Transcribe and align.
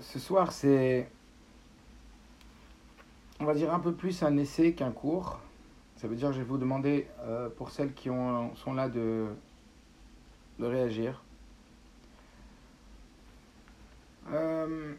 ce 0.00 0.18
soir, 0.18 0.52
c'est, 0.52 1.08
on 3.40 3.44
va 3.44 3.54
dire, 3.54 3.72
un 3.72 3.80
peu 3.80 3.92
plus 3.92 4.22
un 4.22 4.36
essai 4.36 4.72
qu'un 4.72 4.90
cours. 4.90 5.38
Ça 5.96 6.08
veut 6.08 6.16
dire 6.16 6.28
que 6.28 6.34
je 6.34 6.38
vais 6.40 6.44
vous 6.44 6.58
demander, 6.58 7.08
euh, 7.20 7.48
pour 7.48 7.70
celles 7.70 7.94
qui 7.94 8.10
ont, 8.10 8.54
sont 8.56 8.74
là, 8.74 8.88
de, 8.88 9.28
réagir. 10.60 11.22
Euh, 14.32 14.94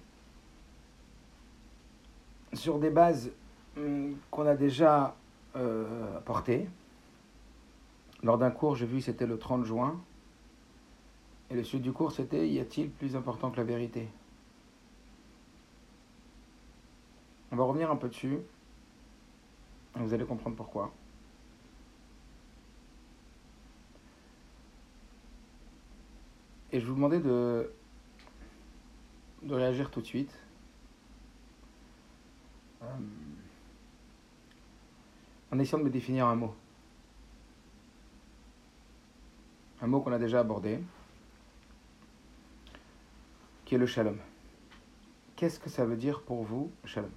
sur 2.54 2.80
des 2.80 2.90
bases 2.90 3.32
hum, 3.76 4.16
qu'on 4.32 4.48
a 4.48 4.56
déjà 4.56 5.16
euh, 5.56 6.18
apportées. 6.18 6.68
Lors 8.24 8.38
d'un 8.38 8.52
cours, 8.52 8.76
j'ai 8.76 8.86
vu 8.86 9.02
c'était 9.02 9.28
le 9.28 9.38
30 9.38 9.66
juin. 9.66 10.00
Et 11.50 11.56
le 11.56 11.64
suite 11.64 11.82
du 11.82 11.92
cours, 11.92 12.12
c'était 12.12 12.50
Y 12.50 12.60
a-t-il 12.60 12.90
plus 12.90 13.16
important 13.16 13.52
que 13.52 13.58
la 13.58 13.64
vérité? 13.64 14.08
On 17.52 17.56
va 17.56 17.64
revenir 17.64 17.90
un 17.90 17.96
peu 17.96 18.10
dessus. 18.10 18.40
Vous 19.96 20.14
allez 20.14 20.26
comprendre 20.26 20.56
pourquoi. 20.56 20.94
Et 26.72 26.80
je 26.80 26.86
vous 26.86 26.96
demandais 26.96 27.20
de, 27.20 27.72
réagir 29.50 29.90
tout 29.90 30.02
de 30.02 30.06
suite. 30.06 30.38
Euh, 32.84 32.86
en 35.52 35.60
essayant 35.60 35.80
de 35.80 35.86
me 35.86 35.90
définir 35.90 36.28
un 36.28 36.36
mot. 36.36 36.54
Un 39.82 39.88
mot 39.88 40.02
qu'on 40.02 40.12
a 40.12 40.20
déjà 40.20 40.42
abordé, 40.42 40.80
qui 43.64 43.76
est 43.76 43.78
le 43.78 43.86
shalom. 43.86 44.18
Qu'est-ce 45.36 45.60
que 45.60 45.70
ça 45.70 45.86
veut 45.86 45.98
dire 45.98 46.22
pour 46.22 46.44
vous, 46.44 46.72
shalom? 46.84 47.12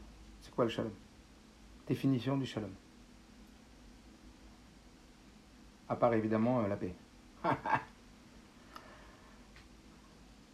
Quoi 0.61 0.67
le 0.67 0.71
shalom? 0.71 0.93
Définition 1.87 2.37
du 2.37 2.45
shalom. 2.45 2.75
À 5.89 5.97
part 5.97 6.13
évidemment 6.13 6.61
euh, 6.61 6.69
la 6.69 6.77
paix. 6.77 6.95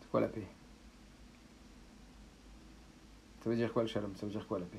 C'est 0.01 0.09
quoi 0.09 0.21
la 0.21 0.29
paix? 0.29 0.47
Ça 3.41 3.51
veut 3.51 3.57
dire 3.57 3.73
quoi 3.73 3.83
le 3.83 3.89
shalom? 3.89 4.15
Ça 4.15 4.27
veut 4.27 4.31
dire 4.31 4.47
quoi 4.47 4.61
la 4.61 4.67
paix? 4.67 4.79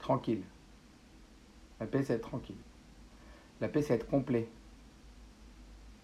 Tranquille. 0.00 0.42
La 1.78 1.86
paix, 1.86 2.02
c'est 2.02 2.14
être 2.14 2.28
tranquille. 2.28 2.58
La 3.60 3.68
paix, 3.68 3.82
c'est 3.82 3.94
être 3.94 4.08
complet. 4.08 4.48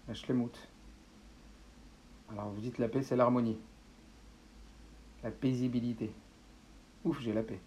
La 0.07 0.13
shlemut. 0.13 0.57
Alors 2.31 2.47
vous 2.47 2.61
dites 2.61 2.77
la 2.77 2.87
paix, 2.87 3.01
c'est 3.01 3.17
l'harmonie. 3.17 3.59
La 5.23 5.31
paisibilité. 5.31 6.11
Ouf, 7.03 7.19
j'ai 7.21 7.33
la 7.33 7.43
paix. 7.43 7.59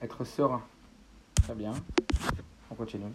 Être 0.00 0.24
serein. 0.24 0.62
Très 1.42 1.54
bien. 1.54 1.72
On 2.70 2.74
continue. 2.74 3.12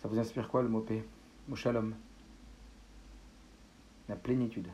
Ça 0.00 0.08
vous 0.08 0.18
inspire 0.18 0.48
quoi 0.48 0.62
le 0.62 0.68
mot 0.68 0.80
paix? 0.80 1.04
Mot 1.48 1.56
shalom. 1.56 1.94
La 4.08 4.16
plénitude. 4.16 4.68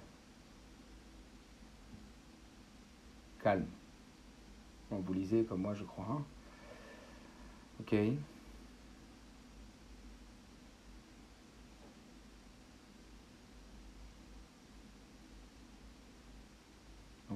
Calme. 3.43 3.67
Vous 4.91 5.13
lisez 5.13 5.45
comme 5.45 5.63
moi, 5.63 5.75
je 5.75 5.85
crois. 5.85 6.07
Hein 6.11 6.23
ok. 7.81 7.95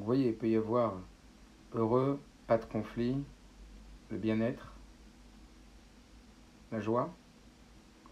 Voyez, 0.06 0.28
il 0.28 0.36
peut 0.36 0.48
y 0.48 0.54
avoir 0.54 0.94
heureux, 1.74 2.20
pas 2.46 2.58
de 2.58 2.64
conflit, 2.64 3.24
le 4.10 4.16
bien-être, 4.16 4.72
la 6.70 6.80
joie, 6.80 7.12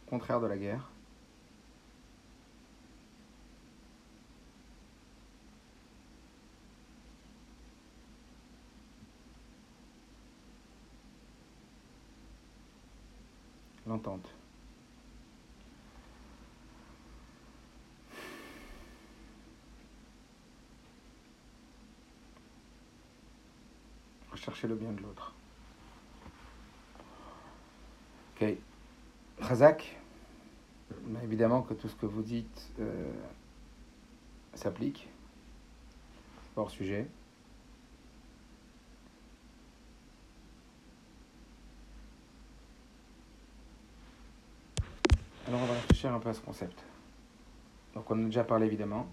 contraire 0.06 0.40
de 0.40 0.48
la 0.48 0.56
guerre. 0.56 0.90
L'entente. 13.86 14.43
Rechercher 24.44 24.68
le 24.68 24.74
bien 24.74 24.92
de 24.92 25.00
l'autre. 25.00 25.32
Ok. 28.36 28.46
Razak, 29.40 29.98
évidemment 31.22 31.62
que 31.62 31.72
tout 31.72 31.88
ce 31.88 31.96
que 31.96 32.04
vous 32.04 32.20
dites 32.20 32.70
euh, 32.78 33.10
s'applique. 34.52 35.08
Hors 36.56 36.70
sujet. 36.70 37.08
Alors 45.48 45.62
on 45.62 45.64
va 45.64 45.72
réfléchir 45.72 46.12
un 46.12 46.20
peu 46.20 46.28
à 46.28 46.34
ce 46.34 46.42
concept. 46.42 46.84
Donc 47.94 48.10
on 48.10 48.22
a 48.22 48.26
déjà 48.26 48.44
parlé 48.44 48.66
évidemment. 48.66 49.08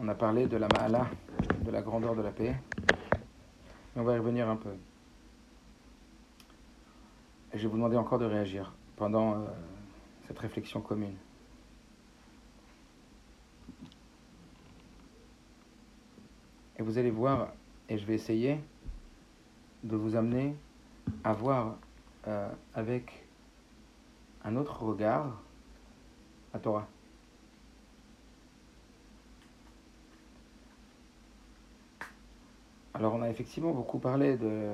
On 0.00 0.08
a 0.08 0.14
parlé 0.16 0.48
de 0.48 0.56
la 0.56 0.66
ma'ala, 0.66 1.08
de 1.60 1.70
la 1.70 1.80
grandeur 1.80 2.16
de 2.16 2.22
la 2.22 2.32
paix. 2.32 2.56
On 3.96 4.02
va 4.02 4.14
y 4.14 4.18
revenir 4.18 4.48
un 4.48 4.56
peu. 4.56 4.74
Et 7.52 7.58
je 7.58 7.62
vais 7.62 7.68
vous 7.68 7.76
demander 7.76 7.96
encore 7.96 8.18
de 8.18 8.24
réagir 8.24 8.74
pendant 8.96 9.34
euh, 9.34 9.46
cette 10.26 10.38
réflexion 10.38 10.80
commune. 10.80 11.14
Et 16.76 16.82
vous 16.82 16.98
allez 16.98 17.12
voir, 17.12 17.52
et 17.88 17.96
je 17.96 18.04
vais 18.04 18.14
essayer 18.14 18.58
de 19.84 19.94
vous 19.94 20.16
amener 20.16 20.56
à 21.22 21.32
voir 21.32 21.76
euh, 22.26 22.50
avec 22.74 23.24
un 24.42 24.56
autre 24.56 24.82
regard 24.82 25.40
à 26.52 26.58
Torah. 26.58 26.88
Alors 32.96 33.14
on 33.14 33.22
a 33.22 33.28
effectivement 33.28 33.72
beaucoup 33.72 33.98
parlé 33.98 34.36
de 34.36 34.72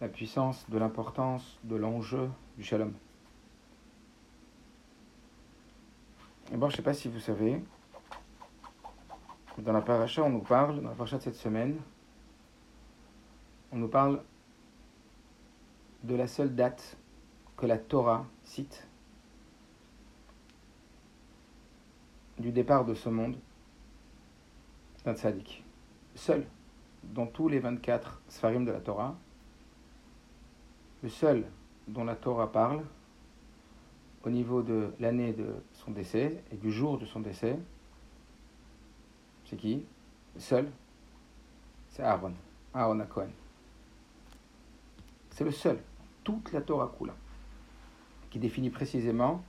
la 0.00 0.08
puissance, 0.08 0.68
de 0.68 0.76
l'importance, 0.76 1.58
de 1.62 1.76
l'enjeu 1.76 2.28
du 2.56 2.64
shalom. 2.64 2.92
Et 6.52 6.56
bon, 6.56 6.68
je 6.68 6.74
ne 6.74 6.76
sais 6.78 6.82
pas 6.82 6.94
si 6.94 7.08
vous 7.08 7.20
savez, 7.20 7.62
dans 9.58 9.72
la 9.72 9.80
paracha, 9.80 10.22
on 10.22 10.30
nous 10.30 10.40
parle, 10.40 10.82
dans 10.82 10.90
la 10.90 10.96
paracha 10.96 11.18
de 11.18 11.22
cette 11.22 11.36
semaine, 11.36 11.78
on 13.70 13.76
nous 13.76 13.88
parle 13.88 14.20
de 16.02 16.16
la 16.16 16.26
seule 16.26 16.54
date 16.54 16.96
que 17.56 17.66
la 17.66 17.78
Torah 17.78 18.26
cite 18.42 18.86
du 22.38 22.50
départ 22.50 22.84
de 22.84 22.94
ce 22.94 23.08
monde 23.08 23.36
d'un 25.04 25.14
tzaddik. 25.14 25.63
Seul, 26.14 26.46
dans 27.02 27.26
tous 27.26 27.48
les 27.48 27.58
24 27.58 28.22
sfarim 28.28 28.64
de 28.64 28.72
la 28.72 28.80
Torah, 28.80 29.16
le 31.02 31.08
seul 31.08 31.44
dont 31.88 32.04
la 32.04 32.14
Torah 32.14 32.50
parle 32.50 32.82
au 34.24 34.30
niveau 34.30 34.62
de 34.62 34.92
l'année 35.00 35.32
de 35.32 35.54
son 35.72 35.90
décès 35.90 36.42
et 36.50 36.56
du 36.56 36.72
jour 36.72 36.98
de 36.98 37.04
son 37.04 37.20
décès, 37.20 37.58
c'est 39.44 39.56
qui? 39.56 39.84
Seul, 40.38 40.70
c'est 41.90 42.02
Aaron, 42.02 42.32
Aaron 42.72 43.00
à. 43.00 43.06
C'est 45.30 45.44
le 45.44 45.52
seul, 45.52 45.78
toute 46.22 46.52
la 46.52 46.60
Torah 46.62 46.92
Kula, 46.96 47.14
qui 48.30 48.38
définit 48.38 48.70
précisément 48.70 49.42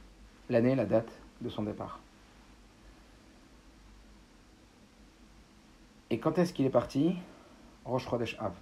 l'année, 0.50 0.76
la 0.76 0.86
date 0.86 1.12
de 1.42 1.50
son 1.50 1.64
départ. 1.64 2.00
Et 6.10 6.20
quand 6.20 6.38
est-ce 6.38 6.54
qu'il 6.54 6.66
est 6.66 6.70
parti? 6.70 7.18
Rosh 7.86 8.08
Chodesh 8.08 8.38
Av 8.40 8.54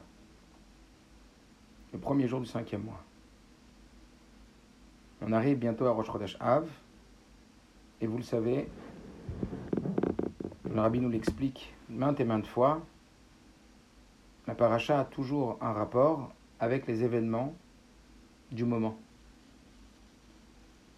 le 1.94 2.00
premier 2.00 2.28
jour 2.28 2.42
du 2.42 2.48
cinquième 2.48 2.84
mois. 2.84 3.02
On 5.22 5.32
arrive 5.32 5.60
bientôt 5.60 5.86
à 5.86 5.92
Rosh 5.92 6.08
Chodesh 6.08 6.36
Av, 6.40 6.68
et 8.02 8.08
vous 8.08 8.18
le 8.18 8.24
savez, 8.24 8.68
le 10.70 10.82
rabbi 10.82 11.00
nous 11.00 11.10
l'explique 11.10 11.74
maintes 11.88 12.20
et 12.20 12.26
maintes 12.26 12.48
fois, 12.48 12.82
la 14.48 14.56
paracha 14.56 15.00
a 15.00 15.06
toujours 15.06 15.58
un 15.62 15.72
rapport 15.72 16.34
avec 16.60 16.88
les 16.88 17.04
événements 17.04 17.54
du 18.52 18.66
moment. 18.66 18.98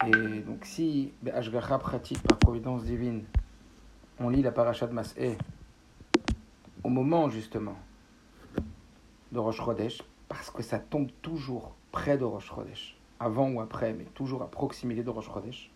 Et 0.07 0.39
donc 0.39 0.65
si, 0.65 1.11
par 1.23 2.37
providence 2.39 2.85
divine, 2.85 3.25
on 4.19 4.29
lit 4.29 4.41
la 4.41 4.51
paracha 4.51 4.87
de 4.87 4.93
Mas'eh 4.93 5.37
au 6.85 6.89
moment 6.89 7.29
justement 7.29 7.75
de 9.31 9.39
Rosh 9.39 9.57
Chodesh, 9.57 10.03
parce 10.29 10.51
que 10.51 10.61
ça 10.61 10.77
tombe 10.77 11.09
toujours 11.23 11.73
près 11.91 12.15
de 12.15 12.23
Rosh 12.23 12.45
Chodesh, 12.45 12.95
avant 13.19 13.49
ou 13.49 13.59
après, 13.59 13.93
mais 13.93 14.03
toujours 14.13 14.43
à 14.43 14.47
proximité 14.47 15.01
de 15.01 15.09
Rosh 15.09 15.25
Chodesh. 15.25 15.71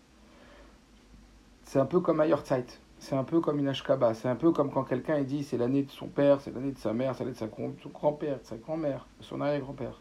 C'est 1.64 1.80
un 1.80 1.84
peu 1.84 1.98
comme 1.98 2.24
Yortzeit, 2.24 2.66
c'est 3.00 3.16
un 3.16 3.24
peu 3.24 3.40
comme 3.40 3.58
une 3.58 3.66
Ashkaba, 3.66 4.14
c'est 4.14 4.28
un 4.28 4.36
peu 4.36 4.52
comme 4.52 4.70
quand 4.70 4.84
quelqu'un 4.84 5.20
dit 5.22 5.42
c'est 5.42 5.58
l'année 5.58 5.82
de 5.82 5.90
son 5.90 6.06
père, 6.06 6.40
c'est 6.40 6.54
l'année 6.54 6.70
de 6.70 6.78
sa 6.78 6.92
mère, 6.92 7.16
c'est 7.16 7.24
l'année 7.24 7.34
de 7.34 7.40
son 7.40 7.90
grand-père, 7.92 8.38
de 8.38 8.44
sa 8.44 8.56
grand-mère, 8.56 9.04
de 9.18 9.24
son 9.24 9.40
arrière-grand-père. 9.40 10.00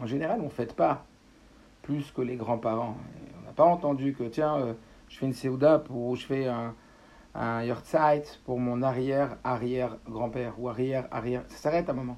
En 0.00 0.06
général, 0.06 0.40
on 0.40 0.44
ne 0.44 0.50
fête 0.50 0.76
pas 0.76 1.04
plus 1.82 2.12
que 2.12 2.20
les 2.20 2.36
grands-parents. 2.36 2.96
On 3.42 3.46
n'a 3.46 3.52
pas 3.52 3.64
entendu 3.64 4.14
que, 4.14 4.24
tiens, 4.24 4.56
euh, 4.56 4.74
je 5.08 5.18
fais 5.18 5.26
une 5.26 5.32
Seuda 5.32 5.80
pour, 5.80 6.14
je 6.14 6.26
fais 6.26 6.46
un, 6.46 6.74
un 7.36 7.62
Yortzeit 7.62 8.24
pour 8.44 8.58
mon 8.58 8.82
arrière-arrière-grand-père 8.82 10.58
ou 10.58 10.68
arrière-arrière. 10.68 11.44
Ça 11.48 11.56
s'arrête 11.56 11.88
à 11.88 11.92
un 11.92 11.96
moment. 11.96 12.16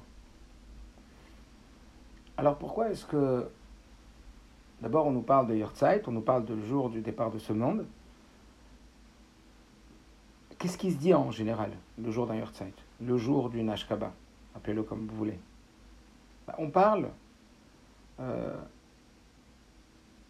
Alors 2.37 2.57
pourquoi 2.57 2.89
est-ce 2.89 3.05
que. 3.05 3.49
D'abord, 4.81 5.07
on 5.07 5.11
nous 5.11 5.21
parle 5.21 5.47
de 5.47 5.55
Yortzeit, 5.55 6.03
on 6.07 6.11
nous 6.11 6.21
parle 6.21 6.45
du 6.45 6.65
jour 6.65 6.89
du 6.89 7.01
départ 7.01 7.31
de 7.31 7.37
ce 7.37 7.51
monde. 7.51 7.85
Qu'est-ce 10.57 10.77
qui 10.77 10.91
se 10.91 10.97
dit 10.97 11.13
en 11.13 11.31
général 11.31 11.71
le 11.97 12.11
jour 12.11 12.27
d'un 12.27 12.35
Yortzeit 12.35 12.73
Le 13.01 13.17
jour 13.17 13.49
du 13.49 13.61
Nashkaba 13.61 14.13
Appelez-le 14.55 14.83
comme 14.83 15.05
vous 15.05 15.15
voulez. 15.17 15.37
Bah, 16.47 16.55
on 16.57 16.69
parle 16.69 17.09
euh, 18.21 18.55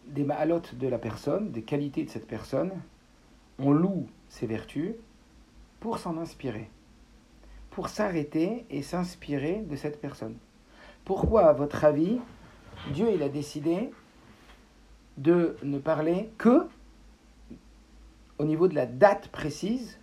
des 0.06 0.24
ma'alotes 0.24 0.74
de 0.74 0.88
la 0.88 0.98
personne, 0.98 1.52
des 1.52 1.62
qualités 1.62 2.04
de 2.04 2.10
cette 2.10 2.26
personne. 2.26 2.72
On 3.62 3.72
loue 3.72 4.06
ses 4.28 4.46
vertus 4.46 4.94
pour 5.80 5.98
s'en 5.98 6.16
inspirer, 6.16 6.70
pour 7.70 7.88
s'arrêter 7.88 8.64
et 8.70 8.80
s'inspirer 8.80 9.60
de 9.68 9.76
cette 9.76 10.00
personne. 10.00 10.36
Pourquoi, 11.04 11.46
à 11.46 11.52
votre 11.52 11.84
avis, 11.84 12.20
Dieu 12.94 13.10
il 13.12 13.22
a 13.22 13.28
décidé 13.28 13.90
de 15.18 15.56
ne 15.62 15.78
parler 15.78 16.30
que 16.38 16.66
au 18.38 18.44
niveau 18.44 18.66
de 18.66 18.74
la 18.74 18.86
date 18.86 19.28
précise 19.28 19.98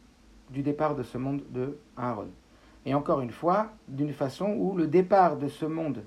du 0.51 0.61
départ 0.61 0.95
de 0.95 1.01
ce 1.01 1.17
monde 1.17 1.41
de 1.49 1.79
Aaron? 1.97 2.29
Et 2.85 2.93
encore 2.93 3.21
une 3.21 3.31
fois, 3.31 3.71
d'une 3.87 4.13
façon 4.13 4.51
où 4.51 4.77
le 4.77 4.85
départ 4.85 5.37
de 5.37 5.47
ce 5.47 5.65
monde 5.65 6.03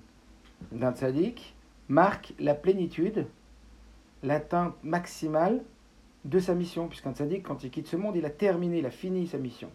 d'un 0.70 0.92
tzaddik 0.92 1.56
marque 1.88 2.32
la 2.38 2.54
plénitude, 2.54 3.26
l'atteinte 4.22 4.76
maximale 4.84 5.62
de 6.24 6.38
sa 6.38 6.54
mission, 6.54 6.88
puisqu'un 6.88 7.12
tzaddik, 7.12 7.42
quand 7.42 7.64
il 7.64 7.70
quitte 7.70 7.86
ce 7.86 7.96
monde, 7.96 8.16
il 8.16 8.24
a 8.24 8.30
terminé, 8.30 8.78
il 8.78 8.86
a 8.86 8.90
fini 8.90 9.26
sa 9.26 9.38
mission. 9.38 9.70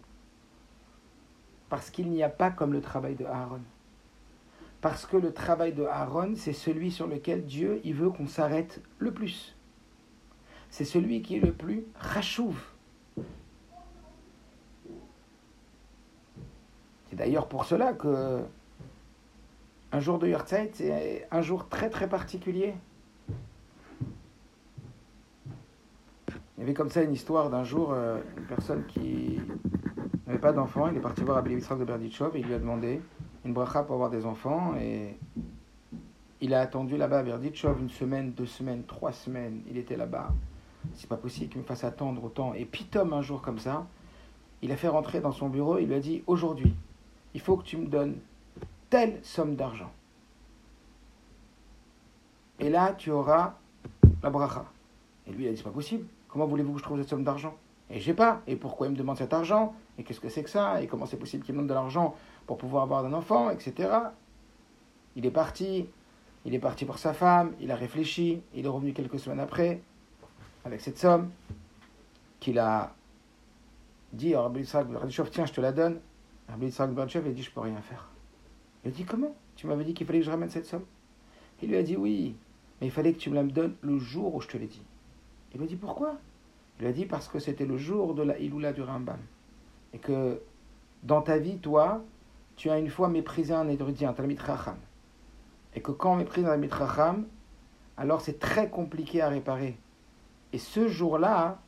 Parce 1.68 1.90
qu'il 1.90 2.10
n'y 2.10 2.22
a 2.22 2.28
pas 2.28 2.50
comme 2.50 2.72
le 2.72 2.80
travail 2.80 3.16
de 3.16 3.24
Aaron. 3.24 3.62
Parce 4.80 5.06
que 5.06 5.16
le 5.16 5.32
travail 5.32 5.72
de 5.72 5.84
Aaron, 5.84 6.34
c'est 6.36 6.52
celui 6.52 6.92
sur 6.92 7.08
lequel 7.08 7.44
Dieu 7.44 7.80
veut 7.84 8.10
qu'on 8.10 8.28
s'arrête 8.28 8.80
le 8.98 9.12
plus. 9.12 9.56
C'est 10.70 10.84
celui 10.84 11.22
qui 11.22 11.36
est 11.36 11.40
le 11.40 11.52
plus 11.52 11.84
rachouv. 11.96 12.56
C'est 17.08 17.16
d'ailleurs 17.16 17.48
pour 17.48 17.64
cela 17.64 17.92
que 17.94 18.42
un 19.92 20.00
jour 20.00 20.18
de 20.18 20.28
Yurtzeit, 20.28 20.70
c'est 20.74 21.26
un 21.30 21.40
jour 21.40 21.68
très 21.68 21.88
très 21.88 22.08
particulier. 22.08 22.74
Il 26.56 26.60
y 26.60 26.62
avait 26.62 26.74
comme 26.74 26.88
ça 26.88 27.02
une 27.02 27.12
histoire 27.12 27.50
d'un 27.50 27.64
jour, 27.64 27.92
euh, 27.92 28.18
une 28.38 28.44
personne 28.44 28.86
qui 28.86 29.38
n'avait 30.26 30.38
pas 30.38 30.52
d'enfant, 30.52 30.88
il 30.88 30.96
est 30.96 31.00
parti 31.00 31.22
voir 31.22 31.36
Abel 31.36 31.60
de 31.60 31.84
Berdichov 31.84 32.34
et 32.34 32.40
il 32.40 32.46
lui 32.46 32.54
a 32.54 32.58
demandé 32.58 33.02
une 33.44 33.52
bracha 33.52 33.82
pour 33.82 33.94
avoir 33.96 34.08
des 34.08 34.24
enfants 34.24 34.74
et 34.80 35.18
il 36.40 36.54
a 36.54 36.60
attendu 36.60 36.96
là-bas 36.96 37.18
à 37.18 37.22
Berdichov 37.22 37.78
une 37.80 37.90
semaine, 37.90 38.32
deux 38.32 38.46
semaines, 38.46 38.84
trois 38.84 39.12
semaines, 39.12 39.60
il 39.68 39.76
était 39.76 39.96
là-bas. 39.96 40.32
C'est 40.94 41.08
pas 41.08 41.16
possible 41.18 41.50
qu'il 41.50 41.60
me 41.60 41.66
fasse 41.66 41.84
attendre 41.84 42.24
autant. 42.24 42.54
Et 42.54 42.64
Pitom, 42.64 43.12
un 43.12 43.22
jour 43.22 43.42
comme 43.42 43.58
ça, 43.58 43.86
il 44.62 44.72
a 44.72 44.76
fait 44.76 44.88
rentrer 44.88 45.20
dans 45.20 45.32
son 45.32 45.50
bureau, 45.50 45.78
il 45.78 45.88
lui 45.88 45.94
a 45.94 46.00
dit 46.00 46.22
Aujourd'hui, 46.26 46.74
il 47.34 47.40
faut 47.40 47.56
que 47.58 47.64
tu 47.64 47.76
me 47.76 47.86
donnes 47.86 48.16
telle 48.88 49.18
somme 49.22 49.56
d'argent. 49.56 49.92
Et 52.60 52.70
là, 52.70 52.94
tu 52.96 53.10
auras 53.10 53.56
la 54.22 54.30
bracha. 54.30 54.64
Et 55.26 55.32
lui, 55.32 55.44
il 55.44 55.48
a 55.48 55.50
dit 55.50 55.58
C'est 55.58 55.64
pas 55.64 55.70
possible. 55.70 56.06
Comment 56.36 56.48
voulez-vous 56.48 56.74
que 56.74 56.80
je 56.80 56.84
trouve 56.84 56.98
cette 56.98 57.08
somme 57.08 57.24
d'argent? 57.24 57.56
Et 57.88 57.98
j'ai 57.98 58.12
pas. 58.12 58.42
Et 58.46 58.56
pourquoi 58.56 58.88
il 58.88 58.90
me 58.92 58.96
demande 58.98 59.16
cet 59.16 59.32
argent? 59.32 59.74
Et 59.96 60.04
qu'est-ce 60.04 60.20
que 60.20 60.28
c'est 60.28 60.42
que 60.42 60.50
ça? 60.50 60.82
Et 60.82 60.86
comment 60.86 61.06
c'est 61.06 61.16
possible 61.16 61.42
qu'il 61.42 61.54
me 61.54 61.60
donne 61.60 61.68
de 61.68 61.72
l'argent 61.72 62.14
pour 62.46 62.58
pouvoir 62.58 62.82
avoir 62.82 63.06
un 63.06 63.14
enfant, 63.14 63.48
etc. 63.48 63.88
Il 65.14 65.24
est 65.24 65.30
parti. 65.30 65.86
Il 66.44 66.54
est 66.54 66.58
parti 66.58 66.84
pour 66.84 66.98
sa 66.98 67.14
femme. 67.14 67.54
Il 67.58 67.70
a 67.70 67.74
réfléchi. 67.74 68.42
Il 68.54 68.66
est 68.66 68.68
revenu 68.68 68.92
quelques 68.92 69.18
semaines 69.18 69.40
après 69.40 69.80
avec 70.66 70.82
cette 70.82 70.98
somme 70.98 71.30
qu'il 72.38 72.58
a 72.58 72.92
dit 74.12 74.34
à 74.34 74.42
Rabbi 74.42 74.62
tiens, 74.62 75.46
je 75.46 75.52
te 75.54 75.60
la 75.62 75.72
donne. 75.72 76.00
Rabbi 76.50 76.66
Yitzhak 76.66 76.90
il 76.90 77.00
a 77.00 77.32
dit, 77.32 77.42
je 77.42 77.50
peux 77.50 77.60
rien 77.60 77.80
faire. 77.80 78.10
Il 78.84 78.88
a 78.88 78.90
dit, 78.90 79.06
comment? 79.06 79.34
Tu 79.54 79.66
m'avais 79.66 79.84
dit 79.84 79.94
qu'il 79.94 80.06
fallait 80.06 80.18
que 80.18 80.26
je 80.26 80.30
ramène 80.30 80.50
cette 80.50 80.66
somme? 80.66 80.84
Il 81.62 81.70
lui 81.70 81.76
a 81.78 81.82
dit, 81.82 81.96
oui, 81.96 82.36
mais 82.78 82.88
il 82.88 82.90
fallait 82.90 83.14
que 83.14 83.18
tu 83.18 83.30
me 83.30 83.36
la 83.36 83.42
donnes 83.42 83.76
le 83.80 83.98
jour 83.98 84.34
où 84.34 84.42
je 84.42 84.48
te 84.48 84.58
l'ai 84.58 84.66
dit. 84.66 84.82
Il 85.56 85.60
lui 85.60 85.64
a 85.64 85.68
dit 85.68 85.76
pourquoi? 85.76 86.16
Il 86.78 86.82
lui 86.82 86.88
a 86.88 86.92
dit 86.92 87.06
parce 87.06 87.28
que 87.28 87.38
c'était 87.38 87.64
le 87.64 87.78
jour 87.78 88.14
de 88.14 88.22
la 88.22 88.38
Iloula 88.38 88.74
du 88.74 88.82
Rambam. 88.82 89.16
Et 89.94 89.98
que 89.98 90.42
dans 91.02 91.22
ta 91.22 91.38
vie, 91.38 91.56
toi, 91.56 92.04
tu 92.56 92.68
as 92.68 92.78
une 92.78 92.90
fois 92.90 93.08
méprisé 93.08 93.54
un 93.54 93.66
érudit, 93.66 94.04
un 94.04 94.12
Talmid 94.12 94.38
Racham. 94.38 94.76
Et 95.74 95.80
que 95.80 95.92
quand 95.92 96.12
on 96.12 96.16
méprise 96.16 96.44
un 96.44 96.48
Talmid 96.48 96.74
Racham, 96.74 97.24
alors 97.96 98.20
c'est 98.20 98.38
très 98.38 98.68
compliqué 98.68 99.22
à 99.22 99.30
réparer. 99.30 99.78
Et 100.52 100.58
ce 100.58 100.88
jour-là, 100.88 101.58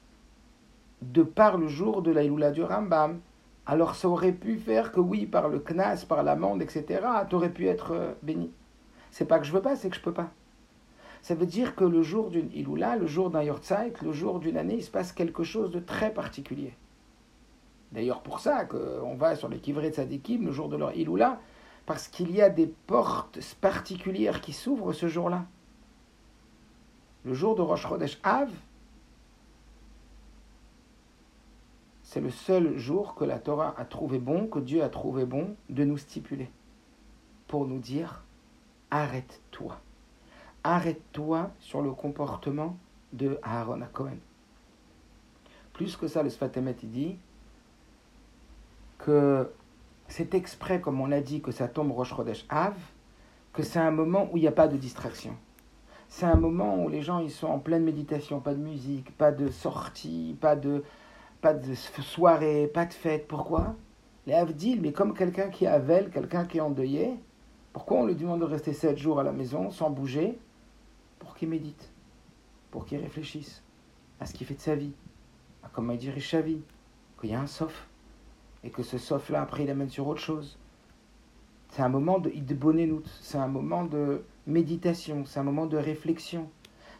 de 1.00 1.22
par 1.22 1.56
le 1.56 1.68
jour 1.68 2.02
de 2.02 2.10
la 2.10 2.24
Iloula 2.24 2.50
du 2.50 2.62
Rambam, 2.62 3.20
alors 3.64 3.94
ça 3.94 4.06
aurait 4.06 4.32
pu 4.32 4.58
faire 4.58 4.92
que 4.92 5.00
oui, 5.00 5.24
par 5.24 5.48
le 5.48 5.60
knas, 5.60 6.04
par 6.06 6.22
l'amende, 6.22 6.60
etc., 6.60 6.84
tu 7.30 7.36
aurais 7.36 7.54
pu 7.54 7.66
être 7.68 7.92
euh, 7.92 8.12
béni. 8.22 8.52
C'est 9.10 9.24
pas 9.24 9.38
que 9.38 9.46
je 9.46 9.52
veux 9.52 9.62
pas, 9.62 9.76
c'est 9.76 9.88
que 9.88 9.96
je 9.96 10.02
peux 10.02 10.12
pas. 10.12 10.28
Ça 11.22 11.34
veut 11.34 11.46
dire 11.46 11.74
que 11.74 11.84
le 11.84 12.02
jour 12.02 12.30
d'une 12.30 12.50
Iloula, 12.52 12.96
le 12.96 13.06
jour 13.06 13.30
d'un 13.30 13.42
Yortzeit, 13.42 13.92
le 14.02 14.12
jour 14.12 14.40
d'une 14.40 14.56
année, 14.56 14.76
il 14.76 14.82
se 14.82 14.90
passe 14.90 15.12
quelque 15.12 15.44
chose 15.44 15.70
de 15.70 15.80
très 15.80 16.12
particulier. 16.12 16.74
D'ailleurs, 17.92 18.22
pour 18.22 18.40
ça 18.40 18.64
qu'on 18.64 19.14
va 19.16 19.34
sur 19.34 19.48
les 19.48 19.58
de 19.58 19.90
Sadikim 19.92 20.44
le 20.44 20.52
jour 20.52 20.68
de 20.68 20.76
leur 20.76 20.94
Iloula, 20.94 21.40
parce 21.86 22.08
qu'il 22.08 22.30
y 22.30 22.42
a 22.42 22.50
des 22.50 22.66
portes 22.66 23.38
particulières 23.60 24.40
qui 24.40 24.52
s'ouvrent 24.52 24.92
ce 24.92 25.08
jour-là. 25.08 25.46
Le 27.24 27.34
jour 27.34 27.56
de 27.56 27.62
Rosh 27.62 27.86
Chodesh 27.86 28.18
Av, 28.22 28.50
c'est 32.02 32.20
le 32.20 32.30
seul 32.30 32.76
jour 32.78 33.14
que 33.14 33.24
la 33.24 33.38
Torah 33.38 33.74
a 33.76 33.84
trouvé 33.84 34.18
bon, 34.18 34.46
que 34.46 34.58
Dieu 34.58 34.82
a 34.82 34.88
trouvé 34.88 35.24
bon 35.24 35.56
de 35.68 35.84
nous 35.84 35.98
stipuler, 35.98 36.50
pour 37.46 37.66
nous 37.66 37.78
dire 37.78 38.24
arrête-toi 38.90 39.80
arrête-toi 40.74 41.50
sur 41.60 41.80
le 41.80 41.92
comportement 41.92 42.76
de 43.12 43.38
Aaron 43.42 43.80
à 43.80 43.86
Cohen. 43.86 44.18
Plus 45.72 45.96
que 45.96 46.08
ça, 46.08 46.22
le 46.22 46.28
Sfatemet, 46.28 46.76
dit 46.82 47.16
que 48.98 49.50
c'est 50.08 50.34
exprès, 50.34 50.80
comme 50.80 51.00
on 51.00 51.06
l'a 51.06 51.20
dit, 51.20 51.40
que 51.40 51.52
ça 51.52 51.68
tombe 51.68 51.92
Rosh 51.92 52.14
Chodesh 52.14 52.44
Av, 52.50 52.74
que 53.52 53.62
c'est 53.62 53.78
un 53.78 53.90
moment 53.90 54.28
où 54.30 54.36
il 54.36 54.40
n'y 54.40 54.48
a 54.48 54.52
pas 54.52 54.68
de 54.68 54.76
distraction. 54.76 55.34
C'est 56.08 56.26
un 56.26 56.36
moment 56.36 56.82
où 56.82 56.88
les 56.88 57.02
gens 57.02 57.20
ils 57.20 57.30
sont 57.30 57.46
en 57.46 57.58
pleine 57.58 57.84
méditation, 57.84 58.40
pas 58.40 58.54
de 58.54 58.60
musique, 58.60 59.16
pas 59.16 59.32
de 59.32 59.50
sortie, 59.50 60.36
pas 60.40 60.56
de, 60.56 60.82
soirée, 62.02 62.70
pas 62.72 62.86
de 62.86 62.92
fête. 62.92 63.26
Pourquoi? 63.26 63.74
Les 64.26 64.34
Avdil, 64.34 64.80
mais 64.82 64.92
comme 64.92 65.14
quelqu'un 65.14 65.48
qui 65.48 65.66
avelle, 65.66 66.10
quelqu'un 66.10 66.44
qui 66.44 66.58
est 66.58 66.62
endeuillé, 66.62 67.14
pourquoi 67.72 67.98
on 67.98 68.06
lui 68.06 68.14
demande 68.14 68.40
de 68.40 68.44
rester 68.44 68.72
sept 68.74 68.98
jours 68.98 69.20
à 69.20 69.22
la 69.22 69.32
maison 69.32 69.70
sans 69.70 69.90
bouger? 69.90 70.38
Qu'il 71.38 71.48
médite, 71.48 71.90
pour 72.70 72.84
qu'il 72.84 72.98
réfléchisse 72.98 73.62
à 74.20 74.26
ce 74.26 74.34
qu'il 74.34 74.46
fait 74.46 74.54
de 74.54 74.60
sa 74.60 74.74
vie, 74.74 74.92
à 75.62 75.68
comment 75.72 75.92
il 75.92 75.98
dirige 75.98 76.30
sa 76.30 76.40
vie, 76.40 76.60
qu'il 77.20 77.30
y 77.30 77.34
a 77.34 77.40
un 77.40 77.46
sauf, 77.46 77.88
et 78.64 78.70
que 78.70 78.82
ce 78.82 78.98
sauf-là, 78.98 79.42
après, 79.42 79.64
il 79.64 79.70
amène 79.70 79.88
sur 79.88 80.06
autre 80.08 80.20
chose. 80.20 80.58
C'est 81.70 81.82
un 81.82 81.88
moment 81.88 82.18
de 82.18 82.32
c'est 83.20 83.38
un 83.38 83.46
moment 83.46 83.84
de 83.84 84.24
méditation, 84.46 85.24
c'est 85.24 85.38
un 85.38 85.44
moment 85.44 85.66
de 85.66 85.76
réflexion, 85.76 86.50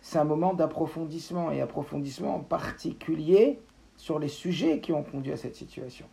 c'est 0.00 0.18
un 0.18 0.24
moment 0.24 0.54
d'approfondissement, 0.54 1.50
et 1.50 1.60
approfondissement 1.60 2.36
en 2.36 2.40
particulier 2.40 3.58
sur 3.96 4.18
les 4.18 4.28
sujets 4.28 4.80
qui 4.80 4.92
ont 4.92 5.02
conduit 5.02 5.32
à 5.32 5.36
cette 5.36 5.56
situation. 5.56 6.06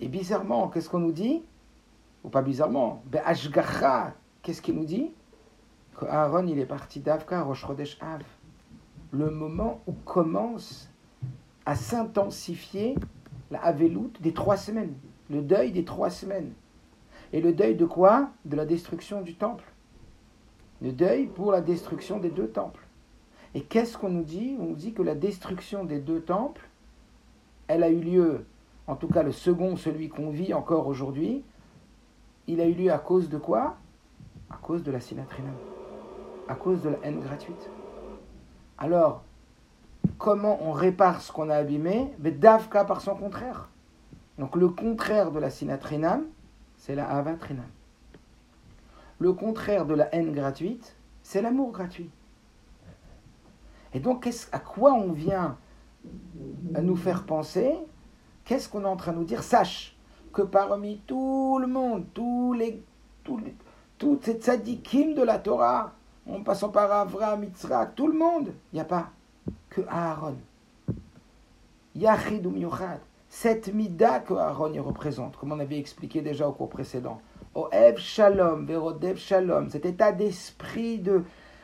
Et 0.00 0.08
bizarrement, 0.08 0.68
qu'est-ce 0.68 0.88
qu'on 0.88 1.00
nous 1.00 1.12
dit? 1.12 1.42
Ou 2.22 2.28
pas 2.28 2.42
bizarrement, 2.42 3.02
ben 3.06 3.22
qu'est-ce 4.42 4.62
qu'il 4.62 4.74
nous 4.76 4.84
dit? 4.84 5.10
Aaron 6.02 6.46
il 6.46 6.58
est 6.58 6.66
parti 6.66 7.00
d'Avka 7.00 7.42
Rosh 7.42 7.66
Chodesh 7.66 7.98
Av, 8.00 8.22
le 9.12 9.30
moment 9.30 9.80
où 9.86 9.92
commence 9.92 10.90
à 11.66 11.76
s'intensifier 11.76 12.96
la 13.50 13.62
Avelout 13.64 14.12
des 14.20 14.32
trois 14.32 14.56
semaines, 14.56 14.94
le 15.30 15.40
deuil 15.42 15.72
des 15.72 15.84
trois 15.84 16.10
semaines. 16.10 16.52
Et 17.32 17.40
le 17.40 17.52
deuil 17.52 17.74
de 17.74 17.84
quoi? 17.84 18.30
De 18.44 18.54
la 18.54 18.64
destruction 18.64 19.20
du 19.22 19.34
temple. 19.34 19.64
Le 20.82 20.92
deuil 20.92 21.26
pour 21.26 21.50
la 21.50 21.60
destruction 21.60 22.18
des 22.18 22.30
deux 22.30 22.48
temples. 22.48 22.86
Et 23.54 23.62
qu'est-ce 23.62 23.96
qu'on 23.96 24.10
nous 24.10 24.22
dit? 24.22 24.56
On 24.60 24.66
nous 24.66 24.74
dit 24.76 24.92
que 24.92 25.02
la 25.02 25.14
destruction 25.14 25.84
des 25.84 26.00
deux 26.00 26.20
temples, 26.20 26.68
elle 27.66 27.82
a 27.82 27.88
eu 27.88 28.00
lieu, 28.00 28.44
en 28.86 28.96
tout 28.96 29.08
cas 29.08 29.22
le 29.22 29.32
second, 29.32 29.76
celui 29.76 30.08
qu'on 30.08 30.30
vit 30.30 30.54
encore 30.54 30.86
aujourd'hui, 30.86 31.42
il 32.46 32.60
a 32.60 32.66
eu 32.66 32.74
lieu 32.74 32.92
à 32.92 32.98
cause 32.98 33.28
de 33.28 33.38
quoi? 33.38 33.76
À 34.50 34.56
cause 34.56 34.82
de 34.82 34.92
la 34.92 35.00
sinatrina, 35.00 35.50
à 36.48 36.54
cause 36.54 36.82
de 36.82 36.90
la 36.90 36.98
haine 37.02 37.20
gratuite. 37.20 37.70
Alors, 38.78 39.22
comment 40.18 40.58
on 40.62 40.72
répare 40.72 41.20
ce 41.20 41.32
qu'on 41.32 41.50
a 41.50 41.56
abîmé 41.56 42.12
Mais 42.18 42.30
Davka 42.30 42.84
par 42.84 43.00
son 43.00 43.14
contraire. 43.14 43.68
Donc 44.38 44.56
le 44.56 44.68
contraire 44.68 45.30
de 45.30 45.38
la 45.38 45.50
sinatrinam, 45.50 46.24
c'est 46.76 46.94
la 46.94 47.08
avatrinam. 47.08 47.64
Le 49.18 49.32
contraire 49.32 49.86
de 49.86 49.94
la 49.94 50.12
haine 50.14 50.32
gratuite, 50.32 50.96
c'est 51.22 51.40
l'amour 51.40 51.72
gratuit. 51.72 52.10
Et 53.94 54.00
donc, 54.00 54.28
à 54.50 54.58
quoi 54.58 54.92
on 54.92 55.12
vient 55.12 55.56
à 56.74 56.82
nous 56.82 56.96
faire 56.96 57.24
penser? 57.24 57.74
Qu'est-ce 58.44 58.68
qu'on 58.68 58.82
est 58.82 58.88
en 58.88 58.96
train 58.96 59.12
de 59.12 59.18
nous 59.18 59.24
dire? 59.24 59.44
Sache 59.44 59.96
que 60.32 60.42
parmi 60.42 60.98
tout 61.06 61.58
le 61.60 61.68
monde, 61.68 62.04
tous 62.12 62.52
les, 62.54 62.82
toutes 63.98 64.24
ces 64.24 64.34
tzadikim 64.34 65.14
de 65.14 65.22
la 65.22 65.38
Torah, 65.38 65.94
en 66.28 66.42
passant 66.42 66.70
par 66.70 66.90
Avram, 66.90 67.44
Yitzhak, 67.44 67.94
tout 67.94 68.06
le 68.06 68.18
monde, 68.18 68.52
il 68.72 68.76
n'y 68.76 68.80
a 68.80 68.84
pas 68.84 69.10
que 69.70 69.82
Aaron. 69.88 70.36
Yachid 71.94 72.46
ou 72.46 72.54
cette 73.28 73.72
mida 73.72 74.20
que 74.20 74.34
Aaron 74.34 74.72
y 74.72 74.80
représente, 74.80 75.36
comme 75.36 75.52
on 75.52 75.60
avait 75.60 75.78
expliqué 75.78 76.22
déjà 76.22 76.48
au 76.48 76.52
cours 76.52 76.68
précédent. 76.68 77.20
Oev 77.54 77.98
Shalom, 77.98 78.66
Verodev 78.66 79.16
Shalom, 79.16 79.70
cet 79.70 79.86
état 79.86 80.12
d'esprit 80.12 80.98
de, 80.98 81.22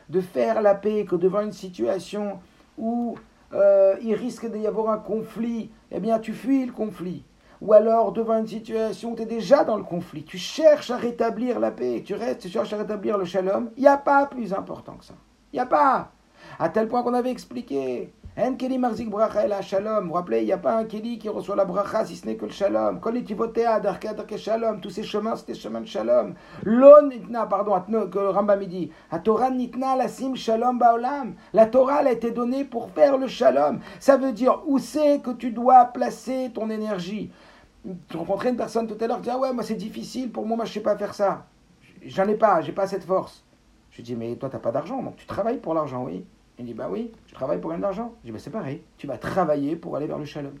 de 0.09 0.21
faire 0.21 0.61
la 0.61 0.75
paix, 0.75 1.05
que 1.05 1.15
devant 1.15 1.41
une 1.41 1.51
situation 1.51 2.39
où 2.77 3.17
euh, 3.53 3.95
il 4.01 4.13
risque 4.15 4.49
d'y 4.49 4.67
avoir 4.67 4.89
un 4.89 4.97
conflit, 4.97 5.71
eh 5.91 5.99
bien 5.99 6.19
tu 6.19 6.33
fuis 6.33 6.65
le 6.65 6.71
conflit. 6.71 7.23
Ou 7.61 7.73
alors 7.73 8.11
devant 8.11 8.39
une 8.39 8.47
situation 8.47 9.11
où 9.11 9.15
tu 9.15 9.21
es 9.21 9.25
déjà 9.25 9.63
dans 9.63 9.77
le 9.77 9.83
conflit, 9.83 10.23
tu 10.23 10.39
cherches 10.39 10.89
à 10.89 10.97
rétablir 10.97 11.59
la 11.59 11.69
paix, 11.69 12.01
tu 12.03 12.15
restes, 12.15 12.41
tu 12.41 12.49
cherches 12.49 12.73
à 12.73 12.77
rétablir 12.77 13.19
le 13.19 13.25
shalom, 13.25 13.69
il 13.77 13.81
n'y 13.81 13.87
a 13.87 13.97
pas 13.97 14.25
plus 14.25 14.51
important 14.51 14.93
que 14.93 15.05
ça. 15.05 15.13
Il 15.53 15.57
n'y 15.57 15.61
a 15.61 15.67
pas. 15.67 16.11
À 16.57 16.69
tel 16.69 16.87
point 16.87 17.03
qu'on 17.03 17.13
avait 17.13 17.29
expliqué 17.29 18.11
en 18.37 18.55
keli 18.55 18.77
marzik 18.77 19.09
bracha 19.09 19.43
el 19.43 19.53
shalom. 19.61 20.03
Vous 20.03 20.07
vous 20.07 20.13
rappelez, 20.13 20.39
il 20.39 20.45
n'y 20.45 20.53
a 20.53 20.57
pas 20.57 20.77
un 20.77 20.85
keli 20.85 21.19
qui 21.19 21.27
reçoit 21.27 21.55
la 21.55 21.65
bracha 21.65 22.05
si 22.05 22.15
ce 22.15 22.25
n'est 22.25 22.37
que 22.37 22.45
le 22.45 22.51
shalom. 22.51 23.01
Kolitivotea 23.01 23.81
darka 23.81 24.13
darka 24.13 24.37
shalom. 24.37 24.79
Tous 24.79 24.89
ces 24.89 25.03
chemins, 25.03 25.35
c'était 25.35 25.53
chemin 25.53 25.81
de 25.81 25.85
shalom. 25.85 26.35
L'on 26.63 27.09
nitna, 27.09 27.45
pardon, 27.45 27.73
que 28.09 28.19
le 28.19 28.29
Rambam 28.29 28.63
dit. 28.65 28.89
La 29.11 29.19
Torah 29.19 29.49
nitna 29.49 29.97
la 29.97 30.07
sim 30.07 30.33
shalom 30.35 30.79
baolam. 30.79 31.35
La 31.53 31.65
Torah, 31.65 31.97
a 31.97 32.11
été 32.11 32.31
donnée 32.31 32.63
pour 32.63 32.89
faire 32.91 33.17
le 33.17 33.27
shalom. 33.27 33.79
Ça 33.99 34.15
veut 34.15 34.31
dire 34.31 34.61
où 34.65 34.79
c'est 34.79 35.19
que 35.19 35.31
tu 35.31 35.51
dois 35.51 35.85
placer 35.85 36.51
ton 36.53 36.69
énergie? 36.69 37.31
Tu 38.07 38.17
rencontrais 38.17 38.49
une 38.49 38.57
personne 38.57 38.87
tout 38.87 38.97
à 39.03 39.07
l'heure, 39.07 39.19
dit 39.19 39.29
Ah 39.29 39.39
ouais, 39.39 39.53
moi 39.53 39.63
c'est 39.63 39.75
difficile, 39.75 40.31
pour 40.31 40.45
moi, 40.45 40.57
moi 40.57 40.65
je 40.65 40.73
sais 40.73 40.81
pas 40.81 40.97
faire 40.97 41.13
ça. 41.13 41.47
J'en 42.03 42.27
ai 42.27 42.35
pas, 42.35 42.61
j'ai 42.61 42.71
pas 42.71 42.87
cette 42.87 43.03
force. 43.03 43.43
Je 43.89 44.01
dis 44.01 44.15
Mais 44.15 44.35
toi, 44.35 44.49
tu 44.49 44.55
n'as 44.55 44.61
pas 44.61 44.71
d'argent, 44.71 45.01
donc 45.01 45.15
tu 45.15 45.25
travailles 45.25 45.59
pour 45.59 45.73
l'argent, 45.73 46.03
oui. 46.05 46.25
Il 46.61 46.65
dit, 46.65 46.73
bah 46.75 46.89
oui, 46.91 47.11
je 47.25 47.33
travaille 47.33 47.59
pour 47.59 47.71
gagner 47.71 47.79
de 47.79 47.87
l'argent. 47.87 48.13
Je 48.21 48.27
dis, 48.27 48.31
bah 48.31 48.37
c'est 48.37 48.51
pareil, 48.51 48.83
tu 48.97 49.07
vas 49.07 49.17
travailler 49.17 49.75
pour 49.75 49.95
aller 49.95 50.05
vers 50.05 50.19
le 50.19 50.25
shalom. 50.25 50.53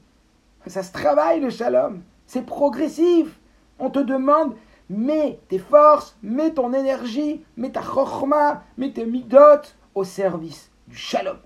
Ça 0.65 0.81
se 0.81 0.91
travaille 0.91 1.39
le 1.39 1.51
shalom, 1.51 2.01
c'est 2.25 2.43
progressif. 2.43 3.39
On 3.77 3.91
te 3.91 3.99
demande, 3.99 4.55
mets 4.89 5.39
tes 5.47 5.59
forces, 5.59 6.17
mets 6.23 6.55
ton 6.55 6.73
énergie, 6.73 7.43
mets 7.55 7.71
ta 7.71 7.83
chorma, 7.83 8.63
mets 8.77 8.91
tes 8.91 9.05
midot 9.05 9.61
au 9.93 10.03
service 10.03 10.71
du 10.87 10.95
shalom. 10.95 11.37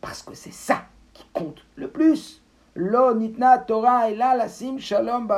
Parce 0.00 0.22
que 0.22 0.34
c'est 0.34 0.54
ça 0.54 0.86
qui 1.12 1.26
compte 1.34 1.62
le 1.74 1.88
plus. 1.88 2.42
Lo 2.76 3.14
nitna 3.14 3.58
Torah 3.58 4.10
la 4.10 4.46
shalom. 4.48 5.28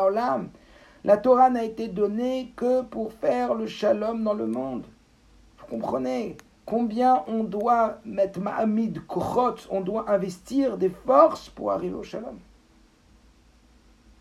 La 1.05 1.17
Torah 1.17 1.51
n'a 1.51 1.65
été 1.65 1.89
donnée 1.89 2.53
que 2.57 2.83
pour 2.83 3.13
faire 3.13 3.55
le 3.55 3.67
shalom 3.67 4.25
dans 4.25 4.35
le 4.35 4.47
monde. 4.47 4.85
Vous 5.59 5.67
comprenez 5.67 6.37
combien 6.69 7.23
on 7.29 7.45
doit 7.45 7.99
mettre 8.05 8.41
Ma'amid 8.41 9.07
Kochot, 9.07 9.69
on 9.71 9.81
doit 9.81 10.11
investir 10.11 10.77
des 10.77 10.91
forces 10.91 11.49
pour 11.49 11.73
arriver 11.73 11.95
au 11.95 12.03
Shalom. 12.03 12.39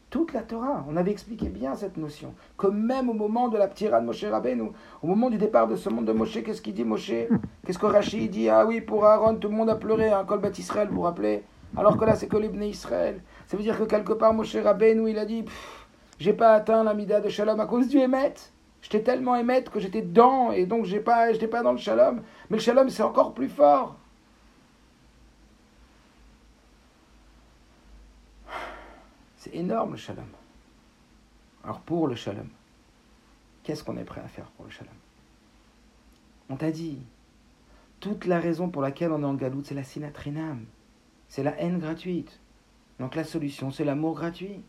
Toute 0.09 0.31
la 0.31 0.43
Torah, 0.43 0.85
on 0.87 0.95
avait 0.95 1.11
expliqué 1.11 1.49
bien 1.49 1.75
cette 1.75 1.97
notion, 1.97 2.33
que 2.57 2.67
même 2.67 3.09
au 3.09 3.13
moment 3.13 3.49
de 3.49 3.57
la 3.57 3.67
ptira 3.67 3.99
de 3.99 4.05
Moshe 4.05 4.23
Rabbeinu, 4.23 4.71
au 5.03 5.07
moment 5.07 5.29
du 5.29 5.37
départ 5.37 5.67
de 5.67 5.75
ce 5.75 5.89
monde 5.89 6.05
de 6.05 6.13
Moshe, 6.13 6.41
qu'est-ce 6.41 6.61
qu'il 6.61 6.73
dit 6.73 6.85
Moshe? 6.85 7.11
Qu'est-ce 7.65 7.77
que 7.77 7.85
Rachid 7.85 8.31
dit? 8.31 8.47
Ah 8.47 8.65
oui, 8.65 8.79
pour 8.79 9.05
Aaron, 9.05 9.35
tout 9.35 9.49
le 9.49 9.55
monde 9.55 9.69
a 9.69 9.75
pleuré, 9.75 10.09
un 10.09 10.19
hein, 10.19 10.51
Israël, 10.57 10.87
vous 10.87 10.95
vous 10.95 11.01
rappelez? 11.01 11.43
Alors 11.75 11.97
que 11.97 12.05
là, 12.05 12.15
c'est 12.15 12.27
que 12.27 12.37
l'Ibné 12.37 12.69
Israël. 12.69 13.21
Ça 13.47 13.57
veut 13.57 13.63
dire 13.63 13.77
que 13.77 13.83
quelque 13.83 14.13
part, 14.13 14.33
Moshe 14.33 14.55
Rabbeinu, 14.55 15.09
il 15.09 15.19
a 15.19 15.25
dit 15.25 15.45
J'ai 16.19 16.33
pas 16.33 16.53
atteint 16.53 16.83
la 16.83 16.93
Mida 16.93 17.19
de 17.19 17.29
Shalom 17.29 17.59
à 17.59 17.65
cause 17.65 17.87
du 17.87 17.97
Hémet. 17.97 18.33
J'étais 18.81 19.03
tellement 19.03 19.35
émettre 19.35 19.71
que 19.71 19.79
j'étais 19.79 20.01
dedans 20.01 20.51
et 20.51 20.65
donc 20.65 20.85
j'ai 20.85 20.99
pas, 20.99 21.33
j'étais 21.33 21.47
pas 21.47 21.61
dans 21.61 21.73
le 21.73 21.77
shalom. 21.77 22.21
Mais 22.49 22.57
le 22.57 22.63
shalom, 22.63 22.89
c'est 22.89 23.03
encore 23.03 23.33
plus 23.33 23.49
fort. 23.49 23.97
C'est 29.37 29.53
énorme 29.55 29.91
le 29.91 29.97
shalom. 29.97 30.27
Alors 31.63 31.81
pour 31.81 32.07
le 32.07 32.15
shalom, 32.15 32.47
qu'est-ce 33.63 33.83
qu'on 33.83 33.97
est 33.97 34.05
prêt 34.05 34.21
à 34.23 34.27
faire 34.29 34.49
pour 34.51 34.63
le 34.63 34.71
shalom? 34.71 34.93
On 36.49 36.55
t'a 36.55 36.71
dit, 36.71 36.99
toute 37.99 38.25
la 38.25 38.39
raison 38.39 38.69
pour 38.69 38.81
laquelle 38.81 39.11
on 39.11 39.21
est 39.21 39.25
en 39.25 39.33
galoute, 39.33 39.65
c'est 39.65 39.75
la 39.75 39.83
sinatrinam. 39.83 40.63
C'est 41.27 41.43
la 41.43 41.59
haine 41.59 41.79
gratuite. 41.79 42.39
Donc 42.99 43.15
la 43.15 43.23
solution, 43.23 43.71
c'est 43.71 43.83
l'amour 43.83 44.15
gratuit. 44.15 44.63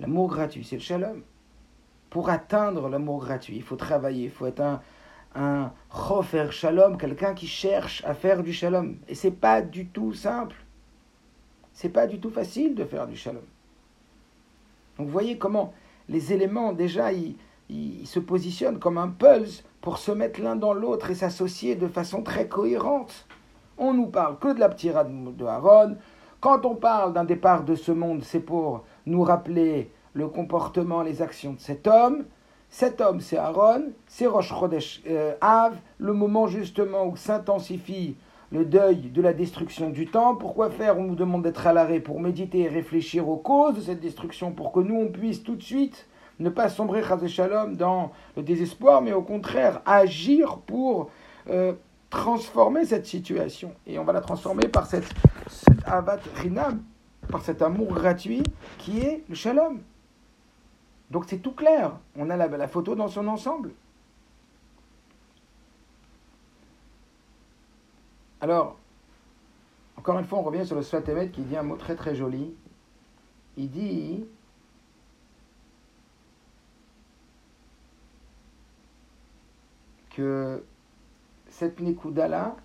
L'amour 0.00 0.28
gratuit, 0.28 0.64
c'est 0.64 0.76
le 0.76 0.82
shalom 0.82 1.22
pour 2.12 2.28
atteindre 2.28 2.90
l'amour 2.90 3.24
gratuit, 3.24 3.56
il 3.56 3.62
faut 3.62 3.76
travailler, 3.76 4.24
il 4.24 4.30
faut 4.30 4.44
être 4.44 4.60
un, 4.60 4.82
un 5.34 5.72
chofer 5.90 6.48
shalom, 6.50 6.98
quelqu'un 6.98 7.32
qui 7.32 7.46
cherche 7.46 8.04
à 8.04 8.12
faire 8.12 8.42
du 8.42 8.52
shalom. 8.52 8.98
Et 9.08 9.14
c'est 9.14 9.30
pas 9.30 9.62
du 9.62 9.86
tout 9.86 10.12
simple. 10.12 10.56
C'est 11.72 11.88
pas 11.88 12.06
du 12.06 12.20
tout 12.20 12.28
facile 12.28 12.74
de 12.74 12.84
faire 12.84 13.06
du 13.06 13.16
shalom. 13.16 13.44
Vous 14.98 15.08
voyez 15.08 15.38
comment 15.38 15.72
les 16.10 16.34
éléments 16.34 16.74
déjà 16.74 17.12
ils, 17.12 17.36
se 18.04 18.20
positionnent 18.20 18.78
comme 18.78 18.98
un 18.98 19.08
pulse 19.08 19.64
pour 19.80 19.96
se 19.96 20.12
mettre 20.12 20.42
l'un 20.42 20.56
dans 20.56 20.74
l'autre 20.74 21.10
et 21.10 21.14
s'associer 21.14 21.76
de 21.76 21.88
façon 21.88 22.22
très 22.22 22.46
cohérente. 22.46 23.26
On 23.84 23.94
nous 23.94 24.06
parle 24.06 24.38
que 24.38 24.54
de 24.54 24.60
la 24.60 24.68
ptira 24.68 25.02
de 25.02 25.44
Aaron. 25.44 25.96
Quand 26.38 26.64
on 26.64 26.76
parle 26.76 27.12
d'un 27.12 27.24
départ 27.24 27.64
de 27.64 27.74
ce 27.74 27.90
monde, 27.90 28.22
c'est 28.22 28.38
pour 28.38 28.84
nous 29.06 29.24
rappeler 29.24 29.90
le 30.12 30.28
comportement, 30.28 31.02
les 31.02 31.20
actions 31.20 31.54
de 31.54 31.58
cet 31.58 31.88
homme. 31.88 32.24
Cet 32.68 33.00
homme, 33.00 33.18
c'est 33.18 33.38
Aaron, 33.38 33.86
c'est 34.06 34.28
Rosh 34.28 34.50
Chodesh 34.50 35.02
euh, 35.08 35.34
Av, 35.40 35.74
le 35.98 36.12
moment 36.12 36.46
justement 36.46 37.06
où 37.06 37.16
s'intensifie 37.16 38.14
le 38.52 38.64
deuil 38.64 39.10
de 39.10 39.20
la 39.20 39.32
destruction 39.32 39.90
du 39.90 40.06
temps. 40.06 40.36
Pourquoi 40.36 40.70
faire? 40.70 40.96
On 40.96 41.02
nous 41.02 41.16
demande 41.16 41.42
d'être 41.42 41.66
à 41.66 41.72
l'arrêt 41.72 41.98
pour 41.98 42.20
méditer 42.20 42.60
et 42.60 42.68
réfléchir 42.68 43.28
aux 43.28 43.36
causes 43.36 43.74
de 43.74 43.80
cette 43.80 44.00
destruction, 44.00 44.52
pour 44.52 44.70
que 44.70 44.78
nous, 44.78 44.94
on 44.94 45.08
puisse 45.08 45.42
tout 45.42 45.56
de 45.56 45.62
suite 45.62 46.06
ne 46.38 46.50
pas 46.50 46.68
sombrer, 46.68 47.02
Shalom, 47.26 47.74
dans 47.74 48.12
le 48.36 48.44
désespoir, 48.44 49.02
mais 49.02 49.12
au 49.12 49.22
contraire 49.22 49.82
agir 49.86 50.58
pour 50.58 51.10
euh, 51.50 51.72
transformer 52.12 52.84
cette 52.84 53.06
situation. 53.06 53.74
Et 53.86 53.98
on 53.98 54.04
va 54.04 54.12
la 54.12 54.20
transformer 54.20 54.68
par 54.68 54.86
cette, 54.86 55.12
cette 55.48 55.84
rinam, 56.36 56.82
par 57.28 57.42
cet 57.42 57.62
amour 57.62 57.92
gratuit 57.94 58.42
qui 58.78 59.00
est 59.00 59.24
le 59.28 59.34
shalom. 59.34 59.80
Donc 61.10 61.24
c'est 61.26 61.38
tout 61.38 61.52
clair. 61.52 61.98
On 62.16 62.30
a 62.30 62.36
la, 62.36 62.68
photo 62.68 62.94
dans 62.94 63.08
son 63.08 63.26
ensemble. 63.28 63.72
Alors, 68.40 68.76
encore 69.96 70.18
une 70.18 70.26
fois, 70.26 70.38
on 70.38 70.42
revient 70.42 70.66
sur 70.66 70.76
le 70.76 70.82
Sfatemet 70.82 71.30
qui 71.30 71.42
dit 71.42 71.56
un 71.56 71.62
mot 71.62 71.76
très 71.76 71.96
très 71.96 72.14
joli. 72.14 72.54
Il 73.56 73.70
dit 73.70 74.24
que 80.10 80.62
cette 81.62 81.78
Nekuda-là, 81.78 82.56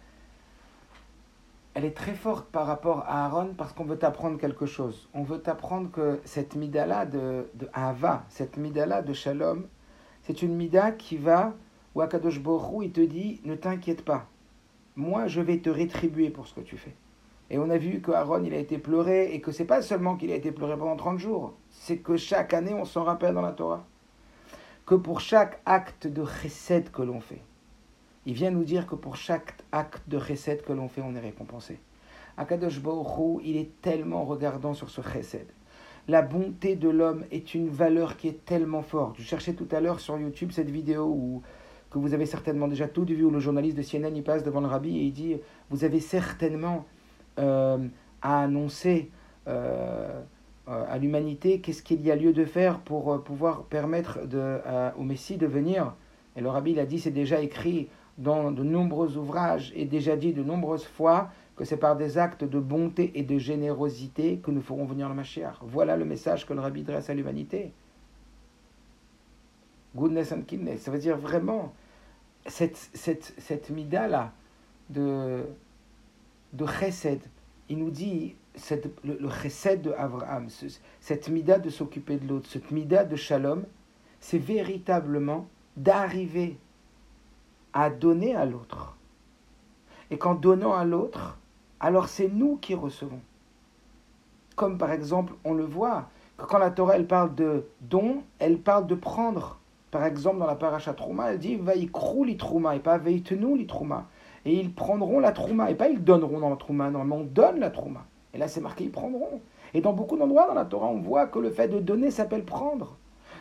elle 1.75 1.85
est 1.85 1.95
très 1.95 2.15
forte 2.15 2.49
par 2.49 2.65
rapport 2.65 3.01
à 3.01 3.25
Aaron 3.25 3.53
parce 3.55 3.71
qu'on 3.71 3.83
veut 3.83 3.99
t'apprendre 3.99 4.39
quelque 4.39 4.65
chose. 4.65 5.07
On 5.13 5.21
veut 5.21 5.39
t'apprendre 5.39 5.91
que 5.91 6.19
cette 6.25 6.55
midala 6.55 7.05
de, 7.05 7.47
Ava, 7.73 8.25
cette 8.29 8.57
midala 8.57 9.03
de 9.03 9.13
Shalom, 9.13 9.67
c'est 10.23 10.41
une 10.41 10.55
mida 10.55 10.91
qui 10.91 11.17
va, 11.17 11.53
où 11.93 12.01
Akadosh 12.01 12.39
Borou, 12.39 12.81
il 12.81 12.91
te 12.91 13.01
dit 13.01 13.39
Ne 13.45 13.53
t'inquiète 13.53 14.03
pas, 14.03 14.25
moi 14.95 15.27
je 15.27 15.41
vais 15.41 15.59
te 15.59 15.69
rétribuer 15.69 16.31
pour 16.31 16.47
ce 16.47 16.55
que 16.55 16.61
tu 16.61 16.75
fais. 16.75 16.95
Et 17.51 17.59
on 17.59 17.69
a 17.69 17.77
vu 17.77 18.01
que 18.01 18.09
Aaron, 18.09 18.43
il 18.43 18.55
a 18.55 18.57
été 18.57 18.79
pleuré, 18.79 19.31
et 19.35 19.41
que 19.41 19.51
c'est 19.51 19.65
pas 19.65 19.83
seulement 19.83 20.15
qu'il 20.15 20.31
a 20.31 20.35
été 20.35 20.51
pleuré 20.51 20.75
pendant 20.75 20.95
30 20.95 21.19
jours, 21.19 21.53
c'est 21.69 21.97
que 21.97 22.17
chaque 22.17 22.55
année, 22.55 22.73
on 22.73 22.83
s'en 22.83 23.03
rappelle 23.03 23.35
dans 23.35 23.43
la 23.43 23.51
Torah. 23.51 23.85
Que 24.87 24.95
pour 24.95 25.19
chaque 25.19 25.61
acte 25.67 26.07
de 26.07 26.23
recette 26.23 26.91
que 26.91 27.03
l'on 27.03 27.19
fait, 27.19 27.43
il 28.27 28.33
vient 28.33 28.51
nous 28.51 28.65
dire 28.65 28.87
que 28.87 28.95
pour 28.95 29.15
chaque 29.15 29.55
acte 29.71 30.03
de 30.09 30.17
recette 30.17 30.65
que 30.65 30.73
l'on 30.73 30.89
fait, 30.89 31.01
on 31.01 31.15
est 31.15 31.19
récompensé. 31.19 31.79
Akadosh 32.35 32.81
Baruch 32.81 33.41
il 33.45 33.55
est 33.55 33.81
tellement 33.81 34.25
regardant 34.25 34.73
sur 34.73 34.89
ce 34.89 35.01
chesed. 35.01 35.47
La 36.09 36.21
bonté 36.21 36.75
de 36.75 36.89
l'homme 36.89 37.23
est 37.31 37.55
une 37.55 37.69
valeur 37.69 38.17
qui 38.17 38.27
est 38.27 38.45
tellement 38.45 38.81
forte. 38.81 39.15
Je 39.17 39.23
cherchais 39.23 39.53
tout 39.53 39.67
à 39.71 39.79
l'heure 39.79 40.01
sur 40.01 40.19
YouTube 40.19 40.51
cette 40.51 40.69
vidéo 40.69 41.05
où, 41.05 41.41
que 41.89 41.99
vous 41.99 42.13
avez 42.13 42.25
certainement 42.25 42.67
déjà 42.67 42.89
tout 42.89 43.05
vu, 43.05 43.23
où 43.23 43.31
le 43.31 43.39
journaliste 43.39 43.77
de 43.77 43.81
CNN 43.81 44.13
il 44.13 44.23
passe 44.23 44.43
devant 44.43 44.59
le 44.59 44.67
rabbi 44.67 44.97
et 44.97 45.03
il 45.03 45.13
dit 45.13 45.37
Vous 45.69 45.85
avez 45.85 46.01
certainement 46.01 46.85
euh, 47.39 47.77
à 48.21 48.41
annoncer 48.41 49.09
euh, 49.47 50.21
euh, 50.67 50.85
à 50.89 50.97
l'humanité 50.97 51.61
qu'est-ce 51.61 51.81
qu'il 51.81 52.01
y 52.01 52.11
a 52.11 52.15
lieu 52.17 52.33
de 52.33 52.43
faire 52.43 52.79
pour 52.79 53.23
pouvoir 53.23 53.63
permettre 53.63 54.19
au 54.97 55.03
Messie 55.03 55.37
de 55.37 55.47
venir? 55.47 55.95
Et 56.35 56.41
le 56.41 56.49
rabbi 56.49 56.71
il 56.71 56.79
a 56.79 56.85
dit 56.85 56.99
C'est 56.99 57.11
déjà 57.11 57.39
écrit 57.39 57.87
dans 58.17 58.51
de 58.51 58.63
nombreux 58.63 59.17
ouvrages 59.17 59.71
et 59.75 59.85
déjà 59.85 60.15
dit 60.15 60.33
de 60.33 60.43
nombreuses 60.43 60.85
fois 60.85 61.29
que 61.55 61.65
c'est 61.65 61.77
par 61.77 61.95
des 61.95 62.17
actes 62.17 62.43
de 62.43 62.59
bonté 62.59 63.11
et 63.15 63.23
de 63.23 63.37
générosité 63.37 64.37
que 64.37 64.51
nous 64.51 64.61
ferons 64.61 64.85
venir 64.85 65.09
le 65.09 65.15
Mashiach. 65.15 65.57
Voilà 65.61 65.97
le 65.97 66.05
message 66.05 66.45
que 66.45 66.53
le 66.53 66.61
Rabbi 66.61 66.83
dresse 66.83 67.09
à 67.09 67.13
l'humanité. 67.13 67.71
Goodness 69.95 70.31
and 70.31 70.43
kindness, 70.43 70.81
ça 70.81 70.91
veut 70.91 70.99
dire 70.99 71.17
vraiment 71.17 71.73
cette, 72.45 72.77
cette, 72.93 73.33
cette 73.37 73.69
mida-là 73.71 74.31
de, 74.89 75.43
de 76.53 76.65
chesed. 76.65 77.21
Il 77.69 77.79
nous 77.79 77.89
dit 77.89 78.35
cette, 78.53 78.89
le, 79.03 79.29
chesed 79.29 79.81
de 79.81 79.91
Abraham, 79.91 80.47
cette 80.99 81.29
mida 81.29 81.57
de 81.57 81.69
s'occuper 81.69 82.17
de 82.17 82.27
l'autre, 82.27 82.49
cette 82.49 82.69
mida 82.71 83.03
de 83.03 83.15
shalom, 83.15 83.65
c'est 84.19 84.37
véritablement 84.37 85.47
d'arriver 85.75 86.57
à 87.77 87.91
donner 87.91 88.35
à 88.35 88.45
l'autre. 88.45 88.97
Et 90.09 90.17
qu'en 90.17 90.33
donnant 90.33 90.73
à 90.73 90.83
l'autre, 90.83 91.37
alors 91.79 92.07
c'est 92.07 92.27
nous 92.27 92.57
qui 92.57 92.73
recevons. 92.73 93.19
Comme 94.55 94.79
par 94.79 94.91
exemple, 94.91 95.33
on 95.43 95.53
le 95.53 95.63
voit, 95.63 96.09
quand 96.37 96.57
la 96.57 96.71
Torah 96.71 96.95
elle 96.95 97.05
parle 97.05 97.35
de 97.35 97.67
don, 97.81 98.23
elle 98.39 98.57
parle 98.57 98.87
de 98.87 98.95
prendre. 98.95 99.59
Par 99.91 100.03
exemple, 100.05 100.39
dans 100.39 100.47
la 100.47 100.55
paracha 100.55 100.93
Trouma, 100.93 101.31
elle 101.31 101.39
dit 101.39 101.55
Vaikrou 101.55 102.23
li 102.23 102.35
Trouma 102.35 102.75
et 102.75 102.79
pas 102.79 102.97
Veitenu 102.97 103.55
li 103.55 103.67
Trouma. 103.67 104.07
Et 104.43 104.59
ils 104.59 104.73
prendront 104.73 105.19
la 105.19 105.31
Trouma, 105.31 105.69
et 105.69 105.75
pas 105.75 105.87
ils 105.87 106.03
donneront 106.03 106.39
dans 106.39 106.49
la 106.49 106.55
Trouma, 106.55 106.89
normalement 106.89 107.17
on 107.17 107.25
donne 107.25 107.59
la 107.59 107.69
Trouma. 107.69 108.05
Et 108.33 108.39
là 108.39 108.47
c'est 108.47 108.61
marqué 108.61 108.85
ils 108.85 108.91
prendront. 108.91 109.41
Et 109.75 109.81
dans 109.81 109.93
beaucoup 109.93 110.17
d'endroits 110.17 110.47
dans 110.47 110.55
la 110.55 110.65
Torah, 110.65 110.87
on 110.87 110.99
voit 110.99 111.27
que 111.27 111.37
le 111.37 111.51
fait 111.51 111.67
de 111.67 111.79
donner 111.79 112.09
s'appelle 112.09 112.43
prendre. 112.43 112.97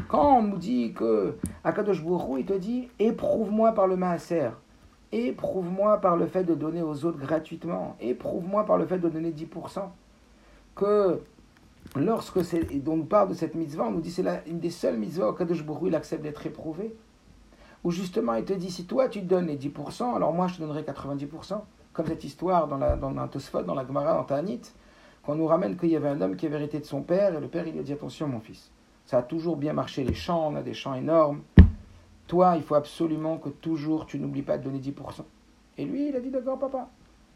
Quand 0.09 0.39
on 0.39 0.43
nous 0.43 0.59
dit 0.59 0.93
que 0.93 1.37
Akadosh 1.65 2.05
Baruch 2.05 2.41
il 2.41 2.47
te 2.47 2.53
dit 2.53 2.89
éprouve-moi 2.99 3.73
par 3.73 3.87
le 3.87 3.97
maaser. 3.97 4.51
Éprouve-moi 5.13 6.01
par 6.01 6.17
le 6.17 6.27
fait 6.27 6.45
de 6.45 6.55
donner 6.55 6.83
aux 6.83 7.05
autres 7.05 7.19
gratuitement. 7.19 7.97
Éprouve-moi 8.01 8.65
par 8.65 8.77
le 8.77 8.87
fait 8.87 8.99
de 8.99 9.09
donner 9.09 9.31
10%. 9.31 9.81
Que 10.75 11.21
lorsque 11.95 12.45
c'est, 12.45 12.67
on 12.87 12.97
nous 12.97 13.05
parle 13.05 13.29
de 13.29 13.35
cette 13.35 13.55
mitzvah, 13.55 13.85
on 13.85 13.93
nous 13.93 14.01
dit 14.01 14.11
c'est 14.11 14.25
une 14.47 14.59
des 14.59 14.71
seules 14.71 14.99
mitzvahs 14.99 15.29
auxquelles 15.29 15.49
il 15.83 15.95
accepte 15.95 16.23
d'être 16.23 16.45
éprouvé. 16.47 16.95
Ou 17.85 17.91
justement, 17.91 18.35
il 18.35 18.45
te 18.45 18.53
dit 18.53 18.71
si 18.71 18.85
toi 18.85 19.09
tu 19.09 19.23
donnes 19.23 19.47
les 19.47 19.57
10%, 19.57 20.17
alors 20.17 20.33
moi 20.33 20.49
je 20.49 20.57
te 20.57 20.61
donnerai 20.61 20.83
90%. 20.83 21.61
Comme 21.93 22.07
cette 22.07 22.25
histoire 22.25 22.67
dans, 22.67 22.77
la, 22.77 22.97
dans 22.97 23.13
dans 23.13 23.75
la 23.75 23.87
Gemara, 23.87 24.15
dans 24.15 24.25
Ta'anit, 24.25 24.61
qu'on 25.23 25.35
nous 25.35 25.47
ramène 25.47 25.77
qu'il 25.77 25.91
y 25.91 25.97
avait 25.97 26.09
un 26.09 26.21
homme 26.21 26.37
qui 26.37 26.47
avait 26.47 26.57
hérité 26.57 26.79
de 26.79 26.85
son 26.85 27.03
père, 27.03 27.35
et 27.35 27.41
le 27.41 27.49
père 27.49 27.67
il 27.67 27.73
lui 27.73 27.81
a 27.81 27.83
dit 27.83 27.93
attention 27.93 28.29
mon 28.29 28.41
fils, 28.41 28.71
ça 29.07 29.19
a 29.19 29.23
toujours 29.23 29.57
bien 29.57 29.73
marché 29.73 30.05
les 30.05 30.15
champs, 30.15 30.49
on 30.49 30.57
a 30.57 30.63
des 30.63 30.75
champs 30.75 30.95
énormes, 30.95 31.43
toi, 32.27 32.55
il 32.57 32.63
faut 32.63 32.75
absolument 32.75 33.39
que 33.39 33.49
toujours 33.49 34.07
tu 34.07 34.19
n'oublies 34.19 34.43
pas 34.43 34.59
de 34.59 34.65
donner 34.65 34.81
10%. 34.81 34.93
Et 35.79 35.85
lui, 35.85 36.09
il 36.09 36.17
a 36.17 36.21
dit 36.21 36.31
d'accord, 36.31 36.59
papa. 36.59 36.89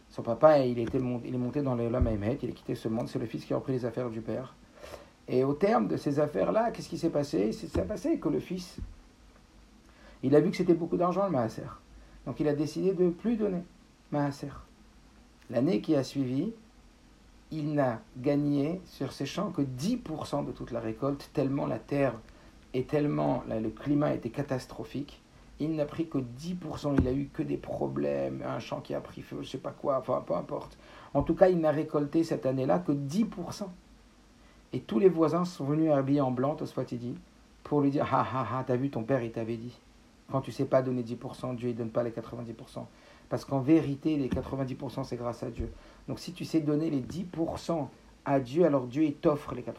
Son 0.09 0.23
papa, 0.23 0.59
il, 0.59 0.79
était, 0.81 0.99
il 1.25 1.35
est 1.35 1.39
monté 1.39 1.63
dans 1.63 1.77
l'homme 1.77 2.03
Mahomet, 2.03 2.39
il 2.43 2.51
a 2.51 2.53
quitté 2.53 2.75
ce 2.75 2.89
monde, 2.89 3.09
c'est 3.09 3.21
le 3.21 3.27
fils 3.27 3.45
qui 3.45 3.55
a 3.55 3.57
repris 3.57 3.73
les 3.73 3.85
affaires 3.85 4.11
du 4.11 4.21
père. 4.21 4.57
Et 5.29 5.45
au 5.45 5.53
terme 5.53 5.87
de 5.87 5.97
ces 5.97 6.19
affaires-là, 6.19 6.73
qu'est-ce 6.73 6.89
qui 6.89 6.99
s'est 6.99 7.11
passé? 7.11 7.51
Il 7.53 7.55
s'est 7.55 7.85
passé 7.85 8.19
que 8.19 8.29
le 8.29 8.41
fils, 8.41 8.79
il 10.25 10.35
a 10.35 10.41
vu 10.41 10.51
que 10.51 10.57
c'était 10.57 10.75
beaucoup 10.75 10.97
d'argent 10.97 11.25
le 11.25 11.31
Maaser. 11.31 11.71
Donc 12.27 12.41
il 12.41 12.49
a 12.49 12.55
décidé 12.55 12.93
de 12.93 13.11
plus 13.11 13.37
donner 13.37 13.63
Maaser. 14.11 14.51
L'année 15.49 15.81
qui 15.81 15.95
a 15.95 16.03
suivi, 16.03 16.53
il 17.53 17.75
n'a 17.75 18.01
gagné 18.17 18.81
sur 18.87 19.13
ses 19.13 19.27
champs 19.27 19.51
que 19.51 19.63
10% 19.63 20.47
de 20.47 20.53
toute 20.53 20.71
la 20.71 20.81
récolte, 20.81 21.31
tellement 21.33 21.67
la 21.67 21.79
terre 21.79 22.15
et 22.75 22.85
tellement 22.85 23.43
le 23.49 23.69
climat 23.71 24.15
était 24.15 24.31
catastrophique, 24.31 25.21
il 25.59 25.77
n'a 25.77 25.85
pris 25.85 26.09
que 26.09 26.19
10%, 26.19 26.97
il 26.99 27.07
a 27.07 27.13
eu 27.13 27.29
que 27.33 27.43
des 27.43 27.59
problèmes, 27.59 28.43
un 28.47 28.59
champ 28.61 28.81
qui 28.81 28.95
a 28.95 29.01
pris 29.01 29.21
feu, 29.21 29.39
je 29.43 29.49
sais 29.49 29.59
pas 29.59 29.73
quoi, 29.73 29.99
enfin 29.99 30.23
peu 30.27 30.35
importe. 30.35 30.79
En 31.13 31.23
tout 31.23 31.35
cas, 31.35 31.49
il 31.49 31.61
n'a 31.61 31.71
récolté 31.71 32.25
cette 32.25 32.47
année-là 32.47 32.79
que 32.79 32.93
10%. 32.93 33.65
Et 34.73 34.81
tous 34.81 34.99
les 34.99 35.09
voisins 35.09 35.45
sont 35.45 35.65
venus 35.65 35.91
habillés 35.91 36.21
en 36.21 36.31
blanc, 36.31 36.57
il 36.91 36.99
dit, 36.99 37.15
pour 37.65 37.81
lui 37.81 37.91
dire 37.91 38.07
Ha 38.13 38.21
ha 38.21 38.59
ha, 38.59 38.65
t'as 38.65 38.77
vu, 38.77 38.89
ton 38.91 39.03
père, 39.03 39.23
il 39.23 39.33
t'avait 39.33 39.57
dit. 39.57 39.77
Quand 40.31 40.41
tu 40.41 40.53
sais 40.53 40.65
pas 40.65 40.81
donner 40.81 41.03
10%, 41.03 41.57
Dieu, 41.57 41.71
il 41.71 41.77
donne 41.77 41.91
pas 41.91 42.05
les 42.05 42.11
90%. 42.11 42.87
Parce 43.31 43.45
qu'en 43.45 43.61
vérité, 43.61 44.17
les 44.17 44.29
90%, 44.29 45.05
c'est 45.05 45.17
grâce 45.17 45.43
à 45.45 45.51
Dieu. 45.51 45.73
Donc 46.09 46.19
si 46.19 46.33
tu 46.33 46.45
sais 46.45 46.61
donner 46.61 46.91
les 46.91 47.01
10% 47.01 47.87
à 48.27 48.41
Dieu, 48.41 48.67
alors 48.67 48.87
Dieu, 48.87 49.11
t'offre 49.13 49.55
les 49.55 49.63
90%. 49.63 49.71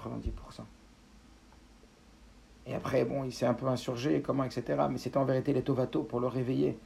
Et 2.66 2.74
après, 2.74 3.04
bon, 3.04 3.26
il 3.26 3.34
s'est 3.34 3.46
un 3.46 3.54
peu 3.54 3.68
insurgé, 3.68 4.22
comment, 4.22 4.46
etc. 4.46 4.84
Mais 4.90 4.98
c'était 4.98 5.18
en 5.18 5.26
vérité 5.26 5.52
les 5.52 5.64
Tovato 5.64 6.04
pour 6.04 6.22
le 6.22 6.28
réveiller. 6.28 6.80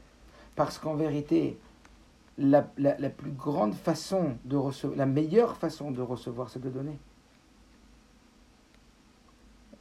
Parce 0.56 0.80
qu'en 0.80 0.96
vérité, 0.96 1.60
la, 2.40 2.64
plus 2.64 3.32
grande 3.32 3.76
façon 3.76 4.38
de 4.46 4.58
recevoir, 4.58 4.98
la 4.98 5.06
meilleure 5.06 5.58
façon 5.58 5.92
de 5.92 6.02
recevoir, 6.02 6.50
c'est 6.50 6.62
de 6.62 6.70
donner. 6.70 6.98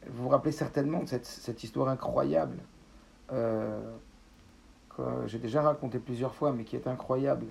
Vous 0.08 0.24
vous 0.24 0.28
rappelez 0.28 0.52
certainement 0.52 1.02
de 1.02 1.08
cette, 1.08 1.64
histoire 1.64 1.88
incroyable 1.88 2.58
euh, 3.32 3.80
que 4.96 5.02
j'ai 5.26 5.38
déjà 5.38 5.62
raconté 5.62 5.98
plusieurs 5.98 6.34
fois, 6.34 6.52
mais 6.52 6.64
qui 6.64 6.76
est 6.76 6.86
incroyable, 6.86 7.46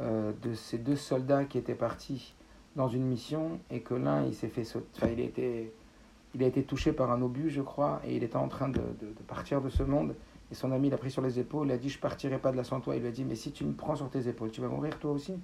euh, 0.00 0.32
de 0.42 0.54
ces 0.54 0.78
deux 0.78 0.96
soldats 0.96 1.44
qui 1.44 1.58
étaient 1.58 1.74
partis 1.74 2.34
dans 2.76 2.88
une 2.88 3.04
mission 3.04 3.60
et 3.70 3.80
que 3.80 3.94
l'un, 3.94 4.24
il 4.24 4.34
s'est 4.34 4.48
fait 4.48 4.64
sauter, 4.64 5.12
il 5.12 5.20
était 5.20 5.72
il 6.34 6.42
a 6.42 6.46
été 6.46 6.62
touché 6.62 6.92
par 6.92 7.10
un 7.10 7.20
obus, 7.20 7.50
je 7.50 7.60
crois, 7.60 8.00
et 8.06 8.16
il 8.16 8.22
était 8.22 8.36
en 8.36 8.48
train 8.48 8.68
de, 8.68 8.80
partir 9.26 9.60
de 9.60 9.68
ce 9.68 9.82
monde. 9.82 10.14
Et 10.50 10.54
son 10.54 10.72
ami 10.72 10.90
l'a 10.90 10.96
pris 10.96 11.10
sur 11.10 11.22
les 11.22 11.38
épaules, 11.38 11.68
il 11.68 11.72
a 11.72 11.78
dit 11.78 11.88
Je 11.88 11.98
partirai 11.98 12.38
pas 12.38 12.52
de 12.52 12.56
là 12.56 12.64
sans 12.64 12.80
toi. 12.80 12.94
Il 12.96 13.02
lui 13.02 13.08
a 13.08 13.10
dit 13.10 13.24
Mais 13.24 13.34
si 13.34 13.52
tu 13.52 13.64
me 13.64 13.72
prends 13.72 13.96
sur 13.96 14.08
tes 14.10 14.28
épaules, 14.28 14.50
tu 14.50 14.60
vas 14.60 14.68
mourir 14.68 14.98
toi 14.98 15.12
aussi 15.12 15.34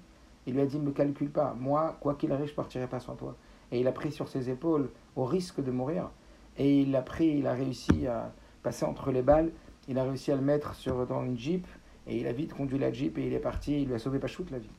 Il 0.45 0.53
lui 0.53 0.61
a 0.61 0.65
dit 0.65 0.79
Me 0.79 0.91
calcule 0.91 1.29
pas, 1.29 1.55
moi, 1.59 1.97
quoi 1.99 2.15
qu'il 2.15 2.31
arrive, 2.31 2.47
je 2.47 2.53
partirai 2.53 2.87
pas 2.87 2.99
sans 2.99 3.15
toi. 3.15 3.35
Et 3.71 3.79
il 3.79 3.87
a 3.87 3.91
pris 3.91 4.11
sur 4.11 4.27
ses 4.27 4.49
épaules 4.49 4.89
au 5.15 5.25
risque 5.25 5.63
de 5.63 5.71
mourir. 5.71 6.09
Et 6.57 6.81
il 6.81 6.91
l'a 6.91 7.01
pris, 7.01 7.27
il 7.37 7.47
a 7.47 7.53
réussi 7.53 8.07
à 8.07 8.31
passer 8.63 8.85
entre 8.85 9.11
les 9.11 9.21
balles, 9.21 9.51
il 9.89 9.97
a 9.97 10.03
réussi 10.03 10.31
à 10.31 10.35
le 10.35 10.41
mettre 10.41 10.75
sur, 10.75 11.05
dans 11.07 11.25
une 11.25 11.37
jeep, 11.37 11.67
et 12.07 12.17
il 12.17 12.27
a 12.27 12.31
vite 12.31 12.53
conduit 12.53 12.77
la 12.77 12.93
jeep 12.93 13.17
et 13.17 13.25
il 13.25 13.33
est 13.33 13.39
parti, 13.39 13.81
il 13.81 13.87
lui 13.87 13.95
a 13.95 13.99
sauvé 13.99 14.19
Pachout 14.19 14.45
la 14.51 14.59
vie. 14.59 14.69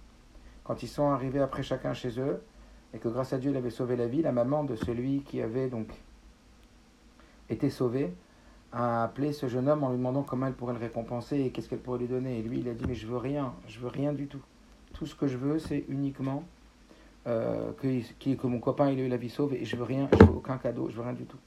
Quand 0.65 0.83
ils 0.83 0.89
sont 0.89 1.11
arrivés 1.11 1.41
après 1.41 1.65
chacun 1.65 1.93
chez 1.93 2.19
eux, 2.21 2.41
et 2.95 2.99
que 2.99 3.09
grâce 3.09 3.33
à 3.33 3.39
Dieu 3.39 3.51
il 3.51 3.57
avait 3.57 3.71
sauvé 3.71 3.97
la 3.97 4.07
vie, 4.07 4.23
la 4.23 4.33
maman 4.33 4.65
de 4.65 4.77
celui 4.77 5.23
qui 5.23 5.43
avait 5.43 5.69
donc 5.69 5.89
été 7.49 7.71
sauvé 7.71 8.13
a 8.73 9.03
appelé 9.03 9.33
ce 9.33 9.49
jeune 9.49 9.69
homme 9.69 9.83
en 9.83 9.91
lui 9.91 9.99
demandant 9.99 10.23
comment 10.23 10.47
elle 10.47 10.55
pourrait 10.55 10.75
le 10.75 10.81
récompenser 10.81 11.41
et 11.41 11.51
qu'est-ce 11.51 11.69
qu'elle 11.69 11.81
pourrait 11.81 11.99
lui 11.99 12.07
donner. 12.07 12.39
Et 12.39 12.43
lui, 12.43 12.61
il 12.61 12.69
a 12.69 12.75
dit 12.75 12.85
mais 12.87 12.95
je 12.95 13.09
veux 13.09 13.17
rien, 13.17 13.53
je 13.67 13.81
veux 13.81 13.89
rien 13.89 14.13
du 14.13 14.29
tout. 14.29 14.43
Tout 14.95 15.07
ce 15.07 15.17
que 15.17 15.27
je 15.27 15.37
veux, 15.37 15.59
c'est 15.59 15.85
uniquement 15.89 16.45
euh, 17.27 17.73
que, 17.73 18.35
que 18.35 18.47
mon 18.47 18.61
copain 18.61 18.91
il 18.91 19.01
ait 19.01 19.07
eu 19.07 19.09
la 19.09 19.17
vie 19.17 19.31
sauve 19.31 19.55
et 19.55 19.65
je 19.65 19.75
veux 19.75 19.85
rien, 19.85 20.09
je 20.13 20.25
veux 20.25 20.37
aucun 20.37 20.59
cadeau, 20.59 20.89
je 20.89 20.97
veux 20.97 21.03
rien 21.03 21.15
du 21.15 21.25
tout. 21.25 21.39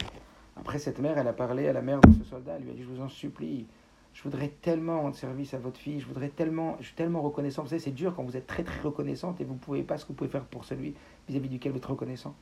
Après 0.55 0.79
cette 0.79 0.99
mère, 0.99 1.17
elle 1.17 1.27
a 1.27 1.33
parlé 1.33 1.67
à 1.67 1.73
la 1.73 1.81
mère 1.81 1.99
de 1.99 2.11
ce 2.13 2.23
soldat, 2.23 2.53
elle 2.57 2.63
lui 2.63 2.71
a 2.71 2.73
dit 2.73 2.83
je 2.83 2.87
vous 2.87 3.01
en 3.01 3.09
supplie, 3.09 3.65
je 4.13 4.21
voudrais 4.23 4.49
tellement 4.49 5.01
rendre 5.01 5.15
service 5.15 5.53
à 5.53 5.57
votre 5.57 5.79
fille, 5.79 5.99
je 5.99 6.05
voudrais 6.05 6.29
tellement, 6.29 6.77
je 6.79 6.85
suis 6.85 6.95
tellement 6.95 7.21
reconnaissant. 7.21 7.63
Vous 7.63 7.69
savez, 7.69 7.81
c'est 7.81 7.91
dur 7.91 8.13
quand 8.15 8.23
vous 8.23 8.37
êtes 8.37 8.45
très 8.47 8.63
très 8.63 8.81
reconnaissante 8.81 9.41
et 9.41 9.43
vous 9.43 9.55
ne 9.55 9.59
pouvez 9.59 9.81
pas 9.81 9.97
ce 9.97 10.05
que 10.05 10.09
vous 10.09 10.13
pouvez 10.13 10.29
faire 10.29 10.45
pour 10.45 10.65
celui 10.65 10.93
vis-à-vis 11.27 11.49
duquel 11.49 11.71
vous 11.71 11.79
êtes 11.79 11.85
reconnaissant. 11.85 12.35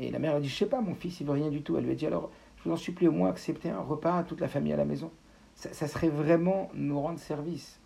Et 0.00 0.10
la 0.10 0.18
mère 0.18 0.34
a 0.34 0.40
dit, 0.40 0.48
je 0.48 0.56
sais 0.56 0.66
pas, 0.66 0.80
mon 0.80 0.94
fils, 0.94 1.20
il 1.20 1.26
veut 1.26 1.32
rien 1.32 1.50
du 1.50 1.62
tout. 1.62 1.76
Elle 1.76 1.84
lui 1.84 1.92
a 1.92 1.94
dit, 1.94 2.06
alors, 2.06 2.30
je 2.56 2.64
vous 2.64 2.72
en 2.72 2.76
supplie 2.76 3.08
au 3.08 3.12
moins 3.12 3.30
accepter 3.30 3.70
un 3.70 3.80
repas 3.80 4.18
à 4.18 4.22
toute 4.24 4.40
la 4.40 4.48
famille 4.48 4.72
à 4.72 4.76
la 4.76 4.84
maison. 4.84 5.10
Ça, 5.54 5.88
serait 5.88 6.08
vraiment 6.08 6.70
nous 6.74 7.00
rendre 7.00 7.18
service. 7.18 7.80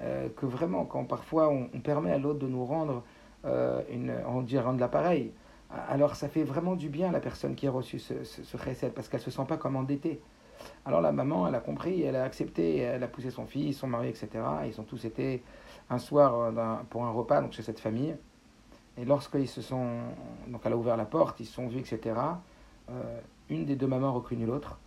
Euh, 0.00 0.28
que 0.36 0.46
vraiment, 0.46 0.84
quand 0.84 1.04
parfois 1.04 1.50
on, 1.50 1.66
permet 1.80 2.10
à 2.10 2.18
l'autre 2.18 2.38
de 2.38 2.46
nous 2.46 2.64
rendre, 2.64 3.02
euh, 3.44 3.82
on 4.26 4.40
dit 4.40 4.58
rendre 4.58 4.80
l'appareil, 4.80 5.32
alors 5.70 6.16
ça 6.16 6.28
fait 6.28 6.44
vraiment 6.44 6.76
du 6.76 6.88
bien 6.88 7.10
à 7.10 7.12
la 7.12 7.20
personne 7.20 7.54
qui 7.54 7.66
a 7.66 7.70
reçu 7.70 7.98
ce, 7.98 8.24
ce, 8.24 8.86
parce 8.88 9.08
qu'elle 9.08 9.20
ne 9.20 9.24
se 9.24 9.30
sent 9.30 9.44
pas 9.46 9.56
comme 9.56 9.76
endettée. 9.76 10.20
Alors 10.84 11.00
la 11.00 11.12
maman, 11.12 11.46
elle 11.46 11.54
a 11.54 11.60
compris, 11.60 12.02
elle 12.02 12.16
a 12.16 12.24
accepté, 12.24 12.78
elle 12.78 13.02
a 13.02 13.08
poussé 13.08 13.30
son 13.30 13.46
fils, 13.46 13.78
son 13.78 13.86
mari, 13.86 14.08
etc. 14.08 14.28
Ils 14.66 14.80
ont 14.80 14.84
tous 14.84 15.04
été 15.04 15.42
un 15.90 15.98
soir 15.98 16.34
euh, 16.34 16.76
pour 16.90 17.04
un 17.04 17.10
repas 17.10 17.40
donc 17.40 17.52
chez 17.52 17.62
cette 17.62 17.80
famille. 17.80 18.16
Et 18.96 19.04
lorsqu'ils 19.04 19.48
se 19.48 19.62
sont. 19.62 19.86
Donc 20.48 20.62
elle 20.64 20.72
a 20.72 20.76
ouvert 20.76 20.96
la 20.96 21.04
porte, 21.04 21.40
ils 21.40 21.46
se 21.46 21.52
sont 21.52 21.68
vus, 21.68 21.78
etc. 21.78 22.18
Euh, 22.90 23.20
une 23.50 23.64
des 23.64 23.76
deux 23.76 23.86
mamans 23.86 24.08
a 24.08 24.12
reconnu 24.12 24.46
l'autre 24.46 24.78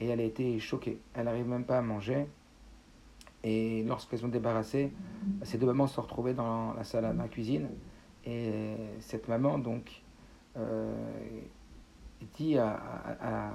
et 0.00 0.08
elle 0.08 0.20
a 0.20 0.24
été 0.24 0.58
choquée. 0.58 0.98
Elle 1.14 1.26
n'arrive 1.26 1.48
même 1.48 1.64
pas 1.64 1.78
à 1.78 1.82
manger. 1.82 2.26
Et 3.42 3.84
lorsqu'elles 3.84 4.24
ont 4.24 4.28
débarrassé, 4.28 4.92
ces 5.42 5.56
deux 5.56 5.66
mamans 5.66 5.86
se 5.86 5.94
sont 5.94 6.02
retrouvées 6.02 6.34
dans 6.34 6.74
la 6.74 6.84
salle, 6.84 7.04
dans 7.04 7.22
la 7.22 7.28
cuisine. 7.28 7.68
Et 8.26 8.74
cette 8.98 9.28
maman, 9.28 9.58
donc, 9.58 10.02
dit 12.36 12.58
à, 12.58 13.54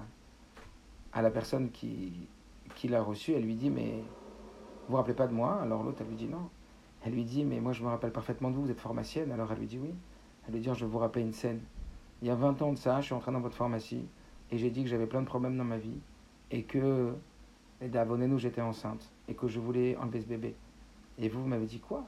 à, 1.13 1.21
la 1.21 1.29
personne 1.29 1.71
qui, 1.71 2.27
qui 2.75 2.87
l'a 2.87 3.01
reçue, 3.01 3.33
elle 3.33 3.43
lui 3.43 3.55
dit, 3.55 3.69
mais 3.69 4.03
vous 4.87 4.91
vous 4.91 4.95
rappelez 4.97 5.15
pas 5.15 5.27
de 5.27 5.33
moi? 5.33 5.61
Alors 5.61 5.83
l'autre, 5.83 5.99
elle 6.01 6.07
lui 6.07 6.15
dit 6.15 6.27
non. 6.27 6.49
Elle 7.03 7.13
lui 7.13 7.23
dit, 7.23 7.45
mais 7.45 7.59
moi 7.59 7.73
je 7.73 7.83
me 7.83 7.87
rappelle 7.87 8.11
parfaitement 8.11 8.49
de 8.49 8.55
vous, 8.55 8.63
vous 8.63 8.71
êtes 8.71 8.81
pharmacienne. 8.81 9.31
Alors 9.31 9.51
elle 9.51 9.59
lui 9.59 9.67
dit 9.67 9.79
oui. 9.79 9.93
Elle 10.47 10.53
lui 10.53 10.61
dit, 10.61 10.69
je 10.73 10.85
vais 10.85 10.91
vous 10.91 10.97
rappeler 10.97 11.21
une 11.23 11.33
scène. 11.33 11.61
Il 12.21 12.27
y 12.27 12.31
a 12.31 12.35
20 12.35 12.61
ans 12.61 12.73
de 12.73 12.77
ça, 12.77 13.01
je 13.01 13.05
suis 13.05 13.13
entré 13.13 13.31
dans 13.31 13.41
votre 13.41 13.55
pharmacie 13.55 14.05
et 14.51 14.57
j'ai 14.57 14.69
dit 14.69 14.83
que 14.83 14.89
j'avais 14.89 15.07
plein 15.07 15.21
de 15.21 15.27
problèmes 15.27 15.57
dans 15.57 15.63
ma 15.63 15.77
vie 15.77 15.99
et 16.51 16.63
que, 16.63 17.13
et 17.81 17.89
nous 17.89 18.39
j'étais 18.39 18.61
enceinte 18.61 19.11
et 19.27 19.33
que 19.33 19.47
je 19.47 19.59
voulais 19.59 19.97
enlever 19.97 20.21
ce 20.21 20.27
bébé. 20.27 20.55
Et 21.17 21.29
vous, 21.29 21.41
vous 21.41 21.47
m'avez 21.47 21.65
dit 21.65 21.79
quoi? 21.79 22.05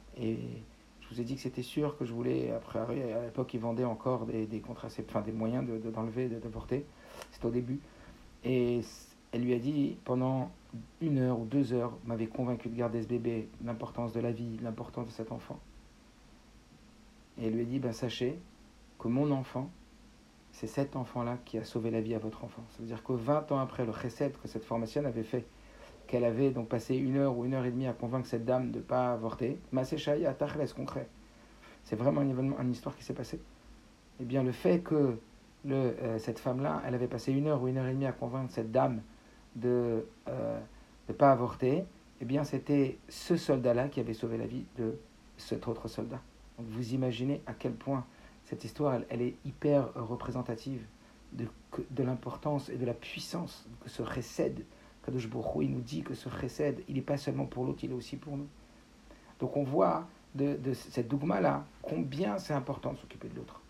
Je 1.09 1.15
vous 1.15 1.21
ai 1.21 1.23
dit 1.23 1.35
que 1.35 1.41
c'était 1.41 1.63
sûr 1.63 1.97
que 1.97 2.05
je 2.05 2.11
voulais, 2.11 2.51
après, 2.51 2.79
à 2.79 3.23
l'époque, 3.23 3.53
ils 3.53 3.59
vendaient 3.59 3.85
encore 3.85 4.25
des, 4.25 4.45
des 4.45 4.61
des 5.25 5.31
moyens 5.31 5.65
d'enlever, 5.93 6.27
de. 6.27 6.41
C'était 7.31 7.45
au 7.45 7.51
début. 7.51 7.79
Et 8.43 8.81
elle 9.31 9.43
lui 9.43 9.53
a 9.53 9.59
dit, 9.59 9.97
pendant 10.03 10.51
une 11.01 11.19
heure 11.19 11.39
ou 11.39 11.45
deux 11.45 11.73
heures, 11.73 11.97
m'avait 12.05 12.27
convaincu 12.27 12.69
de 12.69 12.75
garder 12.75 13.01
ce 13.01 13.07
bébé, 13.07 13.47
l'importance 13.63 14.11
de 14.11 14.19
la 14.19 14.31
vie, 14.31 14.57
l'importance 14.61 15.07
de 15.07 15.11
cet 15.11 15.31
enfant. 15.31 15.59
Et 17.39 17.47
elle 17.47 17.53
lui 17.53 17.61
a 17.61 17.65
dit, 17.65 17.79
ben 17.79 17.93
sachez 17.93 18.37
que 18.99 19.07
mon 19.07 19.31
enfant, 19.31 19.69
c'est 20.51 20.67
cet 20.67 20.95
enfant-là 20.95 21.37
qui 21.45 21.57
a 21.57 21.63
sauvé 21.63 21.91
la 21.91 22.01
vie 22.01 22.15
à 22.15 22.19
votre 22.19 22.43
enfant. 22.43 22.63
Ça 22.71 22.79
veut 22.79 22.87
dire 22.87 23.03
que 23.03 23.13
20 23.13 23.51
ans 23.51 23.59
après 23.59 23.85
le 23.85 23.91
recette 23.91 24.41
que 24.41 24.47
cette 24.47 24.63
formation 24.65 25.05
avait 25.05 25.23
fait, 25.23 25.45
qu'elle 26.07 26.23
avait 26.23 26.51
donc 26.51 26.69
passé 26.69 26.95
une 26.95 27.17
heure 27.17 27.37
ou 27.37 27.45
une 27.45 27.53
heure 27.53 27.65
et 27.65 27.71
demie 27.71 27.87
à 27.87 27.93
convaincre 27.93 28.27
cette 28.27 28.45
dame 28.45 28.71
de 28.71 28.77
ne 28.77 28.83
pas 28.83 29.13
avorter, 29.13 29.59
à 29.75 30.33
Tachles 30.33 30.73
concret. 30.75 31.07
C'est 31.83 31.95
vraiment 31.95 32.21
un 32.21 32.29
événement, 32.29 32.59
une 32.61 32.71
histoire 32.71 32.95
qui 32.95 33.03
s'est 33.03 33.13
passée. 33.13 33.39
Eh 34.19 34.25
bien, 34.25 34.43
le 34.43 34.51
fait 34.51 34.79
que 34.79 35.17
euh, 35.69 36.19
cette 36.19 36.39
femme-là, 36.39 36.81
elle 36.85 36.95
avait 36.95 37.07
passé 37.07 37.31
une 37.31 37.47
heure 37.47 37.61
ou 37.61 37.67
une 37.67 37.77
heure 37.77 37.87
et 37.87 37.93
demie 37.93 38.05
à 38.05 38.11
convaincre 38.11 38.51
cette 38.51 38.71
dame 38.71 39.01
de 39.55 40.05
ne 40.27 40.31
euh, 40.31 40.59
pas 41.17 41.31
avorter, 41.31 41.83
eh 42.19 42.25
bien, 42.25 42.43
c'était 42.43 42.97
ce 43.09 43.37
soldat-là 43.37 43.89
qui 43.89 43.99
avait 43.99 44.13
sauvé 44.13 44.37
la 44.37 44.47
vie 44.47 44.65
de 44.77 44.97
cet 45.37 45.67
autre 45.67 45.87
soldat. 45.87 46.21
Donc, 46.57 46.67
vous 46.69 46.93
imaginez 46.93 47.41
à 47.45 47.53
quel 47.53 47.73
point 47.73 48.05
cette 48.45 48.63
histoire, 48.63 48.99
elle, 49.09 49.21
est 49.21 49.35
hyper 49.45 49.93
représentative 49.95 50.81
de, 51.33 51.45
de 51.91 52.03
l'importance 52.03 52.69
et 52.69 52.77
de 52.77 52.85
la 52.85 52.93
puissance 52.93 53.67
que 53.83 53.89
ce 53.89 54.01
récède 54.01 54.63
Kadosh 55.07 55.29
il 55.61 55.71
nous 55.71 55.79
dit 55.79 56.03
que 56.03 56.13
ce 56.13 56.27
chesed, 56.27 56.83
il 56.89 56.95
n'est 56.95 57.01
pas 57.01 57.15
seulement 57.15 57.45
pour 57.45 57.63
l'autre, 57.63 57.79
il 57.83 57.91
est 57.91 57.93
aussi 57.93 58.17
pour 58.17 58.35
nous. 58.35 58.47
Donc 59.39 59.55
on 59.55 59.63
voit 59.63 60.05
de, 60.35 60.57
cette 60.73 61.07
dogma-là 61.07 61.65
combien 61.81 62.37
c'est 62.37 62.53
important 62.53 62.91
de 62.91 62.97
s'occuper 62.97 63.29
de 63.29 63.37
l'autre. 63.37 63.61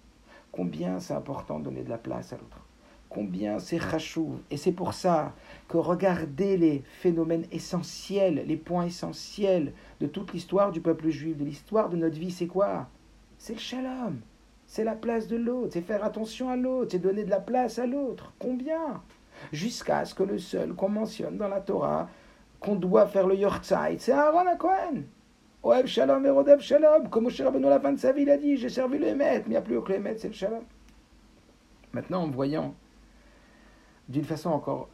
Combien 0.51 0.99
c'est 0.99 1.13
important 1.13 1.59
de 1.59 1.65
donner 1.65 1.83
de 1.83 1.89
la 1.89 1.99
place 1.99 2.33
à 2.33 2.37
l'autre. 2.37 2.65
Combien 3.07 3.59
c'est 3.59 3.77
rachouv. 3.77 4.39
Et 4.49 4.57
c'est 4.57 4.71
pour 4.71 4.95
ça 4.95 5.35
que 5.67 5.77
regarder 5.77 6.57
les 6.57 6.79
phénomènes 6.79 7.45
essentiels, 7.51 8.43
les 8.47 8.57
points 8.57 8.87
essentiels 8.87 9.73
de 10.01 10.07
toute 10.07 10.33
l'histoire 10.33 10.71
du 10.71 10.81
peuple 10.81 11.09
juif, 11.09 11.37
de 11.37 11.45
l'histoire 11.45 11.89
de 11.89 11.97
notre 11.97 12.17
vie, 12.17 12.31
c'est 12.31 12.47
quoi? 12.47 12.87
C'est 13.37 13.53
le 13.53 13.59
shalom. 13.59 14.21
C'est 14.65 14.83
la 14.83 14.95
place 14.95 15.27
de 15.27 15.37
l'autre. 15.37 15.73
C'est 15.73 15.81
faire 15.81 16.03
attention 16.03 16.49
à 16.49 16.55
l'autre. 16.55 16.93
C'est 16.93 16.99
donner 16.99 17.23
de 17.23 17.29
la 17.29 17.39
place 17.39 17.77
à 17.77 17.85
l'autre. 17.85 18.33
Combien? 18.39 19.03
Jusqu'à 19.51 20.05
ce 20.05 20.13
que 20.13 20.23
le 20.23 20.37
seul 20.37 20.73
qu'on 20.73 20.89
mentionne 20.89 21.37
dans 21.37 21.47
la 21.47 21.61
Torah, 21.61 22.09
qu'on 22.59 22.75
doit 22.75 23.07
faire 23.07 23.27
le 23.27 23.35
Yortzeit, 23.35 23.97
c'est 23.99 24.11
Aaron 24.11 24.47
à 24.47 24.55
Cohen. 24.55 25.03
Oev 25.63 25.85
Shalom 25.87 26.25
et 26.25 26.29
Rodev 26.29 26.59
Shalom. 26.59 27.09
Comme 27.09 27.25
Moshe 27.25 27.41
Rabbeinu, 27.41 27.65
la 27.65 27.79
fin 27.79 27.91
de 27.91 27.99
sa 27.99 28.11
vie, 28.11 28.23
il 28.23 28.29
a 28.29 28.37
dit 28.37 28.57
J'ai 28.57 28.69
servi 28.69 28.97
le 28.97 29.07
Hémet, 29.07 29.39
mais 29.39 29.43
il 29.47 29.49
n'y 29.49 29.55
a 29.57 29.61
plus 29.61 29.81
que 29.81 29.89
le 29.89 29.95
Hémet, 29.95 30.17
c'est 30.17 30.27
le 30.27 30.33
Shalom. 30.33 30.63
Maintenant, 31.93 32.23
en 32.23 32.29
voyant 32.29 32.73
d'une 34.07 34.23
façon 34.23 34.49
encore 34.49 34.89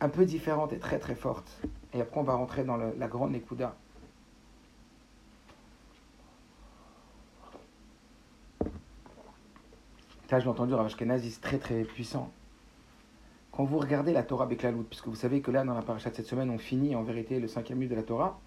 un 0.00 0.08
peu 0.08 0.24
différente 0.24 0.72
et 0.72 0.78
très 0.78 0.98
très 0.98 1.14
forte, 1.14 1.60
et 1.92 2.00
après 2.00 2.20
on 2.20 2.22
va 2.22 2.34
rentrer 2.34 2.64
dans 2.64 2.76
la 2.76 3.06
grande 3.08 3.32
Nekuda. 3.32 3.74
Là, 10.30 10.38
j'ai 10.38 10.48
entendu 10.48 10.74
Rav 10.74 10.94
très 11.40 11.58
très 11.58 11.82
puissant 11.82 12.30
quand 13.60 13.66
vous 13.66 13.78
regardez 13.78 14.14
la 14.14 14.22
Torah 14.22 14.46
Beklalout, 14.46 14.84
puisque 14.84 15.08
vous 15.08 15.14
savez 15.14 15.42
que 15.42 15.50
là, 15.50 15.64
dans 15.64 15.74
la 15.74 15.82
paracha 15.82 16.08
de 16.08 16.14
cette 16.14 16.26
semaine, 16.26 16.48
on 16.48 16.56
finit 16.56 16.96
en 16.96 17.02
vérité 17.02 17.38
le 17.38 17.46
cinquième 17.46 17.78
livre 17.78 17.90
de 17.90 17.96
la 17.96 18.02
Torah. 18.02 18.40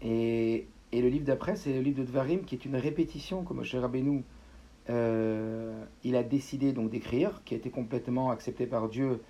Et, 0.00 0.66
le 0.94 1.08
livre 1.10 1.26
d'après, 1.26 1.56
c'est 1.56 1.74
le 1.74 1.80
livre 1.82 1.98
de 1.98 2.04
Dvarim, 2.06 2.44
qui 2.46 2.54
est 2.54 2.64
une 2.64 2.76
répétition 2.76 3.44
que 3.44 3.52
Moshe 3.52 3.74
Rabbeinu, 3.74 4.24
euh, 4.88 5.84
il 6.04 6.16
a 6.16 6.22
décidé 6.22 6.72
donc 6.72 6.88
d'écrire, 6.88 7.42
qui 7.44 7.52
a 7.52 7.58
été 7.58 7.68
complètement 7.68 8.30
accepté 8.30 8.64
par 8.64 8.88
Dieu. 8.88 9.20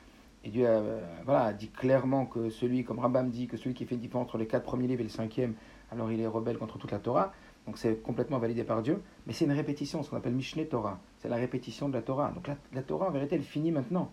Et 0.45 0.51
Dieu 0.51 0.69
a, 0.69 0.81
voilà, 1.25 1.47
a 1.47 1.53
dit 1.53 1.69
clairement 1.69 2.25
que 2.25 2.51
celui, 2.51 2.85
comme 2.85 3.01
Rambam 3.01 3.31
dit, 3.31 3.49
que 3.49 3.57
celui 3.57 3.75
qui 3.75 3.85
fait 3.85 3.97
une 3.97 4.01
différence 4.01 4.27
entre 4.27 4.39
les 4.39 4.47
quatre 4.47 4.63
premiers 4.63 4.87
livres 4.87 5.01
et 5.01 5.05
le 5.05 5.11
cinquième, 5.11 5.55
alors 5.91 6.13
il 6.13 6.21
est 6.21 6.29
rebelle 6.29 6.57
contre 6.57 6.79
toute 6.79 6.93
la 6.93 7.01
Torah. 7.01 7.33
Donc 7.67 7.79
c'est 7.79 8.03
complètement 8.03 8.39
validé 8.39 8.65
par 8.65 8.83
Dieu. 8.83 9.03
Mais 9.27 9.33
c'est 9.33 9.45
une 9.45 9.53
répétition, 9.53 10.03
ce 10.03 10.11
qu'on 10.11 10.17
appelle 10.17 10.35
Mishneh 10.35 10.67
Torah. 10.67 11.01
C'est 11.19 11.29
la 11.29 11.37
répétition 11.37 11.89
de 11.89 11.95
la 11.95 12.03
Torah. 12.03 12.31
Donc 12.31 12.49
la, 12.49 12.83
Torah, 12.83 13.09
en 13.09 13.11
vérité, 13.11 13.35
elle 13.35 13.43
finit 13.43 13.73
maintenant. 13.73 14.11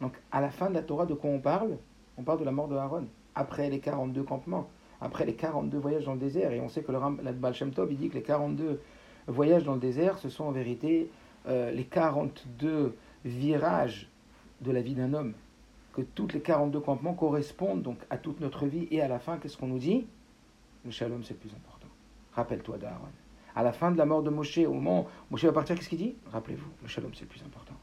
Donc 0.00 0.14
à 0.32 0.40
la 0.40 0.50
fin 0.50 0.68
de 0.68 0.74
la 0.74 0.82
Torah, 0.82 1.06
de 1.06 1.14
quoi 1.14 1.30
on 1.30 1.40
parle? 1.40 1.76
On 2.18 2.22
parle 2.22 2.40
de 2.40 2.44
la 2.44 2.52
mort 2.52 2.68
de 2.68 2.76
Aaron. 2.76 3.06
Après 3.34 3.68
les 3.70 3.80
42 3.80 4.22
campements, 4.22 4.68
après 5.00 5.26
les 5.26 5.34
42 5.34 5.78
voyages 5.78 6.04
dans 6.04 6.14
le 6.14 6.18
désert. 6.18 6.52
Et 6.52 6.60
on 6.60 6.68
sait 6.68 6.82
que 6.82 6.92
le 6.92 6.98
la 7.22 7.32
Baal 7.32 7.54
Tov, 7.54 7.94
dit 7.94 8.08
que 8.08 8.14
les 8.14 8.22
42 8.22 8.80
voyages 9.28 9.64
dans 9.64 9.74
le 9.74 9.80
désert, 9.80 10.18
ce 10.18 10.28
sont 10.28 10.44
en 10.44 10.52
vérité 10.52 11.10
euh, 11.48 11.70
les 11.70 11.84
42 11.84 12.96
virages 13.24 14.08
de 14.60 14.72
la 14.72 14.80
vie 14.80 14.94
d'un 14.94 15.12
homme. 15.14 15.34
Que 15.92 16.02
toutes 16.02 16.34
les 16.34 16.40
42 16.40 16.80
campements 16.80 17.14
correspondent 17.14 17.82
donc 17.82 17.98
à 18.10 18.18
toute 18.18 18.40
notre 18.40 18.66
vie. 18.66 18.88
Et 18.90 19.00
à 19.00 19.08
la 19.08 19.18
fin, 19.18 19.38
qu'est-ce 19.38 19.56
qu'on 19.56 19.68
nous 19.68 19.78
dit? 19.78 20.06
Le 20.84 20.90
shalom, 20.90 21.24
c'est 21.24 21.34
le 21.34 21.40
plus 21.40 21.54
important. 21.54 21.88
Rappelle-toi 22.32 22.78
d'Aaron. 22.78 23.08
À 23.54 23.62
la 23.62 23.72
fin 23.72 23.90
de 23.90 23.96
la 23.96 24.04
mort 24.04 24.22
de 24.22 24.28
Moshe, 24.28 24.58
au 24.58 24.74
moment 24.74 25.02
où 25.02 25.06
Moshe 25.30 25.44
va 25.44 25.52
partir, 25.52 25.74
qu'est-ce 25.74 25.88
qu'il 25.88 25.98
dit? 25.98 26.14
Rappelez-vous, 26.30 26.68
le 26.82 26.88
shalom, 26.88 27.12
c'est 27.14 27.22
le 27.22 27.28
plus 27.28 27.42
important. 27.42 27.75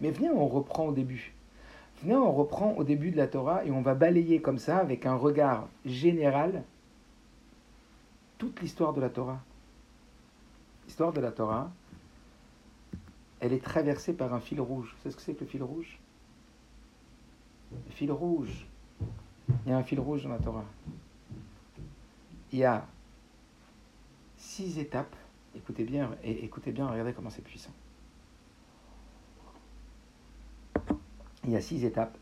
Mais 0.00 0.10
venez, 0.10 0.30
on 0.30 0.46
reprend 0.46 0.86
au 0.86 0.92
début. 0.92 1.32
Venez, 2.02 2.14
on 2.14 2.32
reprend 2.32 2.72
au 2.74 2.84
début 2.84 3.10
de 3.10 3.16
la 3.16 3.26
Torah 3.26 3.64
et 3.64 3.70
on 3.70 3.82
va 3.82 3.94
balayer 3.94 4.40
comme 4.40 4.58
ça, 4.58 4.78
avec 4.78 5.06
un 5.06 5.16
regard 5.16 5.68
général, 5.84 6.62
toute 8.38 8.60
l'histoire 8.60 8.92
de 8.92 9.00
la 9.00 9.10
Torah. 9.10 9.40
L'histoire 10.86 11.12
de 11.12 11.20
la 11.20 11.32
Torah, 11.32 11.70
elle 13.40 13.52
est 13.52 13.62
traversée 13.62 14.12
par 14.12 14.32
un 14.32 14.40
fil 14.40 14.60
rouge. 14.60 14.94
Vous 14.96 15.02
savez 15.02 15.12
ce 15.12 15.16
que 15.16 15.22
c'est 15.22 15.34
que 15.34 15.40
le 15.40 15.50
fil 15.50 15.62
rouge? 15.62 15.98
Le 17.72 17.92
fil 17.92 18.12
rouge. 18.12 18.66
Il 19.66 19.70
y 19.70 19.72
a 19.72 19.78
un 19.78 19.82
fil 19.82 20.00
rouge 20.00 20.22
dans 20.22 20.30
la 20.30 20.38
Torah. 20.38 20.64
Il 22.52 22.60
y 22.60 22.64
a 22.64 22.86
six 24.36 24.78
étapes. 24.78 25.14
Écoutez 25.56 25.84
bien, 25.84 26.10
écoutez 26.22 26.70
bien, 26.70 26.86
regardez 26.86 27.12
comment 27.12 27.30
c'est 27.30 27.42
puissant. 27.42 27.72
Il 31.44 31.50
y 31.50 31.56
a 31.56 31.60
six 31.60 31.84
étapes 31.84 32.16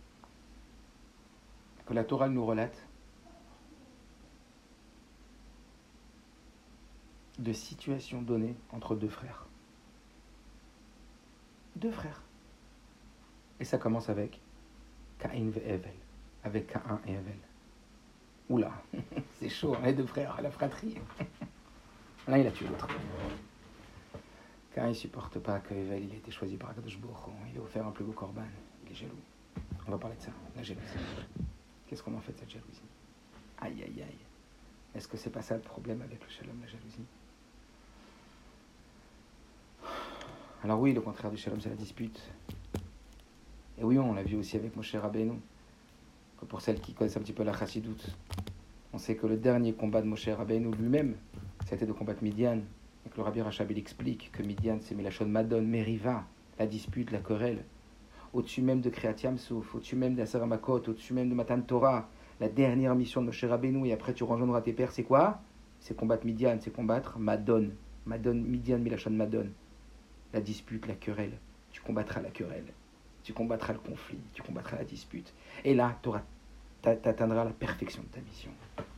que 1.87 1.95
la 1.95 2.05
Torah 2.05 2.29
nous 2.29 2.45
relate 2.45 2.77
de 7.39 7.53
situations 7.53 8.23
données 8.23 8.57
entre 8.71 8.95
deux 8.95 9.09
frères. 9.09 9.47
Deux 11.77 11.91
frères. 11.91 12.23
Et 13.61 13.65
ça 13.65 13.79
commence 13.79 14.09
avec 14.09 14.41
Cain 15.19 15.31
et 15.33 15.41
Evel. 15.41 15.93
Avec 16.45 16.69
Cain 16.69 17.01
et 17.07 17.13
Evel. 17.13 17.39
Oula, 18.49 18.73
c'est 19.39 19.49
chaud, 19.49 19.75
hein, 19.75 19.87
les 19.87 19.93
deux 19.93 20.07
frères, 20.07 20.41
la 20.41 20.51
fratrie. 20.51 20.97
L'un, 22.29 22.39
il 22.39 22.47
a 22.47 22.51
tué 22.51 22.67
l'autre. 22.67 22.89
Car 24.73 24.89
il 24.89 24.95
supporte 24.95 25.39
pas 25.39 25.61
que 25.61 25.75
Evel 25.75 26.05
il 26.05 26.15
ait 26.15 26.19
été 26.19 26.31
choisi 26.31 26.57
par 26.57 26.71
Akadosh 26.71 26.99
Il 27.53 27.59
a 27.59 27.63
offert 27.63 27.87
un 27.87 27.93
plus 27.93 28.05
beau 28.05 28.13
corban. 28.13 28.43
Il 28.87 28.93
est 28.93 28.95
jaloux. 28.95 29.15
On 29.87 29.91
va 29.91 29.99
parler 29.99 30.17
de 30.17 30.23
ça, 30.23 30.31
la 30.57 30.63
jalousie. 30.63 30.87
Qu'est-ce 31.87 32.03
qu'on 32.03 32.15
en 32.15 32.21
fait 32.21 32.33
de 32.33 32.39
cette 32.39 32.51
jalousie? 32.51 32.83
Aïe, 33.59 33.83
aïe, 33.83 34.03
aïe. 34.03 34.19
Est-ce 34.95 35.09
que 35.09 35.17
c'est 35.17 35.31
pas 35.31 35.43
ça 35.43 35.55
le 35.55 35.61
problème 35.61 36.03
avec 36.03 36.23
le 36.23 36.31
shalom, 36.31 36.57
la 36.61 36.67
jalousie? 36.67 37.05
Alors 40.65 40.81
oui, 40.81 40.93
le 40.93 41.01
contraire 41.01 41.31
du 41.31 41.37
shalom, 41.37 41.61
c'est 41.61 41.69
la 41.69 41.77
dispute. 41.77 42.21
Et 43.79 43.85
oui, 43.85 43.99
on 43.99 44.15
l'a 44.15 44.23
vu 44.23 44.37
aussi 44.37 44.57
avec 44.57 44.75
Moshe 44.75 44.95
Rabbeinu. 44.95 45.39
Que 46.41 46.45
pour 46.45 46.61
celles 46.61 46.81
qui 46.81 46.93
connaissent 46.93 47.17
un 47.17 47.21
petit 47.21 47.33
peu 47.33 47.45
la 47.45 47.57
chassidoute, 47.57 48.05
on 48.93 48.99
sait 48.99 49.17
que 49.17 49.27
le 49.27 49.37
dernier 49.37 49.73
combat 49.75 50.03
de 50.03 50.07
Moshe 50.07 50.29
Rabbeinu 50.29 50.75
lui-même, 50.75 51.17
c'était 51.67 51.87
de 51.87 51.93
combattre 51.93 52.23
Midian. 52.23 52.61
Et 53.05 53.09
que 53.09 53.17
le 53.19 53.23
Rabbi 53.23 53.41
Rachab 53.41 53.71
il 53.71 53.79
explique 53.79 54.33
que 54.33 54.43
Midian, 54.43 54.79
c'est 54.81 54.95
Milachon 54.95 55.27
Madon, 55.27 55.63
Meriva, 55.63 56.25
la 56.59 56.67
dispute, 56.67 57.13
la 57.13 57.21
querelle. 57.21 57.65
Au-dessus 58.37 58.61
même 58.61 58.83
de 58.83 58.91
Kriyat 58.91 59.39
Souf, 59.39 59.75
au-dessus 59.75 59.97
même 59.97 60.15
d'Asaramakot, 60.15 60.83
au-dessus 60.89 61.15
même 61.15 61.31
de 61.31 61.35
Matan 61.35 61.59
Torah, 61.63 62.07
la 62.39 62.51
dernière 62.51 62.95
mission 62.95 63.23
de 63.23 63.27
Moshe 63.29 63.43
Rabbeinu, 63.45 63.89
et 63.89 63.95
après 63.95 64.13
tu 64.13 64.25
rejoindras 64.25 64.61
tes 64.61 64.75
pères, 64.75 64.93
c'est 64.93 65.05
quoi? 65.05 65.41
C'est 65.81 65.97
combattre 65.97 66.27
Midian, 66.27 66.59
c'est 66.61 66.71
combattre 66.71 67.19
Madon. 67.19 67.71
Madon, 68.05 68.35
Midian, 68.35 68.77
Milachon 68.77 69.13
Madon. 69.13 69.49
La 70.35 70.43
dispute, 70.43 70.87
la 70.87 70.97
querelle. 70.97 71.39
Tu 71.73 71.81
combattras 71.81 72.21
la 72.21 72.29
querelle. 72.29 72.67
Tu 73.23 73.33
combattras 73.33 73.73
le 73.73 73.79
conflit, 73.79 74.21
tu 74.35 74.43
combattras 74.43 74.77
la 74.77 74.85
dispute. 74.85 75.33
Et 75.65 75.75
là, 75.75 75.99
tu 76.03 76.11
atteindras 76.91 77.45
la 77.45 77.53
perfection 77.53 78.03
de 78.03 78.09
ta 78.09 78.21
mission. 78.21 78.51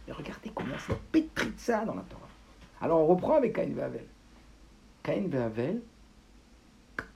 Et 0.09 0.11
regardez 0.11 0.51
comment 0.53 0.75
c'est 0.85 1.01
pétri 1.13 1.53
de 1.53 1.59
ça 1.59 1.85
dans 1.85 1.95
la 1.95 2.03
Torah. 2.03 2.29
Alors 2.81 3.03
on 3.03 3.07
reprend 3.07 3.37
avec 3.37 3.57
Havel. 3.57 4.05
Caïn 5.05 5.31
et 5.31 5.37
Havel, 5.37 5.81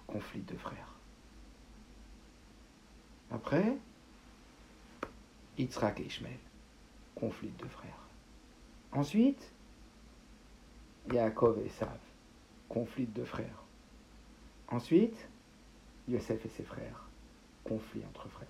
conflit 0.07 0.43
de 0.43 0.57
frères. 0.57 0.92
Après, 3.33 3.77
Yitzhak 5.57 6.01
et 6.01 6.05
Ishmael, 6.05 6.39
conflit 7.15 7.53
de 7.59 7.67
frères. 7.67 8.07
Ensuite, 8.93 9.51
Yaakov 11.11 11.59
et 11.59 11.67
Esav, 11.67 11.99
conflit 12.69 13.07
de 13.07 13.25
frères. 13.25 13.65
Ensuite, 14.69 15.29
Yosef 16.09 16.45
et 16.45 16.49
ses 16.49 16.63
frères, 16.63 17.09
conflit 17.65 18.03
entre 18.09 18.29
frères. 18.29 18.47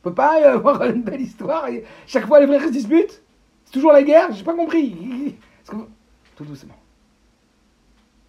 On 0.00 0.10
peut 0.10 0.14
pas 0.14 0.40
y 0.40 0.44
avoir 0.44 0.82
une 0.84 1.02
belle 1.02 1.20
histoire 1.20 1.68
et 1.68 1.84
chaque 2.06 2.26
fois 2.26 2.40
les 2.40 2.46
frères 2.46 2.62
se 2.62 2.72
disputent 2.72 3.22
C'est 3.64 3.72
toujours 3.72 3.92
la 3.92 4.02
guerre 4.02 4.32
J'ai 4.32 4.44
pas 4.44 4.54
compris. 4.54 5.36
Tout 5.64 6.44
doucement. 6.44 6.78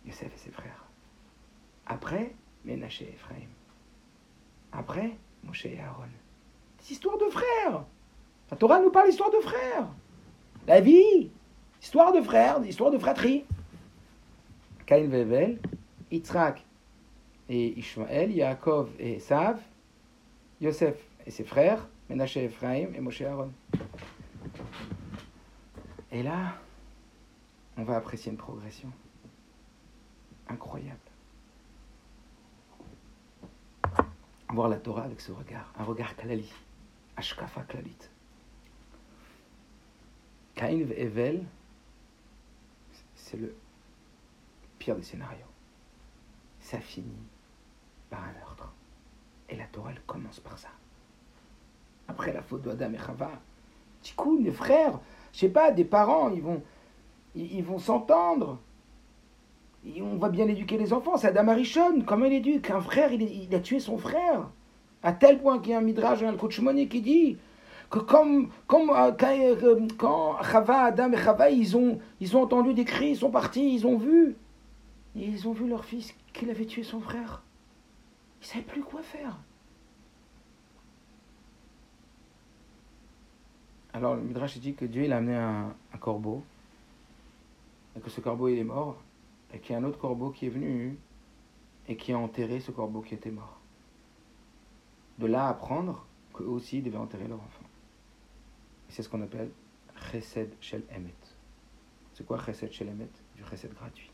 Yosef 0.05 0.33
et 0.33 0.37
ses 0.37 0.51
frères. 0.51 0.85
Après, 1.85 2.33
Ménaché 2.63 3.05
et 3.05 3.13
Ephraim. 3.13 3.49
Après, 4.71 5.17
Moshe 5.43 5.65
et 5.65 5.79
Aaron. 5.79 6.03
Des 6.79 6.91
histoires 6.91 7.17
de 7.17 7.29
frères. 7.29 7.83
La 8.51 8.57
Torah 8.57 8.79
nous 8.79 8.91
parle 8.91 9.07
d'histoire 9.07 9.31
de 9.31 9.39
frères. 9.39 9.87
La 10.67 10.81
vie, 10.81 11.29
histoire 11.81 12.11
de 12.11 12.21
frères, 12.21 12.63
histoire 12.65 12.91
de 12.91 12.97
fratrie. 12.97 13.45
Caïn 14.85 15.07
Vevel, 15.07 15.59
Yitzhak 16.11 16.65
et 17.49 17.77
Ishmael, 17.79 18.31
Yaakov 18.31 18.89
et 18.99 19.19
Sav, 19.19 19.59
Yosef 20.61 20.95
et 21.25 21.31
ses 21.31 21.43
frères, 21.43 21.87
Ménaché 22.09 22.41
et 22.41 22.45
Ephraim 22.45 22.87
et 22.95 23.01
Moshe 23.01 23.21
et 23.21 23.25
Aaron. 23.25 23.51
Et 26.11 26.23
là, 26.23 26.55
on 27.77 27.83
va 27.83 27.97
apprécier 27.97 28.31
une 28.31 28.37
progression 28.37 28.89
incroyable. 30.47 31.06
Voir 34.49 34.69
la 34.69 34.77
Torah 34.77 35.03
avec 35.03 35.19
ce 35.19 35.31
regard, 35.31 35.73
un 35.77 35.83
regard 35.83 36.15
kalali, 36.15 36.51
ashkafa 37.17 37.61
klalit. 37.63 38.09
Cain 40.55 40.79
Evel, 40.95 41.43
c'est 43.15 43.37
le 43.37 43.55
pire 44.79 44.95
des 44.95 45.03
scénarios. 45.03 45.45
Ça 46.59 46.79
finit 46.79 47.27
par 48.09 48.23
un 48.23 48.31
meurtre. 48.33 48.73
Et 49.49 49.55
la 49.55 49.65
Torah, 49.65 49.91
commence 50.05 50.39
par 50.39 50.57
ça. 50.57 50.69
Après 52.07 52.33
la 52.33 52.41
faute 52.41 52.63
d'Adam 52.63 52.93
et 52.93 52.97
Chava, 52.97 53.31
coup, 54.15 54.37
les 54.37 54.51
frères, 54.51 54.99
je 55.33 55.39
sais 55.39 55.49
pas, 55.49 55.71
des 55.71 55.85
parents, 55.85 56.29
ils 56.29 56.41
vont, 56.41 56.61
ils, 57.35 57.63
vont 57.63 57.79
s'entendre. 57.79 58.59
On 60.01 60.17
va 60.17 60.29
bien 60.29 60.47
éduquer 60.47 60.77
les 60.77 60.93
enfants. 60.93 61.17
C'est 61.17 61.27
Adam 61.27 61.47
Arishon, 61.47 62.01
comment 62.05 62.25
il 62.25 62.33
éduque 62.33 62.69
Un 62.71 62.81
frère, 62.81 63.11
il, 63.11 63.53
a 63.53 63.59
tué 63.59 63.79
son 63.79 63.97
frère. 63.97 64.49
À 65.03 65.13
tel 65.13 65.39
point 65.39 65.59
qu'il 65.59 65.71
y 65.71 65.73
a 65.73 65.77
un 65.77 65.81
midrash, 65.81 66.21
un 66.23 66.35
coach 66.35 66.59
qui 66.89 67.01
dit 67.01 67.37
que 67.89 67.99
comme, 67.99 68.49
euh, 68.73 69.11
euh, 69.23 69.87
quand, 69.97 70.41
Chava, 70.43 70.83
Adam 70.85 71.11
et 71.13 71.17
Chava, 71.17 71.49
ils 71.49 71.77
ont, 71.77 71.99
ils 72.19 72.35
ont 72.35 72.41
entendu 72.41 72.73
des 72.73 72.83
cris, 72.83 73.11
ils 73.11 73.15
sont 73.15 73.29
partis, 73.29 73.75
ils 73.75 73.87
ont 73.87 73.97
vu. 73.97 74.35
ils 75.15 75.47
ont 75.47 75.53
vu 75.53 75.69
leur 75.69 75.85
fils 75.85 76.13
qu'il 76.33 76.49
avait 76.49 76.65
tué 76.65 76.83
son 76.83 76.99
frère. 76.99 77.43
Ils 78.41 78.43
ne 78.43 78.47
savaient 78.47 78.63
plus 78.65 78.81
quoi 78.81 79.01
faire. 79.01 79.37
Alors 83.93 84.15
le 84.15 84.21
Midrash 84.21 84.57
dit 84.59 84.73
que 84.73 84.85
Dieu 84.85 85.05
il 85.05 85.13
a 85.13 85.17
amené 85.17 85.35
un 85.35 85.97
corbeau 85.99 86.43
et 87.95 87.99
que 87.99 88.09
ce 88.09 88.21
corbeau 88.21 88.47
il 88.47 88.59
est 88.59 88.63
mort, 88.63 88.97
et 89.53 89.59
qu'il 89.59 89.73
y 89.73 89.75
a 89.75 89.79
un 89.79 89.83
autre 89.83 89.99
corbeau 89.99 90.31
qui 90.31 90.45
est 90.47 90.49
venu 90.49 90.97
et 91.87 91.95
qui 91.95 92.11
a 92.13 92.17
enterré 92.17 92.59
ce 92.59 92.71
corbeau 92.71 93.01
qui 93.01 93.13
était 93.13 93.31
mort. 93.31 93.59
De 95.19 95.27
là 95.27 95.47
apprendre 95.47 96.05
qu'eux 96.33 96.45
aussi 96.45 96.81
devaient 96.81 96.97
enterrer 96.97 97.27
leur 97.27 97.39
enfant. 97.39 97.65
C'est 98.89 99.03
ce 99.03 99.09
qu'on 99.09 99.21
appelle 99.21 99.51
Chesed 100.11 100.53
Shel 100.59 100.83
Emet. 100.91 101.13
C'est 102.13 102.25
quoi 102.25 102.37
Chesed 102.43 102.71
Shel 102.71 102.89
Emet? 102.89 103.09
Du 103.35 103.43
Chesed 103.43 103.73
gratuit. 103.73 104.11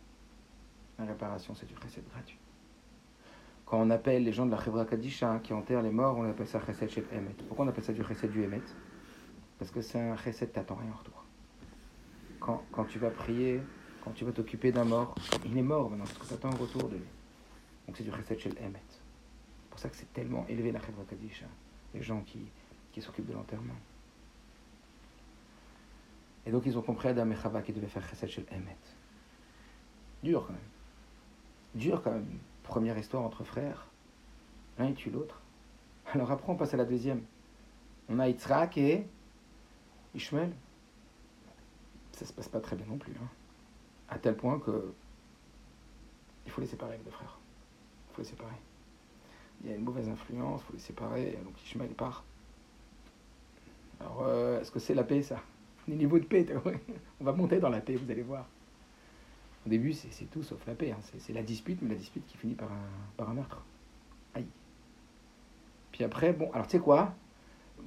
La 0.97 1.05
réparation, 1.05 1.55
c'est 1.55 1.65
du 1.65 1.75
Chesed 1.75 2.03
gratuit. 2.09 2.37
Quand 3.65 3.79
on 3.79 3.89
appelle 3.89 4.23
les 4.23 4.33
gens 4.33 4.45
de 4.45 4.51
la 4.51 4.63
Chevra 4.63 4.85
Kadisha 4.85 5.39
qui 5.39 5.53
enterrent 5.53 5.81
les 5.81 5.91
morts, 5.91 6.17
on 6.17 6.29
appelle 6.29 6.47
ça 6.47 6.59
Chesed 6.65 6.89
Shel 6.89 7.05
Emet. 7.11 7.35
Pourquoi 7.47 7.65
on 7.65 7.67
appelle 7.67 7.83
ça 7.83 7.93
du 7.93 8.03
Chesed 8.03 8.31
du 8.31 8.43
Emet? 8.43 8.61
Parce 9.57 9.71
que 9.71 9.81
c'est 9.81 9.99
un 9.99 10.15
Chesed, 10.15 10.51
t'attends 10.51 10.75
rien 10.75 10.91
en 10.91 10.97
retour 10.97 11.23
quand, 12.71 12.85
tu 12.85 12.99
vas 12.99 13.09
prier, 13.09 13.61
quand 14.03 14.11
tu 14.11 14.25
vas 14.25 14.31
t'occuper 14.31 14.71
d'un 14.71 14.83
mort, 14.83 15.15
il 15.45 15.57
est 15.57 15.61
mort 15.61 15.89
maintenant, 15.89 16.05
parce 16.05 16.17
que 16.17 16.27
tu 16.27 16.33
attends 16.33 16.51
un 16.51 16.57
retour 16.57 16.89
de 16.89 16.95
lui. 16.95 17.05
Donc 17.87 17.97
c'est 17.97 18.03
du 18.03 18.11
Chesed 18.11 18.39
chez 18.39 18.49
Emet. 18.49 18.81
C'est 18.89 19.69
pour 19.69 19.79
ça 19.79 19.89
que 19.89 19.95
c'est 19.95 20.11
tellement 20.13 20.45
élevé 20.47 20.71
la 20.71 20.79
Chevra 20.79 21.03
Kadisha, 21.05 21.45
les 21.93 22.01
gens 22.01 22.21
qui, 22.21 22.39
qui 22.91 23.01
s'occupent 23.01 23.27
de 23.27 23.33
l'enterrement. 23.33 23.75
Et 26.45 26.51
donc 26.51 26.63
ils 26.65 26.77
ont 26.77 26.81
compris 26.81 27.07
Adam 27.07 27.29
et 27.31 27.35
Chava 27.35 27.61
qui 27.61 27.71
devaient 27.71 27.87
faire 27.87 28.07
Chesed 28.09 28.29
chez 28.29 28.45
Emet. 28.51 28.77
Dur 30.21 30.45
quand 30.45 30.53
même. 30.53 30.61
Dur 31.75 32.01
quand 32.03 32.11
même. 32.11 32.39
Première 32.63 32.97
histoire 32.97 33.23
entre 33.23 33.43
frères. 33.43 33.87
L'un 34.77 34.91
tue 34.93 35.11
l'autre. 35.11 35.41
Alors 36.13 36.31
après 36.31 36.51
on 36.51 36.55
passe 36.55 36.73
à 36.73 36.77
la 36.77 36.85
deuxième. 36.85 37.23
On 38.09 38.19
a 38.19 38.27
Yitzhak 38.27 38.77
et 38.77 39.07
Ishmael 40.13 40.51
ça 42.13 42.25
se 42.25 42.33
passe 42.33 42.47
pas 42.47 42.59
très 42.59 42.75
bien 42.75 42.85
non 42.85 42.97
plus. 42.97 43.13
Hein. 43.21 43.27
À 44.09 44.17
tel 44.19 44.35
point 44.35 44.59
que 44.59 44.93
il 46.45 46.51
faut 46.51 46.61
les 46.61 46.67
séparer 46.67 46.97
les 46.97 47.03
deux 47.03 47.11
frères. 47.11 47.37
Il 48.09 48.15
faut 48.15 48.21
les 48.21 48.27
séparer. 48.27 48.55
Il 49.63 49.69
y 49.69 49.73
a 49.73 49.75
une 49.75 49.83
mauvaise 49.83 50.09
influence, 50.09 50.61
il 50.61 50.65
faut 50.65 50.73
les 50.73 50.79
séparer, 50.79 51.39
donc 51.43 51.53
Ishmael 51.63 51.89
part. 51.89 52.23
Alors, 53.99 54.23
euh, 54.23 54.59
est-ce 54.59 54.71
que 54.71 54.79
c'est 54.79 54.93
la 54.93 55.03
paix, 55.03 55.21
ça? 55.21 55.41
Les 55.87 55.95
niveaux 55.95 56.19
de 56.19 56.25
paix, 56.25 56.45
on 57.19 57.23
va 57.23 57.33
monter 57.33 57.59
dans 57.59 57.69
la 57.69 57.81
paix, 57.81 57.95
vous 57.95 58.09
allez 58.09 58.21
voir. 58.21 58.45
Au 59.65 59.69
début, 59.69 59.93
c'est 59.93 60.25
tout 60.31 60.43
sauf 60.43 60.65
la 60.67 60.75
paix. 60.75 60.91
Hein. 60.91 60.99
C'est 61.19 61.33
la 61.33 61.43
dispute, 61.43 61.79
mais 61.81 61.89
la 61.89 61.95
dispute 61.95 62.25
qui 62.25 62.37
finit 62.37 62.55
par 62.55 62.69
un, 63.19 63.33
meurtre. 63.33 63.63
Aïe. 64.33 64.47
Puis 65.91 66.03
après, 66.03 66.33
bon, 66.33 66.49
alors 66.51 66.67
tu 66.67 66.77
sais 66.77 66.83
quoi? 66.83 67.13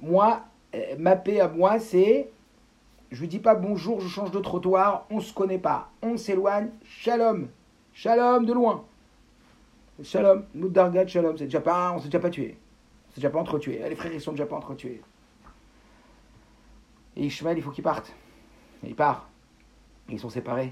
Moi, 0.01 0.43
euh, 0.73 0.95
ma 0.97 1.15
paix 1.15 1.39
à 1.39 1.47
moi, 1.47 1.79
c'est 1.79 2.29
je 3.11 3.21
lui 3.21 3.27
dis 3.27 3.39
pas 3.39 3.55
bonjour, 3.55 4.01
je 4.01 4.07
change 4.07 4.31
de 4.31 4.39
trottoir, 4.39 5.05
on 5.09 5.19
se 5.19 5.33
connaît 5.33 5.59
pas, 5.59 5.89
on 6.01 6.17
s'éloigne, 6.17 6.69
shalom, 6.83 7.47
shalom 7.93 8.45
de 8.45 8.53
loin. 8.53 8.85
Shalom, 10.03 10.45
nous 10.53 10.69
dargat, 10.69 11.07
shalom, 11.07 11.37
c'est 11.37 11.45
déjà 11.45 11.61
pas, 11.61 11.91
on 11.93 11.99
s'est 11.99 12.05
déjà 12.05 12.19
pas 12.19 12.29
tué. 12.29 12.57
On 13.09 13.13
s'est 13.13 13.21
déjà 13.21 13.31
pas 13.31 13.39
entretué. 13.39 13.81
Les 13.89 13.95
frères, 13.95 14.13
ils 14.13 14.21
sont 14.21 14.31
déjà 14.31 14.45
pas 14.45 14.55
entretués. 14.55 15.01
Et 17.15 17.25
Ishmael, 17.25 17.57
il 17.57 17.63
faut 17.63 17.71
qu'il 17.71 17.83
parte. 17.83 18.13
Et 18.83 18.89
il 18.89 18.95
part. 18.95 19.27
ils 20.07 20.19
sont 20.19 20.29
séparés. 20.29 20.71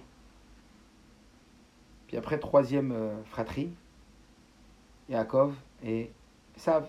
Puis 2.08 2.18
après, 2.18 2.38
troisième 2.38 2.92
euh, 2.92 3.24
fratrie, 3.26 3.74
Yaakov 5.10 5.56
et 5.84 6.12
Sav. 6.56 6.88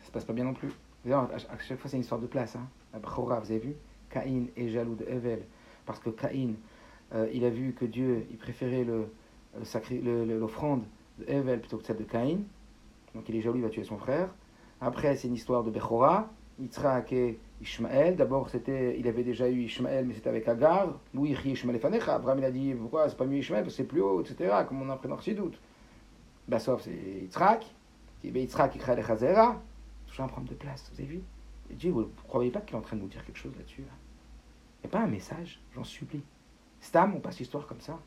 Ça 0.00 0.06
se 0.06 0.10
passe 0.10 0.24
pas 0.26 0.34
bien 0.34 0.44
non 0.44 0.52
plus. 0.52 0.70
À 1.10 1.58
chaque 1.66 1.78
fois, 1.78 1.88
c'est 1.88 1.96
une 1.96 2.02
histoire 2.02 2.20
de 2.20 2.26
place. 2.26 2.56
Hein. 2.56 2.68
La 2.92 2.98
vous 2.98 3.32
avez 3.32 3.58
vu? 3.58 3.74
Caïn 4.10 4.46
est 4.56 4.68
jaloux 4.68 4.94
de 4.94 5.04
Evel, 5.04 5.42
parce 5.86 5.98
que 5.98 6.10
Caïn, 6.10 6.54
euh, 7.14 7.28
il 7.32 7.44
a 7.44 7.50
vu 7.50 7.72
que 7.72 7.84
Dieu, 7.84 8.26
il 8.30 8.36
préférait 8.36 8.84
l'offrande 9.54 10.82
le, 11.18 11.24
de 11.24 11.30
Evel 11.30 11.60
plutôt 11.60 11.78
que 11.78 11.84
celle 11.84 11.96
de 11.96 12.04
Caïn. 12.04 12.40
Donc 13.14 13.28
il 13.28 13.36
est 13.36 13.40
jaloux, 13.40 13.56
il 13.56 13.62
va 13.62 13.70
tuer 13.70 13.84
son 13.84 13.98
frère. 13.98 14.28
Après, 14.80 15.16
c'est 15.16 15.28
une 15.28 15.34
histoire 15.34 15.62
de 15.62 15.70
Bechora, 15.70 16.30
Yitzhak 16.60 17.12
et 17.12 17.38
Ishmael. 17.60 18.16
D'abord, 18.16 18.48
c'était, 18.48 18.98
il 18.98 19.06
avait 19.08 19.24
déjà 19.24 19.48
eu 19.48 19.62
Ishmael, 19.62 20.06
mais 20.06 20.14
c'était 20.14 20.28
avec 20.28 20.48
Agar. 20.48 20.98
Louis 21.12 21.36
Ishmael 21.44 21.78
Fanecha. 21.78 22.14
Abraham, 22.14 22.38
il 22.38 22.44
a 22.44 22.50
dit, 22.50 22.74
pourquoi 22.74 23.08
c'est 23.08 23.16
pas 23.16 23.26
mieux 23.26 23.38
Ishmael, 23.38 23.64
parce 23.64 23.74
que 23.74 23.82
c'est 23.82 23.88
plus 23.88 24.00
haut, 24.00 24.20
etc., 24.20 24.52
comme 24.68 24.82
on 24.82 24.88
a 24.88 24.94
appris 24.94 25.34
dans 25.34 25.42
doute. 25.42 25.60
Bassof, 26.48 26.82
c'est 26.82 26.90
Yitzhak. 27.22 27.66
Yitzhak 28.24 28.76
Ikra 28.76 29.02
Chazera. 29.02 29.60
Toujours 30.06 30.24
un 30.24 30.28
problème 30.28 30.50
de 30.50 30.58
place, 30.58 30.90
vous 30.92 31.00
avez 31.00 31.08
vu? 31.08 31.22
Dieu, 31.74 31.90
vous 31.90 32.02
ne 32.02 32.06
croyez 32.26 32.50
pas 32.50 32.60
qu'il 32.60 32.74
est 32.74 32.78
en 32.78 32.82
train 32.82 32.96
de 32.96 33.02
nous 33.02 33.08
dire 33.08 33.24
quelque 33.24 33.38
chose 33.38 33.54
là-dessus 33.56 33.82
Il 33.82 34.86
n'y 34.86 34.86
a 34.86 34.88
pas 34.88 35.00
un 35.00 35.06
message, 35.08 35.60
j'en 35.74 35.84
supplie. 35.84 36.22
Stam, 36.80 37.14
on 37.14 37.20
passe 37.20 37.38
l'histoire 37.38 37.66
comme 37.66 37.80
ça. 37.80 37.98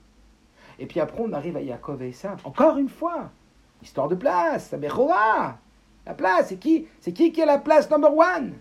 Et 0.80 0.86
puis 0.86 1.00
après, 1.00 1.22
on 1.22 1.32
arrive 1.34 1.58
à 1.58 1.62
Yaakov 1.62 2.02
et 2.02 2.10
Esav. 2.10 2.42
Encore 2.46 2.78
une 2.78 2.90
fois, 2.90 3.32
histoire 3.82 4.08
de 4.08 4.16
place, 4.16 4.70
ça 4.70 4.78
Bechora. 4.78 5.60
La 6.06 6.14
place, 6.14 6.50
c'est 6.50 6.58
qui 6.58 6.88
C'est 7.00 7.14
qui 7.14 7.32
qui 7.32 7.42
a 7.42 7.46
la 7.46 7.60
place 7.60 7.90
number 7.90 8.12
one? 8.12 8.56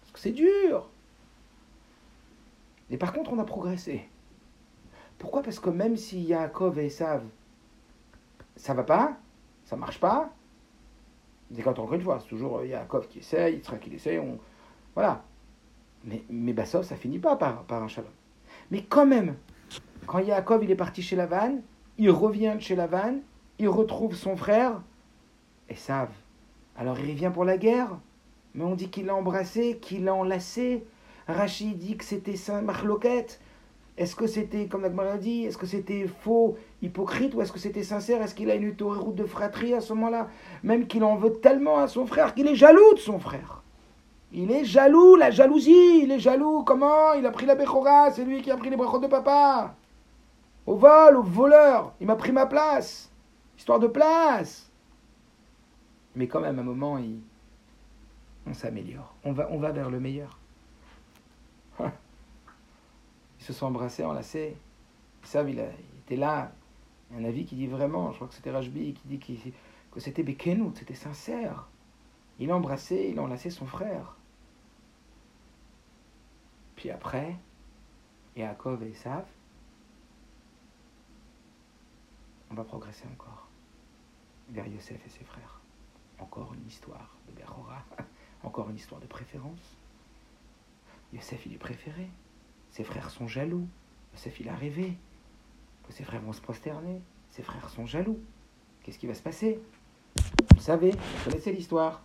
Parce 0.00 0.12
que 0.12 0.18
c'est 0.18 0.32
dur. 0.32 0.88
Et 2.90 2.96
par 2.96 3.12
contre, 3.12 3.32
on 3.32 3.38
a 3.38 3.44
progressé. 3.44 4.08
Pourquoi? 5.18 5.42
Parce 5.42 5.58
que 5.58 5.70
même 5.70 5.96
si 5.96 6.20
Yaakov 6.22 6.78
et 6.78 6.86
Esav, 6.86 7.22
ça 8.56 8.74
va 8.74 8.82
pas, 8.82 9.16
ça 9.64 9.76
marche 9.76 10.00
pas, 10.00 10.30
c'est 11.54 11.62
quand 11.62 11.78
encore 11.78 11.94
une 11.94 12.02
fois, 12.02 12.18
c'est 12.20 12.28
toujours 12.28 12.62
Yaakov 12.62 13.08
qui 13.08 13.20
essaye, 13.20 13.56
Yitzhak 13.56 13.80
qui 13.80 13.94
essaye, 13.94 14.18
on... 14.18 14.38
voilà. 14.94 15.22
Mais, 16.04 16.22
mais 16.28 16.52
Bassov, 16.52 16.84
ça 16.84 16.96
finit 16.96 17.18
pas 17.18 17.36
par, 17.36 17.64
un 17.70 17.88
shalom. 17.88 18.10
Mais 18.70 18.82
quand 18.82 19.06
même, 19.06 19.36
quand 20.06 20.18
Yaakov 20.18 20.62
il 20.64 20.70
est 20.70 20.76
parti 20.76 21.02
chez 21.02 21.16
Lavan, 21.16 21.60
il 21.96 22.10
revient 22.10 22.56
chez 22.60 22.76
Lavan, 22.76 23.20
il 23.58 23.68
retrouve 23.68 24.14
son 24.14 24.36
frère, 24.36 24.82
et 25.68 25.74
savent. 25.74 26.14
Alors 26.76 26.98
il 27.00 27.10
revient 27.10 27.30
pour 27.32 27.44
la 27.44 27.56
guerre, 27.56 27.98
mais 28.54 28.64
on 28.64 28.74
dit 28.74 28.90
qu'il 28.90 29.06
l'a 29.06 29.14
embrassé, 29.14 29.78
qu'il 29.80 30.04
l'a 30.04 30.14
enlacé. 30.14 30.84
Rachid 31.26 31.76
dit 31.76 31.96
que 31.96 32.04
c'était 32.04 32.36
Saint 32.36 32.62
Marloquette. 32.62 33.40
Est-ce 33.98 34.14
que 34.14 34.28
c'était, 34.28 34.66
comme 34.66 34.82
la 34.82 35.18
dit, 35.18 35.44
est-ce 35.44 35.58
que 35.58 35.66
c'était 35.66 36.06
faux, 36.06 36.56
hypocrite, 36.82 37.34
ou 37.34 37.42
est-ce 37.42 37.50
que 37.50 37.58
c'était 37.58 37.82
sincère? 37.82 38.22
Est-ce 38.22 38.32
qu'il 38.32 38.48
a 38.48 38.54
une 38.54 38.72
route 38.80 39.16
de 39.16 39.24
fratrie 39.24 39.74
à 39.74 39.80
ce 39.80 39.92
moment-là? 39.94 40.28
Même 40.62 40.86
qu'il 40.86 41.02
en 41.02 41.16
veut 41.16 41.32
tellement 41.32 41.78
à 41.78 41.88
son 41.88 42.06
frère 42.06 42.32
qu'il 42.32 42.46
est 42.46 42.54
jaloux 42.54 42.94
de 42.94 43.00
son 43.00 43.18
frère. 43.18 43.64
Il 44.32 44.52
est 44.52 44.64
jaloux, 44.64 45.16
la 45.16 45.32
jalousie, 45.32 46.02
il 46.04 46.12
est 46.12 46.20
jaloux. 46.20 46.62
Comment? 46.62 47.14
Il 47.14 47.26
a 47.26 47.32
pris 47.32 47.44
la 47.44 47.56
Bechora, 47.56 48.12
c'est 48.12 48.24
lui 48.24 48.40
qui 48.40 48.52
a 48.52 48.56
pris 48.56 48.70
les 48.70 48.76
brachot 48.76 49.00
de 49.00 49.08
papa. 49.08 49.74
Au 50.64 50.76
vol, 50.76 51.16
au 51.16 51.22
voleur, 51.22 51.92
il 52.00 52.06
m'a 52.06 52.14
pris 52.14 52.30
ma 52.30 52.46
place. 52.46 53.10
Histoire 53.56 53.80
de 53.80 53.88
place. 53.88 54.70
Mais 56.14 56.28
quand 56.28 56.40
même, 56.40 56.56
à 56.56 56.62
un 56.62 56.64
moment, 56.64 57.00
on 58.46 58.54
s'améliore. 58.54 59.12
On 59.24 59.32
va, 59.32 59.48
on 59.50 59.58
va 59.58 59.72
vers 59.72 59.90
le 59.90 59.98
meilleur. 59.98 60.38
Se 63.48 63.54
sont 63.54 63.64
embrassés, 63.64 64.04
enlacés. 64.04 64.58
Ils 65.22 65.26
savent, 65.26 65.48
il, 65.48 65.56
il 65.56 66.00
était 66.00 66.16
là. 66.16 66.52
Un 67.16 67.24
avis 67.24 67.46
qui 67.46 67.54
dit 67.54 67.66
vraiment, 67.66 68.10
je 68.10 68.16
crois 68.16 68.28
que 68.28 68.34
c'était 68.34 68.50
Rajbi, 68.50 68.92
qui 68.92 69.08
dit 69.08 69.18
que 69.90 70.00
c'était 70.00 70.22
Bekenout, 70.22 70.76
c'était 70.76 70.92
sincère. 70.92 71.66
Il 72.38 72.50
a 72.50 72.56
embrassé, 72.56 73.08
il 73.10 73.18
a 73.18 73.22
enlacé 73.22 73.48
son 73.48 73.64
frère. 73.64 74.16
Puis 76.76 76.90
après, 76.90 77.36
Yaakov 78.36 78.82
et 78.82 78.90
Esav, 78.90 79.24
on 82.50 82.54
va 82.54 82.64
progresser 82.64 83.06
encore 83.14 83.48
vers 84.50 84.66
Yosef 84.66 85.00
et 85.06 85.08
ses 85.08 85.24
frères. 85.24 85.62
Encore 86.18 86.52
une 86.52 86.66
histoire 86.66 87.16
de 87.26 87.32
Berhora, 87.32 87.82
encore 88.42 88.68
une 88.68 88.76
histoire 88.76 89.00
de 89.00 89.06
préférence. 89.06 89.78
Yosef, 91.14 91.46
il 91.46 91.54
est 91.54 91.58
préféré. 91.58 92.10
Ses 92.70 92.84
frères 92.84 93.10
sont 93.10 93.26
jaloux. 93.26 93.66
Yosef, 94.14 94.40
il 94.40 94.48
a 94.48 94.54
rêvé 94.54 94.96
que 95.86 95.92
ses 95.92 96.04
frères 96.04 96.20
vont 96.20 96.32
se 96.32 96.40
prosterner. 96.40 97.00
Ses 97.30 97.42
frères 97.42 97.68
sont 97.70 97.86
jaloux. 97.86 98.18
Qu'est-ce 98.82 98.98
qui 98.98 99.06
va 99.06 99.14
se 99.14 99.22
passer? 99.22 99.60
Vous 100.54 100.60
savez, 100.60 100.90
vous 100.90 101.24
connaissez 101.30 101.52
l'histoire. 101.52 102.02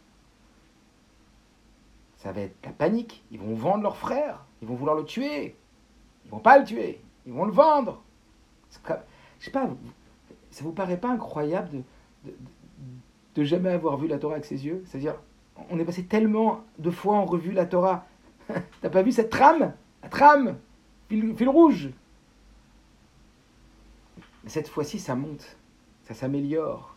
Ça 2.18 2.32
va 2.32 2.42
être 2.42 2.56
la 2.64 2.72
panique. 2.72 3.24
Ils 3.32 3.40
vont 3.40 3.56
vendre 3.56 3.84
leur 3.84 3.98
frère. 3.98 4.46
Ils 4.62 4.68
vont 4.68 4.76
vouloir 4.76 4.96
le 4.96 5.06
tuer. 5.06 5.56
Ils 6.26 6.32
vont 6.32 6.40
pas 6.40 6.58
le 6.60 6.66
tuer. 6.66 7.02
Ils 7.26 7.34
vont 7.34 7.46
le 7.46 7.52
vendre. 7.52 8.02
Comme, 8.84 8.98
je 9.40 9.46
sais 9.46 9.52
pas, 9.52 9.70
ça 10.50 10.64
vous 10.64 10.72
paraît 10.72 11.00
pas 11.00 11.10
incroyable 11.10 11.70
de, 11.72 11.84
de, 12.26 12.36
de 13.36 13.44
jamais 13.44 13.70
avoir 13.70 13.98
vu 13.98 14.08
la 14.08 14.18
Torah 14.18 14.36
avec 14.36 14.46
ses 14.46 14.66
yeux? 14.66 14.84
C'est-à-dire, 14.86 15.16
on 15.70 15.80
est 15.80 15.86
passé 15.86 16.06
tellement 16.06 16.64
de 16.80 16.90
fois 16.90 17.18
en 17.18 17.26
revue 17.26 17.52
la 17.52 17.66
Torah. 17.66 18.06
T'as 18.82 18.90
pas 18.90 19.04
vu 19.04 19.12
cette 19.12 19.30
trame? 19.30 19.74
La 20.04 20.10
trame 20.10 20.58
fil, 21.10 21.36
fil 21.36 21.50
rouge. 21.50 21.90
Cette 24.46 24.68
fois-ci, 24.68 25.00
ça 25.00 25.16
monte. 25.16 25.58
Ça 26.04 26.14
s'améliore. 26.14 26.96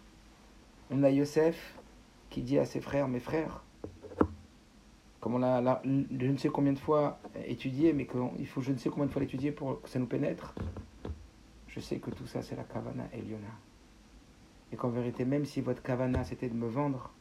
On 0.91 1.03
a 1.03 1.11
Yosef 1.11 1.79
qui 2.31 2.43
dit 2.43 2.59
à 2.59 2.65
ses 2.65 2.81
frères, 2.81 3.09
mes 3.09 3.21
frères, 3.21 3.63
comme 5.21 5.35
on 5.35 5.39
l'a 5.39 5.83
je 5.85 6.27
ne 6.27 6.37
sais 6.37 6.49
combien 6.51 6.73
de 6.73 6.79
fois 6.79 7.19
étudié, 7.47 7.93
mais 7.93 8.07
qu'il 8.07 8.47
faut 8.47 8.61
je 8.61 8.71
ne 8.71 8.77
sais 8.77 8.91
combien 8.91 9.07
de 9.07 9.11
fois 9.11 9.23
l'étudier 9.23 9.51
pour 9.51 9.83
que 9.83 9.89
ça 9.89 9.99
nous 9.99 10.07
pénètre, 10.07 10.55
je 11.67 11.81
sais 11.81 11.99
que 11.99 12.11
tout 12.11 12.27
ça 12.27 12.43
c'est 12.43 12.55
la 12.55 12.63
Kavana 12.63 13.09
Eliona. 13.13 13.49
Et 14.73 14.77
qu'en 14.77 14.89
vérité, 14.89 15.25
même 15.25 15.45
si 15.45 15.61
votre 15.61 15.83
Kavana 15.83 16.23
c'était 16.23 16.49
de 16.49 16.55
me 16.55 16.69
vendre, 16.69 17.13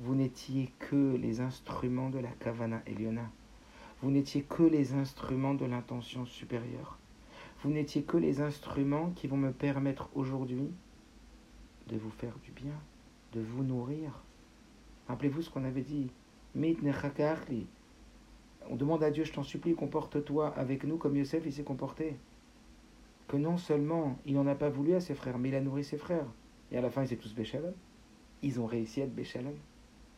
vous 0.00 0.14
n'étiez 0.14 0.72
que 0.78 1.16
les 1.16 1.40
instruments 1.40 2.08
de 2.08 2.20
la 2.20 2.30
Kavana 2.30 2.80
Eliona. 2.86 3.28
Vous 4.06 4.12
n'étiez 4.12 4.42
que 4.42 4.62
les 4.62 4.94
instruments 4.94 5.54
de 5.54 5.64
l'intention 5.64 6.26
supérieure. 6.26 6.96
Vous 7.64 7.70
n'étiez 7.70 8.04
que 8.04 8.16
les 8.16 8.40
instruments 8.40 9.10
qui 9.16 9.26
vont 9.26 9.36
me 9.36 9.50
permettre 9.50 10.10
aujourd'hui 10.14 10.70
de 11.88 11.96
vous 11.96 12.10
faire 12.10 12.38
du 12.44 12.52
bien, 12.52 12.78
de 13.32 13.40
vous 13.40 13.64
nourrir. 13.64 14.22
Rappelez-vous 15.08 15.42
ce 15.42 15.50
qu'on 15.50 15.64
avait 15.64 15.82
dit 15.82 16.12
on 18.70 18.76
demande 18.76 19.02
à 19.02 19.10
Dieu, 19.10 19.24
je 19.24 19.32
t'en 19.32 19.42
supplie, 19.42 19.74
comporte-toi 19.74 20.54
avec 20.56 20.84
nous 20.84 20.98
comme 20.98 21.16
Yosef 21.16 21.42
il 21.44 21.52
s'est 21.52 21.64
comporté. 21.64 22.14
Que 23.26 23.36
non 23.36 23.56
seulement 23.56 24.16
il 24.24 24.34
n'en 24.34 24.46
a 24.46 24.54
pas 24.54 24.68
voulu 24.68 24.94
à 24.94 25.00
ses 25.00 25.16
frères, 25.16 25.36
mais 25.36 25.48
il 25.48 25.56
a 25.56 25.60
nourri 25.60 25.82
ses 25.82 25.98
frères. 25.98 26.28
Et 26.70 26.78
à 26.78 26.80
la 26.80 26.90
fin, 26.90 27.02
ils 27.02 27.06
étaient 27.06 27.16
tous 27.16 27.34
Béchalom. 27.34 27.74
Ils 28.42 28.60
ont 28.60 28.66
réussi 28.66 29.00
à 29.00 29.06
être 29.06 29.16
Béchalom. 29.16 29.56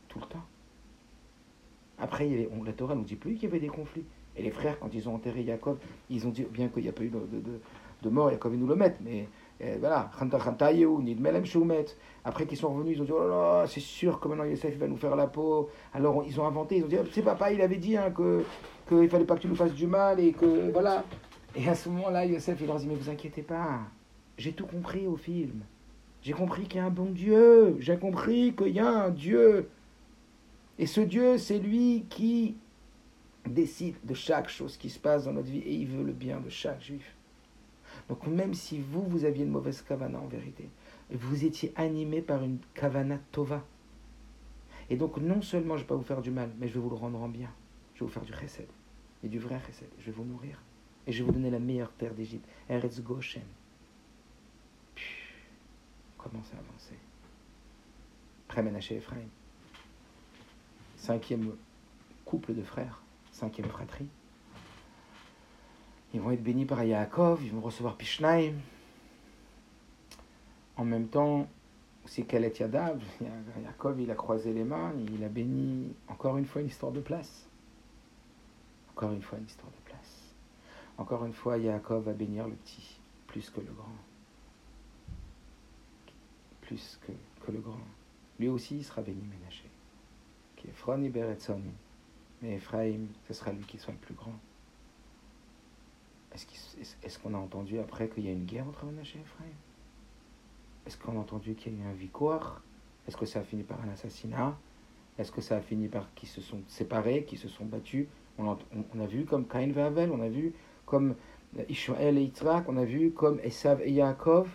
Tout 0.09 0.19
le 0.19 0.27
temps. 0.27 0.45
Après, 2.01 2.49
on, 2.59 2.63
la 2.63 2.73
Torah 2.73 2.95
ne 2.95 3.01
nous 3.01 3.07
dit 3.07 3.17
plus 3.17 3.35
qu'il 3.35 3.45
y 3.45 3.47
avait 3.47 3.61
des 3.61 3.69
conflits. 3.69 4.05
Et 4.37 4.43
les 4.43 4.51
frères, 4.51 4.79
quand 4.79 4.91
ils 4.95 5.09
ont 5.09 5.15
enterré 5.15 5.45
Jacob, 5.45 5.79
ils 6.11 6.27
ont 6.27 6.31
dit, 6.31 6.47
bien 6.51 6.69
qu'il 6.69 6.85
n'y 6.85 6.89
a 6.89 6.93
pas 6.93 7.03
eu 7.03 7.11
de, 7.11 8.09
mort, 8.09 8.31
Jacob, 8.31 8.53
ils 8.55 8.61
nous 8.61 8.69
le 8.69 8.77
mettent, 8.77 9.01
mais 9.01 9.27
et 9.61 9.77
voilà, 9.79 10.09
après 12.25 12.47
qu'ils 12.47 12.57
sont 12.57 12.69
revenus, 12.73 12.97
ils 12.97 13.03
ont 13.03 13.05
dit 13.05 13.13
Oh 13.13 13.21
là 13.21 13.29
là, 13.29 13.65
c'est 13.67 13.81
sûr 13.81 14.21
que 14.21 14.29
maintenant 14.29 14.45
Yosef 14.45 14.77
va 14.77 14.87
nous 14.87 14.97
faire 14.97 15.17
la 15.17 15.27
peau. 15.27 15.69
Alors 15.93 16.23
ils 16.25 16.41
ont 16.41 16.47
inventé, 16.47 16.77
ils 16.77 16.85
ont 16.85 16.87
dit 16.87 16.97
C'est 17.11 17.23
papa, 17.23 17.53
il 17.53 17.61
avait 17.61 17.77
dit 17.77 17.97
hein, 17.97 18.13
que 18.13 18.45
qu'il 18.87 18.99
ne 18.99 19.09
fallait 19.09 19.25
pas 19.25 19.35
que 19.35 19.41
tu 19.41 19.49
nous 19.49 19.57
fasses 19.57 19.75
du 19.75 19.89
mal 19.89 20.21
et 20.21 20.33
que 20.33 20.71
voilà. 20.71 21.03
Et 21.57 21.69
à 21.69 21.75
ce 21.75 21.89
moment-là, 21.89 22.25
Yosef 22.25 22.57
il 22.61 22.69
leur 22.69 22.77
dit 22.77 22.87
Mais 22.87 22.95
vous 22.95 23.11
inquiétez 23.11 23.43
pas, 23.43 23.81
j'ai 24.37 24.53
tout 24.53 24.67
compris 24.67 25.09
au 25.09 25.17
film. 25.17 25.63
J'ai 26.23 26.33
compris 26.33 26.65
qu'il 26.65 26.77
y 26.77 26.81
a 26.81 26.87
un 26.87 26.91
bon 26.91 27.11
Dieu, 27.11 27.77
j'ai 27.81 27.97
compris 27.97 28.55
qu'il 28.57 28.75
y 28.75 28.81
a 28.81 28.89
un 28.89 29.11
Dieu. 29.11 29.69
Et 30.79 30.87
ce 30.87 31.01
Dieu, 31.01 31.39
c'est 31.39 31.59
lui 31.59 32.05
qui 32.09 32.57
décide 33.47 33.97
de 34.05 34.15
chaque 34.15 34.49
chose 34.49 34.77
qui 34.77 34.91
se 34.91 34.99
passe 34.99 35.25
dans 35.25 35.33
notre 35.33 35.51
vie 35.51 35.59
et 35.59 35.75
il 35.75 35.87
veut 35.87 36.05
le 36.05 36.13
bien 36.13 36.41
de 36.41 36.49
chaque 36.49 36.83
juif. 36.83 37.15
Donc 38.09 38.27
même 38.27 38.55
si 38.55 38.79
vous, 38.79 39.03
vous 39.03 39.25
aviez 39.25 39.45
une 39.45 39.51
mauvaise 39.51 39.83
kavana 39.83 40.21
en 40.21 40.27
vérité, 40.27 40.69
vous 41.11 41.45
étiez 41.45 41.73
animé 41.77 42.23
par 42.23 42.43
une 42.45 42.59
kavana 42.75 43.19
tova. 43.33 43.65
Et 44.91 44.97
donc 44.97 45.17
non 45.19 45.43
seulement 45.43 45.77
je 45.77 45.83
ne 45.83 45.85
vais 45.85 45.89
pas 45.89 45.97
vous 45.97 46.03
faire 46.03 46.23
du 46.23 46.31
mal, 46.31 46.51
mais 46.59 46.69
je 46.69 46.75
vais 46.75 46.81
vous 46.81 46.91
le 46.91 46.97
rendre 46.97 47.21
en 47.21 47.29
bien. 47.29 47.51
Je 47.95 48.01
vais 48.01 48.07
vous 48.07 48.13
faire 48.13 48.25
du 48.25 48.33
chesed, 48.33 48.69
et 49.25 49.29
du 49.29 49.39
vrai 49.39 49.61
chesed. 49.67 49.89
Je 49.99 50.07
vais 50.07 50.13
vous 50.13 50.25
nourrir. 50.25 50.63
Et 51.07 51.13
je 51.13 51.19
vais 51.19 51.27
vous 51.27 51.33
donner 51.33 51.51
la 51.51 51.59
meilleure 51.59 51.93
terre 51.93 52.15
d'Égypte. 52.15 52.47
Eretz 52.69 53.01
Goshen. 53.01 53.43
Commence 56.17 56.53
à 56.55 56.59
avancer. 56.59 56.95
Prémenaché 58.47 58.97
Ephraim. 58.97 59.29
Cinquième 60.99 61.55
couple 62.25 62.55
de 62.55 62.63
frères. 62.63 63.01
Cinquième 63.33 63.69
fratrie. 63.69 64.09
Ils 66.15 66.21
vont 66.21 66.31
être 66.31 66.43
bénis 66.43 66.65
par 66.65 66.83
Yaakov, 66.83 67.43
ils 67.45 67.53
vont 67.53 67.61
recevoir 67.61 67.97
Pishnaim. 67.97 68.55
En 70.77 70.85
même 70.85 71.09
temps, 71.09 71.49
c'est 72.07 72.23
Kalet 72.23 72.53
Yadav. 72.59 73.03
Yaakov, 73.63 74.01
il 74.01 74.11
a 74.11 74.15
croisé 74.15 74.53
les 74.53 74.65
mains, 74.65 74.93
il 75.13 75.23
a 75.23 75.29
béni. 75.29 75.93
Encore 76.09 76.39
une 76.39 76.47
fois, 76.47 76.63
une 76.63 76.69
histoire 76.69 76.93
de 76.93 77.01
place. 77.01 77.47
Encore 78.93 79.13
une 79.13 79.23
fois, 79.23 79.39
une 79.39 79.47
histoire 79.47 79.71
de 79.71 79.91
place. 79.91 80.35
Encore 80.97 81.25
une 81.25 81.33
fois, 81.33 81.59
Yaakov 81.59 82.05
va 82.05 82.13
bénir 82.13 82.49
le 82.49 82.55
petit, 82.55 82.99
plus 83.27 83.51
que 83.51 83.61
le 83.61 83.73
grand. 83.73 83.97
Plus 86.63 86.99
que, 87.07 87.53
le 87.53 87.61
grand. 87.61 87.79
Lui 88.41 88.49
aussi, 88.49 88.79
il 88.79 88.85
sera 88.85 89.03
béni, 89.03 89.23
Ménaché. 89.23 89.68
Qui 90.69 90.91
est 90.91 91.55
Mais 92.43 92.55
Ephraim, 92.55 93.07
ce 93.27 93.35
sera 93.35 93.53
lui 93.53 93.65
qui 93.65 93.79
soit 93.79 93.93
le 93.93 93.99
plus 93.99 94.15
grand. 94.15 94.35
Est-ce 96.35 97.19
qu'on 97.19 97.35
a 97.35 97.39
entendu 97.39 97.79
après 97.79 98.09
qu'il 98.09 98.25
y 98.25 98.29
a 98.29 98.33
une 98.33 98.45
guerre 98.45 98.67
entre 98.69 98.85
Menachem 98.85 99.21
et 99.21 99.25
Ephraim? 99.25 99.57
Est-ce 100.87 100.97
qu'on 100.99 101.17
a 101.17 101.21
entendu 101.21 101.55
qu'il 101.55 101.75
y 101.75 101.83
a 101.83 101.85
eu 101.85 101.89
un 101.89 101.95
victoire? 101.95 102.63
Est-ce 103.07 103.17
que 103.17 103.27
ça 103.27 103.41
a 103.41 103.43
fini 103.43 103.63
par 103.63 103.81
un 103.83 103.89
assassinat? 103.89 104.57
Est-ce 105.19 105.33
que 105.33 105.41
ça 105.41 105.57
a 105.57 105.61
fini 105.61 105.89
par 105.89 106.13
qu'ils 106.15 106.29
se 106.29 106.41
sont 106.41 106.61
séparés, 106.69 107.25
qu'ils 107.25 107.39
se 107.39 107.49
sont 107.49 107.65
battus? 107.65 108.07
On 108.39 108.53
a, 108.53 109.07
vu 109.07 109.25
comme 109.25 109.47
Cain 109.47 109.71
et 109.71 110.09
on 110.11 110.21
a 110.21 110.29
vu 110.29 110.53
comme 110.87 111.17
Ishmael 111.69 112.19
et 112.19 112.23
Yitzhak, 112.23 112.69
on 112.69 112.77
a 112.77 112.85
vu 112.85 113.11
comme 113.11 113.41
Esav 113.41 113.81
et 113.83 113.91
Yaakov, 113.91 114.49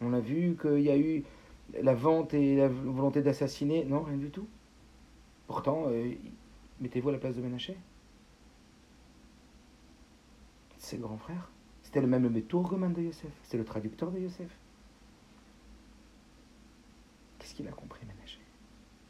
on 0.00 0.12
a 0.12 0.20
vu 0.20 0.56
qu'il 0.60 0.82
y 0.82 0.90
a 0.90 0.96
eu 0.96 1.24
la 1.82 1.94
vente 1.94 2.32
et 2.34 2.56
la 2.56 2.68
volonté 2.68 3.22
d'assassiner. 3.22 3.84
Non, 3.84 4.02
rien 4.02 4.18
du 4.18 4.30
tout. 4.30 4.46
Pourtant, 5.52 5.84
euh, 5.88 6.14
mettez-vous 6.80 7.10
à 7.10 7.12
la 7.12 7.18
place 7.18 7.36
de 7.36 7.42
Ménaché. 7.42 7.76
C'est 10.78 10.96
le 10.96 11.02
grand 11.02 11.18
frère. 11.18 11.50
C'était 11.82 12.00
le 12.00 12.06
même 12.06 12.26
Métourgeman 12.30 12.94
de 12.94 13.02
Yosef. 13.02 13.30
C'est 13.42 13.58
le 13.58 13.64
traducteur 13.66 14.10
de 14.10 14.18
Yosef. 14.18 14.50
Qu'est-ce 17.38 17.54
qu'il 17.54 17.68
a 17.68 17.72
compris, 17.72 18.06
Ménaché? 18.06 18.40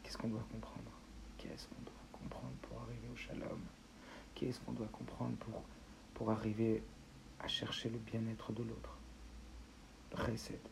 Qu'est-ce 0.03 0.17
qu'on 0.17 0.27
doit 0.27 0.45
comprendre? 0.51 0.91
Qu'est-ce 1.37 1.69
qu'on 1.69 1.81
doit 1.81 1.93
comprendre 2.11 2.51
pour 2.63 2.81
arriver 2.81 3.07
au 3.13 3.15
shalom? 3.15 3.61
Qu'est-ce 4.35 4.59
qu'on 4.59 4.73
doit 4.73 4.89
comprendre 4.91 5.37
pour, 5.37 5.63
pour 6.13 6.29
arriver 6.29 6.83
à 7.39 7.47
chercher 7.47 7.89
le 7.89 7.99
bien-être 7.99 8.51
de 8.51 8.63
l'autre? 8.63 8.97
Recette. 10.11 10.69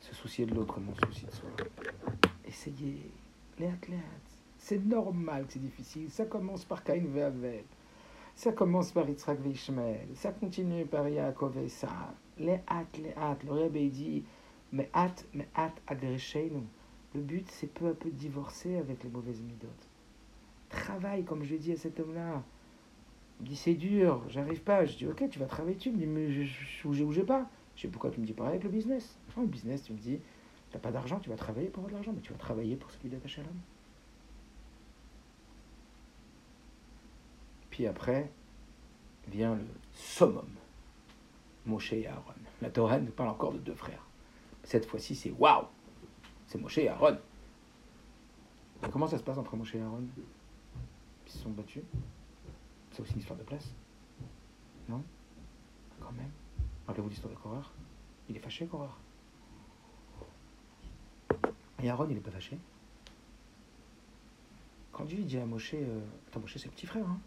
Se 0.00 0.12
soucier 0.12 0.44
de 0.44 0.56
l'autre, 0.56 0.80
non 0.80 0.92
souci 0.96 1.24
de 1.24 1.30
soi. 1.30 1.50
Essayez. 2.44 3.12
C'est 4.58 4.84
normal 4.84 5.46
que 5.46 5.52
c'est 5.54 5.58
difficile. 5.58 6.10
Ça 6.10 6.24
commence 6.26 6.64
par 6.64 6.84
Cain 6.84 7.02
Ve'avel. 7.04 7.64
Ça 8.34 8.52
commence 8.52 8.92
par 8.92 9.08
Yitzhak 9.08 9.40
Ve'ishmael. 9.40 10.08
Ça 10.14 10.32
continue 10.32 10.86
par 10.86 11.08
Yaakov 11.08 11.58
et. 11.58 11.68
Les 12.38 12.60
hâtes, 12.68 12.98
les 12.98 13.14
hâtes. 13.16 13.44
Le 13.44 13.52
Rebbe 13.52 13.90
dit 13.90 14.24
mais 14.72 14.88
hâte, 14.94 15.26
mais 15.34 15.46
hâte, 15.54 15.80
nous. 16.50 16.64
Le 17.14 17.20
but, 17.20 17.46
c'est 17.50 17.66
peu 17.66 17.88
à 17.88 17.94
peu 17.94 18.10
de 18.10 18.16
divorcer 18.16 18.76
avec 18.76 19.04
les 19.04 19.10
mauvaises 19.10 19.42
midotes. 19.42 19.88
Travaille, 20.70 21.24
comme 21.24 21.44
je 21.44 21.56
dit 21.56 21.72
à 21.72 21.76
cet 21.76 22.00
homme-là. 22.00 22.42
Il 23.38 23.44
me 23.44 23.48
dit, 23.48 23.56
c'est 23.56 23.74
dur, 23.74 24.22
j'arrive 24.28 24.62
pas. 24.62 24.86
Je 24.86 24.96
dis, 24.96 25.06
ok, 25.06 25.28
tu 25.28 25.38
vas 25.38 25.44
travailler 25.44 25.76
tu 25.76 25.90
me 25.90 25.98
dis, 25.98 26.06
mais 26.06 26.32
je, 26.32 26.42
je, 26.42 26.88
ou 26.88 27.12
j'ai 27.12 27.22
pas. 27.22 27.50
Je 27.76 27.82
sais 27.82 27.88
pourquoi 27.88 28.10
tu 28.10 28.20
me 28.20 28.24
dis 28.24 28.32
pareil 28.32 28.52
avec 28.52 28.64
le 28.64 28.70
business. 28.70 29.18
le 29.36 29.46
business, 29.46 29.82
tu 29.82 29.92
me 29.92 29.98
dis, 29.98 30.20
tu 30.72 30.78
n'as 30.78 30.80
pas 30.80 30.90
d'argent, 30.90 31.20
tu 31.20 31.28
vas 31.28 31.36
travailler 31.36 31.68
pour 31.68 31.80
avoir 31.80 31.90
de 31.90 31.94
l'argent, 31.96 32.12
mais 32.14 32.22
tu 32.22 32.32
vas 32.32 32.38
travailler 32.38 32.76
pour 32.76 32.90
celui 32.90 33.10
d'attacher 33.10 33.42
à 33.42 33.44
l'homme. 33.44 33.60
Puis 37.68 37.86
après, 37.86 38.32
vient 39.28 39.54
le 39.54 39.66
summum, 39.92 40.48
Moshe 41.66 41.92
et 41.92 42.06
Aaron. 42.06 42.32
La 42.62 42.70
Torah 42.70 42.98
nous 42.98 43.12
parle 43.12 43.28
encore 43.28 43.52
de 43.52 43.58
deux 43.58 43.74
frères. 43.74 44.06
Cette 44.64 44.86
fois-ci, 44.86 45.14
c'est 45.14 45.32
waouh 45.32 45.66
C'est 46.46 46.58
Moshe 46.58 46.78
et 46.78 46.88
Aaron. 46.88 47.18
comment 48.90 49.06
ça 49.06 49.18
se 49.18 49.22
passe 49.22 49.36
entre 49.36 49.54
Moshe 49.54 49.74
et 49.74 49.80
Aaron? 49.80 50.04
Ils 51.26 51.32
se 51.32 51.38
sont 51.38 51.50
battus 51.50 51.82
C'est 52.92 53.02
aussi 53.02 53.12
une 53.12 53.20
histoire 53.20 53.38
de 53.38 53.44
place 53.44 53.74
Non? 54.88 55.02
Quand 56.00 56.12
même. 56.12 56.30
Rappelez-vous 56.86 57.10
l'histoire 57.10 57.34
de 57.34 57.38
Korah 57.38 57.70
Il 58.30 58.36
est 58.36 58.40
fâché, 58.40 58.64
Korah. 58.66 58.96
Et 61.82 61.90
Aaron, 61.90 62.06
il 62.08 62.14
n'est 62.14 62.20
pas 62.20 62.30
fâché. 62.30 62.58
Quand 64.92 65.04
Dieu 65.04 65.22
dit 65.22 65.38
à 65.38 65.46
Moshe, 65.46 65.74
euh, 65.74 66.00
attends, 66.28 66.40
Moshe 66.40 66.56
c'est 66.58 66.68
petit 66.68 66.86
frère, 66.86 67.06
hein 67.06 67.18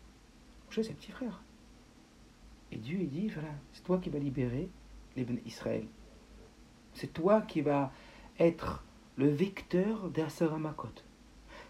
Moshe 0.67 0.85
c'est 0.85 0.93
petit 0.93 1.11
frère. 1.11 1.41
Et 2.71 2.77
Dieu, 2.77 2.99
il 3.01 3.09
dit, 3.09 3.27
voilà, 3.29 3.49
c'est 3.73 3.83
toi 3.83 3.97
qui 3.97 4.09
vas 4.09 4.19
libérer 4.19 4.69
Israël. 5.45 5.85
C'est 6.93 7.13
toi 7.13 7.41
qui 7.41 7.61
vas 7.61 7.91
être 8.39 8.83
le 9.17 9.29
vecteur 9.29 10.09
d'Asaramakot. 10.09 10.89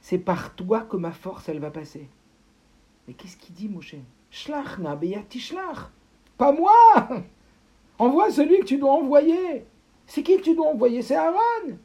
C'est 0.01 0.19
par 0.19 0.55
toi 0.55 0.81
que 0.81 0.97
ma 0.97 1.11
force, 1.11 1.49
elle 1.49 1.59
va 1.59 1.71
passer. 1.71 2.09
Mais 3.07 3.13
qu'est-ce 3.13 3.37
qu'il 3.37 3.55
dit, 3.55 3.69
Moshe? 3.69 3.95
Pas 6.37 6.51
moi 6.51 6.73
Envoie 7.97 8.29
celui 8.31 8.59
que 8.59 8.65
tu 8.65 8.77
dois 8.77 8.93
envoyer. 8.93 9.65
C'est 10.05 10.21
qui 10.21 10.37
que 10.37 10.41
tu 10.43 10.55
dois 10.55 10.67
envoyer? 10.67 11.01
C'est 11.01 11.15
Aaron. 11.15 11.77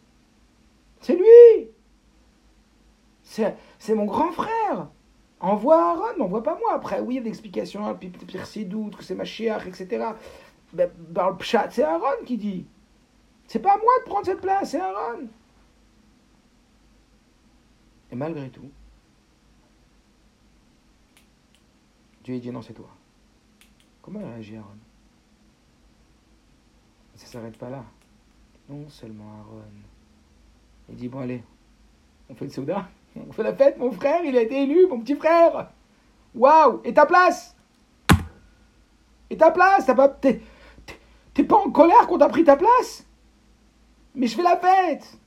C'est 1.01 1.17
lui. 1.17 1.71
C'est 3.23 3.95
mon 3.95 4.05
grand 4.05 4.33
frère. 4.33 4.89
Envoie 5.41 5.77
Aaron, 5.77 6.19
n'envoie 6.19 6.43
pas 6.43 6.59
moi. 6.59 6.75
Après, 6.75 7.01
oui, 7.01 7.15
il 7.15 7.17
y 7.17 7.21
a 7.21 7.23
des 7.23 7.31
explications, 7.31 7.87
hein, 7.87 7.95
puis 7.95 8.11
pire 8.11 8.47
c'est 8.47 8.65
doute, 8.65 8.97
que 8.97 9.05
c'est 9.05 9.15
ma 9.15 9.25
chiach, 9.25 9.67
etc. 9.67 10.13
Ben, 10.75 10.91
pshat, 11.39 11.71
c'est 11.71 11.83
Aaron 11.83 12.25
qui 12.27 12.37
dit. 12.37 12.67
C'est 13.47 13.61
pas 13.61 13.73
à 13.73 13.79
moi 13.79 13.93
de 14.01 14.05
prendre 14.05 14.27
cette 14.27 14.41
place, 14.41 14.73
c'est 14.73 14.81
Aaron. 14.81 15.29
Et 18.13 18.17
malgré 18.17 18.51
tout, 18.51 18.71
Dieu 22.23 22.39
dit 22.39 22.51
non, 22.51 22.61
c'est 22.61 22.75
toi. 22.75 22.91
Comment 24.03 24.21
réagit 24.21 24.57
Aaron? 24.57 24.77
Ça 27.15 27.27
s'arrête 27.27 27.57
pas 27.57 27.71
là. 27.71 27.85
Non 28.69 28.89
seulement 28.89 29.33
Aaron. 29.41 29.63
Il 30.91 30.97
dit 30.97 31.09
bon 31.09 31.21
allez, 31.21 31.43
on 32.29 32.35
fait 32.35 32.47
le 32.47 32.51
soda, 32.51 32.89
on 33.17 33.33
fait 33.33 33.43
la 33.43 33.55
fête, 33.55 33.79
mon 33.79 33.93
frère, 33.93 34.23
il 34.25 34.37
a 34.37 34.43
été 34.43 34.63
élu, 34.63 34.87
mon 34.89 35.01
petit 35.01 35.15
frère. 35.15 35.71
Waouh 36.35 36.81
Et 36.85 36.95
ta 36.95 37.07
place? 37.07 37.57
Et 39.31 39.37
ta 39.37 39.51
place? 39.51 39.87
T'es 39.87 41.45
pas, 41.45 41.57
pas 41.57 41.63
en 41.63 41.71
colère 41.71 42.07
qu'on 42.07 42.19
t'a 42.19 42.29
pris 42.29 42.45
ta 42.45 42.57
place? 42.57 43.07
Mais 44.15 44.27
je 44.27 44.37
fais 44.37 44.43
la 44.43 44.57
fête. 44.57 45.19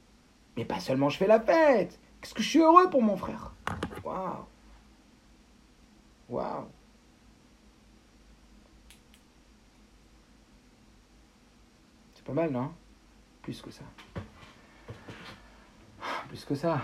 Mais 0.57 0.65
pas 0.65 0.79
seulement 0.79 1.09
je 1.09 1.17
fais 1.17 1.27
la 1.27 1.39
fête. 1.39 1.99
Qu'est-ce 2.21 2.33
que 2.33 2.43
je 2.43 2.49
suis 2.49 2.59
heureux 2.59 2.89
pour 2.89 3.01
mon 3.01 3.17
frère. 3.17 3.53
Waouh. 4.03 4.45
Waouh. 6.29 6.65
C'est 12.15 12.23
pas 12.23 12.33
mal, 12.33 12.51
non? 12.51 12.71
Plus 13.41 13.61
que 13.61 13.71
ça. 13.71 13.83
Plus 16.33 16.45
que 16.45 16.55
ça. 16.55 16.81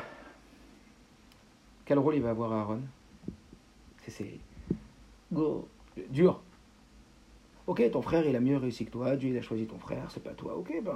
Quel 1.84 1.98
rôle 1.98 2.14
il 2.14 2.22
va 2.22 2.30
avoir 2.30 2.54
Aaron? 2.54 2.82
C'est 4.08 4.40
dur. 6.12 6.40
Ok, 7.66 7.90
ton 7.90 8.04
frère 8.04 8.28
il 8.28 8.36
a 8.36 8.40
mieux 8.40 8.58
réussi 8.58 8.86
que 8.86 8.92
toi, 8.92 9.16
Dieu 9.16 9.30
il 9.30 9.38
a 9.40 9.42
choisi 9.42 9.66
ton 9.66 9.80
frère, 9.80 10.12
c'est 10.12 10.22
pas 10.22 10.36
toi. 10.36 10.56
Ok, 10.56 10.72
ben 10.84 10.96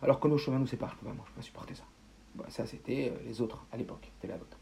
alors 0.00 0.18
que 0.18 0.28
nos 0.28 0.38
chemins 0.38 0.58
nous 0.58 0.66
séparent. 0.66 0.96
Moi, 1.02 1.12
je 1.12 1.30
peux 1.30 1.36
pas 1.36 1.42
supporter 1.42 1.74
ça. 1.74 1.84
ça, 2.48 2.64
c'était 2.64 3.12
euh, 3.12 3.22
les 3.26 3.42
autres 3.42 3.62
à 3.70 3.76
l'époque. 3.76 4.10
C'était 4.14 4.28
la 4.28 4.38
vôtre. 4.38 4.56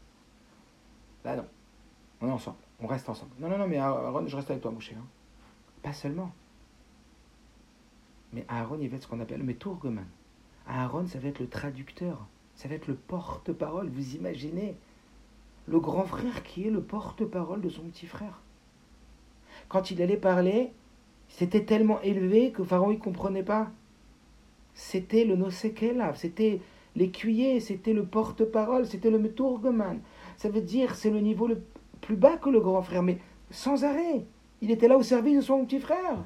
Là, 1.23 1.37
non. 1.37 1.47
On 2.19 2.27
est 2.27 2.31
ensemble. 2.31 2.57
On 2.81 2.87
reste 2.87 3.07
ensemble. 3.07 3.31
Non, 3.39 3.47
non, 3.47 3.57
non, 3.57 3.69
mais 3.69 3.77
Aaron, 3.77 4.27
je 4.27 4.35
reste 4.35 4.51
avec 4.51 4.61
toi, 4.61 4.71
mon 4.71 4.81
cher. 4.81 4.97
Pas 5.81 5.93
seulement. 5.93 6.33
Mais 8.33 8.43
Aaron, 8.49 8.77
il 8.81 8.89
va 8.89 8.97
être 8.97 9.03
ce 9.03 9.07
qu'on 9.07 9.21
appelle 9.21 9.45
le. 9.45 9.55
Aaron, 10.67 11.07
ça 11.07 11.19
va 11.19 11.29
être 11.29 11.39
le 11.39 11.47
traducteur. 11.47 12.27
Ça 12.57 12.67
va 12.67 12.75
être 12.75 12.87
le 12.87 12.95
porte-parole. 12.95 13.87
Vous 13.87 14.15
imaginez 14.15 14.75
le 15.67 15.79
grand 15.79 16.03
frère 16.03 16.43
qui 16.43 16.67
est 16.67 16.71
le 16.71 16.81
porte-parole 16.81 17.61
de 17.61 17.69
son 17.69 17.83
petit 17.83 18.07
frère. 18.07 18.41
Quand 19.69 19.91
il 19.91 20.01
allait 20.01 20.17
parler, 20.17 20.71
c'était 21.29 21.63
tellement 21.63 22.01
élevé 22.01 22.51
que 22.51 22.63
Pharaon 22.63 22.91
ne 22.91 22.97
comprenait 22.97 23.43
pas 23.43 23.71
c'était 24.77 25.25
le 25.25 25.35
Nosekelav, 25.35 26.17
c'était 26.17 26.61
l'écuyer, 26.95 27.59
c'était 27.59 27.93
le 27.93 28.05
porte-parole, 28.05 28.85
c'était 28.85 29.09
le 29.09 29.17
Meturgeman. 29.17 29.99
Ça 30.37 30.49
veut 30.49 30.61
dire 30.61 30.95
c'est 30.95 31.09
le 31.09 31.19
niveau 31.19 31.47
le 31.47 31.63
plus 31.99 32.15
bas 32.15 32.37
que 32.37 32.49
le 32.49 32.61
grand 32.61 32.83
frère, 32.83 33.01
mais 33.01 33.17
sans 33.49 33.83
arrêt. 33.83 34.23
Il 34.61 34.69
était 34.69 34.87
là 34.87 34.95
au 34.95 35.01
service 35.01 35.37
de 35.37 35.41
son 35.41 35.65
petit 35.65 35.79
frère. 35.79 36.23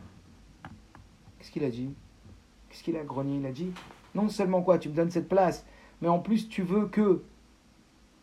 Qu'est-ce 1.39 1.49
qu'il 1.49 1.63
a 1.63 1.69
dit? 1.69 1.93
Qu'est-ce 2.69 2.83
qu'il 2.83 2.97
a 2.97 3.03
grogné? 3.03 3.37
Il 3.37 3.45
a 3.45 3.51
dit 3.51 3.71
non 4.13 4.27
seulement 4.27 4.61
quoi, 4.61 4.77
tu 4.77 4.89
me 4.89 4.95
donnes 4.95 5.11
cette 5.11 5.29
place, 5.29 5.65
mais 6.01 6.07
en 6.07 6.19
plus 6.19 6.49
tu 6.49 6.63
veux 6.63 6.87
que 6.87 7.23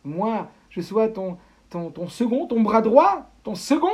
moi, 0.03 0.49
je 0.69 0.81
sois 0.81 1.09
ton, 1.09 1.37
ton, 1.69 1.91
ton 1.91 2.07
second, 2.07 2.47
ton 2.47 2.61
bras 2.61 2.81
droit, 2.81 3.29
ton 3.43 3.55
second. 3.55 3.87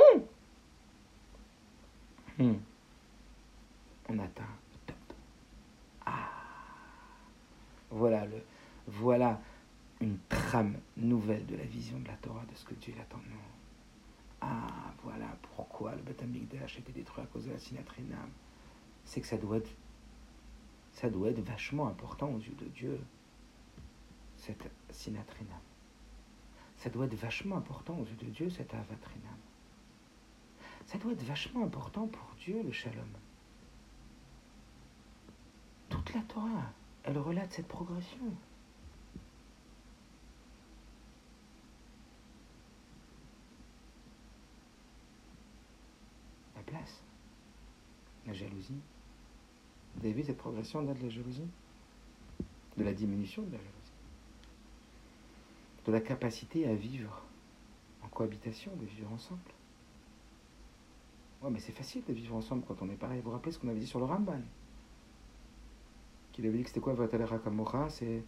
Hmm. 2.38 2.54
On 4.08 4.18
atteint 4.18 4.44
Voilà, 7.90 8.26
le, 8.26 8.42
voilà 8.86 9.40
une 10.00 10.18
trame 10.28 10.76
nouvelle 10.98 11.46
de 11.46 11.56
la 11.56 11.64
vision 11.64 11.98
de 12.00 12.08
la 12.08 12.16
Torah, 12.16 12.44
de 12.50 12.54
ce 12.54 12.64
que 12.64 12.74
Dieu 12.74 12.92
attend. 13.00 13.20
Ah, 14.42 14.92
voilà 15.02 15.26
pourquoi 15.54 15.94
le 15.94 16.02
Beth 16.02 16.22
a 16.22 16.78
été 16.78 16.92
détruit 16.92 17.24
à 17.24 17.26
cause 17.26 17.46
de 17.46 17.52
la 17.52 17.58
sinatrinam. 17.58 18.28
C'est 19.04 19.22
que 19.22 19.26
ça 19.26 19.38
doit 19.38 19.56
être, 19.56 19.70
ça 20.92 21.08
doit 21.08 21.30
être 21.30 21.40
vachement 21.40 21.86
important 21.86 22.28
aux 22.28 22.38
yeux 22.38 22.56
de 22.58 22.66
Dieu, 22.66 23.00
cette 24.46 24.70
sinatrinam. 24.90 25.58
Ça 26.78 26.90
doit 26.90 27.06
être 27.06 27.14
vachement 27.14 27.56
important 27.56 27.98
aux 27.98 28.04
yeux 28.04 28.16
de 28.16 28.30
Dieu, 28.30 28.50
cette 28.50 28.72
avatrinam. 28.74 29.36
Ça 30.86 30.98
doit 30.98 31.12
être 31.12 31.24
vachement 31.24 31.64
important 31.64 32.06
pour 32.06 32.34
Dieu, 32.38 32.62
le 32.62 32.70
shalom. 32.70 33.08
Toute 35.88 36.14
la 36.14 36.20
Torah, 36.22 36.70
elle 37.02 37.18
relate 37.18 37.52
cette 37.52 37.66
progression. 37.66 38.18
La 46.54 46.62
place, 46.62 47.02
la 48.26 48.32
jalousie. 48.32 48.80
Vous 49.96 50.04
avez 50.04 50.12
vu 50.12 50.22
cette 50.22 50.38
progression 50.38 50.82
là 50.82 50.94
de 50.94 51.02
la 51.02 51.08
jalousie? 51.08 51.48
De 52.76 52.84
la 52.84 52.92
diminution 52.92 53.42
de 53.42 53.52
la 53.52 53.58
jalousie? 53.58 53.85
De 55.86 55.92
la 55.92 56.00
capacité 56.00 56.66
à 56.66 56.74
vivre 56.74 57.22
en 58.02 58.08
cohabitation, 58.08 58.74
de 58.74 58.84
vivre 58.84 59.12
ensemble. 59.12 59.40
Ouais, 61.42 61.50
mais 61.50 61.60
c'est 61.60 61.70
facile 61.70 62.02
de 62.04 62.12
vivre 62.12 62.34
ensemble 62.34 62.64
quand 62.66 62.82
on 62.82 62.90
est 62.90 62.96
pareil. 62.96 63.20
Vous 63.20 63.26
vous 63.26 63.30
rappelez 63.30 63.52
ce 63.52 63.60
qu'on 63.60 63.68
avait 63.68 63.78
dit 63.78 63.86
sur 63.86 64.00
le 64.00 64.04
Ramban 64.06 64.40
Qu'il 66.32 66.44
avait 66.46 66.56
dit 66.56 66.64
que 66.64 66.70
c'était 66.70 66.80
quoi 66.80 66.94
Vatalera 66.94 67.38
Kamora 67.38 67.88
C'est 67.88 68.24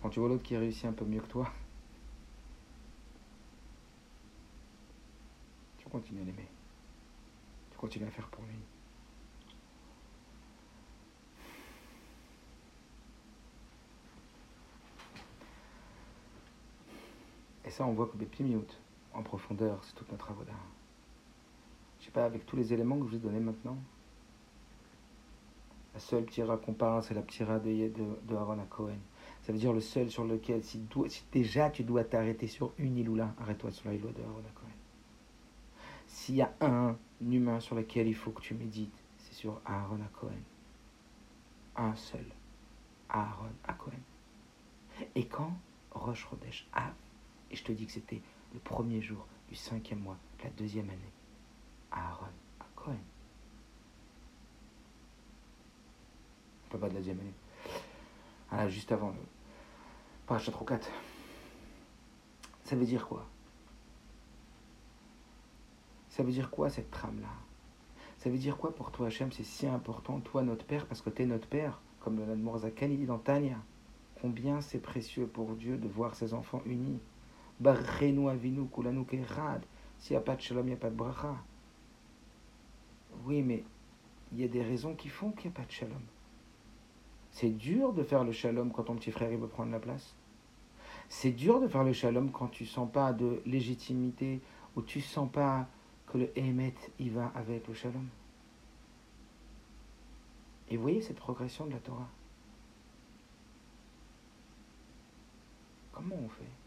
quand 0.00 0.08
tu 0.08 0.20
vois 0.20 0.28
l'autre 0.28 0.44
qui 0.44 0.56
réussit 0.56 0.84
un 0.84 0.92
peu 0.92 1.04
mieux 1.04 1.20
que 1.20 1.26
toi. 1.26 1.52
Tu 5.78 5.88
continues 5.88 6.22
à 6.22 6.24
l'aimer. 6.24 6.48
Tu 7.72 7.78
continues 7.78 8.06
à 8.06 8.10
faire 8.10 8.28
pour 8.28 8.44
lui. 8.44 8.54
Et 17.70 17.72
ça, 17.72 17.86
on 17.86 17.92
voit 17.92 18.08
que 18.08 18.16
Bépimiout, 18.16 18.66
en 19.14 19.22
profondeur, 19.22 19.78
c'est 19.84 19.94
toute 19.94 20.10
notre 20.10 20.32
avoda. 20.32 20.50
Je 22.00 22.06
sais 22.06 22.10
pas, 22.10 22.24
avec 22.24 22.44
tous 22.44 22.56
les 22.56 22.72
éléments 22.72 22.96
que 22.98 23.04
je 23.04 23.10
vous 23.10 23.14
ai 23.14 23.20
donnés 23.20 23.38
maintenant, 23.38 23.76
la 25.94 26.00
seule 26.00 26.26
tira 26.26 26.56
qu'on 26.56 26.72
parle, 26.72 27.04
c'est 27.04 27.14
la 27.14 27.22
tira 27.22 27.60
de, 27.60 27.92
de, 28.26 28.34
Aaron 28.34 28.58
à 28.58 28.64
Cohen. 28.64 28.98
Ça 29.42 29.52
veut 29.52 29.58
dire 29.60 29.72
le 29.72 29.80
seul 29.80 30.10
sur 30.10 30.24
lequel, 30.24 30.64
si, 30.64 30.84
déjà 31.30 31.70
tu 31.70 31.84
dois 31.84 32.02
t'arrêter 32.02 32.48
sur 32.48 32.72
une 32.76 32.98
iloula, 32.98 33.36
arrête-toi 33.40 33.70
sur 33.70 33.88
la 33.88 33.96
de 33.96 34.02
Aaron 34.02 34.40
à 34.40 34.52
Cohen. 34.52 34.74
S'il 36.08 36.34
y 36.34 36.42
a 36.42 36.52
un 36.60 36.96
humain 37.20 37.60
sur 37.60 37.76
lequel 37.76 38.08
il 38.08 38.16
faut 38.16 38.32
que 38.32 38.42
tu 38.42 38.54
médites, 38.54 39.00
c'est 39.16 39.34
sur 39.34 39.60
Aaron 39.64 40.00
à 40.00 40.08
Cohen. 40.18 40.42
Un 41.76 41.94
seul. 41.94 42.26
Aaron 43.08 43.52
à 43.62 43.74
Cohen. 43.74 43.92
Et 45.14 45.26
quand 45.26 45.52
Roche 45.92 46.24
Rodesh 46.24 46.66
Av, 46.72 46.94
et 47.50 47.56
je 47.56 47.64
te 47.64 47.72
dis 47.72 47.86
que 47.86 47.92
c'était 47.92 48.22
le 48.52 48.60
premier 48.60 49.00
jour 49.00 49.26
du 49.48 49.54
cinquième 49.54 50.00
mois, 50.00 50.16
de 50.38 50.44
la 50.44 50.50
deuxième 50.50 50.88
année, 50.88 51.12
Aaron 51.90 52.26
à 52.60 52.66
Cohen. 52.76 52.96
Pas 56.70 56.78
de 56.78 56.82
la 56.82 56.88
deuxième 56.88 57.18
année. 57.20 57.34
Ah, 58.50 58.68
juste 58.68 58.92
avant 58.92 59.10
le 59.10 59.16
parachat 60.26 60.52
4. 60.52 60.88
Ça 62.64 62.76
veut 62.76 62.84
dire 62.84 63.06
quoi? 63.08 63.26
Ça 66.08 66.22
veut 66.22 66.32
dire 66.32 66.50
quoi 66.50 66.70
cette 66.70 66.90
trame-là? 66.90 67.28
Ça 68.18 68.30
veut 68.30 68.38
dire 68.38 68.56
quoi 68.56 68.74
pour 68.74 68.92
toi, 68.92 69.06
Hachem? 69.06 69.32
C'est 69.32 69.44
si 69.44 69.66
important, 69.66 70.20
toi, 70.20 70.42
notre 70.42 70.64
Père, 70.64 70.86
parce 70.86 71.00
que 71.00 71.10
tu 71.10 71.22
es 71.22 71.26
notre 71.26 71.48
Père, 71.48 71.80
comme 72.00 72.18
le 72.18 72.58
Zakan, 72.58 72.86
il 72.90 72.98
dit 72.98 73.06
dans 73.06 73.18
Tania. 73.18 73.56
Combien 74.20 74.60
c'est 74.60 74.80
précieux 74.80 75.26
pour 75.26 75.54
Dieu 75.56 75.78
de 75.78 75.88
voir 75.88 76.14
ses 76.14 76.34
enfants 76.34 76.62
unis. 76.66 77.00
Barrenu 77.60 78.28
avinu 78.28 78.66
kulanu 78.66 79.04
kerad. 79.04 79.62
S'il 79.98 80.16
n'y 80.16 80.18
a 80.18 80.22
pas 80.22 80.34
de 80.34 80.40
shalom, 80.40 80.64
il 80.66 80.70
n'y 80.70 80.74
a 80.74 80.78
pas 80.78 80.90
de 80.90 80.96
bracha. 80.96 81.36
Oui, 83.24 83.42
mais 83.42 83.64
il 84.32 84.40
y 84.40 84.44
a 84.44 84.48
des 84.48 84.62
raisons 84.62 84.94
qui 84.94 85.08
font 85.08 85.30
qu'il 85.32 85.50
n'y 85.50 85.56
a 85.56 85.60
pas 85.60 85.66
de 85.66 85.70
shalom. 85.70 86.02
C'est 87.32 87.50
dur 87.50 87.92
de 87.92 88.02
faire 88.02 88.24
le 88.24 88.32
shalom 88.32 88.72
quand 88.72 88.84
ton 88.84 88.96
petit 88.96 89.10
frère 89.10 89.30
il 89.30 89.38
veut 89.38 89.46
prendre 89.46 89.70
la 89.72 89.78
place. 89.78 90.14
C'est 91.08 91.32
dur 91.32 91.60
de 91.60 91.68
faire 91.68 91.84
le 91.84 91.92
shalom 91.92 92.30
quand 92.30 92.48
tu 92.48 92.64
sens 92.64 92.90
pas 92.90 93.12
de 93.12 93.42
légitimité 93.44 94.40
ou 94.76 94.82
tu 94.82 95.00
sens 95.00 95.30
pas 95.30 95.68
que 96.06 96.18
le 96.18 96.38
Emet 96.38 96.74
il 96.98 97.12
va 97.12 97.30
avec 97.34 97.68
le 97.68 97.74
shalom. 97.74 98.08
Et 100.70 100.76
voyez 100.76 101.02
cette 101.02 101.18
progression 101.18 101.66
de 101.66 101.72
la 101.72 101.78
Torah? 101.78 102.08
Comment 105.92 106.16
on 106.24 106.28
fait? 106.28 106.59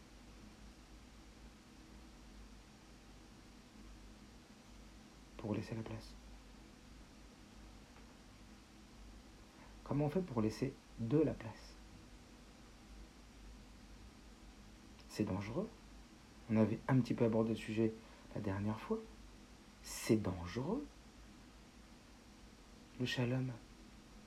Pour 5.43 5.53
laisser 5.53 5.75
la 5.75 5.83
place 5.83 6.15
Comment 9.83 10.05
on 10.05 10.09
fait 10.09 10.21
pour 10.21 10.41
laisser 10.41 10.73
de 10.99 11.17
la 11.17 11.33
place? 11.33 11.75
C'est 15.09 15.25
dangereux. 15.25 15.69
On 16.49 16.55
avait 16.55 16.79
un 16.87 16.97
petit 17.01 17.13
peu 17.13 17.25
abordé 17.25 17.49
le 17.49 17.57
sujet 17.57 17.93
la 18.33 18.39
dernière 18.39 18.79
fois. 18.79 18.97
C'est 19.81 20.15
dangereux. 20.15 20.87
Le 23.01 23.05
shalom. 23.05 23.51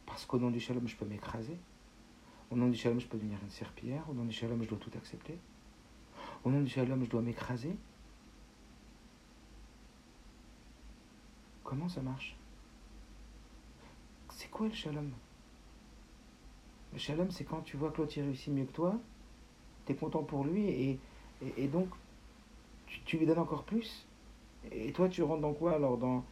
Parce 0.04 0.26
qu'au 0.26 0.38
nom 0.38 0.50
du 0.50 0.60
shalom, 0.60 0.86
je 0.86 0.96
peux 0.96 1.06
m'écraser. 1.06 1.56
Au 2.50 2.56
nom 2.56 2.68
du 2.68 2.76
shalom, 2.76 3.00
je 3.00 3.06
peux 3.06 3.16
devenir 3.16 3.38
une 3.42 3.50
serpillière. 3.50 4.04
Au 4.10 4.12
nom 4.12 4.26
du 4.26 4.34
shalom, 4.34 4.62
je 4.62 4.68
dois 4.68 4.78
tout 4.78 4.92
accepter. 4.94 5.38
Au 6.44 6.50
nom 6.50 6.60
du 6.60 6.68
shalom, 6.68 7.02
je 7.02 7.08
dois 7.08 7.22
m'écraser. 7.22 7.74
Comment 11.66 11.88
ça 11.88 12.00
marche? 12.00 12.36
C'est 14.30 14.48
quoi 14.48 14.68
le 14.68 14.72
shalom? 14.72 15.10
Le 16.92 16.98
shalom, 16.98 17.30
c'est 17.32 17.42
quand 17.42 17.60
tu 17.62 17.76
vois 17.76 17.90
que 17.90 17.98
l'autre 17.98 18.14
réussit 18.14 18.54
mieux 18.54 18.64
que 18.64 18.72
toi, 18.72 18.94
tu 19.84 19.92
es 19.92 19.96
content 19.96 20.22
pour 20.22 20.44
lui 20.44 20.98
et, 21.44 21.66
donc 21.66 21.88
tu, 23.04 23.18
lui 23.18 23.26
donnes 23.26 23.40
encore 23.40 23.64
plus? 23.64 24.06
Et 24.70 24.92
toi, 24.92 25.08
tu 25.08 25.24
rentres 25.24 25.40
dans 25.40 25.54
quoi? 25.54 25.72
Alors 25.72 25.98
dans, 25.98 26.22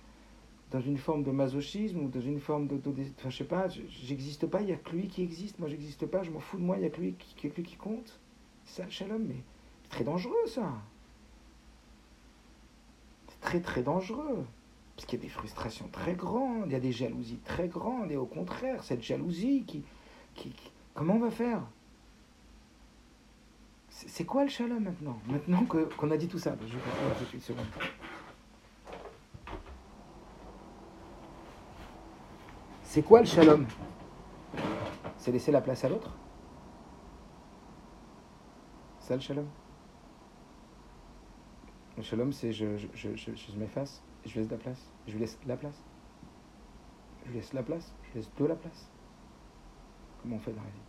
une 0.80 0.98
forme 0.98 1.24
de 1.24 1.32
masochisme 1.32 1.98
ou 1.98 2.08
dans 2.08 2.20
une 2.20 2.40
forme 2.40 2.68
de. 2.68 2.80
Enfin, 3.18 3.30
je 3.30 3.36
sais 3.36 3.44
pas, 3.44 3.66
j'existe 3.68 4.46
pas, 4.46 4.60
il 4.60 4.66
n'y 4.66 4.72
a 4.72 4.76
que 4.76 4.90
lui 4.90 5.08
qui 5.08 5.22
existe, 5.22 5.58
moi 5.58 5.68
j'existe 5.68 6.06
pas, 6.06 6.22
je 6.22 6.30
m'en 6.30 6.40
fous 6.40 6.58
de 6.58 6.62
moi, 6.62 6.76
il 6.76 6.80
n'y 6.80 6.86
a 6.86 6.90
que 6.90 7.00
lui 7.00 7.14
qui, 7.14 7.48
lui 7.48 7.62
qui 7.64 7.76
compte? 7.76 8.20
C'est 8.64 8.82
ça 8.82 8.84
le 8.84 8.90
shalom, 8.92 9.24
mais 9.24 9.42
c'est 9.82 9.90
très 9.90 10.04
dangereux 10.04 10.46
ça. 10.46 10.72
C'est 13.28 13.40
très 13.40 13.60
très 13.60 13.82
dangereux. 13.82 14.44
Parce 14.96 15.06
qu'il 15.06 15.18
y 15.18 15.22
a 15.22 15.24
des 15.24 15.30
frustrations 15.30 15.88
très 15.88 16.14
grandes, 16.14 16.66
il 16.66 16.72
y 16.72 16.76
a 16.76 16.80
des 16.80 16.92
jalousies 16.92 17.40
très 17.44 17.68
grandes, 17.68 18.12
et 18.12 18.16
au 18.16 18.26
contraire, 18.26 18.84
cette 18.84 19.02
jalousie 19.02 19.64
qui, 19.64 19.84
comment 20.94 21.14
on 21.14 21.20
va 21.20 21.30
faire? 21.30 21.62
C'est 23.88 24.24
quoi 24.24 24.44
le 24.44 24.50
shalom 24.50 24.82
maintenant? 24.82 25.18
Maintenant 25.26 25.64
qu'on 25.64 26.10
a 26.10 26.16
dit 26.16 26.28
tout 26.28 26.38
ça, 26.38 26.56
je 26.60 26.74
vais 26.74 26.80
tout 27.18 27.36
de 27.36 27.40
suite, 27.40 27.56
C'est 32.82 33.02
quoi 33.02 33.20
le 33.20 33.26
shalom? 33.26 33.66
C'est 35.18 35.32
laisser 35.32 35.50
la 35.50 35.60
place 35.60 35.84
à 35.84 35.88
l'autre? 35.88 36.12
C'est 39.00 39.08
ça 39.08 39.14
le 39.16 39.20
shalom? 39.20 39.46
Le 41.96 42.02
shalom, 42.02 42.32
c'est 42.32 42.52
je, 42.52 42.76
je, 42.76 43.16
je, 43.16 43.30
je 43.34 43.56
m'efface, 43.56 44.02
je 44.26 44.40
laisse 44.40 44.50
la 44.50 44.56
place. 44.56 44.90
Je 45.06 45.12
lui 45.12 45.20
laisse 45.20 45.38
la 45.46 45.56
place. 45.56 45.82
Je 47.26 47.32
laisse 47.32 47.52
la 47.52 47.62
place. 47.62 47.92
Je 48.10 48.18
laisse 48.18 48.34
de 48.34 48.44
la 48.44 48.54
place. 48.54 48.90
Comment 50.22 50.36
on 50.36 50.38
fait 50.38 50.52
dans 50.52 50.62
la 50.62 50.68
vie? 50.68 50.84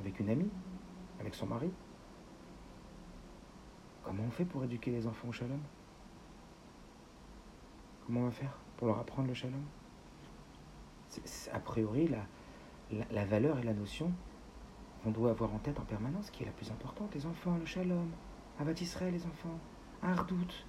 Avec 0.00 0.20
une 0.20 0.30
amie? 0.30 0.50
Avec 1.20 1.34
son 1.34 1.46
mari? 1.46 1.70
Comment 4.04 4.24
on 4.24 4.30
fait 4.30 4.44
pour 4.44 4.64
éduquer 4.64 4.92
les 4.92 5.06
enfants 5.06 5.28
au 5.28 5.32
shalom? 5.32 5.60
Comment 8.06 8.20
on 8.20 8.24
va 8.26 8.30
faire 8.30 8.56
pour 8.76 8.86
leur 8.86 8.98
apprendre 8.98 9.28
le 9.28 9.34
shalom? 9.34 9.64
A 11.52 11.58
priori, 11.60 12.08
la, 13.10 13.24
valeur 13.24 13.58
et 13.58 13.62
la 13.62 13.74
notion 13.74 14.12
qu'on 15.02 15.10
doit 15.10 15.30
avoir 15.30 15.52
en 15.52 15.58
tête 15.58 15.78
en 15.80 15.84
permanence, 15.84 16.30
qui 16.30 16.42
est 16.42 16.46
la 16.46 16.52
plus 16.52 16.70
importante. 16.70 17.14
Les 17.14 17.26
enfants, 17.26 17.56
le 17.58 17.66
shalom, 17.66 18.10
Israël, 18.80 19.12
les 19.12 19.26
enfants, 19.26 19.58
Ardout, 20.02 20.64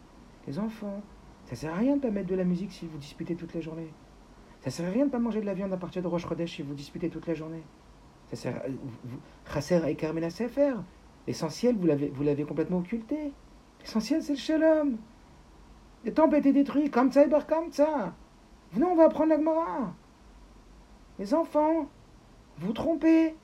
les 0.47 0.59
enfants. 0.59 1.01
Ça 1.45 1.55
sert 1.55 1.73
à 1.73 1.77
rien 1.77 1.97
de 1.97 2.01
pas 2.01 2.09
mettre 2.09 2.27
de 2.27 2.35
la 2.35 2.43
musique 2.43 2.71
si 2.71 2.87
vous 2.87 2.97
disputez 2.97 3.35
toute 3.35 3.53
la 3.53 3.61
journée. 3.61 3.91
Ça 4.61 4.71
sert 4.71 4.87
à 4.87 4.91
rien 4.91 5.05
de 5.05 5.11
pas 5.11 5.19
manger 5.19 5.41
de 5.41 5.45
la 5.45 5.53
viande 5.53 5.71
à 5.73 5.77
partir 5.77 6.01
de 6.01 6.07
Roche 6.07 6.27
Chodesh 6.27 6.55
si 6.55 6.61
vous 6.61 6.73
disputez 6.73 7.09
toute 7.09 7.27
la 7.27 7.33
journée. 7.33 7.63
Ça 8.33 9.61
sert 9.61 9.83
à 9.83 9.89
écarmer 9.89 10.21
la 10.21 10.29
Sefer. 10.29 10.73
L'essentiel, 11.27 11.75
vous 11.75 11.85
l'avez, 11.85 12.09
vous 12.09 12.23
l'avez 12.23 12.43
complètement 12.43 12.79
occulté. 12.79 13.31
L'essentiel, 13.81 14.23
c'est 14.23 14.33
le 14.33 14.39
shalom. 14.39 14.97
Le 16.03 16.13
temple 16.13 16.35
a 16.35 16.37
été 16.39 16.53
détruit, 16.53 16.89
comme 16.89 17.11
ça 17.11 17.25
et 17.25 17.29
comme 17.29 17.71
ça. 17.71 18.13
Venez, 18.71 18.85
on 18.85 18.95
va 18.95 19.05
apprendre 19.05 19.29
la 19.29 19.37
Gemara. 19.37 19.93
Les 21.19 21.33
enfants, 21.33 21.87
vous 22.57 22.73
trompez. 22.73 23.35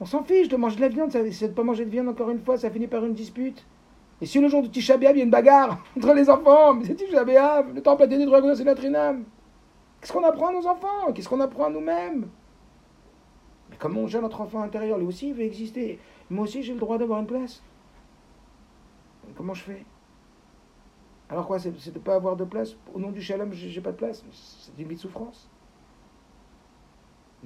On 0.00 0.06
s'en 0.06 0.24
fiche 0.24 0.48
de 0.48 0.56
manger 0.56 0.76
de 0.76 0.80
la 0.82 0.88
viande, 0.88 1.10
c'est 1.10 1.48
de 1.48 1.52
pas 1.52 1.62
manger 1.62 1.84
de 1.84 1.90
viande 1.90 2.08
encore 2.08 2.30
une 2.30 2.40
fois, 2.40 2.58
ça 2.58 2.70
finit 2.70 2.88
par 2.88 3.04
une 3.04 3.14
dispute. 3.14 3.64
Et 4.20 4.26
si 4.26 4.40
le 4.40 4.48
jour 4.48 4.62
du 4.62 4.70
Tisha 4.70 4.96
B'Av, 4.96 5.16
il 5.16 5.18
y 5.18 5.20
a 5.22 5.24
une 5.24 5.30
bagarre 5.30 5.78
entre 5.96 6.14
les 6.14 6.30
enfants, 6.30 6.74
mais 6.74 6.84
c'est 6.84 6.94
Tisha 6.94 7.24
B'Av, 7.24 7.74
le 7.74 7.82
temple 7.82 8.02
a 8.02 8.06
été 8.06 8.18
détruit, 8.18 8.40
c'est 8.56 8.64
notre 8.64 8.84
inam. 8.84 9.24
Qu'est-ce 10.00 10.12
qu'on 10.12 10.24
apprend 10.24 10.48
à 10.48 10.52
nos 10.52 10.66
enfants? 10.66 11.12
Qu'est-ce 11.14 11.28
qu'on 11.28 11.40
apprend 11.40 11.64
à 11.64 11.70
nous-mêmes? 11.70 12.28
Mais 13.70 13.76
comment 13.78 14.00
on 14.02 14.06
gère 14.06 14.22
notre 14.22 14.40
enfant 14.40 14.62
intérieur? 14.62 14.98
Lui 14.98 15.06
aussi, 15.06 15.28
il 15.28 15.34
veut 15.34 15.44
exister. 15.44 15.98
Moi 16.30 16.44
aussi, 16.44 16.62
j'ai 16.62 16.74
le 16.74 16.80
droit 16.80 16.98
d'avoir 16.98 17.20
une 17.20 17.26
place. 17.26 17.62
Comment 19.36 19.54
je 19.54 19.62
fais? 19.62 19.84
Alors 21.28 21.46
quoi 21.46 21.58
C'est 21.58 21.70
de 21.70 21.98
ne 21.98 22.04
pas 22.04 22.14
avoir 22.14 22.36
de 22.36 22.44
place? 22.44 22.76
Au 22.92 22.98
nom 22.98 23.10
du 23.10 23.22
shalom, 23.22 23.52
j'ai 23.52 23.80
pas 23.80 23.92
de 23.92 23.96
place. 23.96 24.24
C'est 24.30 24.82
une 24.82 24.88
vie 24.88 24.94
de 24.94 25.00
souffrance. 25.00 25.48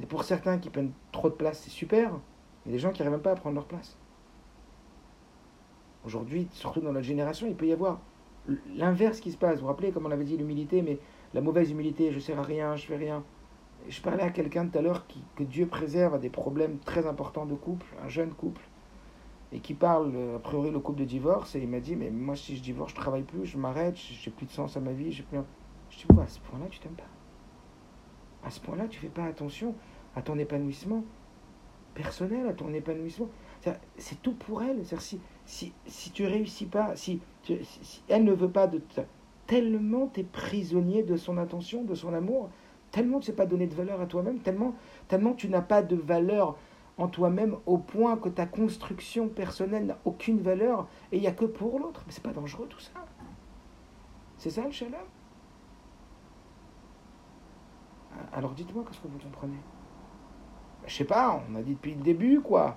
Et 0.00 0.06
pour 0.06 0.24
certains 0.24 0.58
qui 0.58 0.70
prennent 0.70 0.92
trop 1.12 1.28
de 1.28 1.34
place, 1.34 1.60
c'est 1.64 1.70
super. 1.70 2.12
Il 2.64 2.70
y 2.70 2.74
a 2.74 2.76
des 2.76 2.78
gens 2.78 2.92
qui 2.92 3.00
n'arrivent 3.00 3.12
même 3.12 3.22
pas 3.22 3.32
à 3.32 3.36
prendre 3.36 3.56
leur 3.56 3.66
place. 3.66 3.96
Aujourd'hui, 6.08 6.48
surtout 6.52 6.80
dans 6.80 6.94
notre 6.94 7.04
génération, 7.04 7.46
il 7.46 7.54
peut 7.54 7.66
y 7.66 7.72
avoir 7.74 8.00
l'inverse 8.74 9.20
qui 9.20 9.30
se 9.30 9.36
passe. 9.36 9.56
Vous 9.56 9.60
vous 9.60 9.66
rappelez, 9.66 9.92
comme 9.92 10.06
on 10.06 10.10
avait 10.10 10.24
dit, 10.24 10.38
l'humilité, 10.38 10.80
mais 10.80 10.98
la 11.34 11.42
mauvaise 11.42 11.70
humilité, 11.70 12.12
je 12.12 12.14
ne 12.14 12.20
sers 12.20 12.38
à 12.38 12.42
rien, 12.42 12.76
je 12.76 12.86
fais 12.86 12.96
rien. 12.96 13.22
je 13.90 14.00
parlais 14.00 14.22
à 14.22 14.30
quelqu'un 14.30 14.66
tout 14.66 14.78
à 14.78 14.80
l'heure 14.80 15.06
que 15.36 15.44
Dieu 15.44 15.66
préserve 15.66 16.14
à 16.14 16.18
des 16.18 16.30
problèmes 16.30 16.78
très 16.78 17.06
importants 17.06 17.44
de 17.44 17.54
couple, 17.54 17.84
un 18.02 18.08
jeune 18.08 18.32
couple, 18.32 18.62
et 19.52 19.60
qui 19.60 19.74
parle, 19.74 20.14
a 20.34 20.38
priori, 20.38 20.70
le 20.70 20.80
couple 20.80 21.00
de 21.00 21.04
divorce, 21.04 21.54
et 21.56 21.60
il 21.60 21.68
m'a 21.68 21.80
dit, 21.80 21.94
mais 21.94 22.08
moi, 22.08 22.36
si 22.36 22.56
je 22.56 22.62
divorce, 22.62 22.92
je 22.92 22.96
travaille 22.96 23.24
plus, 23.24 23.44
je 23.44 23.58
m'arrête, 23.58 23.98
j'ai 23.98 24.30
plus 24.30 24.46
de 24.46 24.50
sens 24.50 24.78
à 24.78 24.80
ma 24.80 24.92
vie, 24.92 25.12
j'ai 25.12 25.24
plus... 25.24 25.36
Je 25.90 25.98
dis, 25.98 26.06
à 26.18 26.26
ce 26.26 26.40
point-là, 26.40 26.68
tu 26.70 26.78
t'aimes 26.78 26.92
pas. 26.92 27.04
À 28.46 28.48
ce 28.48 28.60
point-là, 28.60 28.88
tu 28.88 28.98
fais 28.98 29.08
pas 29.08 29.24
attention 29.24 29.74
à 30.16 30.22
ton 30.22 30.38
épanouissement 30.38 31.04
personnel, 31.92 32.48
à 32.48 32.54
ton 32.54 32.72
épanouissement. 32.72 33.28
C'est 33.96 34.22
tout 34.22 34.34
pour 34.34 34.62
elle. 34.62 34.84
Si, 34.84 35.20
si, 35.44 35.72
si 35.86 36.10
tu 36.10 36.26
réussis 36.26 36.66
pas, 36.66 36.94
si, 36.96 37.20
elle 38.08 38.24
ne 38.24 38.32
veut 38.32 38.50
pas 38.50 38.66
de 38.66 38.80
tellement 39.46 40.08
tu 40.12 40.20
es 40.20 40.24
prisonnier 40.24 41.02
de 41.02 41.16
son 41.16 41.38
attention, 41.38 41.82
de 41.82 41.94
son 41.94 42.12
amour, 42.14 42.50
tellement 42.92 43.18
tu 43.18 43.22
ne 43.22 43.26
sais 43.26 43.36
pas 43.36 43.46
donner 43.46 43.66
de 43.66 43.74
valeur 43.74 44.00
à 44.00 44.06
toi-même, 44.06 44.38
tellement, 44.40 44.74
tellement 45.08 45.32
tu 45.32 45.48
n'as 45.48 45.62
pas 45.62 45.82
de 45.82 45.96
valeur 45.96 46.56
en 46.98 47.08
toi-même 47.08 47.56
au 47.66 47.78
point 47.78 48.16
que 48.16 48.28
ta 48.28 48.44
construction 48.44 49.28
personnelle 49.28 49.86
n'a 49.86 49.98
aucune 50.04 50.40
valeur 50.40 50.86
et 51.12 51.16
il 51.16 51.20
n'y 51.20 51.26
a 51.26 51.32
que 51.32 51.46
pour 51.46 51.78
l'autre. 51.78 52.02
Mais 52.06 52.12
c'est 52.12 52.22
pas 52.22 52.32
dangereux 52.32 52.66
tout 52.68 52.80
ça. 52.80 52.90
C'est 54.36 54.50
ça 54.50 54.64
le 54.64 54.70
shalom 54.70 55.00
Alors 58.32 58.52
dites-moi 58.52 58.84
qu'est-ce 58.86 59.00
que 59.00 59.08
vous 59.08 59.18
comprenez? 59.18 59.58
Je 60.86 60.94
sais 60.94 61.04
pas, 61.04 61.42
on 61.50 61.54
a 61.54 61.62
dit 61.62 61.74
depuis 61.74 61.94
le 61.94 62.02
début 62.02 62.40
quoi. 62.40 62.76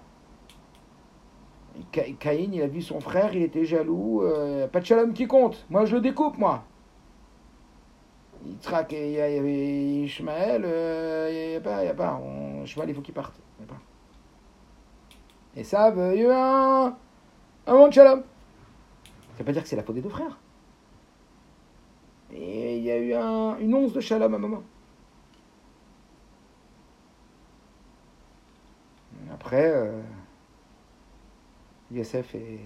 Caïn, 1.91 2.53
il 2.53 2.61
a 2.61 2.67
vu 2.67 2.81
son 2.81 2.99
frère, 2.99 3.33
il 3.35 3.43
était 3.43 3.65
jaloux. 3.65 4.23
Euh, 4.23 4.67
pas 4.67 4.79
de 4.79 4.85
shalom 4.85 5.13
qui 5.13 5.27
compte. 5.27 5.65
Moi, 5.69 5.85
je 5.85 5.95
le 5.95 6.01
découpe, 6.01 6.37
moi. 6.37 6.63
Il 8.45 8.57
traque, 8.57 8.93
il 8.93 9.11
y 9.11 9.21
avait 9.21 10.03
Ishmaël, 10.03 10.63
euh, 10.65 11.29
il 11.31 11.49
n'y 11.51 11.55
a 11.55 11.61
pas, 11.61 11.83
il 11.83 11.87
y 11.87 11.89
a 11.89 11.93
pas. 11.93 12.19
On, 12.23 12.63
Ishmaël, 12.63 12.89
il 12.89 12.95
faut 12.95 13.01
qu'il 13.01 13.13
parte. 13.13 13.39
Il 13.59 13.65
y 13.65 13.69
a 13.69 13.73
pas. 13.73 13.79
Et 15.55 15.63
ça, 15.63 15.85
a 15.85 16.15
eu 16.15 16.27
un, 16.27 16.95
un 17.67 17.71
moment 17.71 17.87
de 17.87 17.93
shalom. 17.93 18.21
Ça 18.21 19.37
veut 19.39 19.45
pas 19.45 19.51
dire 19.51 19.63
que 19.63 19.69
c'est 19.69 19.75
la 19.75 19.83
faute 19.83 19.95
des 19.95 20.01
deux 20.01 20.09
frères. 20.09 20.39
Et 22.33 22.77
il 22.77 22.83
y 22.83 22.91
a 22.91 22.97
eu 22.97 23.13
un, 23.13 23.57
une 23.59 23.73
once 23.73 23.93
de 23.93 23.99
shalom 23.99 24.33
à 24.33 24.37
un 24.37 24.39
moment. 24.39 24.63
Après. 29.31 29.71
Euh, 29.71 30.01
Yosef 31.91 32.35
et, 32.35 32.59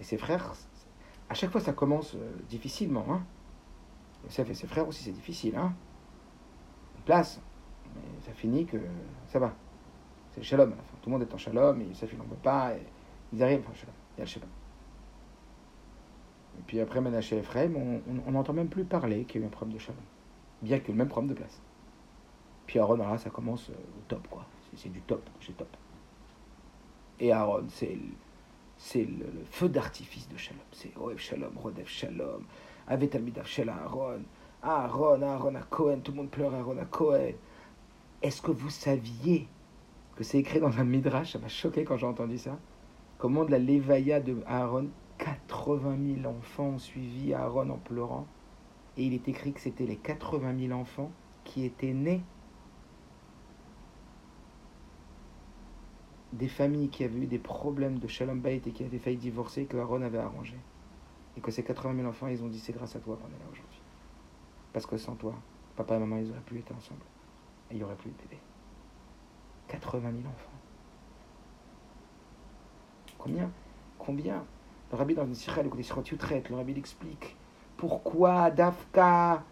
ses 0.00 0.18
frères, 0.18 0.52
à 1.28 1.34
chaque 1.34 1.50
fois 1.50 1.60
ça 1.60 1.72
commence 1.72 2.14
euh, 2.14 2.36
difficilement. 2.48 3.06
Hein. 3.10 3.24
Et 4.26 4.30
ses 4.30 4.66
frères 4.66 4.88
aussi 4.88 5.04
c'est 5.04 5.12
difficile. 5.12 5.56
Hein. 5.56 5.74
place, 7.04 7.40
mais 7.94 8.20
ça 8.20 8.32
finit 8.32 8.66
que 8.66 8.78
ça 9.26 9.38
va. 9.38 9.54
C'est 10.32 10.40
le 10.40 10.44
shalom 10.44 10.74
Tout 11.02 11.10
le 11.10 11.12
monde 11.12 11.22
est 11.22 11.32
en 11.32 11.38
shalom 11.38 11.80
et 11.80 11.84
Yosef 11.84 12.12
il 12.12 12.18
n'en 12.18 12.24
veut 12.24 12.36
pas. 12.36 12.74
Et 12.74 12.82
ils 13.32 13.42
arrivent 13.42 13.68
en 13.68 13.74
shalom. 13.74 13.94
Il 14.16 14.18
y 14.18 14.22
a 14.22 14.24
le 14.24 14.30
shalom. 14.30 14.48
Et 16.58 16.62
puis 16.66 16.80
après 16.80 17.00
Menaché 17.00 17.36
et 17.36 17.40
Ephraim, 17.40 17.72
on 18.26 18.30
n'entend 18.30 18.52
même 18.52 18.68
plus 18.68 18.84
parler 18.84 19.24
qu'il 19.24 19.40
y 19.40 19.44
a 19.44 19.46
eu 19.46 19.48
un 19.48 19.50
problème 19.50 19.74
de 19.76 19.80
shalom. 19.80 20.00
Bien 20.62 20.78
que 20.80 20.90
le 20.90 20.98
même 20.98 21.08
problème 21.08 21.30
de 21.30 21.38
place. 21.38 21.60
Puis 22.66 22.78
Aaron, 22.78 22.96
là, 22.96 23.18
ça 23.18 23.30
commence 23.30 23.68
euh, 23.70 23.74
au 23.74 24.02
top, 24.08 24.26
quoi. 24.28 24.46
C'est 24.76 24.90
du 24.90 25.00
top, 25.02 25.28
c'est 25.40 25.56
top 25.56 25.68
et 27.20 27.32
Aaron, 27.32 27.66
c'est 27.68 29.04
le, 29.04 29.26
feu 29.50 29.68
d'artifice 29.68 30.28
de 30.28 30.36
Shalom. 30.36 30.60
C'est 30.72 30.96
Oev 30.98 31.18
Shalom, 31.18 31.52
Rodef 31.56 31.88
Shalom, 31.88 32.44
Avet 32.86 33.14
Almidav 33.14 33.46
Shel 33.46 33.68
Aaron, 33.68 34.22
Aaron, 34.62 35.22
Aaron 35.22 35.54
à 35.54 35.62
Cohen, 35.62 36.00
tout 36.02 36.12
le 36.12 36.18
monde 36.18 36.30
pleure 36.30 36.54
Aaron 36.54 36.78
à 36.78 36.84
Cohen. 36.84 37.32
Est-ce 38.22 38.42
que 38.42 38.50
vous 38.50 38.70
saviez 38.70 39.48
que 40.16 40.24
c'est 40.24 40.38
écrit 40.38 40.60
dans 40.60 40.78
un 40.78 40.84
midrash? 40.84 41.32
Ça 41.32 41.38
m'a 41.38 41.48
choqué 41.48 41.84
quand 41.84 41.96
j'ai 41.96 42.06
entendu 42.06 42.38
ça. 42.38 42.58
Comment 43.18 43.44
de 43.44 43.50
la 43.50 43.58
Lévaïa 43.58 44.20
de 44.20 44.36
Aaron, 44.46 44.88
80 45.18 45.98
000 46.22 46.28
enfants 46.28 46.64
ont 46.64 46.78
suivi 46.78 47.32
Aaron 47.32 47.70
en 47.70 47.78
pleurant. 47.78 48.26
Et 48.96 49.04
il 49.04 49.14
est 49.14 49.28
écrit 49.28 49.52
que 49.52 49.60
c'était 49.60 49.86
les 49.86 49.96
80 49.96 50.58
000 50.68 50.78
enfants 50.78 51.10
qui 51.44 51.64
étaient 51.64 51.92
nés 51.92 52.22
des 56.34 56.48
familles 56.48 56.88
qui 56.88 57.04
avaient 57.04 57.20
eu 57.20 57.26
des 57.26 57.38
problèmes 57.38 57.98
de 57.98 58.06
Shalom 58.06 58.40
Bait 58.40 58.60
et 58.66 58.70
qui 58.70 58.84
avaient 58.84 58.98
failli 58.98 59.16
divorcer, 59.16 59.64
que 59.66 59.76
Aaron 59.76 60.02
avait 60.02 60.18
arrangé. 60.18 60.56
Et 61.36 61.40
que 61.40 61.50
ces 61.50 61.62
80 61.62 61.96
000 61.96 62.08
enfants, 62.08 62.28
ils 62.28 62.42
ont 62.42 62.48
dit 62.48 62.58
c'est 62.58 62.72
grâce 62.72 62.96
à 62.96 63.00
toi 63.00 63.16
qu'on 63.16 63.28
est 63.28 63.38
là 63.38 63.46
aujourd'hui. 63.50 63.80
Parce 64.72 64.86
que 64.86 64.96
sans 64.96 65.14
toi, 65.14 65.34
papa 65.76 65.96
et 65.96 65.98
maman, 65.98 66.18
ils 66.18 66.30
auraient 66.30 66.40
plus 66.40 66.58
été 66.58 66.72
ensemble. 66.74 67.02
Et 67.70 67.74
il 67.74 67.78
n'y 67.78 67.84
aurait 67.84 67.96
plus 67.96 68.10
de 68.10 68.16
bébé. 68.16 68.38
80 69.68 70.00
000 70.00 70.12
enfants. 70.18 70.50
Combien? 73.18 73.50
Combien? 73.98 74.44
Le 74.92 74.98
rabbi 74.98 75.14
dans 75.14 75.24
une 75.24 75.34
sirah, 75.34 75.62
le 75.62 75.70
traite, 76.18 76.50
le 76.50 76.56
rabbi 76.56 76.72
explique 76.76 77.36
pourquoi 77.76 78.50
Dafka, 78.50 79.42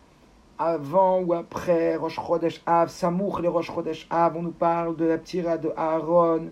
avant 0.59 1.20
ou 1.20 1.33
après 1.35 1.97
Rosh 1.97 2.16
Chodesh 2.16 2.62
Av, 2.66 2.89
Samour 2.89 3.41
les 3.41 3.49
Rosh 3.49 3.70
Chodesh 3.70 4.07
Av, 4.11 4.37
on 4.37 4.43
nous 4.43 4.53
parle 4.53 4.97
de 4.97 5.05
la 5.05 5.18
tira 5.18 5.59
de 5.59 5.72
Aaron, 5.76 6.51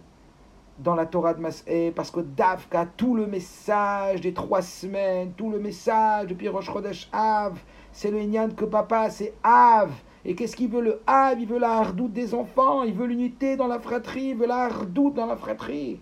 dans 0.83 0.95
la 0.95 1.07
Torah 1.07 1.35
de 1.35 1.41
Masé, 1.41 1.93
parce 1.93 2.11
que 2.11 2.21
Davka, 2.21 2.87
tout 2.97 3.15
le 3.15 3.27
message 3.27 4.21
des 4.23 4.33
trois 4.33 4.63
semaines, 4.63 5.33
tout 5.35 5.51
le 5.51 5.59
message 5.59 6.29
depuis 6.29 6.49
Rosh 6.49 6.71
Chodesh 6.71 7.09
Av, 7.13 7.61
c'est 7.93 8.11
le 8.11 8.21
Inyan 8.21 8.51
que 8.51 8.65
papa, 8.65 9.11
c'est 9.11 9.35
Av. 9.43 9.93
Et 10.25 10.35
qu'est-ce 10.35 10.57
qu'il 10.57 10.71
veut 10.71 10.83
le 10.83 11.03
Av? 11.07 11.39
Il 11.39 11.47
veut 11.47 11.59
la 11.59 11.79
hardoute 11.79 12.13
des 12.13 12.35
enfants, 12.35 12.83
il 12.83 12.95
veut 12.95 13.07
l'unité 13.07 13.57
dans 13.57 13.67
la 13.67 13.79
fratrie, 13.79 14.31
il 14.31 14.37
veut 14.37 14.47
la 14.47 14.65
hardoute 14.65 15.15
dans 15.15 15.27
la 15.27 15.37
fratrie. 15.37 16.01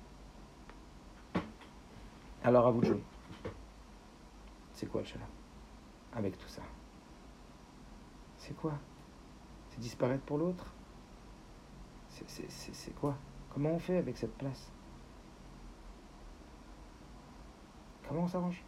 Alors 2.45 2.67
à 2.67 2.71
vous 2.71 2.81
de 2.81 2.87
jouer. 2.87 3.03
C'est 4.73 4.87
quoi 4.87 5.01
le 5.01 5.07
shalom 5.07 5.27
Avec 6.15 6.39
tout 6.39 6.49
ça. 6.49 6.63
C'est 8.37 8.57
quoi? 8.57 8.73
C'est 9.71 9.81
disparaître 9.81 10.23
pour 10.23 10.39
l'autre? 10.39 10.67
C'est 12.09 12.95
quoi? 12.95 13.15
Comment 13.51 13.71
on 13.71 13.79
fait 13.79 13.97
avec 13.97 14.17
cette 14.17 14.37
place? 14.37 14.71
Comment 18.07 18.23
on 18.23 18.29
s'arrange? 18.29 18.63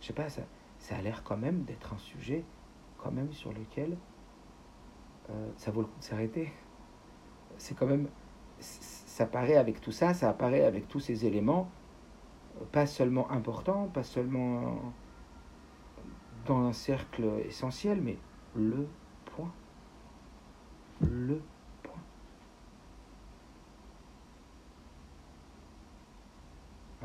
Je 0.00 0.06
sais 0.06 0.12
pas, 0.12 0.28
ça, 0.28 0.42
a 0.90 1.02
l'air 1.02 1.22
quand 1.24 1.36
même 1.36 1.64
d'être 1.64 1.92
un 1.92 1.98
sujet 1.98 2.44
quand 2.98 3.10
même 3.10 3.32
sur 3.32 3.52
lequel 3.52 3.96
euh, 5.30 5.50
ça 5.56 5.70
vaut 5.70 5.80
le 5.80 5.86
coup 5.88 5.98
de 5.98 6.04
s'arrêter. 6.04 6.52
C'est 7.58 7.76
quand 7.76 7.86
même, 7.86 8.08
ça 8.60 9.26
paraît 9.26 9.56
avec 9.56 9.80
tout 9.80 9.90
ça, 9.90 10.14
ça 10.14 10.30
apparaît 10.30 10.64
avec 10.64 10.88
tous 10.88 11.00
ces 11.00 11.26
éléments, 11.26 11.68
euh, 12.60 12.64
pas 12.70 12.86
seulement 12.86 13.30
importants, 13.30 13.88
pas 13.92 14.04
seulement 14.04 14.80
dans 16.46 16.66
un 16.66 16.72
cercle 16.72 17.24
essentiel, 17.44 18.00
mais 18.00 18.16
le 18.54 18.86
point. 19.24 19.52
Le 21.00 21.42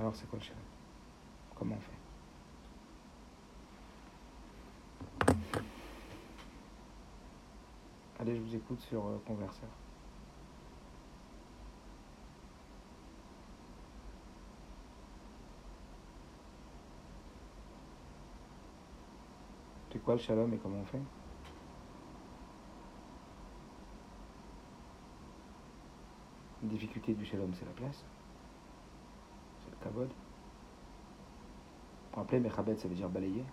Alors 0.02 0.16
c'est 0.16 0.28
quoi 0.28 0.40
le 0.40 0.44
shalom 0.44 0.64
Comment 1.56 1.76
on 1.76 1.80
fait? 1.80 1.92
Allez, 8.20 8.36
je 8.36 8.42
vous 8.42 8.56
écoute 8.56 8.80
sur 8.80 9.06
euh, 9.06 9.22
Converseur. 9.28 9.70
C'est 19.92 20.00
quoi 20.00 20.16
le 20.16 20.20
shalom 20.20 20.52
et 20.52 20.58
comment 20.58 20.80
on 20.80 20.86
fait? 20.86 21.02
La 26.64 26.70
difficulté 26.70 27.14
du 27.14 27.24
shalom, 27.24 27.54
c'est 27.54 27.66
la 27.66 27.74
place. 27.74 28.04
Kavod. 29.84 30.10
Pour 32.12 32.20
rappeler, 32.20 32.40
Mechabed, 32.40 32.78
ça 32.78 32.88
veut 32.88 32.96
dire 32.96 33.10
balayer. 33.10 33.46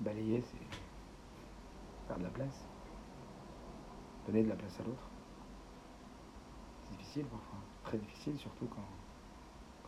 Balayer, 0.00 0.42
c'est 0.42 0.58
faire 2.06 2.18
de 2.18 2.24
la 2.24 2.30
place. 2.30 2.64
Donner 4.26 4.42
de 4.42 4.48
la 4.48 4.56
place 4.56 4.78
à 4.80 4.84
l'autre. 4.84 5.08
C'est 6.84 6.96
difficile 6.96 7.24
parfois. 7.26 7.58
Très 7.84 7.98
difficile, 7.98 8.38
surtout 8.38 8.66
quand, 8.66 8.84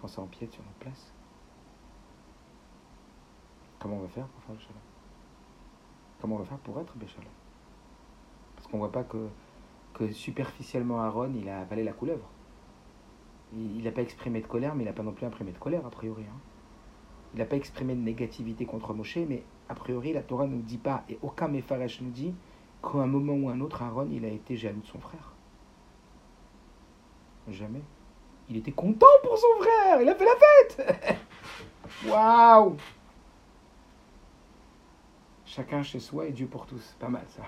quand 0.00 0.09
ça 0.09 0.22
empiète 0.22 0.52
sur 0.52 0.62
notre 0.62 0.78
place. 0.78 1.12
Comment 3.78 3.96
on 3.96 4.00
va 4.00 4.09
faire 4.09 4.26
pour 4.26 4.42
faire 4.42 4.54
le 4.54 4.61
Comment 6.20 6.34
on 6.36 6.38
va 6.38 6.44
faire 6.44 6.59
pour 6.59 6.80
être 6.80 6.96
béchalom 6.96 7.30
Parce 8.56 8.66
qu'on 8.66 8.78
voit 8.78 8.90
pas 8.90 9.04
que, 9.04 9.28
que 9.94 10.11
superficiellement 10.11 11.00
Aaron, 11.00 11.32
il 11.34 11.48
a 11.48 11.61
avalé 11.61 11.84
la 11.84 11.92
couleuvre. 11.92 12.28
Il 13.55 13.82
n'a 13.82 13.92
pas 13.92 14.03
exprimé 14.03 14.40
de 14.40 14.46
colère, 14.46 14.74
mais 14.74 14.84
il 14.84 14.86
n'a 14.86 14.92
pas 14.92 15.03
non 15.03 15.12
plus 15.12 15.26
imprimé 15.26 15.53
de 15.53 15.59
colère, 15.59 15.86
a 15.86 15.90
priori. 15.90 16.24
Hein. 16.24 16.38
Il 17.34 17.38
n'a 17.38 17.46
pas 17.46 17.57
exprimé 17.57 17.94
de 17.94 18.01
négativité 18.01 18.66
contre 18.66 18.94
Moshe, 18.94 19.18
mais 19.28 19.42
a 19.68 19.74
priori, 19.74 20.12
la 20.12 20.22
Torah 20.22 20.46
ne 20.46 20.57
nous 20.57 20.62
dit 20.62 20.78
pas, 20.78 21.05
et 21.09 21.18
aucun 21.22 21.49
Mefaresh 21.49 22.01
nous 22.01 22.11
dit, 22.11 22.34
qu'à 22.82 22.99
un 22.99 23.07
moment 23.07 23.34
ou 23.34 23.49
un 23.49 23.61
autre, 23.61 23.82
Aaron, 23.82 24.09
il 24.11 24.24
a 24.24 24.28
été 24.28 24.57
jaloux 24.57 24.80
de 24.80 24.86
son 24.86 25.01
frère. 25.01 25.32
Jamais. 27.49 27.82
Il 28.49 28.57
était 28.57 28.72
content 28.72 29.07
pour 29.22 29.36
son 29.36 29.62
frère, 29.62 30.03
il 30.03 30.09
a 30.09 30.14
fait 30.14 30.24
la 30.24 30.36
fête 30.36 31.18
Waouh 32.07 32.76
Chacun 35.44 35.82
chez 35.82 35.99
soi 35.99 36.26
et 36.26 36.32
Dieu 36.32 36.46
pour 36.46 36.66
tous. 36.66 36.96
Pas 36.99 37.09
mal 37.09 37.24
ça. 37.28 37.42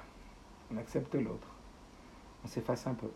On 0.73 0.79
accepte 0.79 1.15
l'autre. 1.15 1.49
On 2.45 2.49
s'efface 2.49 2.87
un 2.87 2.95
peu. 2.95 3.11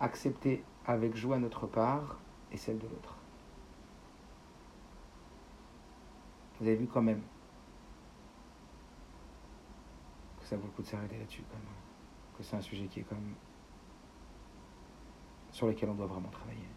Accepter 0.00 0.62
avec 0.86 1.14
joie 1.16 1.38
notre 1.38 1.66
part 1.66 2.18
et 2.52 2.56
celle 2.56 2.78
de 2.78 2.86
l'autre. 2.86 3.16
Vous 6.60 6.66
avez 6.66 6.76
vu 6.76 6.86
quand 6.86 7.02
même 7.02 7.22
que 10.38 10.44
ça 10.46 10.56
vaut 10.56 10.66
le 10.66 10.72
coup 10.72 10.82
de 10.82 10.86
s'arrêter 10.86 11.18
là-dessus 11.18 11.42
quand. 11.50 11.58
Que 12.36 12.42
c'est 12.42 12.56
un 12.56 12.60
sujet 12.60 12.86
qui 12.86 13.00
est 13.00 13.02
quand 13.02 13.14
même 13.14 13.34
sur 15.50 15.66
lequel 15.66 15.88
on 15.90 15.94
doit 15.94 16.06
vraiment 16.06 16.28
travailler. 16.28 16.68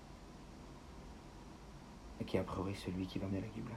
Et 2.20 2.26
qui 2.26 2.38
est 2.38 2.39
a 2.39 2.43
priori 2.43 2.76
celui 2.76 3.06
qui 3.06 3.20
va 3.20 3.28
la 3.28 3.51
Gibla. 3.54 3.76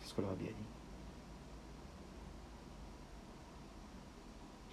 C'est 0.00 0.08
ce 0.08 0.14
que 0.14 0.20
le 0.20 0.26
rabbi 0.26 0.48
a 0.48 0.52
dit. 0.52 0.81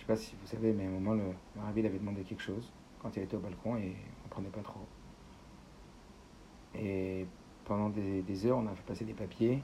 Sais 0.09 0.15
pas 0.15 0.29
si 0.29 0.35
vous 0.41 0.47
savez, 0.47 0.73
mais 0.73 0.85
à 0.85 0.87
un 0.87 0.91
moment, 0.91 1.13
le, 1.13 1.61
rabbi 1.61 1.85
avait 1.85 1.99
demandé 1.99 2.23
quelque 2.23 2.41
chose 2.41 2.71
quand 3.01 3.15
il 3.15 3.23
était 3.23 3.35
au 3.35 3.39
balcon 3.39 3.77
et 3.77 3.95
on 4.23 4.25
ne 4.25 4.29
prenait 4.29 4.49
pas 4.49 4.61
trop. 4.61 4.87
Et 6.75 7.27
pendant 7.65 7.89
des, 7.89 8.45
heures, 8.45 8.57
on 8.57 8.67
a 8.67 8.75
fait 8.75 8.83
passer 8.83 9.05
des 9.05 9.13
papiers 9.13 9.63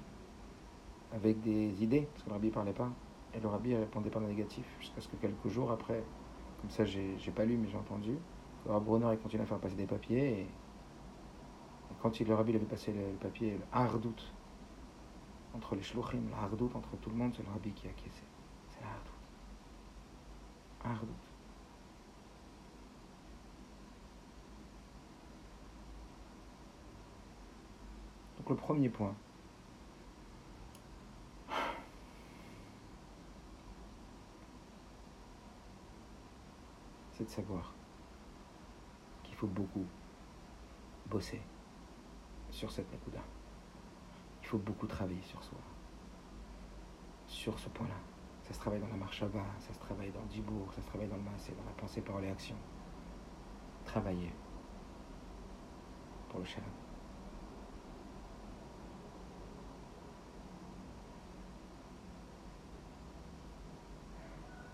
avec 1.13 1.41
des 1.41 1.83
idées, 1.83 2.07
parce 2.11 2.23
que 2.23 2.29
le 2.29 2.33
rabbi 2.33 2.47
ne 2.47 2.53
parlait 2.53 2.73
pas. 2.73 2.91
Et 3.33 3.39
le 3.39 3.47
rabbi 3.47 3.75
répondait 3.75 4.09
par 4.09 4.21
le 4.21 4.27
négatif, 4.27 4.65
jusqu'à 4.79 5.01
ce 5.01 5.07
que 5.07 5.15
quelques 5.17 5.47
jours 5.47 5.71
après, 5.71 6.03
comme 6.61 6.69
ça 6.69 6.85
j'ai 6.85 7.31
pas 7.35 7.45
lu 7.45 7.57
mais 7.57 7.67
j'ai 7.67 7.77
entendu, 7.77 8.17
le 8.65 8.71
rabbi 8.71 8.85
Brunner 8.85 9.05
a 9.05 9.11
à 9.11 9.45
faire 9.45 9.59
passer 9.59 9.75
des 9.75 9.87
papiers. 9.87 10.41
Et, 10.41 10.47
quand 12.01 12.19
il, 12.19 12.27
le 12.27 12.35
rabbi 12.35 12.55
avait 12.55 12.65
passé 12.65 12.93
le, 12.93 13.17
papier, 13.17 13.51
le 13.53 13.63
hardout, 13.71 14.33
entre 15.55 15.75
les 15.75 15.81
shluchim, 15.81 16.21
le 16.29 16.35
hardout 16.35 16.69
entre 16.75 16.95
tout 16.97 17.09
le 17.09 17.15
monde, 17.15 17.33
c'est 17.35 17.43
le 17.43 17.49
rabbi 17.49 17.71
qui 17.71 17.87
a 17.87 17.89
acquiescé. 17.89 18.23
C'est 18.69 18.81
le 18.81 18.87
hardout. 18.87 19.14
Hardout. 20.85 21.25
le 28.49 28.55
premier 28.55 28.89
point, 28.89 29.15
c'est 37.11 37.23
de 37.23 37.29
savoir 37.29 37.73
qu'il 39.23 39.35
faut 39.35 39.47
beaucoup 39.47 39.85
bosser 41.07 41.41
sur 42.51 42.71
cette 42.71 42.91
Nakuda. 42.91 43.19
Il 44.43 44.47
faut 44.47 44.57
beaucoup 44.57 44.87
travailler 44.87 45.21
sur 45.23 45.43
soi. 45.43 45.57
Sur 47.27 47.57
ce 47.57 47.69
point-là. 47.69 48.14
Ça 48.45 48.53
se 48.53 48.59
travaille 48.59 48.79
dans 48.79 48.87
la 48.87 48.95
marche 48.95 49.23
à 49.23 49.27
ça 49.59 49.73
se 49.73 49.79
travaille 49.79 50.11
dans 50.11 50.21
le 50.21 50.27
dibourg, 50.27 50.71
ça 50.71 50.79
se 50.79 50.87
travaille 50.87 51.07
dans 51.07 51.15
le 51.15 51.23
massé, 51.23 51.51
dans 51.53 51.65
la 51.65 51.71
pensée, 51.71 52.01
par 52.01 52.19
les 52.21 52.29
actions. 52.29 52.55
Travailler 53.85 54.31
pour 56.29 56.39
le 56.39 56.45
shalom. 56.45 56.69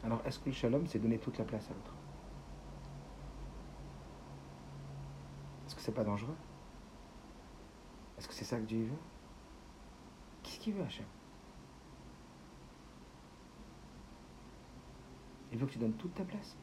Alors, 0.04 0.22
est-ce 0.26 0.40
que 0.40 0.50
le 0.50 0.52
shalom, 0.52 0.86
c'est 0.86 1.00
donner 1.00 1.20
toute 1.20 1.38
la 1.38 1.46
place 1.46 1.70
à 1.70 1.74
l'autre? 1.74 1.94
Est-ce 5.66 5.76
que 5.76 5.82
c'est 5.82 5.94
pas 5.94 6.04
dangereux? 6.04 6.36
Est-ce 8.18 8.28
que 8.28 8.34
c'est 8.34 8.44
ça 8.44 8.58
que 8.58 8.66
Dieu 8.66 8.84
veut? 8.84 8.98
Qu'est-ce 10.44 10.60
qu'il 10.60 10.74
veut, 10.74 10.84
Hachem? 10.84 11.06
Il 15.52 15.58
veut 15.58 15.68
que 15.68 15.74
tu 15.74 15.80
donnes 15.80 15.94
toute 15.94 16.14
ta 16.14 16.24
place. 16.24 16.56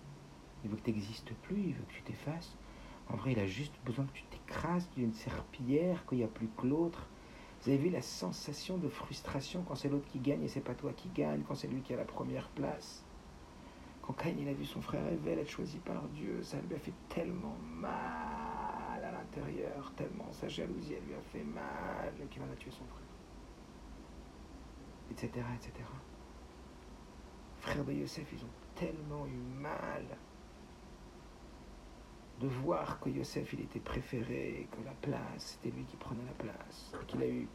Il 0.65 0.71
veut 0.71 0.77
que 0.77 0.83
tu 0.83 0.91
n'existes 0.91 1.33
plus, 1.43 1.61
il 1.61 1.75
veut 1.75 1.85
que 1.85 1.93
tu 1.93 2.03
t'effaces. 2.03 2.57
En 3.09 3.17
vrai, 3.17 3.33
il 3.33 3.39
a 3.39 3.47
juste 3.47 3.75
besoin 3.85 4.05
que 4.07 4.13
tu 4.13 4.25
t'écrases 4.25 4.89
d'une 4.97 5.13
serpillière, 5.13 6.05
qu'il 6.07 6.19
n'y 6.19 6.25
a 6.25 6.29
plus 6.29 6.49
que 6.57 6.67
l'autre. 6.67 7.09
Vous 7.63 7.71
avez 7.71 7.79
vu 7.79 7.91
la 7.91 8.03
sensation 8.03 8.79
de 8.79 8.89
frustration 8.89 9.63
quand 9.67 9.75
c'est 9.75 9.89
l'autre 9.89 10.07
qui 10.09 10.19
gagne 10.19 10.43
et 10.43 10.49
c'est 10.49 10.61
pas 10.61 10.75
toi 10.75 10.93
qui 10.97 11.09
gagne, 11.09 11.43
quand 11.43 11.55
c'est 11.55 11.69
lui 11.69 11.81
qui 11.81 11.93
a 11.93 11.97
la 11.97 12.05
première 12.05 12.49
place? 12.51 13.05
Quand 14.03 14.13
Cain 14.13 14.33
il 14.39 14.49
a 14.49 14.53
vu 14.53 14.65
son 14.65 14.81
frère 14.81 15.07
Evel 15.09 15.39
être 15.39 15.51
choisi 15.51 15.79
par 15.79 16.03
Dieu, 16.09 16.43
ça 16.43 16.59
lui 16.61 16.77
a 16.77 16.79
fait 16.79 16.95
tellement 17.09 17.57
mal 17.61 19.05
à 19.05 19.11
l'intérieur, 19.11 19.93
tellement 19.97 20.31
sa 20.33 20.49
jalousie 20.49 20.95
lui 21.07 21.15
a 21.15 21.21
fait 21.33 21.45
mal 21.45 22.15
qu'il 22.31 22.43
en 22.43 22.51
a 22.51 22.57
tué 22.57 22.71
son 22.71 22.85
frère. 22.85 23.03
Etc. 25.11 25.29
etc. 25.57 25.85
Frères 27.69 27.85
de 27.85 27.93
Yosef, 27.93 28.27
ils 28.33 28.43
ont 28.43 28.51
tellement 28.75 29.27
eu 29.27 29.37
mal 29.37 30.03
de 32.41 32.47
voir 32.49 32.99
que 32.99 33.11
Yosef 33.11 33.53
il 33.53 33.61
était 33.61 33.79
préféré, 33.79 34.67
que 34.73 34.83
la 34.87 34.95
place, 34.95 35.59
c'était 35.63 35.77
lui 35.77 35.85
qui 35.85 35.97
prenait 35.97 36.25
la 36.25 36.33
place, 36.33 36.95
qu'il 37.07 37.23
a 37.23 37.29
eu, 37.29 37.47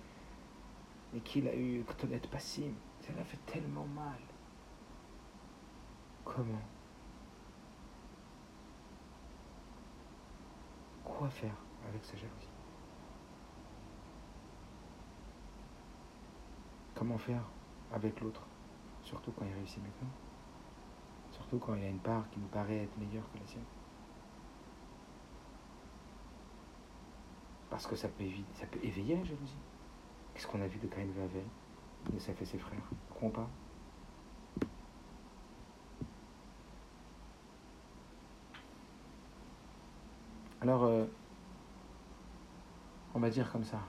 et 1.16 1.20
qu'il 1.22 1.48
a 1.48 1.56
eu 1.56 1.84
Ktonet 1.84 2.20
Passim. 2.32 2.76
Ça 3.00 3.12
l'a 3.14 3.24
fait 3.24 3.40
tellement 3.48 3.88
mal. 3.88 4.20
Comment? 6.24 6.62
Quoi 11.04 11.30
faire 11.30 11.58
avec 11.90 12.06
sa 12.06 12.18
jalousie? 12.18 12.50
Comment 16.94 17.18
faire 17.18 17.50
avec 17.92 18.22
l'autre? 18.22 18.46
Surtout 19.04 19.32
quand 19.32 19.46
il 19.46 19.54
réussit 19.54 19.80
nous. 19.84 20.08
Surtout 21.32 21.58
quand 21.60 21.76
il 21.76 21.84
a 21.84 21.90
une 21.90 22.00
part 22.00 22.30
qui 22.30 22.40
nous 22.40 22.48
paraît 22.48 22.84
être 22.84 22.98
meilleure 22.98 23.30
que 23.32 23.40
la 23.40 23.46
sienne. 23.46 23.64
Parce 27.70 27.88
que 27.88 27.96
ça 27.96 28.08
peut, 28.08 28.26
ça 28.54 28.66
peut 28.68 28.80
éveiller 28.84 29.16
la 29.16 29.24
jalousie. 29.24 29.58
Qu'est-ce 30.34 30.48
qu'on 30.48 30.62
a 30.62 30.68
vu 30.68 30.80
de 30.80 30.88
Caïn 30.88 31.12
Vavel 31.16 31.46
De 32.12 32.20
sa 32.20 32.34
fait 32.34 32.46
ses 32.46 32.60
frères? 32.60 32.90
Crois 33.10 33.32
pas 33.32 33.50
Alors, 40.64 40.86
euh, 40.86 41.06
on 43.14 43.20
va 43.20 43.30
dire 43.30 43.52
comme 43.52 43.66
ça. 43.66 43.80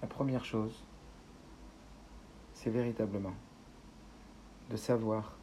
La 0.00 0.08
première 0.08 0.46
chose, 0.46 0.82
c'est 2.58 2.70
véritablement 2.70 3.36
de 4.68 4.76
savoir 4.76 5.36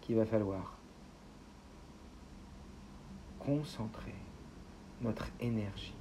qu'il 0.00 0.16
va 0.16 0.24
falloir 0.24 0.78
concentrer 3.38 4.14
notre 5.02 5.28
énergie 5.38 5.94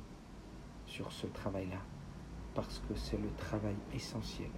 sur 0.86 1.12
ce 1.12 1.28
travail-là, 1.28 1.82
parce 2.56 2.80
que 2.88 2.96
c'est 2.96 3.18
le 3.18 3.30
travail 3.36 3.76
essentiel 3.94 4.52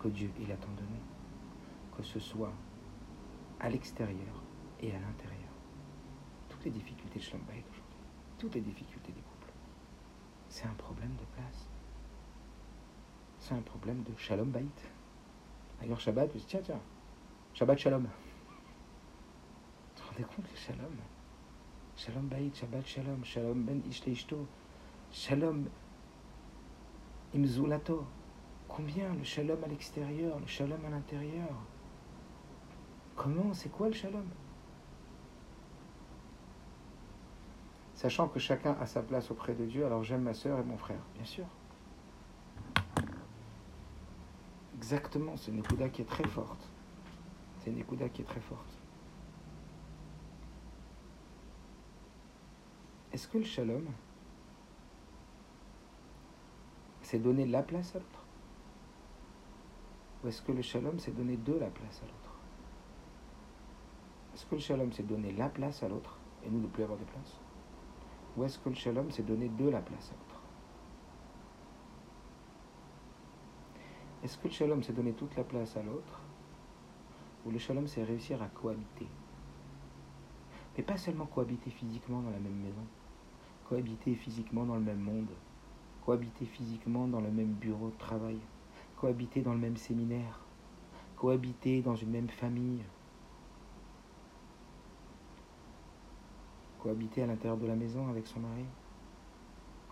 que 0.00 0.08
Dieu 0.08 0.30
il 0.40 0.50
attend 0.50 0.72
de 0.72 0.80
nous, 0.80 1.94
que 1.94 2.02
ce 2.02 2.18
soit 2.18 2.54
à 3.60 3.68
l'extérieur 3.68 4.42
et 4.80 4.90
à 4.90 4.98
l'intérieur 5.00 5.52
toutes 6.48 6.64
les 6.64 6.70
difficultés 6.70 7.18
de 7.18 7.24
Shalom 7.24 7.42
aujourd'hui, 7.46 7.82
toutes 8.38 8.54
les 8.54 8.62
difficultés 8.62 9.12
des 9.12 9.20
couples, 9.20 9.52
c'est 10.48 10.64
un 10.64 10.74
problème 10.78 11.14
de 11.16 11.26
place. 11.36 11.67
C'est 13.38 13.54
un 13.54 13.62
problème 13.62 14.02
de 14.02 14.14
Shalom 14.16 14.50
Baït. 14.50 14.90
D'ailleurs, 15.80 16.00
Shabbat, 16.00 16.30
je 16.32 16.38
dis, 16.38 16.44
tiens, 16.44 16.60
tiens, 16.62 16.80
Shabbat 17.54 17.78
Shalom. 17.78 18.08
Tu 19.94 20.02
te 20.02 20.08
rendez 20.08 20.24
compte, 20.24 20.50
le 20.50 20.56
Shalom? 20.56 20.96
Shalom 21.96 22.26
Baït, 22.26 22.54
Shabbat 22.56 22.86
Shalom, 22.86 23.24
Shalom 23.24 23.62
Ben 23.64 23.82
Ishto, 23.86 24.46
Shalom 25.10 25.66
Imzulato. 27.34 28.04
Combien 28.68 29.12
le 29.14 29.24
shalom 29.24 29.64
à 29.64 29.66
l'extérieur, 29.66 30.38
le 30.38 30.46
shalom 30.46 30.84
à 30.84 30.90
l'intérieur? 30.90 31.50
Comment? 33.16 33.52
C'est 33.54 33.70
quoi 33.70 33.88
le 33.88 33.94
shalom? 33.94 34.26
Sachant 37.94 38.28
que 38.28 38.38
chacun 38.38 38.76
a 38.80 38.86
sa 38.86 39.02
place 39.02 39.30
auprès 39.30 39.54
de 39.54 39.64
Dieu, 39.64 39.84
alors 39.84 40.04
j'aime 40.04 40.22
ma 40.22 40.34
soeur 40.34 40.60
et 40.60 40.62
mon 40.62 40.76
frère, 40.76 41.00
bien 41.16 41.24
sûr. 41.24 41.46
Exactement, 44.78 45.36
c'est 45.36 45.50
une 45.50 45.58
écouda 45.58 45.88
qui 45.88 46.02
est 46.02 46.04
très 46.04 46.26
forte. 46.28 46.70
C'est 47.58 47.70
une 47.70 47.78
écouda 47.78 48.08
qui 48.08 48.22
est 48.22 48.24
très 48.24 48.40
forte. 48.40 48.78
Est-ce 53.12 53.26
que 53.26 53.38
le 53.38 53.44
shalom, 53.44 53.84
c'est 57.02 57.18
donner 57.18 57.44
la 57.44 57.64
place 57.64 57.96
à 57.96 57.98
l'autre? 57.98 58.24
Ou 60.22 60.28
est-ce 60.28 60.42
que 60.42 60.52
le 60.52 60.62
shalom, 60.62 61.00
c'est 61.00 61.14
donner 61.14 61.36
de 61.36 61.54
la 61.54 61.70
place 61.70 62.00
à 62.04 62.06
l'autre? 62.06 62.34
Est-ce 64.32 64.46
que 64.46 64.54
le 64.54 64.60
shalom, 64.60 64.92
c'est 64.92 65.06
donner 65.06 65.32
la 65.32 65.48
place 65.48 65.82
à 65.82 65.88
l'autre 65.88 66.18
et 66.46 66.50
nous 66.50 66.60
ne 66.60 66.68
plus 66.68 66.84
avoir 66.84 67.00
de 67.00 67.04
place? 67.04 67.36
Ou 68.36 68.44
est-ce 68.44 68.60
que 68.60 68.68
le 68.68 68.76
shalom, 68.76 69.10
c'est 69.10 69.26
donner 69.26 69.48
de 69.48 69.68
la 69.68 69.80
place 69.80 70.12
à 70.12 70.14
l'autre? 70.14 70.27
Est-ce 74.24 74.36
que 74.36 74.48
le 74.48 74.54
shalom, 74.54 74.82
c'est 74.82 74.92
donner 74.92 75.12
toute 75.12 75.36
la 75.36 75.44
place 75.44 75.76
à 75.76 75.82
l'autre 75.82 76.20
Ou 77.46 77.52
le 77.52 77.58
shalom, 77.58 77.86
c'est 77.86 78.02
réussir 78.02 78.42
à 78.42 78.48
cohabiter? 78.48 79.06
Mais 80.76 80.82
pas 80.82 80.96
seulement 80.96 81.26
cohabiter 81.26 81.70
physiquement 81.70 82.20
dans 82.20 82.30
la 82.30 82.40
même 82.40 82.60
maison, 82.60 82.84
cohabiter 83.68 84.16
physiquement 84.16 84.64
dans 84.64 84.74
le 84.74 84.80
même 84.80 85.00
monde, 85.00 85.30
cohabiter 86.04 86.46
physiquement 86.46 87.06
dans 87.06 87.20
le 87.20 87.30
même 87.30 87.52
bureau 87.52 87.90
de 87.90 87.98
travail, 87.98 88.38
cohabiter 88.96 89.42
dans 89.42 89.52
le 89.52 89.60
même 89.60 89.76
séminaire, 89.76 90.40
cohabiter 91.16 91.80
dans 91.82 91.94
une 91.94 92.10
même 92.10 92.28
famille, 92.28 92.82
cohabiter 96.80 97.22
à 97.22 97.26
l'intérieur 97.26 97.58
de 97.58 97.66
la 97.66 97.76
maison 97.76 98.08
avec 98.08 98.26
son 98.26 98.40
mari, 98.40 98.64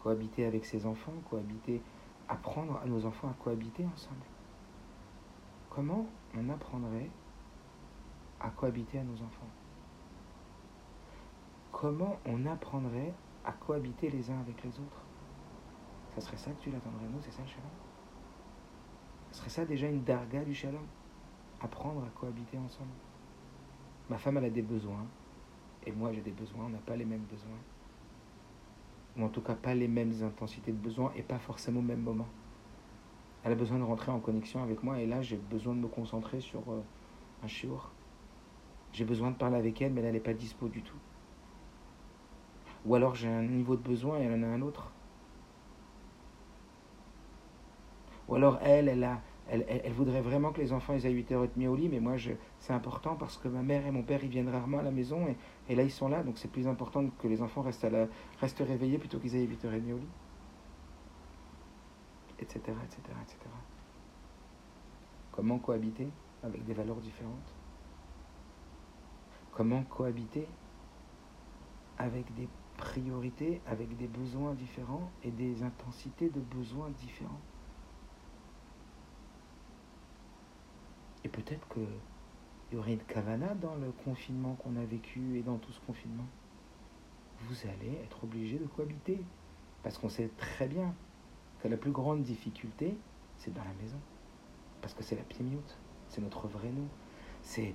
cohabiter 0.02 0.46
avec 0.46 0.64
ses 0.64 0.84
enfants, 0.84 1.14
cohabiter, 1.30 1.80
apprendre 2.28 2.78
à 2.78 2.86
nos 2.86 3.04
enfants 3.06 3.28
à 3.28 3.34
cohabiter 3.34 3.84
ensemble. 3.86 4.24
Comment 5.70 6.06
on 6.34 6.48
apprendrait 6.48 7.10
à 8.40 8.50
cohabiter 8.50 8.98
à 8.98 9.04
nos 9.04 9.22
enfants? 9.22 9.50
Comment 11.72 12.18
on 12.24 12.46
apprendrait 12.46 13.12
à 13.44 13.52
cohabiter 13.52 14.10
les 14.10 14.30
uns 14.30 14.40
avec 14.40 14.62
les 14.64 14.70
autres? 14.70 15.04
Ça 16.14 16.20
serait 16.22 16.38
ça 16.38 16.50
que 16.50 16.60
tu 16.62 16.70
l'attendrais 16.70 17.06
nous, 17.08 17.20
c'est 17.20 17.30
ça 17.30 17.42
le 17.42 17.48
shalom 17.48 17.70
Ce 19.32 19.38
serait 19.38 19.50
ça 19.50 19.64
déjà 19.66 19.86
une 19.86 20.02
darga 20.02 20.44
du 20.44 20.54
shalom? 20.54 20.86
Apprendre 21.60 22.02
à 22.04 22.10
cohabiter 22.18 22.58
ensemble? 22.58 22.90
Ma 24.08 24.18
femme, 24.18 24.38
elle 24.38 24.46
a 24.46 24.50
des 24.50 24.62
besoins, 24.62 25.06
et 25.84 25.92
moi 25.92 26.12
j'ai 26.12 26.22
des 26.22 26.30
besoins, 26.30 26.66
on 26.66 26.70
n'a 26.70 26.78
pas 26.78 26.96
les 26.96 27.04
mêmes 27.04 27.24
besoins. 27.24 27.58
Ou 29.16 29.24
en 29.24 29.28
tout 29.28 29.40
cas 29.40 29.54
pas 29.54 29.74
les 29.74 29.88
mêmes 29.88 30.12
intensités 30.22 30.72
de 30.72 30.76
besoins, 30.76 31.12
et 31.16 31.22
pas 31.22 31.38
forcément 31.38 31.80
au 31.80 31.82
même 31.82 32.02
moment. 32.02 32.28
Elle 33.44 33.52
a 33.52 33.54
besoin 33.54 33.78
de 33.78 33.84
rentrer 33.84 34.10
en 34.10 34.20
connexion 34.20 34.62
avec 34.62 34.82
moi, 34.82 35.00
et 35.00 35.06
là 35.06 35.22
j'ai 35.22 35.36
besoin 35.36 35.74
de 35.74 35.80
me 35.80 35.88
concentrer 35.88 36.40
sur 36.40 36.60
euh, 36.70 36.82
un 37.42 37.46
shiur. 37.46 37.92
J'ai 38.92 39.04
besoin 39.04 39.30
de 39.30 39.36
parler 39.36 39.56
avec 39.56 39.80
elle, 39.82 39.92
mais 39.92 40.02
elle 40.02 40.12
n'est 40.12 40.20
pas 40.20 40.34
dispo 40.34 40.68
du 40.68 40.82
tout. 40.82 40.96
Ou 42.84 42.94
alors 42.94 43.14
j'ai 43.14 43.28
un 43.28 43.42
niveau 43.42 43.76
de 43.76 43.82
besoin 43.82 44.18
et 44.18 44.22
elle 44.22 44.40
en 44.40 44.42
a 44.42 44.46
un 44.48 44.62
autre. 44.62 44.92
Ou 48.28 48.34
alors 48.34 48.58
elle, 48.62 48.88
elle, 48.88 49.04
a, 49.04 49.20
elle, 49.48 49.92
voudrait 49.92 50.20
vraiment 50.20 50.50
que 50.50 50.60
les 50.60 50.72
enfants 50.72 50.94
aient 50.94 50.98
8h30 50.98 51.68
au 51.68 51.76
lit, 51.76 51.88
mais 51.88 52.00
moi, 52.00 52.14
c'est 52.58 52.72
important 52.72 53.14
parce 53.14 53.36
que 53.36 53.48
ma 53.48 53.62
mère 53.62 53.86
et 53.86 53.90
mon 53.90 54.02
père, 54.02 54.22
ils 54.24 54.30
viennent 54.30 54.48
rarement 54.48 54.78
à 54.78 54.82
la 54.82 54.90
maison, 54.90 55.26
et, 55.28 55.36
et 55.72 55.76
là, 55.76 55.84
ils 55.84 55.90
sont 55.90 56.08
là, 56.08 56.22
donc 56.22 56.36
c'est 56.38 56.50
plus 56.50 56.66
important 56.66 57.08
que 57.18 57.28
les 57.28 57.42
enfants 57.42 57.62
restent, 57.62 57.86
restent 58.40 58.64
réveillés 58.66 58.98
plutôt 58.98 59.18
qu'ils 59.18 59.36
aient 59.36 59.46
8h30 59.46 59.92
au 59.92 59.98
lit. 59.98 60.08
Etc., 62.40 62.58
etc., 62.58 62.98
etc. 63.22 63.38
Comment 65.30 65.58
cohabiter 65.58 66.08
avec 66.42 66.64
des 66.64 66.74
valeurs 66.74 66.96
différentes? 66.96 67.54
Comment 69.52 69.84
cohabiter 69.84 70.46
avec 71.98 72.34
des 72.34 72.48
priorités, 72.76 73.62
avec 73.66 73.96
des 73.96 74.06
besoins 74.06 74.54
différents 74.54 75.10
et 75.24 75.30
des 75.30 75.62
intensités 75.62 76.28
de 76.28 76.40
besoins 76.40 76.90
différents? 76.90 77.40
Et 81.26 81.28
peut-être 81.28 81.66
qu'il 81.70 81.82
y 82.72 82.76
aurait 82.76 82.92
une 82.92 83.00
kavana 83.00 83.52
dans 83.56 83.74
le 83.74 83.90
confinement 84.04 84.54
qu'on 84.54 84.76
a 84.76 84.84
vécu 84.84 85.36
et 85.36 85.42
dans 85.42 85.56
tout 85.58 85.72
ce 85.72 85.80
confinement. 85.80 86.26
Vous 87.40 87.56
allez 87.64 87.98
être 88.04 88.22
obligé 88.22 88.58
de 88.58 88.66
cohabiter. 88.66 89.20
Parce 89.82 89.98
qu'on 89.98 90.08
sait 90.08 90.30
très 90.36 90.68
bien 90.68 90.94
que 91.60 91.66
la 91.66 91.76
plus 91.76 91.90
grande 91.90 92.22
difficulté, 92.22 92.96
c'est 93.38 93.52
dans 93.52 93.64
la 93.64 93.74
maison. 93.82 93.98
Parce 94.80 94.94
que 94.94 95.02
c'est 95.02 95.16
la 95.16 95.24
piémiote, 95.24 95.76
c'est 96.10 96.20
notre 96.20 96.46
vrai 96.46 96.70
nous. 96.70 96.86
C'est, 97.42 97.74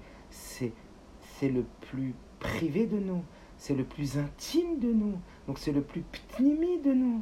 le 1.42 1.66
plus 1.82 2.16
privé 2.40 2.88
de 2.88 3.00
nous, 3.00 3.26
c'est 3.58 3.76
le 3.76 3.84
plus 3.84 4.18
intime 4.18 4.80
de 4.80 4.94
nous, 4.94 5.20
donc 5.46 5.60
c'est 5.60 5.74
le 5.74 5.82
plus 5.82 6.04
pnimi 6.30 6.80
de 6.80 6.94
nous. 6.94 7.22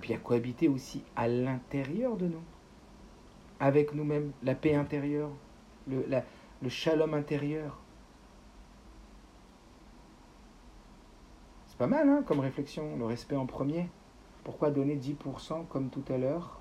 Puis 0.00 0.14
à 0.14 0.18
cohabiter 0.18 0.68
aussi 0.68 1.04
à 1.16 1.28
l'intérieur 1.28 2.16
de 2.16 2.26
nous, 2.26 2.42
avec 3.58 3.94
nous-mêmes, 3.94 4.32
la 4.42 4.54
paix 4.54 4.74
intérieure, 4.74 5.30
le, 5.86 6.68
shalom 6.68 7.14
intérieur. 7.14 7.78
C'est 11.66 11.78
pas 11.78 11.86
mal 11.86 12.08
hein, 12.08 12.22
comme 12.26 12.40
réflexion, 12.40 12.96
le 12.96 13.04
respect 13.04 13.36
en 13.36 13.46
premier. 13.46 13.88
Pourquoi 14.44 14.70
donner 14.70 14.96
10% 14.96 15.66
comme 15.68 15.90
tout 15.90 16.04
à 16.08 16.16
l'heure? 16.16 16.58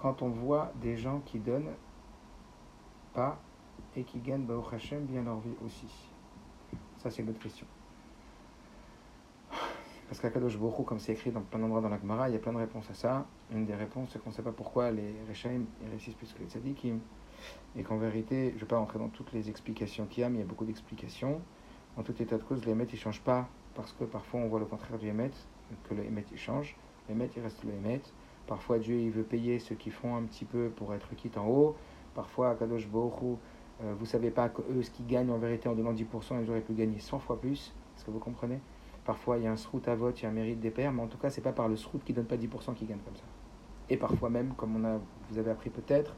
Quand 0.00 0.22
on 0.22 0.28
voit 0.28 0.72
des 0.80 0.96
gens 0.96 1.20
qui 1.24 1.38
donnent 1.38 1.74
pas 3.14 3.40
et 3.96 4.04
qui 4.04 4.20
gagnent 4.20 4.44
Baruch 4.44 4.72
Hashem 4.72 5.04
bien 5.06 5.22
leur 5.22 5.40
vie 5.40 5.56
aussi 5.64 5.88
Ça, 6.98 7.10
c'est 7.10 7.22
une 7.22 7.30
autre 7.30 7.40
question. 7.40 7.66
Parce 10.08 10.20
qu'Akadosh 10.20 10.56
Borou, 10.56 10.84
comme 10.84 10.98
c'est 10.98 11.12
écrit 11.12 11.30
dans 11.30 11.42
plein 11.42 11.58
d'endroits 11.58 11.82
dans 11.82 11.90
la 11.90 11.98
Gemara, 11.98 12.30
il 12.30 12.32
y 12.32 12.36
a 12.36 12.38
plein 12.38 12.54
de 12.54 12.58
réponses 12.58 12.88
à 12.90 12.94
ça. 12.94 13.26
Une 13.52 13.66
des 13.66 13.74
réponses, 13.74 14.08
c'est 14.12 14.22
qu'on 14.22 14.30
ne 14.30 14.34
sait 14.34 14.42
pas 14.42 14.52
pourquoi 14.52 14.90
les 14.90 15.14
Rechaim 15.28 15.64
réussissent 15.90 16.14
plus 16.14 16.32
que 16.32 16.38
les 16.38 16.48
Tzadikim. 16.48 16.98
Et 17.76 17.82
qu'en 17.82 17.98
vérité, 17.98 18.50
je 18.50 18.54
ne 18.54 18.60
vais 18.60 18.66
pas 18.66 18.78
rentrer 18.78 18.98
dans 18.98 19.10
toutes 19.10 19.32
les 19.34 19.50
explications 19.50 20.06
qu'il 20.06 20.22
y 20.22 20.24
a, 20.24 20.30
mais 20.30 20.36
il 20.36 20.40
y 20.40 20.44
a 20.44 20.46
beaucoup 20.46 20.64
d'explications. 20.64 21.42
En 21.98 22.02
tout 22.02 22.14
état 22.22 22.38
de 22.38 22.42
cause, 22.42 22.64
les 22.64 22.72
Hémet, 22.72 22.84
ils 22.84 22.94
ne 22.94 23.00
changent 23.00 23.20
pas. 23.20 23.48
Parce 23.74 23.92
que 23.92 24.04
parfois, 24.04 24.40
on 24.40 24.48
voit 24.48 24.60
le 24.60 24.64
contraire 24.64 24.98
du 24.98 25.08
Hémet, 25.08 25.30
que 25.84 25.94
le 25.94 26.04
Hémet, 26.04 26.24
il 26.32 26.38
change. 26.38 26.74
Le 27.06 27.14
Hémet, 27.14 27.28
il 27.36 27.42
reste 27.42 27.62
le 27.64 27.74
Hémet. 27.74 28.00
Parfois, 28.46 28.78
Dieu, 28.78 28.96
il 28.96 29.10
veut 29.10 29.24
payer 29.24 29.58
ceux 29.58 29.74
qui 29.74 29.90
font 29.90 30.16
un 30.16 30.22
petit 30.22 30.46
peu 30.46 30.70
pour 30.70 30.94
être 30.94 31.14
quitte 31.16 31.36
en 31.36 31.46
haut. 31.46 31.76
Parfois, 32.14 32.50
Akadosh 32.52 32.88
Borou, 32.88 33.38
euh, 33.82 33.92
vous 33.92 34.04
ne 34.04 34.08
savez 34.08 34.30
pas 34.30 34.48
que 34.48 34.62
eux, 34.72 34.82
ce 34.82 34.90
qu'ils 34.90 35.06
gagnent 35.06 35.30
en 35.30 35.38
vérité 35.38 35.68
en 35.68 35.74
donnant 35.74 35.92
10%, 35.92 36.42
ils 36.42 36.48
auraient 36.48 36.62
pu 36.62 36.72
gagner 36.72 36.98
100 36.98 37.18
fois 37.18 37.38
plus. 37.38 37.74
Est-ce 37.94 38.06
que 38.06 38.10
vous 38.10 38.20
comprenez? 38.20 38.58
Parfois, 39.08 39.38
il 39.38 39.44
y 39.44 39.46
a 39.46 39.50
un 39.50 39.56
srout 39.56 39.88
à 39.88 39.94
vote, 39.94 40.20
il 40.20 40.24
y 40.24 40.26
a 40.26 40.28
un 40.28 40.32
mérite 40.32 40.60
des 40.60 40.70
pères, 40.70 40.92
mais 40.92 41.00
en 41.00 41.06
tout 41.06 41.16
cas, 41.16 41.30
c'est 41.30 41.40
pas 41.40 41.52
par 41.52 41.66
le 41.66 41.76
srout 41.76 41.98
qui 42.04 42.12
donne 42.12 42.26
pas 42.26 42.36
10% 42.36 42.74
qui 42.74 42.84
gagne 42.84 42.98
comme 42.98 43.16
ça. 43.16 43.22
Et 43.88 43.96
parfois 43.96 44.28
même, 44.28 44.52
comme 44.52 44.84
on 44.84 45.00
vous 45.30 45.38
avez 45.38 45.50
appris 45.50 45.70
peut-être, 45.70 46.14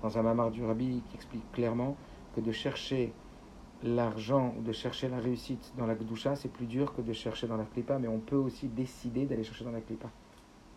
dans 0.00 0.16
un 0.16 0.22
mamar 0.22 0.50
du 0.50 0.64
rabbi 0.64 1.02
qui 1.10 1.16
explique 1.16 1.52
clairement 1.52 1.98
que 2.34 2.40
de 2.40 2.50
chercher 2.50 3.12
l'argent 3.82 4.54
ou 4.58 4.62
de 4.62 4.72
chercher 4.72 5.10
la 5.10 5.18
réussite 5.18 5.74
dans 5.76 5.84
la 5.84 5.94
gdoucha, 5.94 6.34
c'est 6.34 6.48
plus 6.48 6.64
dur 6.64 6.94
que 6.94 7.02
de 7.02 7.12
chercher 7.12 7.46
dans 7.46 7.58
la 7.58 7.64
klipa, 7.64 7.98
mais 7.98 8.08
on 8.08 8.20
peut 8.20 8.36
aussi 8.36 8.68
décider 8.68 9.26
d'aller 9.26 9.44
chercher 9.44 9.64
dans 9.64 9.72
la 9.72 9.82
klipa. 9.82 10.08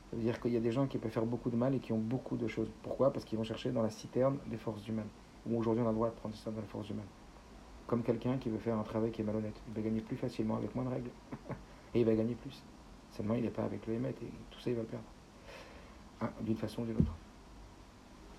Ça 0.09 0.17
veut 0.17 0.21
dire 0.21 0.41
qu'il 0.41 0.51
y 0.51 0.57
a 0.57 0.59
des 0.59 0.73
gens 0.73 0.85
qui 0.85 0.97
peuvent 0.97 1.11
faire 1.11 1.25
beaucoup 1.25 1.49
de 1.49 1.55
mal 1.55 1.73
et 1.75 1.79
qui 1.79 1.93
ont 1.93 1.97
beaucoup 1.97 2.35
de 2.35 2.49
choses. 2.49 2.69
Pourquoi? 2.81 3.13
Parce 3.13 3.23
qu'ils 3.23 3.37
vont 3.37 3.45
chercher 3.45 3.71
dans 3.71 3.83
la 3.83 3.89
citerne 3.89 4.37
des 4.47 4.57
forces 4.57 4.85
humaines. 4.85 5.07
Ou 5.49 5.57
aujourd'hui, 5.57 5.81
on 5.81 5.87
a 5.87 5.91
le 5.91 5.95
droit 5.95 6.09
de 6.09 6.15
prendre 6.15 6.35
ça 6.35 6.51
dans 6.51 6.59
les 6.59 6.67
forces 6.67 6.89
humaines 6.89 7.07
comme 7.87 8.03
quelqu'un 8.03 8.37
qui 8.37 8.49
veut 8.49 8.57
faire 8.59 8.77
un 8.77 8.83
travail 8.83 9.11
qui 9.11 9.21
est 9.21 9.25
malhonnête. 9.25 9.59
Il 9.67 9.73
va 9.73 9.81
gagner 9.81 10.01
plus 10.01 10.15
facilement 10.15 10.57
avec 10.57 10.73
moins 10.75 10.85
de 10.85 10.89
règles. 10.89 11.11
et 11.93 11.99
il 11.99 12.05
va 12.05 12.15
gagner 12.15 12.35
plus. 12.35 12.63
Seulement, 13.11 13.35
il 13.35 13.43
n'est 13.43 13.49
pas 13.49 13.63
avec 13.63 13.85
le 13.85 13.93
Hémet 13.93 14.09
et 14.09 14.31
tout 14.49 14.59
ça, 14.59 14.69
il 14.69 14.75
va 14.75 14.81
le 14.81 14.87
perdre. 14.87 15.05
D'une 16.41 16.57
façon 16.57 16.83
ou 16.83 16.85
d'une 16.85 16.97
autre. 16.97 17.13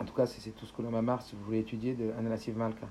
En 0.00 0.04
tout 0.04 0.14
cas, 0.14 0.26
c'est 0.26 0.50
tout 0.50 0.66
ce 0.66 0.72
que 0.72 0.82
l'on 0.82 0.90
m'a 0.90 1.02
marre 1.02 1.22
si 1.22 1.36
vous 1.36 1.44
voulez 1.44 1.60
étudier 1.60 1.94
de 1.94 2.10
Analassiv 2.12 2.56
Malka, 2.56 2.86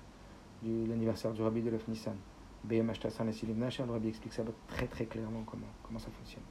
de 0.61 0.87
l'anniversaire 0.87 1.33
du 1.33 1.41
Rabbi 1.41 1.61
de 1.61 1.69
l'Ef 1.69 1.87
Nissan. 1.87 2.15
BM 2.63 2.89
Ashtasan 2.89 3.27
et 3.27 3.33
Silim 3.33 3.59
le 3.59 3.91
Rabbi 3.91 4.07
explique 4.07 4.33
ça 4.33 4.43
très 4.67 4.87
très 4.87 5.05
clairement 5.05 5.43
comment, 5.45 5.67
comment 5.85 5.99
ça 5.99 6.09
fonctionne. 6.11 6.43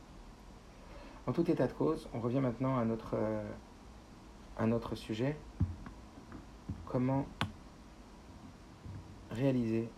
En 1.27 1.33
tout 1.33 1.49
état 1.51 1.67
de 1.67 1.73
cause, 1.73 2.09
on 2.13 2.21
revient 2.21 2.41
maintenant 2.41 2.77
à 2.79 2.85
notre, 2.85 3.15
euh, 3.15 3.49
à 4.59 4.67
notre 4.67 4.95
sujet. 4.95 5.37
Comment 6.87 7.27
réaliser 9.33 9.89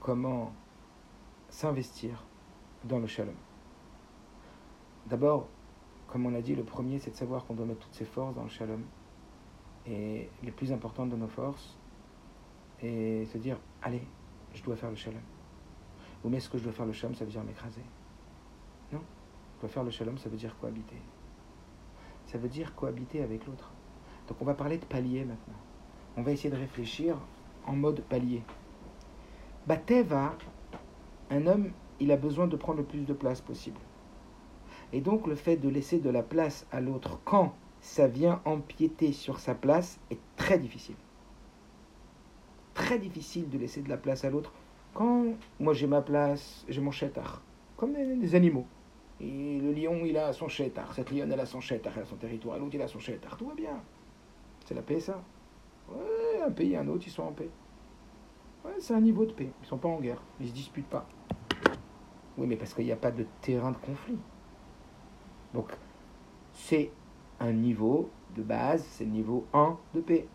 comment 0.00 0.52
s'investir 1.48 2.24
dans 2.84 2.98
le 2.98 3.06
shalom. 3.06 3.34
D'abord, 5.06 5.48
comme 6.08 6.26
on 6.26 6.30
l'a 6.30 6.42
dit, 6.42 6.54
le 6.54 6.64
premier, 6.64 6.98
c'est 6.98 7.10
de 7.10 7.16
savoir 7.16 7.44
qu'on 7.44 7.54
doit 7.54 7.66
mettre 7.66 7.80
toutes 7.80 7.94
ses 7.94 8.04
forces 8.04 8.34
dans 8.34 8.42
le 8.42 8.48
shalom. 8.48 8.82
Et 9.86 10.28
les 10.42 10.52
plus 10.52 10.72
importantes 10.72 11.10
de 11.10 11.16
nos 11.16 11.28
forces, 11.28 11.76
et 12.82 13.26
se 13.26 13.38
dire, 13.38 13.58
allez, 13.82 14.02
je 14.54 14.62
dois 14.62 14.76
faire 14.76 14.90
le 14.90 14.96
shalom. 14.96 15.20
Ou 16.24 16.28
mais 16.28 16.38
est-ce 16.38 16.48
que 16.48 16.58
je 16.58 16.64
dois 16.64 16.72
faire 16.72 16.86
le 16.86 16.92
shalom, 16.92 17.14
ça 17.14 17.24
veut 17.24 17.30
dire 17.30 17.42
m'écraser 17.44 17.82
Non. 18.92 19.00
Je 19.56 19.60
dois 19.60 19.68
faire 19.68 19.84
le 19.84 19.90
shalom, 19.90 20.18
ça 20.18 20.28
veut 20.28 20.36
dire 20.36 20.56
cohabiter. 20.58 21.00
Ça 22.26 22.38
veut 22.38 22.48
dire 22.48 22.74
cohabiter 22.74 23.22
avec 23.22 23.46
l'autre. 23.46 23.70
Donc 24.28 24.38
on 24.40 24.44
va 24.44 24.54
parler 24.54 24.78
de 24.78 24.84
palier 24.84 25.24
maintenant. 25.24 25.58
On 26.16 26.22
va 26.22 26.32
essayer 26.32 26.50
de 26.50 26.56
réfléchir 26.56 27.16
en 27.66 27.74
mode 27.74 28.02
palier. 28.02 28.42
Bateva, 29.66 30.36
un 31.30 31.46
homme, 31.46 31.70
il 32.00 32.10
a 32.10 32.16
besoin 32.16 32.46
de 32.48 32.56
prendre 32.56 32.78
le 32.78 32.84
plus 32.84 33.06
de 33.06 33.12
place 33.12 33.40
possible. 33.40 33.78
Et 34.92 35.00
donc 35.00 35.26
le 35.26 35.36
fait 35.36 35.56
de 35.56 35.68
laisser 35.68 35.98
de 35.98 36.10
la 36.10 36.22
place 36.22 36.66
à 36.72 36.80
l'autre 36.80 37.20
quand 37.24 37.54
ça 37.80 38.06
vient 38.06 38.40
empiéter 38.44 39.12
sur 39.12 39.38
sa 39.38 39.54
place 39.54 39.98
est 40.10 40.18
très 40.36 40.58
difficile. 40.58 40.96
Très 42.74 42.98
difficile 42.98 43.48
de 43.50 43.58
laisser 43.58 43.82
de 43.82 43.88
la 43.88 43.96
place 43.96 44.24
à 44.24 44.30
l'autre 44.30 44.52
quand 44.94 45.26
moi 45.60 45.72
j'ai 45.74 45.86
ma 45.86 46.02
place, 46.02 46.64
j'ai 46.68 46.80
mon 46.80 46.90
chétar, 46.90 47.40
comme 47.76 47.92
des 47.92 48.34
animaux. 48.34 48.66
Le 49.20 49.72
lion, 49.72 50.04
il 50.04 50.16
a 50.16 50.32
son 50.32 50.48
chétar, 50.48 50.92
cette 50.92 51.10
lionne, 51.12 51.30
elle 51.32 51.40
a 51.40 51.46
son 51.46 51.60
chétar, 51.60 51.92
elle 51.96 52.02
a 52.02 52.06
son 52.06 52.16
territoire, 52.16 52.58
l'autre, 52.58 52.74
il 52.74 52.82
a 52.82 52.88
son 52.88 52.98
chétar, 52.98 53.36
tout 53.36 53.46
va 53.46 53.54
bien. 53.54 53.80
C'est 54.64 54.74
la 54.74 54.82
paix, 54.82 55.00
ça. 55.00 55.22
Un 56.44 56.50
pays 56.50 56.76
un 56.76 56.88
autre, 56.88 57.04
ils 57.06 57.10
sont 57.10 57.22
en 57.22 57.32
paix. 57.32 57.48
C'est 58.78 58.94
un 58.94 59.00
niveau 59.00 59.24
de 59.24 59.32
paix. 59.32 59.50
Ils 59.62 59.66
sont 59.66 59.78
pas 59.78 59.88
en 59.88 60.00
guerre. 60.00 60.20
Ils 60.40 60.48
se 60.48 60.52
disputent 60.52 60.88
pas. 60.88 61.06
Oui, 62.36 62.46
mais 62.48 62.56
parce 62.56 62.74
qu'il 62.74 62.84
n'y 62.84 62.92
a 62.92 62.96
pas 62.96 63.12
de 63.12 63.26
terrain 63.40 63.70
de 63.70 63.76
conflit. 63.76 64.18
Donc, 65.54 65.68
c'est 66.52 66.90
un 67.38 67.52
niveau 67.52 68.10
de 68.34 68.42
base, 68.42 68.84
c'est 68.84 69.04
le 69.04 69.10
niveau 69.10 69.46
1 69.52 69.76
de 69.94 70.00
paix. 70.00 70.26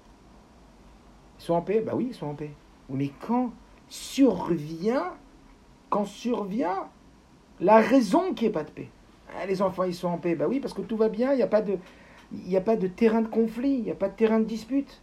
Ils 1.39 1.43
sont 1.43 1.55
en 1.55 1.61
paix? 1.61 1.81
Bah 1.81 1.93
oui, 1.95 2.07
ils 2.09 2.13
sont 2.13 2.27
en 2.27 2.35
paix. 2.35 2.51
Mais 2.89 3.11
quand 3.19 3.51
survient, 3.87 5.13
quand 5.89 6.05
survient 6.05 6.87
la 7.59 7.79
raison 7.79 8.33
qui 8.33 8.45
n'est 8.45 8.51
pas 8.51 8.63
de 8.63 8.71
paix? 8.71 8.89
Ah, 9.35 9.45
les 9.45 9.61
enfants, 9.61 9.83
ils 9.83 9.95
sont 9.95 10.07
en 10.07 10.17
paix. 10.17 10.35
Bah 10.35 10.47
oui, 10.47 10.59
parce 10.59 10.73
que 10.73 10.81
tout 10.81 10.95
va 10.95 11.09
bien, 11.09 11.33
il 11.33 11.37
n'y 11.37 11.43
a 11.43 11.47
pas 11.47 11.61
de 11.61 12.87
terrain 12.87 13.21
de 13.21 13.27
conflit, 13.27 13.73
il 13.73 13.83
n'y 13.83 13.91
a 13.91 13.95
pas 13.95 14.09
de 14.09 14.15
terrain 14.15 14.39
de 14.39 14.45
dispute. 14.45 15.01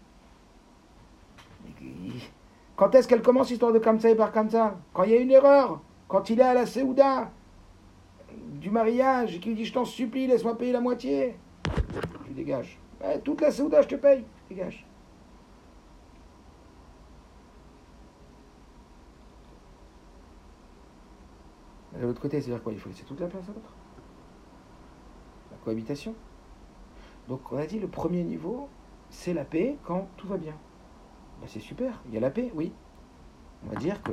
Quand 2.77 2.95
est-ce 2.95 3.07
qu'elle 3.07 3.23
commence 3.23 3.51
l'histoire 3.51 3.73
de 3.73 3.79
Kamsa 3.79 4.11
et 4.11 4.17
par 4.17 4.33
Kamsa 4.33 4.77
Quand 4.93 5.05
il 5.05 5.11
y 5.11 5.15
a 5.15 5.21
une 5.21 5.31
erreur, 5.31 5.81
quand 6.09 6.29
il 6.31 6.41
est 6.41 6.45
à 6.45 6.55
la 6.55 6.67
Séouda 6.67 7.31
du 8.61 8.71
mariage 8.71 9.37
et 9.37 9.39
qu'il 9.39 9.55
dit 9.55 9.65
Je 9.65 9.73
t'en 9.73 9.85
supplie, 9.85 10.27
laisse-moi 10.27 10.59
payer 10.59 10.73
la 10.73 10.81
moitié. 10.81 11.37
Tu 12.27 12.33
dégages. 12.33 12.79
Eh, 13.05 13.21
toute 13.21 13.41
la 13.41 13.51
Séouda, 13.51 13.83
je 13.83 13.89
te 13.89 13.95
paye. 13.95 14.25
Dégage. 14.49 14.87
De 21.97 22.07
l'autre 22.07 22.21
côté, 22.21 22.41
c'est-à-dire 22.41 22.63
quoi? 22.63 22.73
Il 22.73 22.79
faut 22.79 22.89
laisser 22.89 23.05
toute 23.05 23.21
la 23.21 23.29
place 23.29 23.45
à 23.45 23.53
l'autre? 23.53 23.73
La 25.53 25.57
cohabitation? 25.59 26.15
Donc 27.29 27.53
on 27.53 27.57
a 27.57 27.67
dit 27.67 27.79
le 27.79 27.87
premier 27.87 28.25
niveau, 28.25 28.69
c'est 29.11 29.33
la 29.33 29.45
paix 29.45 29.77
quand 29.85 30.09
tout 30.17 30.27
va 30.27 30.37
bien. 30.37 30.55
C'est 31.47 31.61
super, 31.61 32.03
il 32.09 32.15
y 32.15 32.17
a 32.17 32.21
la 32.21 32.31
paix, 32.31 32.51
oui. 32.55 32.73
On 33.65 33.71
va 33.71 33.77
dire 33.77 34.03
que 34.03 34.13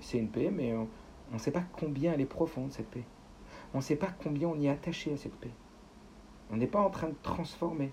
c'est 0.00 0.18
une 0.18 0.28
paix, 0.28 0.50
mais 0.52 0.74
on 0.74 0.88
ne 1.32 1.38
sait 1.38 1.50
pas 1.50 1.62
combien 1.78 2.12
elle 2.12 2.20
est 2.20 2.26
profonde, 2.26 2.72
cette 2.72 2.88
paix. 2.88 3.04
On 3.72 3.78
ne 3.78 3.82
sait 3.82 3.96
pas 3.96 4.08
combien 4.22 4.48
on 4.48 4.56
y 4.56 4.66
est 4.66 4.70
attaché 4.70 5.12
à 5.12 5.16
cette 5.16 5.34
paix. 5.36 5.50
On 6.52 6.56
n'est 6.56 6.66
pas 6.66 6.80
en 6.80 6.90
train 6.90 7.08
de 7.08 7.14
transformer. 7.22 7.92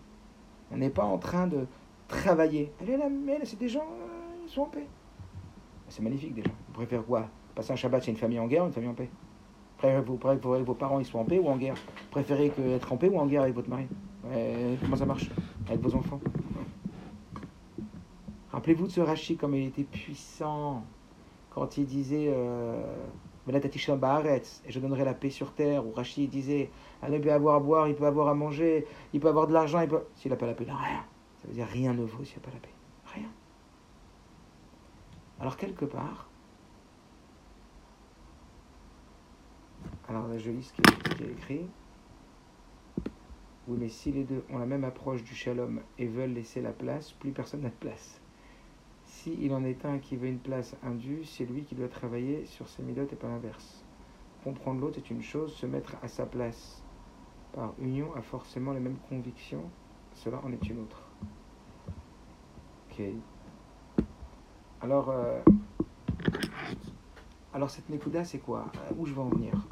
On 0.71 0.77
n'est 0.77 0.89
pas 0.89 1.03
en 1.03 1.17
train 1.17 1.47
de 1.47 1.67
travailler. 2.07 2.73
Elle 2.81 2.89
est 2.89 2.97
là, 2.97 3.09
mais 3.09 3.39
c'est 3.43 3.59
des 3.59 3.69
gens, 3.69 3.85
ils 4.43 4.49
sont 4.49 4.61
en 4.61 4.65
paix. 4.65 4.87
C'est 5.87 6.01
magnifique 6.01 6.33
déjà. 6.33 6.49
Vous 6.67 6.73
préférez 6.73 7.03
quoi? 7.03 7.27
Passer 7.55 7.73
un 7.73 7.75
Shabbat 7.75 8.03
c'est 8.03 8.11
une 8.11 8.17
famille 8.17 8.39
en 8.39 8.47
guerre 8.47 8.63
ou 8.63 8.67
une 8.67 8.73
famille 8.73 8.89
en 8.89 8.95
paix? 8.95 9.09
Préférez-vous 9.77 10.17
que 10.17 10.63
vos 10.63 10.73
parents 10.73 11.03
soient 11.03 11.21
en 11.21 11.25
paix 11.25 11.39
ou 11.39 11.47
en 11.47 11.57
guerre? 11.57 11.75
Préférez 12.11 12.49
que 12.49 12.61
être 12.61 12.91
en 12.91 12.97
paix 12.97 13.09
ou 13.09 13.19
en 13.19 13.27
guerre 13.27 13.43
avec 13.43 13.53
votre 13.53 13.69
mari? 13.69 13.87
Comment 14.81 14.95
ça 14.95 15.05
marche? 15.05 15.29
Avec 15.67 15.79
vos 15.79 15.95
enfants? 15.95 16.19
Rappelez-vous 18.57 18.87
de 18.87 18.91
ce 18.91 19.01
Rashi 19.01 19.37
comme 19.37 19.53
il 19.53 19.67
était 19.67 19.83
puissant 19.83 20.83
quand 21.51 21.77
il 21.77 21.85
disait 21.85 22.25
euh, 22.29 22.81
et 23.47 24.71
je 24.71 24.79
donnerai 24.79 25.05
la 25.05 25.13
paix 25.13 25.29
sur 25.29 25.53
terre. 25.53 25.85
Ou 25.85 25.91
Rashi 25.91 26.27
disait 26.27 26.71
il 27.07 27.21
peut 27.21 27.31
avoir 27.31 27.57
à 27.57 27.59
boire, 27.59 27.87
il 27.87 27.93
peut 27.93 28.07
avoir 28.07 28.29
à 28.29 28.33
manger, 28.33 28.87
il 29.13 29.19
peut 29.19 29.27
avoir 29.27 29.45
de 29.45 29.53
l'argent. 29.53 29.87
Peut... 29.87 30.01
S'il 30.15 30.31
n'a 30.31 30.37
pas 30.37 30.47
la 30.47 30.55
paix, 30.55 30.63
il 30.63 30.71
n'a 30.71 30.75
rien. 30.75 31.05
Ça 31.35 31.47
veut 31.47 31.53
dire 31.53 31.67
rien 31.67 31.93
ne 31.93 32.03
vaut 32.03 32.23
s'il 32.23 32.39
n'y 32.39 32.45
a 32.45 32.47
pas 32.47 32.51
la 32.55 32.59
paix. 32.59 32.73
Rien. 33.13 33.29
Alors, 35.39 35.55
quelque 35.55 35.85
part, 35.85 36.27
alors 40.09 40.35
je 40.35 40.49
lis 40.49 40.63
ce 40.63 40.73
qui 40.73 41.23
est 41.23 41.31
écrit. 41.31 41.67
Oui, 43.67 43.77
mais 43.79 43.89
si 43.89 44.11
les 44.11 44.23
deux 44.23 44.43
ont 44.49 44.57
la 44.57 44.65
même 44.65 44.83
approche 44.83 45.23
du 45.23 45.35
shalom 45.35 45.79
et 45.99 46.07
veulent 46.07 46.33
laisser 46.33 46.59
la 46.59 46.71
place, 46.71 47.11
plus 47.11 47.31
personne 47.31 47.61
n'a 47.61 47.69
de 47.69 47.75
place. 47.75 48.19
Il 49.39 49.53
en 49.53 49.63
est 49.63 49.85
un 49.85 49.99
qui 49.99 50.15
veut 50.15 50.27
une 50.27 50.39
place 50.39 50.75
indue, 50.83 51.23
c'est 51.25 51.45
lui 51.45 51.63
qui 51.63 51.75
doit 51.75 51.89
travailler 51.89 52.45
sur 52.45 52.69
ses 52.69 52.81
milotes 52.83 53.11
et 53.11 53.15
pas 53.15 53.27
l'inverse. 53.27 53.83
Comprendre 54.43 54.79
l'autre 54.81 54.97
est 54.97 55.09
une 55.09 55.21
chose, 55.21 55.53
se 55.53 55.65
mettre 55.65 55.95
à 56.01 56.07
sa 56.07 56.25
place 56.25 56.81
par 57.53 57.73
union 57.79 58.13
a 58.15 58.21
forcément 58.21 58.71
les 58.71 58.79
mêmes 58.79 58.99
convictions, 59.09 59.63
cela 60.13 60.39
en 60.43 60.51
est 60.51 60.69
une 60.69 60.79
autre. 60.79 61.03
Ok. 62.89 63.01
Alors, 64.81 65.09
euh, 65.09 65.41
alors 67.53 67.69
cette 67.69 67.89
Nekuda, 67.89 68.23
c'est 68.23 68.39
quoi? 68.39 68.65
Euh, 68.75 68.93
Où 68.97 69.05
je 69.05 69.13
vais 69.13 69.21
en 69.21 69.29
venir? 69.29 69.67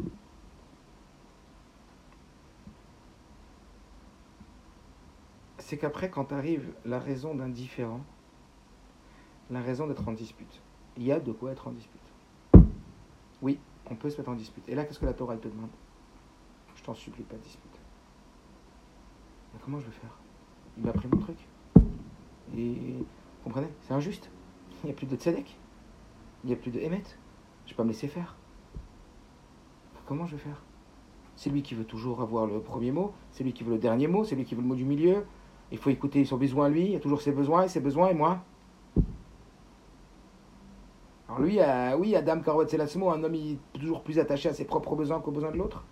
C'est 5.60 5.78
qu'après, 5.78 6.10
quand 6.10 6.32
arrive 6.32 6.74
la 6.86 6.99
raison 6.99 7.34
d'un 7.34 7.49
différent, 7.49 8.01
la 9.50 9.62
raison 9.62 9.88
d'être 9.88 10.08
en 10.08 10.14
dispute. 10.14 10.62
Il 10.98 11.04
y 11.04 11.12
a 11.12 11.20
de 11.20 11.32
quoi 11.32 11.52
être 11.52 11.68
en 11.68 11.72
dispute. 11.72 12.02
Oui, 13.41 13.60
on 13.89 13.96
peut 13.96 14.10
se 14.10 14.18
mettre 14.18 14.30
en 14.30 14.36
dispute. 14.36 14.68
Et 14.68 14.76
là, 14.76 14.86
qu'est-ce 14.86 15.00
que 15.00 15.06
la 15.06 15.14
Torah 15.14 15.36
te 15.38 15.48
demande? 15.48 15.70
Je 16.76 16.84
t'en 16.84 16.93
supplie 16.93 17.24
pas 17.24 17.36
de 17.36 17.41
dispute. 17.41 17.80
Mais 19.54 19.60
comment 19.64 19.80
je 19.80 19.86
vais 19.86 19.91
faire? 19.91 20.18
Il 20.78 20.84
m'a 20.84 20.93
pris 20.93 21.08
mon 21.12 21.20
truc. 21.20 21.38
Et 22.58 22.96
comprenez? 23.43 23.68
C'est 23.82 23.93
injuste. 23.93 24.30
Il 24.84 24.88
n'y 24.88 24.91
a 24.91 24.96
plus 24.96 25.08
de 25.08 25.16
tzedek. 25.16 25.58
Il 26.43 26.48
n'y 26.48 26.54
a 26.54 26.58
plus 26.58 26.72
de 26.72 26.80
émet. 26.80 27.04
Je 27.66 27.70
ne 27.70 27.70
vais 27.70 27.76
pas 27.76 27.84
me 27.84 27.89
laisser 27.89 28.08
faire. 28.08 28.36
Comment 30.06 30.28
je 30.28 30.36
vais 30.36 30.41
faire? 30.41 30.62
C'est 31.36 31.50
lui 31.50 31.64
qui 31.64 31.74
veut 31.74 31.84
toujours 31.84 32.22
avoir 32.22 32.46
le 32.46 32.60
premier 32.60 32.91
mot, 32.91 33.12
c'est 33.32 33.43
lui 33.43 33.54
qui 33.54 33.64
veut 33.64 33.72
le 33.74 33.80
dernier 33.80 34.08
mot, 34.08 34.24
c'est 34.24 34.36
lui 34.36 34.46
qui 34.46 34.56
veut 34.56 34.62
le 34.62 34.68
mot 34.68 34.76
du 34.76 34.86
milieu. 34.86 35.26
Il 35.72 35.80
faut 35.80 35.89
écouter 35.89 36.24
son 36.26 36.38
besoin 36.38 36.68
à 36.68 36.70
lui, 36.70 36.86
il 36.86 36.91
y 36.91 36.96
a 36.96 37.00
toujours 37.00 37.22
ses 37.22 37.32
besoins 37.32 37.64
et 37.64 37.68
ses 37.68 37.80
besoins 37.80 38.10
et 38.10 38.14
moi. 38.14 38.43
Alors 41.36 41.45
lui, 41.45 41.59
euh, 41.59 41.97
oui, 41.97 42.15
Adam 42.15 42.39
Karwat 42.39 42.69
Selasmo, 42.69 43.09
un 43.09 43.21
homme 43.21 43.36
est 43.36 43.57
toujours 43.73 44.01
plus 44.03 44.19
attaché 44.19 44.47
à 44.47 44.53
ses 44.53 44.63
propres 44.63 44.95
besoins 44.95 45.19
qu'aux 45.19 45.31
besoins 45.31 45.51
de 45.51 45.57
l'autre. 45.57 45.83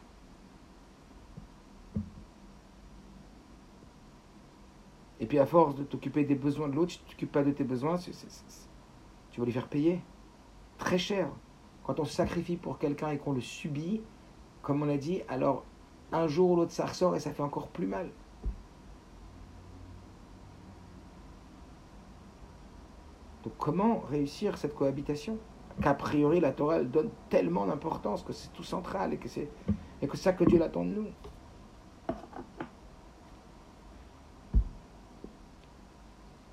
Et 5.19 5.25
puis 5.25 5.39
à 5.39 5.45
force 5.45 5.75
de 5.75 5.83
t'occuper 5.83 6.23
des 6.23 6.35
besoins 6.35 6.69
de 6.69 6.75
l'autre, 6.75 6.93
tu 6.93 6.99
ne 7.03 7.09
t'occupes 7.09 7.31
pas 7.33 7.43
de 7.43 7.51
tes 7.51 7.65
besoins, 7.65 7.97
tu 7.97 9.39
vas 9.41 9.45
lui 9.45 9.51
faire 9.51 9.67
payer 9.67 9.99
très 10.77 10.97
cher. 10.97 11.27
Quand 11.83 11.99
on 11.99 12.05
se 12.05 12.13
sacrifie 12.13 12.55
pour 12.55 12.79
quelqu'un 12.79 13.09
et 13.09 13.17
qu'on 13.17 13.33
le 13.33 13.41
subit, 13.41 14.01
comme 14.61 14.81
on 14.81 14.87
a 14.87 14.95
dit, 14.95 15.23
alors 15.27 15.65
un 16.13 16.27
jour 16.27 16.51
ou 16.51 16.55
l'autre 16.55 16.71
ça 16.71 16.85
ressort 16.85 17.17
et 17.17 17.19
ça 17.19 17.33
fait 17.33 17.43
encore 17.43 17.67
plus 17.67 17.87
mal. 17.87 18.09
Donc 23.43 23.53
comment 23.57 23.99
réussir 24.09 24.57
cette 24.57 24.73
cohabitation 24.73 25.37
Qu'a 25.81 25.93
priori 25.93 26.39
la 26.39 26.51
Torah 26.51 26.77
elle 26.77 26.89
donne 26.89 27.09
tellement 27.29 27.65
d'importance 27.65 28.23
que 28.23 28.31
c'est 28.31 28.53
tout 28.53 28.63
central 28.63 29.13
et 29.13 29.17
que 29.17 29.27
c'est 29.27 29.49
et 30.01 30.07
que 30.07 30.17
ça 30.17 30.33
que 30.33 30.43
Dieu 30.43 30.59
l'attend 30.59 30.85
de 30.85 30.91
nous. 30.91 31.07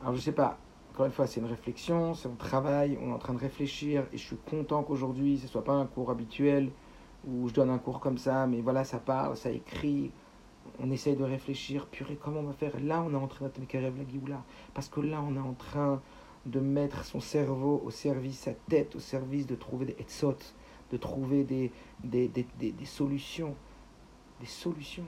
Alors 0.01 0.15
je 0.15 0.21
sais 0.21 0.33
pas, 0.33 0.59
encore 0.93 1.07
une 1.07 1.13
fois 1.13 1.27
c'est 1.27 1.41
une 1.41 1.47
réflexion, 1.47 2.15
c'est 2.15 2.29
un 2.29 2.35
travail, 2.35 2.99
on 3.03 3.11
est 3.11 3.13
en 3.13 3.19
train 3.19 3.35
de 3.35 3.39
réfléchir 3.39 4.07
et 4.13 4.17
je 4.17 4.25
suis 4.25 4.37
content 4.37 4.83
qu'aujourd'hui 4.83 5.39
ce 5.39 5.47
soit 5.47 5.65
pas 5.65 5.75
un 5.75 5.87
cours 5.87 6.11
habituel 6.11 6.71
où 7.29 7.49
je 7.49 7.55
donne 7.55 7.69
un 7.69 7.79
cours 7.79 8.01
comme 8.01 8.17
ça, 8.17 8.47
mais 8.47 8.63
voilà 8.63 8.85
ça 8.85 8.99
parle, 8.99 9.37
ça 9.37 9.51
écrit, 9.51 10.11
on 10.81 10.91
essaye 10.91 11.17
de 11.17 11.25
réfléchir, 11.25 11.87
purée 11.87 12.17
comment 12.17 12.41
on 12.41 12.45
va 12.45 12.55
faire? 12.55 12.73
Là 12.81 13.05
on 13.07 13.13
est 13.13 13.17
en 13.17 13.27
train 13.27 13.47
de 13.47 13.79
la 13.79 13.91
parce 14.73 14.89
que 14.89 15.01
là 15.01 15.23
on 15.23 15.37
est 15.37 15.47
en 15.47 15.53
train 15.53 16.01
de 16.47 16.61
mettre 16.61 17.05
son 17.05 17.21
cerveau 17.21 17.83
au 17.85 17.91
service, 17.91 18.41
sa 18.41 18.55
tête 18.55 18.97
au 18.97 19.01
service 19.01 19.47
de 19.47 19.55
trouver 19.55 19.87
des 19.87 19.97
etzot, 19.99 20.37
de 20.91 20.97
trouver 20.97 21.45
des, 21.45 21.73
solutions. 22.85 23.55
Des 24.41 24.47
solutions. 24.47 25.07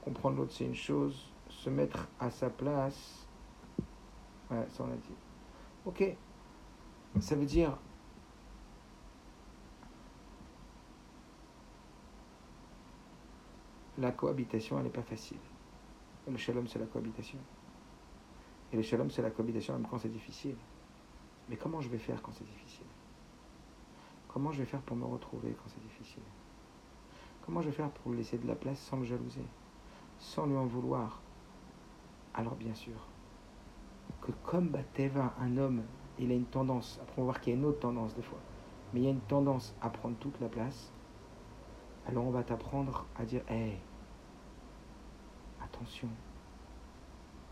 Comprendre 0.00 0.38
l'autre, 0.38 0.52
c'est 0.52 0.64
une 0.64 0.74
chose. 0.74 1.30
Se 1.48 1.68
mettre 1.68 2.08
à 2.18 2.30
sa 2.30 2.48
place. 2.48 3.28
Ouais, 4.50 4.66
ça 4.70 4.84
on 4.84 4.92
a 4.92 4.96
dit. 4.96 5.14
Ok. 5.84 6.16
Ça 7.20 7.36
veut 7.36 7.44
dire. 7.44 7.78
La 13.98 14.10
cohabitation, 14.10 14.78
elle 14.78 14.84
n'est 14.84 14.90
pas 14.90 15.02
facile. 15.02 15.36
Le 16.26 16.36
shalom, 16.38 16.66
c'est 16.66 16.78
la 16.78 16.86
cohabitation. 16.86 17.38
Et 18.72 18.76
le 18.76 18.82
shalom, 18.82 19.10
c'est 19.10 19.22
la 19.22 19.30
cohabitation 19.30 19.74
même 19.74 19.86
quand 19.86 19.98
c'est 19.98 20.08
difficile. 20.08 20.56
Mais 21.48 21.56
comment 21.56 21.80
je 21.80 21.88
vais 21.88 21.98
faire 21.98 22.22
quand 22.22 22.32
c'est 22.32 22.44
difficile? 22.44 22.86
Comment 24.28 24.50
je 24.50 24.60
vais 24.60 24.64
faire 24.64 24.80
pour 24.80 24.96
me 24.96 25.04
retrouver 25.04 25.52
quand 25.52 25.68
c'est 25.68 25.82
difficile? 25.82 26.22
Comment 27.44 27.60
je 27.60 27.68
vais 27.68 27.74
faire 27.74 27.90
pour 27.90 28.12
laisser 28.12 28.38
de 28.38 28.46
la 28.46 28.54
place 28.54 28.78
sans 28.78 28.96
le 28.96 29.04
jalouser? 29.04 29.44
Sans 30.18 30.46
lui 30.46 30.56
en 30.56 30.64
vouloir? 30.64 31.20
Alors 32.34 32.54
bien 32.54 32.74
sûr, 32.74 32.96
que 34.22 34.32
comme 34.44 34.68
Bateva, 34.68 35.34
un 35.38 35.58
homme, 35.58 35.82
il 36.18 36.30
a 36.30 36.34
une 36.34 36.46
tendance, 36.46 36.98
après 37.02 37.14
on 37.18 37.22
va 37.22 37.32
voir 37.32 37.40
qu'il 37.40 37.52
y 37.52 37.56
a 37.56 37.58
une 37.58 37.64
autre 37.66 37.80
tendance 37.80 38.14
des 38.14 38.22
fois, 38.22 38.38
mais 38.92 39.00
il 39.00 39.04
y 39.04 39.06
a 39.08 39.10
une 39.10 39.20
tendance 39.20 39.74
à 39.82 39.90
prendre 39.90 40.16
toute 40.18 40.40
la 40.40 40.48
place, 40.48 40.90
alors 42.06 42.24
on 42.24 42.30
va 42.30 42.42
t'apprendre 42.42 43.04
à 43.16 43.24
dire, 43.26 43.42
hé, 43.50 43.76
attention, 45.62 46.08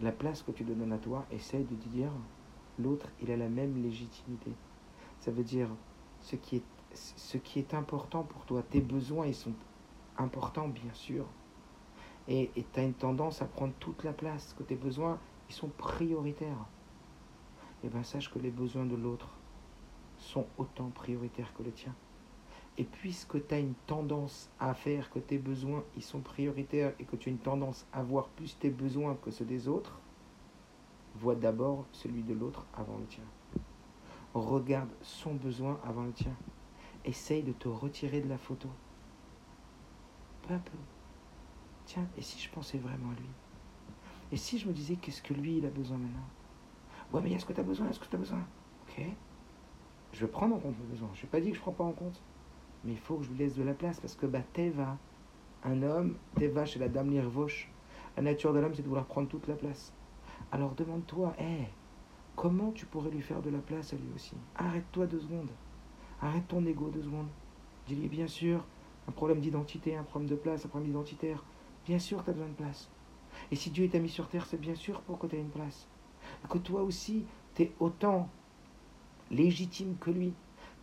la 0.01 0.13
place 0.13 0.43
que 0.43 0.53
tu 0.53 0.65
donnes 0.65 0.93
à 0.93 0.99
toi, 0.99 1.27
essaye 1.31 1.65
de 1.65 1.75
dire, 1.75 2.11
l'autre, 2.79 3.09
il 3.23 3.31
a 3.31 3.37
la 3.37 3.49
même 3.49 3.83
légitimité. 3.83 4.53
Ça 5.21 5.31
veut 5.31 5.45
dire, 5.45 5.69
ce 6.21 6.37
qui 6.37 6.57
est, 6.57 6.65
ce 6.95 7.37
qui 7.37 7.59
est 7.59 7.75
important 7.75 8.23
pour 8.23 8.45
toi, 8.47 8.63
tes 8.63 8.81
besoins, 8.81 9.27
ils 9.27 9.35
sont 9.35 9.53
importants, 10.17 10.69
bien 10.69 10.93
sûr. 10.93 11.27
Et 12.29 12.51
tu 12.55 12.81
as 12.81 12.85
une 12.85 12.95
tendance 12.95 13.43
à 13.43 13.47
prendre 13.47 13.75
toute 13.81 14.05
la 14.05 14.13
place, 14.13 14.55
que 14.57 14.63
tes 14.63 14.77
besoins, 14.77 15.19
ils 15.49 15.55
sont 15.55 15.69
prioritaires. 15.69 16.67
Et 17.83 17.89
bien 17.89 18.03
sache 18.03 18.31
que 18.31 18.39
les 18.39 18.51
besoins 18.51 18.87
de 18.87 18.95
l'autre 18.95 19.29
sont 20.17 20.47
autant 20.59 20.91
prioritaires 20.91 21.53
que 21.55 21.63
le 21.63 21.73
tien. 21.73 21.95
Et 22.81 22.85
puisque 22.85 23.47
tu 23.47 23.55
as 23.55 23.59
une 23.59 23.75
tendance 23.87 24.49
à 24.59 24.73
faire 24.73 25.11
que 25.11 25.19
tes 25.19 25.37
besoins 25.37 25.85
ils 25.97 26.03
sont 26.03 26.21
prioritaires 26.21 26.95
et 26.99 27.05
que 27.05 27.15
tu 27.15 27.29
as 27.29 27.33
une 27.33 27.39
tendance 27.39 27.87
à 27.93 28.03
voir 28.03 28.29
plus 28.29 28.59
tes 28.59 28.71
besoins 28.71 29.19
que 29.23 29.31
ceux 29.31 29.45
des 29.45 29.69
autres, 29.69 30.01
vois 31.15 31.35
d'abord 31.35 31.85
celui 31.93 32.23
de 32.23 32.33
l'autre 32.33 32.65
avant 32.73 32.97
le 32.97 33.05
tien. 33.05 33.25
Regarde 34.33 34.89
son 35.03 35.35
besoin 35.35 35.79
avant 35.85 36.05
le 36.05 36.13
tien. 36.13 36.33
Essaye 37.05 37.43
de 37.43 37.53
te 37.53 37.69
retirer 37.69 38.23
de 38.23 38.31
la 38.31 38.39
photo. 38.39 38.71
Peu 40.49 40.55
à 40.55 40.59
peu. 40.59 40.79
Tiens, 41.85 42.09
et 42.17 42.23
si 42.23 42.41
je 42.41 42.49
pensais 42.49 42.79
vraiment 42.79 43.11
à 43.11 43.21
lui? 43.21 43.29
Et 44.33 44.39
si 44.39 44.59
je 44.59 44.67
me 44.67 44.73
disais 44.73 44.97
qu'est-ce 44.97 45.21
que 45.21 45.35
lui 45.35 45.59
il 45.59 45.67
a 45.67 45.71
besoin 45.71 45.99
maintenant? 45.99 46.29
Ouais, 47.13 47.21
mais 47.23 47.33
est-ce 47.33 47.45
que 47.45 47.53
tu 47.53 47.61
as 47.61 47.65
besoin? 47.65 47.91
Est-ce 47.91 48.01
que 48.01 48.07
tu 48.07 48.17
as 48.17 48.21
besoin? 48.21 48.43
Ok. 48.89 49.05
Je 50.15 50.21
vais 50.21 50.33
prendre 50.33 50.57
en 50.57 50.59
compte 50.61 50.79
le 50.79 50.87
besoin. 50.87 51.11
Je 51.13 51.25
n'ai 51.25 51.29
pas 51.29 51.43
dit 51.43 51.51
que 51.51 51.57
je 51.57 51.61
ne 51.61 51.65
prends 51.65 51.73
pas 51.73 51.85
en 51.85 51.93
compte. 51.93 52.23
Mais 52.85 52.93
il 52.93 52.99
faut 52.99 53.17
que 53.17 53.25
je 53.25 53.31
lui 53.31 53.39
laisse 53.39 53.57
de 53.57 53.63
la 53.63 53.75
place 53.75 54.01
parce 54.01 54.15
que 54.15 54.27
bah, 54.27 54.43
Teva, 54.53 54.97
un 55.65 55.83
homme, 55.83 56.17
Teva 56.37 56.65
chez 56.65 56.79
la 56.79 56.89
dame 56.89 57.11
Lirvoche, 57.11 57.71
la 58.17 58.23
nature 58.23 58.53
de 58.53 58.61
l'homme 58.61 58.75
c'est 58.75 58.83
de 58.83 58.89
vouloir 58.89 59.07
prendre 59.07 59.29
toute 59.29 59.49
la 59.49 59.55
place. 59.55 59.93
Alors 60.53 60.75
demande-toi, 60.75 61.35
hé, 61.39 61.69
comment 62.37 62.73
tu 62.73 62.87
pourrais 62.87 63.11
lui 63.11 63.21
faire 63.21 63.43
de 63.43 63.51
la 63.51 63.59
place 63.59 63.93
à 63.93 63.97
lui 63.97 64.09
aussi? 64.15 64.35
Arrête-toi 64.57 65.07
deux 65.07 65.21
secondes. 65.21 65.51
Arrête 66.23 66.49
ton 66.49 66.65
ego 66.67 66.89
deux 66.89 67.03
secondes. 67.03 67.29
Dis-lui, 67.87 68.09
bien 68.09 68.27
sûr, 68.27 68.65
un 69.09 69.13
problème 69.13 69.41
d'identité, 69.41 69.97
un 69.97 70.03
problème 70.03 70.31
de 70.31 70.37
place, 70.37 70.65
un 70.65 70.69
problème 70.69 70.91
identitaire. 70.91 71.45
Bien 71.87 71.99
sûr, 71.99 72.23
tu 72.25 72.31
as 72.31 72.33
besoin 72.33 72.49
de 72.49 72.55
place. 72.55 72.91
Et 73.51 73.57
si 73.57 73.71
Dieu 73.71 73.89
t'a 73.89 73.99
mis 73.99 74.09
sur 74.09 74.29
terre, 74.29 74.47
c'est 74.47 74.61
bien 74.61 74.75
sûr 74.75 75.01
pour 75.03 75.19
que 75.19 75.27
tu 75.27 75.37
aies 75.37 75.41
une 75.41 75.51
place. 75.51 75.87
que 76.49 76.59
toi 76.59 76.83
aussi, 76.83 77.25
tu 77.55 77.63
es 77.63 77.73
autant 77.81 78.29
légitime 79.31 79.97
que 80.01 80.11
lui. 80.11 80.33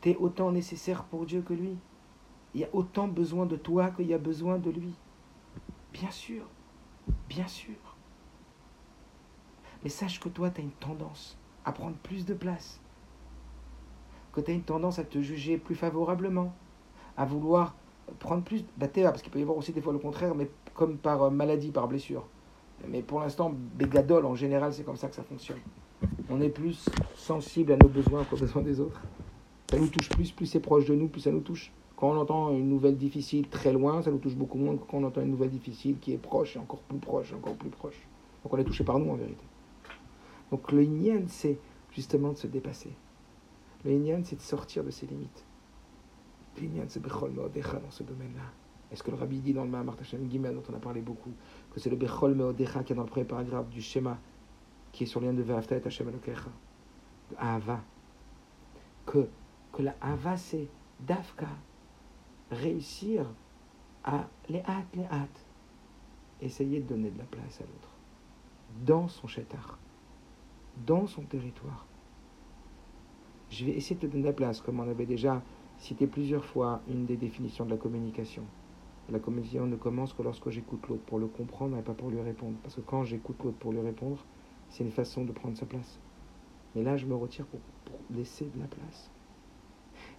Tu 0.02 0.12
es 0.12 0.18
autant 0.18 0.52
nécessaire 0.52 1.04
pour 1.04 1.26
Dieu 1.26 1.42
que 1.42 1.54
lui. 1.54 1.78
Il 2.54 2.62
y 2.62 2.64
a 2.64 2.70
autant 2.74 3.08
besoin 3.08 3.46
de 3.46 3.56
toi 3.56 3.90
qu'il 3.92 4.08
y 4.08 4.14
a 4.14 4.18
besoin 4.18 4.58
de 4.58 4.70
lui. 4.70 4.94
Bien 5.94 6.12
sûr, 6.12 6.44
bien 7.30 7.48
sûr. 7.48 7.76
Mais 9.84 9.90
sache 9.90 10.20
que 10.20 10.30
toi, 10.30 10.50
tu 10.50 10.62
as 10.62 10.64
une 10.64 10.72
tendance 10.72 11.38
à 11.66 11.72
prendre 11.72 11.96
plus 11.98 12.26
de 12.26 12.34
place. 12.34 12.80
Que 14.34 14.42
tu 14.42 14.52
as 14.52 14.54
une 14.54 14.64
tendance 14.64 15.00
à 15.00 15.04
te 15.04 15.22
juger 15.22 15.58
plus 15.58 15.76
favorablement. 15.76 16.54
À 17.16 17.26
vouloir 17.26 17.76
prendre 18.20 18.44
plus. 18.44 18.64
Bah, 18.78 18.88
parce 18.88 19.22
qu'il 19.22 19.32
peut 19.32 19.40
y 19.40 19.44
avoir 19.44 19.58
aussi 19.58 19.74
des 19.74 19.82
fois 19.82 19.94
le 19.94 20.00
contraire, 20.00 20.36
mais 20.36 20.50
comme 20.74 20.98
par 20.98 21.24
euh, 21.24 21.30
maladie, 21.30 21.72
par 21.72 21.88
blessure. 21.88 22.26
Mais 22.88 23.02
pour 23.02 23.20
l'instant, 23.20 23.52
Bégadol, 23.76 24.26
en 24.26 24.36
général, 24.36 24.74
c'est 24.74 24.84
comme 24.84 24.98
ça 24.98 25.08
que 25.08 25.16
ça 25.16 25.24
fonctionne. 25.24 25.60
On 26.30 26.40
est 26.42 26.50
plus 26.50 26.88
sensible 27.16 27.72
à 27.72 27.78
nos 27.78 27.90
besoins 27.90 28.24
qu'aux 28.24 28.38
besoins 28.38 28.62
des 28.62 28.80
autres. 28.80 29.02
Ça 29.70 29.78
nous 29.78 29.88
touche 29.88 30.10
plus, 30.10 30.32
plus 30.32 30.46
c'est 30.46 30.60
proche 30.60 30.86
de 30.86 30.96
nous, 30.96 31.08
plus 31.08 31.22
ça 31.22 31.32
nous 31.32 31.42
touche. 31.42 31.72
Quand 31.98 32.12
on 32.12 32.18
entend 32.18 32.52
une 32.52 32.70
nouvelle 32.70 32.96
difficile 32.96 33.50
très 33.50 33.74
loin, 33.74 34.02
ça 34.02 34.12
nous 34.12 34.20
touche 34.20 34.36
beaucoup 34.36 34.58
moins 34.58 34.78
que 34.78 34.84
quand 34.84 34.98
on 35.00 35.04
entend 35.04 35.22
une 35.22 35.32
nouvelle 35.32 35.50
difficile 35.50 35.98
qui 36.00 36.14
est 36.14 36.18
proche, 36.18 36.56
et 36.56 36.60
encore 36.60 36.80
plus 36.82 37.00
proche, 37.00 37.34
encore 37.34 37.56
plus 37.56 37.70
proche. 37.70 38.08
Donc 38.44 38.54
on 38.54 38.58
est 38.58 38.64
touché 38.64 38.84
par 38.84 39.00
nous 39.00 39.10
en 39.12 39.16
vérité. 39.16 39.44
Donc 40.52 40.72
le 40.72 40.84
yin, 40.84 41.28
c'est 41.28 41.60
justement 41.92 42.32
de 42.32 42.38
se 42.38 42.48
dépasser. 42.48 42.92
Le 43.84 43.92
yin, 43.92 44.24
c'est 44.24 44.38
de 44.38 44.42
sortir 44.42 44.84
de 44.84 44.92
ses 44.92 45.06
limites. 45.06 45.46
Le 46.62 46.68
yin, 46.68 46.86
c'est 46.88 47.02
Bechol 47.02 47.32
Meodecha 47.32 47.80
dans 47.80 47.92
ce 47.92 48.04
domaine-là. 48.04 48.44
Est-ce 48.92 49.04
que 49.04 49.12
le 49.12 49.18
rabbi 49.18 49.40
dit 49.40 49.54
dans 49.54 49.66
le 49.66 49.70
Mahamar 49.70 49.98
Tachem 49.98 50.30
Gimel, 50.30 50.56
dont 50.56 50.64
on 50.70 50.76
a 50.76 50.80
parlé 50.80 51.02
beaucoup, 51.02 51.32
que 51.74 51.80
c'est 51.80 51.90
le 51.90 51.98
Bechol 51.98 52.36
Meodecha 52.36 52.84
qui 52.84 52.94
est 52.94 52.96
dans 52.96 53.04
le 53.04 53.10
premier 53.10 53.26
paragraphe 53.26 53.70
du 53.70 53.82
schéma, 53.82 54.18
qui 54.94 55.04
est 55.04 55.08
sur 55.08 55.20
le 55.20 55.28
lien 55.28 55.34
de 55.34 55.42
Ve'afta 55.42 55.76
et 55.76 55.86
Hashem 55.86 56.08
Elokecha, 56.08 56.50
de 57.32 57.36
Ahava. 57.38 57.82
Que, 59.06 59.28
que 59.72 59.84
la 59.84 59.96
c'est 60.38 60.68
d'Afka, 61.00 61.48
réussir 62.52 63.26
à 64.04 64.28
les 64.50 64.62
hâte, 64.62 64.96
les 64.96 65.06
hâte, 65.06 65.46
essayer 66.42 66.80
de 66.80 66.88
donner 66.88 67.12
de 67.12 67.18
la 67.18 67.26
place 67.26 67.62
à 67.62 67.64
l'autre, 67.64 67.90
dans 68.86 69.08
son 69.08 69.28
chétar 69.28 69.78
dans 70.86 71.08
son 71.08 71.24
territoire. 71.24 71.86
Je 73.50 73.66
vais 73.66 73.72
essayer 73.72 73.96
de 73.96 74.02
te 74.02 74.08
donner 74.08 74.26
la 74.26 74.34
place, 74.34 74.62
comme 74.62 74.80
on 74.80 74.90
avait 74.90 75.06
déjà 75.06 75.42
cité 75.78 76.06
plusieurs 76.06 76.44
fois 76.44 76.82
une 76.90 77.06
des 77.06 77.18
définitions 77.18 77.66
de 77.66 77.72
la 77.72 77.78
communication. 77.78 78.44
La 79.10 79.20
communication 79.20 79.66
ne 79.68 79.78
commence 79.78 80.14
que 80.14 80.22
lorsque 80.22 80.50
j'écoute 80.50 80.86
l'autre 80.90 81.04
pour 81.04 81.18
le 81.18 81.28
comprendre 81.28 81.78
et 81.78 81.82
pas 81.82 81.94
pour 81.94 82.10
lui 82.10 82.20
répondre. 82.20 82.58
Parce 82.62 82.76
que 82.76 82.82
quand 82.82 83.06
j'écoute 83.06 83.38
l'autre 83.44 83.58
pour 83.58 83.72
lui 83.72 83.80
répondre, 83.80 84.26
c'est 84.70 84.84
une 84.84 84.92
façon 84.92 85.24
de 85.24 85.32
prendre 85.32 85.58
sa 85.58 85.66
place. 85.66 86.00
Mais 86.76 86.84
là, 86.84 86.98
je 86.98 87.06
me 87.06 87.16
retire 87.16 87.46
pour, 87.46 87.62
laisser 88.14 88.46
de 88.54 88.60
la 88.60 88.68
place. 88.68 89.10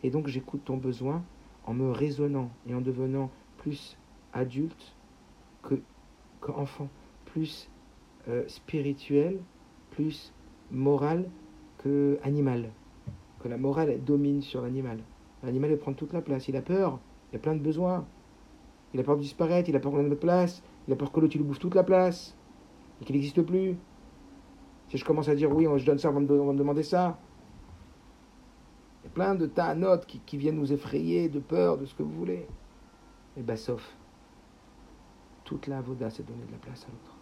Et 0.02 0.10
donc, 0.10 0.28
j'écoute 0.28 0.62
ton 0.64 0.76
besoin 0.76 1.22
en 1.64 1.74
me 1.74 1.90
raisonnant 1.90 2.50
et 2.68 2.74
en 2.74 2.80
devenant 2.80 3.30
plus 3.58 3.96
adulte 4.32 4.96
que 5.62 5.80
qu'enfant, 6.40 6.88
plus 7.26 7.68
euh, 8.28 8.44
spirituel, 8.46 9.40
plus 9.90 10.32
morale 10.70 11.28
que 11.78 12.18
animale. 12.22 12.70
Que 13.40 13.48
la 13.48 13.56
morale 13.56 14.02
domine 14.04 14.42
sur 14.42 14.62
l'animal. 14.62 15.00
L'animal 15.42 15.70
il 15.70 15.78
prend 15.78 15.92
toute 15.92 16.12
la 16.12 16.20
place. 16.20 16.48
Il 16.48 16.56
a 16.56 16.62
peur. 16.62 16.98
Il 17.32 17.36
a 17.36 17.38
plein 17.38 17.54
de 17.54 17.60
besoins. 17.60 18.04
Il 18.94 19.00
a 19.00 19.02
peur 19.02 19.16
de 19.16 19.22
disparaître. 19.22 19.68
Il 19.68 19.76
a 19.76 19.80
peur 19.80 19.92
de 19.92 20.08
de 20.08 20.14
place. 20.14 20.62
Il 20.86 20.92
a 20.92 20.96
peur 20.96 21.12
que 21.12 21.20
l'autre 21.20 21.36
lui 21.36 21.44
bouffe 21.44 21.58
toute 21.58 21.74
la 21.74 21.84
place. 21.84 22.36
Et 23.00 23.04
qu'il 23.04 23.14
n'existe 23.14 23.42
plus. 23.42 23.76
Si 24.88 24.96
je 24.96 25.04
commence 25.04 25.28
à 25.28 25.34
dire 25.34 25.54
oui, 25.54 25.66
je 25.76 25.84
donne 25.84 25.98
ça, 25.98 26.10
on 26.10 26.14
va 26.14 26.20
me, 26.20 26.26
demander 26.26 26.82
ça. 26.82 27.18
Plein 29.19 29.35
de 29.35 29.51
notes 29.74 30.07
qui, 30.07 30.20
qui, 30.20 30.36
viennent 30.36 30.55
nous 30.55 30.73
effrayer 30.73 31.28
de 31.28 31.40
peur, 31.40 31.77
de 31.77 31.86
ce 31.86 31.95
que 31.95 32.05
vous 32.05 32.12
voulez. 32.12 32.47
Et 33.36 33.43
bien, 33.43 33.57
sauf, 33.57 33.97
toute 35.43 35.66
la 35.66 35.81
voda, 35.81 36.09
c'est 36.09 36.24
donner 36.24 36.47
de 36.47 36.53
la 36.53 36.59
place 36.59 36.85
à 36.85 36.93
l'autre 36.93 37.19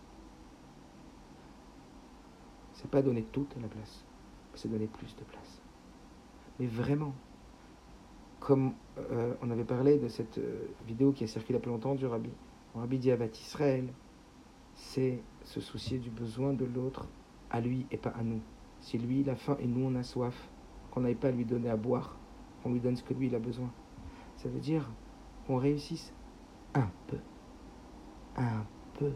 c'est 2.76 2.90
pas 2.90 3.02
donner 3.02 3.22
toute 3.32 3.56
la 3.60 3.68
place, 3.68 4.04
c'est 4.54 4.70
donner 4.70 4.86
plus 4.86 5.16
de 5.16 5.24
place. 5.24 5.62
Mais 6.60 6.66
vraiment, 6.66 7.14
comme 8.38 8.74
euh, 8.98 9.34
on 9.42 9.50
avait 9.50 9.64
parlé 9.64 9.98
de 9.98 10.08
cette 10.08 10.38
euh, 10.38 10.66
vidéo 10.86 11.12
qui 11.12 11.24
a 11.24 11.26
circulé 11.26 11.58
il 11.58 11.62
y 11.62 11.64
peu 11.64 11.70
longtemps 11.70 11.94
du 11.94 12.06
rabbi, 12.06 12.30
rabbi 12.74 12.98
dit 12.98 13.10
à 13.10 13.16
Israël, 13.16 13.88
c'est 14.74 15.22
se 15.44 15.60
soucier 15.60 15.98
du 15.98 16.10
besoin 16.10 16.52
de 16.52 16.66
l'autre 16.66 17.08
à 17.50 17.60
lui 17.60 17.86
et 17.90 17.96
pas 17.96 18.10
à 18.10 18.22
nous. 18.22 18.40
Si 18.80 18.98
lui 18.98 19.20
il 19.20 19.30
a 19.30 19.36
faim 19.36 19.56
et 19.58 19.66
nous 19.66 19.86
on 19.86 19.94
a 19.94 20.02
soif, 20.02 20.48
qu'on 20.96 21.02
n'aille 21.02 21.14
pas 21.14 21.30
lui 21.30 21.44
donner 21.44 21.68
à 21.68 21.76
boire, 21.76 22.16
qu'on 22.62 22.72
lui 22.72 22.80
donne 22.80 22.96
ce 22.96 23.02
que 23.02 23.12
lui 23.12 23.26
il 23.26 23.34
a 23.34 23.38
besoin. 23.38 23.70
Ça 24.38 24.48
veut 24.48 24.60
dire 24.60 24.90
qu'on 25.46 25.58
réussisse 25.58 26.14
un 26.72 26.88
peu, 27.06 27.18
un 28.36 28.64
peu 28.98 29.12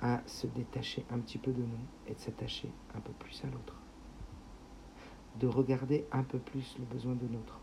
à 0.00 0.22
se 0.24 0.46
détacher 0.46 1.04
un 1.10 1.18
petit 1.18 1.36
peu 1.36 1.52
de 1.52 1.60
nous 1.60 1.84
et 2.06 2.14
de 2.14 2.18
s'attacher 2.18 2.72
un 2.94 3.00
peu 3.00 3.12
plus 3.18 3.44
à 3.44 3.48
l'autre. 3.48 3.74
De 5.40 5.46
regarder 5.46 6.06
un 6.10 6.22
peu 6.22 6.38
plus 6.38 6.78
le 6.78 6.86
besoin 6.86 7.14
de 7.14 7.26
l'autre. 7.26 7.60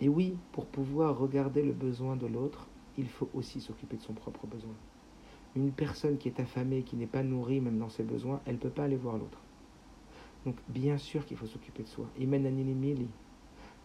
Et 0.00 0.08
oui, 0.08 0.36
pour 0.50 0.66
pouvoir 0.66 1.16
regarder 1.16 1.62
le 1.62 1.74
besoin 1.74 2.16
de 2.16 2.26
l'autre, 2.26 2.66
il 2.98 3.08
faut 3.08 3.30
aussi 3.34 3.60
s'occuper 3.60 3.98
de 3.98 4.02
son 4.02 4.14
propre 4.14 4.48
besoin. 4.48 4.74
Une 5.54 5.70
personne 5.70 6.18
qui 6.18 6.26
est 6.26 6.40
affamée, 6.40 6.82
qui 6.82 6.96
n'est 6.96 7.06
pas 7.06 7.22
nourrie 7.22 7.60
même 7.60 7.78
dans 7.78 7.88
ses 7.88 8.02
besoins, 8.02 8.40
elle 8.46 8.54
ne 8.54 8.60
peut 8.60 8.68
pas 8.68 8.82
aller 8.82 8.96
voir 8.96 9.16
l'autre. 9.16 9.43
Donc 10.44 10.56
bien 10.68 10.98
sûr 10.98 11.24
qu'il 11.24 11.36
faut 11.36 11.46
s'occuper 11.46 11.82
de 11.82 11.88
soi. 11.88 12.06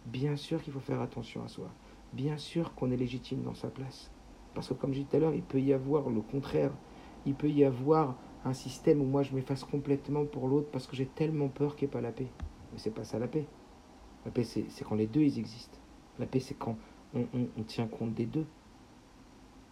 Bien 0.05 0.35
sûr 0.35 0.61
qu'il 0.61 0.73
faut 0.73 0.79
faire 0.79 1.01
attention 1.01 1.43
à 1.43 1.47
soi. 1.47 1.69
Bien 2.13 2.37
sûr 2.37 2.73
qu'on 2.75 2.91
est 2.91 2.97
légitime 2.97 3.43
dans 3.43 3.53
sa 3.53 3.69
place. 3.69 4.11
Parce 4.53 4.67
que 4.67 4.73
comme 4.73 4.91
je 4.91 4.99
disais 4.99 5.09
tout 5.09 5.17
à 5.17 5.19
l'heure, 5.19 5.33
il 5.33 5.43
peut 5.43 5.61
y 5.61 5.73
avoir 5.73 6.09
le 6.09 6.21
contraire. 6.21 6.71
Il 7.25 7.35
peut 7.35 7.49
y 7.49 7.63
avoir 7.63 8.15
un 8.45 8.53
système 8.53 9.01
où 9.01 9.05
moi 9.05 9.23
je 9.23 9.35
m'efface 9.35 9.63
complètement 9.63 10.25
pour 10.25 10.47
l'autre 10.47 10.69
parce 10.71 10.87
que 10.87 10.95
j'ai 10.95 11.05
tellement 11.05 11.49
peur 11.49 11.75
qu'il 11.75 11.87
n'y 11.87 11.91
ait 11.91 11.93
pas 11.93 12.01
la 12.01 12.11
paix. 12.11 12.27
Mais 12.71 12.79
c'est 12.79 12.93
pas 12.93 13.03
ça 13.03 13.19
la 13.19 13.27
paix. 13.27 13.45
La 14.25 14.31
paix, 14.31 14.43
c'est 14.43 14.65
quand 14.83 14.95
les 14.95 15.07
deux, 15.07 15.21
ils 15.21 15.39
existent. 15.39 15.77
La 16.17 16.25
paix, 16.25 16.39
c'est 16.39 16.55
quand 16.55 16.77
on, 17.13 17.63
tient 17.63 17.87
compte 17.87 18.13
des 18.13 18.25
deux. 18.25 18.45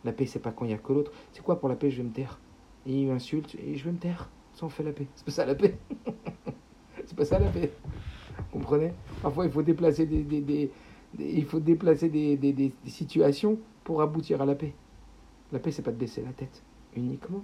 La 0.03 0.13
paix, 0.13 0.25
c'est 0.25 0.39
pas 0.39 0.51
quand 0.51 0.65
il 0.65 0.69
n'y 0.69 0.73
a 0.73 0.77
que 0.77 0.93
l'autre. 0.93 1.11
C'est 1.33 1.43
quoi 1.43 1.59
pour 1.59 1.69
la 1.69 1.75
paix? 1.75 1.91
Je 1.91 1.97
vais 1.97 2.07
me 2.07 2.13
taire. 2.13 2.39
Et 2.85 3.01
il 3.01 3.07
m'insulte 3.07 3.55
et 3.55 3.75
je 3.75 3.83
vais 3.83 3.91
me 3.91 3.97
taire. 3.97 4.29
Ça, 4.53 4.65
on 4.65 4.69
fait 4.69 4.83
la 4.83 4.93
paix. 4.93 5.07
C'est 5.15 5.25
pas 5.25 5.31
ça 5.31 5.45
la 5.45 5.55
paix. 5.55 5.77
c'est 7.07 7.15
pas 7.15 7.25
ça 7.25 7.39
la 7.39 7.49
paix. 7.49 7.71
Vous 8.37 8.59
comprenez? 8.59 8.93
Parfois, 9.21 9.45
il 9.45 9.51
faut 9.51 9.63
déplacer 9.63 10.05
des, 10.05 10.71
il 11.17 11.45
faut 11.45 11.59
déplacer 11.59 12.09
des, 12.09 12.73
situations 12.87 13.57
pour 13.83 14.01
aboutir 14.01 14.41
à 14.41 14.45
la 14.45 14.55
paix. 14.55 14.75
La 15.51 15.59
paix, 15.59 15.71
c'est 15.71 15.81
pas 15.81 15.91
de 15.91 15.97
baisser 15.97 16.21
la 16.21 16.33
tête 16.33 16.63
uniquement. 16.95 17.43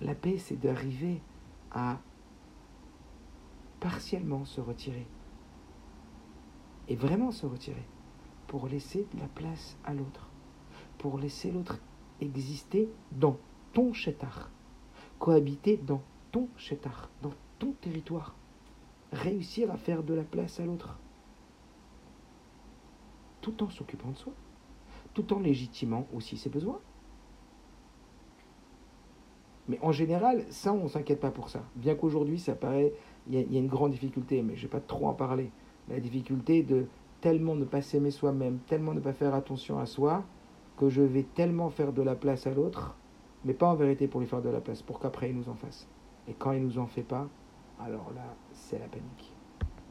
La 0.00 0.14
paix, 0.14 0.36
c'est 0.38 0.58
d'arriver 0.58 1.20
à 1.70 2.00
partiellement 3.78 4.44
se 4.44 4.60
retirer. 4.60 5.06
Et 6.88 6.96
vraiment 6.96 7.30
se 7.30 7.46
retirer. 7.46 7.86
Pour 8.48 8.66
laisser 8.66 9.06
de 9.14 9.20
la 9.20 9.28
place 9.28 9.76
à 9.84 9.94
l'autre. 9.94 10.28
Pour 10.98 11.18
laisser 11.18 11.52
l'autre 11.52 11.78
exister 12.20 12.88
dans 13.12 13.38
ton 13.72 13.92
chétar. 13.92 14.50
Cohabiter 15.20 15.76
dans 15.76 16.02
ton 16.32 16.48
chétar, 16.56 17.10
dans 17.22 17.32
ton 17.58 17.72
territoire. 17.80 18.34
Réussir 19.12 19.70
à 19.70 19.76
faire 19.76 20.02
de 20.02 20.14
la 20.14 20.24
place 20.24 20.60
à 20.60 20.64
l'autre. 20.64 20.98
Tout 23.40 23.62
en 23.62 23.70
s'occupant 23.70 24.10
de 24.10 24.16
soi. 24.16 24.32
Tout 25.14 25.32
en 25.32 25.40
légitimant 25.40 26.06
aussi 26.14 26.36
ses 26.36 26.50
besoins. 26.50 26.80
Mais 29.68 29.78
en 29.82 29.92
général, 29.92 30.44
ça, 30.50 30.72
on 30.72 30.84
ne 30.84 30.88
s'inquiète 30.88 31.20
pas 31.20 31.30
pour 31.30 31.48
ça. 31.48 31.62
Bien 31.76 31.94
qu'aujourd'hui, 31.94 32.38
ça 32.38 32.54
paraît, 32.54 32.92
il 33.28 33.52
y, 33.52 33.56
a 33.56 33.60
une 33.60 33.68
grande 33.68 33.92
difficulté, 33.92 34.42
mais 34.42 34.56
je 34.56 34.60
ne 34.60 34.62
vais 34.62 34.68
pas 34.68 34.80
trop 34.80 35.06
en 35.06 35.14
parler. 35.14 35.50
La 35.88 36.00
difficulté 36.00 36.62
de 36.62 36.86
tellement 37.20 37.54
ne 37.54 37.64
pas 37.64 37.80
s'aimer 37.82 38.10
soi-même, 38.10 38.58
tellement 38.66 38.94
ne 38.94 39.00
pas 39.00 39.12
faire 39.12 39.34
attention 39.34 39.78
à 39.78 39.86
soi, 39.86 40.24
que 40.76 40.88
je 40.88 41.02
vais 41.02 41.22
tellement 41.22 41.70
faire 41.70 41.92
de 41.92 42.02
la 42.02 42.16
place 42.16 42.46
à 42.46 42.50
l'autre, 42.50 42.96
mais 43.44 43.54
pas 43.54 43.68
en 43.68 43.74
vérité 43.74 44.08
pour 44.08 44.20
lui 44.20 44.26
faire 44.26 44.42
de 44.42 44.48
la 44.48 44.60
place, 44.60 44.82
pour 44.82 44.98
qu'après 44.98 45.30
il 45.30 45.36
nous 45.36 45.48
en 45.48 45.54
fasse. 45.54 45.86
Et 46.26 46.34
quand 46.34 46.52
il 46.52 46.64
nous 46.64 46.78
en 46.78 46.86
fait 46.86 47.02
pas, 47.02 47.28
alors 47.84 48.12
là, 48.14 48.34
c'est 48.52 48.78
la 48.78 48.86
panique. 48.86 49.34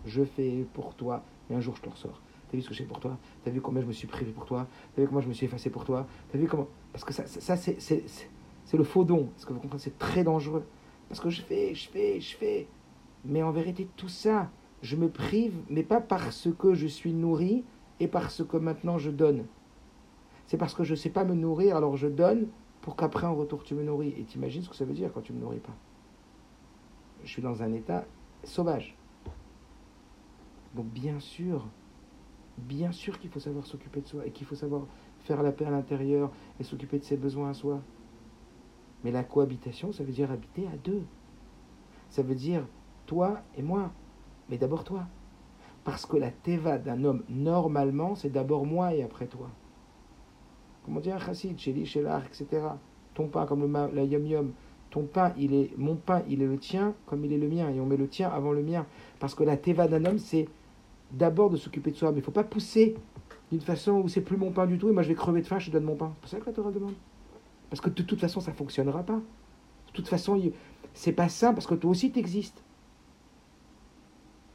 Je 0.05 0.23
fais 0.23 0.65
pour 0.73 0.95
toi, 0.95 1.23
et 1.49 1.55
un 1.55 1.59
jour 1.59 1.75
je 1.75 1.81
te 1.81 1.89
ressors. 1.89 2.21
T'as 2.49 2.57
vu 2.57 2.63
ce 2.63 2.69
que 2.69 2.73
j'ai 2.73 2.85
pour 2.85 2.99
toi? 2.99 3.17
T'as 3.43 3.51
vu 3.51 3.61
combien 3.61 3.81
je 3.81 3.87
me 3.87 3.91
suis 3.91 4.07
privé 4.07 4.31
pour 4.31 4.45
toi? 4.45 4.67
T'as 4.95 5.01
vu 5.01 5.07
comment 5.07 5.21
je 5.21 5.27
me 5.27 5.33
suis 5.33 5.45
effacé 5.45 5.69
pour 5.69 5.85
toi? 5.85 6.07
T'as 6.31 6.37
vu 6.37 6.47
comment? 6.47 6.67
Parce 6.91 7.03
que 7.03 7.13
ça, 7.13 7.27
ça, 7.27 7.55
c'est 7.55 7.79
c'est 7.79 8.77
le 8.77 8.83
faux 8.83 9.03
don. 9.03 9.25
Parce 9.33 9.45
que 9.45 9.53
vous 9.53 9.59
comprenez, 9.59 9.81
c'est 9.81 9.97
très 9.97 10.23
dangereux. 10.23 10.63
Parce 11.07 11.19
que 11.19 11.29
je 11.29 11.41
fais, 11.41 11.75
je 11.75 11.89
fais, 11.89 12.19
je 12.19 12.35
fais. 12.35 12.67
Mais 13.25 13.43
en 13.43 13.51
vérité, 13.51 13.87
tout 13.97 14.07
ça, 14.07 14.49
je 14.81 14.95
me 14.95 15.09
prive, 15.09 15.53
mais 15.69 15.83
pas 15.83 16.01
parce 16.01 16.47
que 16.57 16.73
je 16.73 16.87
suis 16.87 17.13
nourri 17.13 17.63
et 17.99 18.07
parce 18.07 18.43
que 18.43 18.57
maintenant 18.57 18.97
je 18.97 19.11
donne. 19.11 19.45
C'est 20.47 20.57
parce 20.57 20.73
que 20.73 20.83
je 20.83 20.91
ne 20.91 20.95
sais 20.95 21.09
pas 21.09 21.25
me 21.25 21.35
nourrir, 21.35 21.75
alors 21.75 21.97
je 21.97 22.07
donne 22.07 22.47
pour 22.81 22.95
qu'après 22.95 23.27
en 23.27 23.35
retour 23.35 23.63
tu 23.63 23.75
me 23.75 23.83
nourris. 23.83 24.13
Et 24.17 24.23
t'imagines 24.23 24.63
ce 24.63 24.69
que 24.69 24.75
ça 24.75 24.85
veut 24.85 24.93
dire 24.93 25.11
quand 25.13 25.21
tu 25.21 25.33
ne 25.33 25.37
me 25.37 25.43
nourris 25.43 25.59
pas? 25.59 25.75
Je 27.23 27.29
suis 27.29 27.41
dans 27.41 27.61
un 27.63 27.73
état 27.73 28.05
sauvage. 28.43 28.95
Donc 30.75 30.85
bien 30.87 31.19
sûr, 31.19 31.67
bien 32.57 32.91
sûr 32.91 33.19
qu'il 33.19 33.29
faut 33.29 33.39
savoir 33.39 33.65
s'occuper 33.65 34.01
de 34.01 34.07
soi 34.07 34.25
et 34.25 34.31
qu'il 34.31 34.45
faut 34.45 34.55
savoir 34.55 34.83
faire 35.19 35.43
la 35.43 35.51
paix 35.51 35.65
à 35.65 35.71
l'intérieur 35.71 36.31
et 36.59 36.63
s'occuper 36.63 36.99
de 36.99 37.03
ses 37.03 37.17
besoins 37.17 37.49
à 37.49 37.53
soi. 37.53 37.81
Mais 39.03 39.11
la 39.11 39.23
cohabitation, 39.23 39.91
ça 39.91 40.03
veut 40.03 40.11
dire 40.11 40.31
habiter 40.31 40.67
à 40.67 40.77
deux. 40.83 41.03
Ça 42.09 42.21
veut 42.21 42.35
dire 42.35 42.65
toi 43.05 43.41
et 43.55 43.61
moi. 43.61 43.91
Mais 44.49 44.57
d'abord 44.57 44.83
toi. 44.83 45.07
Parce 45.83 46.05
que 46.05 46.17
la 46.17 46.31
teva 46.31 46.77
d'un 46.77 47.03
homme, 47.03 47.23
normalement, 47.29 48.15
c'est 48.15 48.29
d'abord 48.29 48.65
moi 48.65 48.93
et 48.93 49.03
après 49.03 49.27
toi. 49.27 49.49
Comment 50.83 50.99
dire 50.99 51.15
un 51.15 51.19
chassid, 51.19 51.57
chez 51.57 51.71
etc. 51.71 52.47
Ton 53.13 53.27
pain 53.27 53.45
comme 53.45 53.71
la 53.93 54.03
yom 54.03 54.25
yom. 54.25 54.53
Ton 54.89 55.03
pain, 55.03 55.33
il 55.37 55.53
est, 55.53 55.77
mon 55.77 55.95
pain, 55.95 56.23
il 56.27 56.41
est 56.41 56.47
le 56.47 56.57
tien 56.57 56.93
comme 57.05 57.23
il 57.25 57.33
est 57.33 57.37
le 57.37 57.47
mien. 57.47 57.69
Et 57.69 57.79
on 57.79 57.85
met 57.85 57.97
le 57.97 58.07
tien 58.07 58.29
avant 58.29 58.51
le 58.51 58.63
mien. 58.63 58.85
Parce 59.19 59.35
que 59.35 59.43
la 59.43 59.57
teva 59.57 59.87
d'un 59.87 60.03
homme, 60.05 60.17
c'est 60.17 60.47
d'abord 61.11 61.49
de 61.49 61.57
s'occuper 61.57 61.91
de 61.91 61.95
soi. 61.95 62.09
Mais 62.11 62.17
il 62.17 62.21
ne 62.21 62.25
faut 62.25 62.31
pas 62.31 62.43
pousser 62.43 62.95
d'une 63.51 63.61
façon 63.61 64.01
où 64.01 64.07
c'est 64.07 64.21
plus 64.21 64.37
mon 64.37 64.51
pain 64.51 64.65
du 64.67 64.77
tout 64.77 64.89
et 64.89 64.91
moi 64.91 65.01
je 65.01 65.07
vais 65.07 65.15
crever 65.15 65.41
de 65.41 65.47
faim, 65.47 65.59
je 65.59 65.67
te 65.67 65.71
donne 65.71 65.83
mon 65.83 65.95
pain. 65.95 66.13
C'est 66.23 66.31
ça 66.35 66.39
que 66.39 66.45
la 66.45 66.53
Torah 66.53 66.71
demande. 66.71 66.93
Parce 67.69 67.81
que 67.81 67.89
de 67.89 68.03
toute 68.03 68.19
façon, 68.19 68.39
ça 68.39 68.51
ne 68.51 68.55
fonctionnera 68.55 69.03
pas. 69.03 69.15
De 69.15 69.93
toute 69.93 70.07
façon, 70.07 70.39
c'est 70.93 71.11
pas 71.11 71.29
ça, 71.29 71.53
parce 71.53 71.67
que 71.67 71.75
toi 71.75 71.91
aussi, 71.91 72.11
tu 72.11 72.19
existes. 72.19 72.63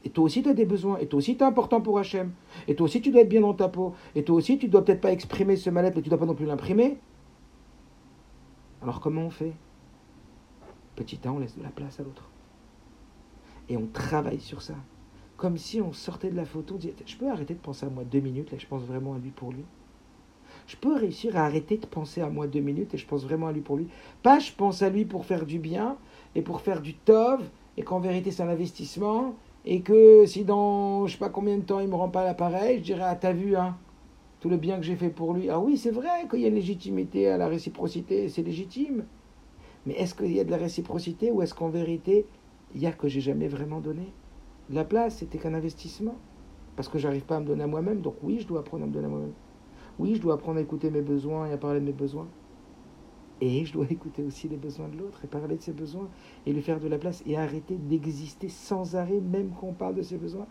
Et 0.04 0.10
toi 0.10 0.24
aussi, 0.24 0.42
tu 0.42 0.48
as 0.48 0.54
des 0.54 0.66
besoins. 0.66 0.98
Et 0.98 1.06
toi 1.06 1.18
aussi, 1.18 1.36
tu 1.36 1.42
es 1.42 1.46
important 1.46 1.80
pour 1.80 1.98
Hachem. 1.98 2.32
Et 2.68 2.74
toi 2.74 2.84
aussi, 2.84 3.00
tu 3.00 3.10
dois 3.10 3.22
être 3.22 3.28
bien 3.28 3.40
dans 3.40 3.54
ta 3.54 3.68
peau. 3.68 3.94
Et 4.14 4.22
toi 4.22 4.36
aussi, 4.36 4.58
tu 4.58 4.68
dois 4.68 4.84
peut-être 4.84 5.00
pas 5.00 5.12
exprimer 5.12 5.56
ce 5.56 5.70
mal-être, 5.70 5.96
mais 5.96 6.02
tu 6.02 6.10
dois 6.10 6.18
pas 6.18 6.26
non 6.26 6.34
plus 6.34 6.46
l'imprimer. 6.46 6.98
Alors, 8.82 9.00
comment 9.00 9.22
on 9.22 9.30
fait? 9.30 9.52
Petit 10.96 11.18
temps, 11.18 11.36
on 11.36 11.38
laisse 11.38 11.56
de 11.56 11.62
la 11.62 11.70
place 11.70 12.00
à 12.00 12.02
l'autre. 12.02 12.28
Et 13.68 13.76
on 13.76 13.86
travaille 13.86 14.40
sur 14.40 14.62
ça. 14.62 14.74
Comme 15.36 15.58
si 15.58 15.80
on 15.80 15.92
sortait 15.92 16.30
de 16.30 16.36
la 16.36 16.44
photo, 16.44 16.74
on 16.74 16.78
dit 16.78 16.92
Je 17.06 17.16
peux 17.16 17.30
arrêter 17.30 17.54
de 17.54 17.60
penser 17.60 17.86
à 17.86 17.90
moi 17.90 18.04
deux 18.04 18.20
minutes, 18.20 18.52
là, 18.52 18.58
je 18.58 18.66
pense 18.66 18.82
vraiment 18.82 19.14
à 19.14 19.18
lui 19.18 19.30
pour 19.30 19.52
lui 19.52 19.64
je 20.66 20.76
peux 20.76 20.94
réussir 20.94 21.36
à 21.36 21.44
arrêter 21.44 21.76
de 21.76 21.86
penser 21.86 22.20
à 22.20 22.28
moi 22.28 22.46
deux 22.46 22.60
minutes 22.60 22.94
et 22.94 22.98
je 22.98 23.06
pense 23.06 23.24
vraiment 23.24 23.48
à 23.48 23.52
lui 23.52 23.60
pour 23.60 23.76
lui. 23.76 23.88
Pas 24.22 24.38
je 24.38 24.52
pense 24.52 24.82
à 24.82 24.88
lui 24.88 25.04
pour 25.04 25.26
faire 25.26 25.46
du 25.46 25.58
bien 25.58 25.96
et 26.34 26.42
pour 26.42 26.60
faire 26.60 26.80
du 26.80 26.94
tov 26.94 27.42
et 27.76 27.82
qu'en 27.82 28.00
vérité 28.00 28.30
c'est 28.30 28.42
un 28.42 28.48
investissement 28.48 29.34
et 29.64 29.80
que 29.80 30.24
si 30.26 30.44
dans 30.44 31.06
je 31.06 31.12
sais 31.12 31.18
pas 31.18 31.28
combien 31.28 31.56
de 31.56 31.62
temps 31.62 31.80
il 31.80 31.88
me 31.88 31.94
rend 31.94 32.08
pas 32.08 32.24
l'appareil, 32.24 32.78
je 32.78 32.84
dirais 32.84 33.04
ah 33.04 33.16
t'as 33.16 33.32
vu 33.32 33.56
hein 33.56 33.76
tout 34.40 34.48
le 34.50 34.56
bien 34.56 34.76
que 34.76 34.82
j'ai 34.82 34.96
fait 34.96 35.10
pour 35.10 35.32
lui. 35.32 35.48
Ah 35.50 35.58
oui 35.58 35.76
c'est 35.76 35.90
vrai 35.90 36.26
qu'il 36.30 36.40
y 36.40 36.44
a 36.44 36.48
une 36.48 36.54
légitimité 36.54 37.28
à 37.28 37.36
la 37.36 37.48
réciprocité, 37.48 38.28
c'est 38.28 38.42
légitime. 38.42 39.04
Mais 39.86 39.94
est-ce 39.94 40.14
qu'il 40.14 40.32
y 40.32 40.40
a 40.40 40.44
de 40.44 40.50
la 40.50 40.56
réciprocité 40.56 41.30
ou 41.30 41.42
est-ce 41.42 41.54
qu'en 41.54 41.68
vérité 41.68 42.26
il 42.74 42.80
y 42.80 42.86
a 42.86 42.92
que 42.92 43.08
j'ai 43.08 43.20
jamais 43.20 43.48
vraiment 43.48 43.80
donné? 43.80 44.12
La 44.70 44.84
place 44.84 45.18
c'était 45.18 45.38
qu'un 45.38 45.54
investissement 45.54 46.16
parce 46.76 46.88
que 46.88 46.98
j'arrive 46.98 47.24
pas 47.24 47.36
à 47.36 47.40
me 47.40 47.46
donner 47.46 47.64
à 47.64 47.68
moi-même 47.68 48.00
donc 48.00 48.16
oui 48.22 48.38
je 48.40 48.46
dois 48.46 48.60
apprendre 48.60 48.84
à 48.84 48.86
me 48.86 48.92
donner 48.92 49.06
à 49.06 49.10
moi-même. 49.10 49.34
Oui, 49.98 50.16
je 50.16 50.20
dois 50.20 50.34
apprendre 50.34 50.58
à 50.58 50.62
écouter 50.62 50.90
mes 50.90 51.02
besoins 51.02 51.46
et 51.46 51.52
à 51.52 51.56
parler 51.56 51.80
de 51.80 51.84
mes 51.84 51.92
besoins. 51.92 52.26
Et 53.40 53.64
je 53.64 53.72
dois 53.72 53.86
écouter 53.90 54.22
aussi 54.22 54.48
les 54.48 54.56
besoins 54.56 54.88
de 54.88 54.96
l'autre 54.96 55.24
et 55.24 55.28
parler 55.28 55.56
de 55.56 55.62
ses 55.62 55.72
besoins 55.72 56.08
et 56.46 56.52
lui 56.52 56.62
faire 56.62 56.80
de 56.80 56.88
la 56.88 56.98
place 56.98 57.22
et 57.26 57.36
arrêter 57.36 57.76
d'exister 57.76 58.48
sans 58.48 58.96
arrêt, 58.96 59.20
même 59.20 59.50
quand 59.58 59.68
on 59.68 59.72
parle 59.72 59.94
de 59.94 60.02
ses 60.02 60.16
besoins. 60.16 60.46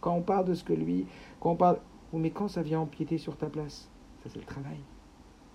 Quand 0.00 0.14
on 0.14 0.22
parle 0.22 0.44
de 0.44 0.54
ce 0.54 0.62
que 0.62 0.72
lui, 0.72 1.06
quand 1.40 1.52
on 1.52 1.56
parle. 1.56 1.80
Mais 2.12 2.30
quand 2.30 2.48
ça 2.48 2.62
vient 2.62 2.80
empiéter 2.80 3.18
sur 3.18 3.36
ta 3.36 3.48
place, 3.48 3.90
ça 4.22 4.30
c'est 4.30 4.38
le 4.38 4.44
travail. 4.44 4.78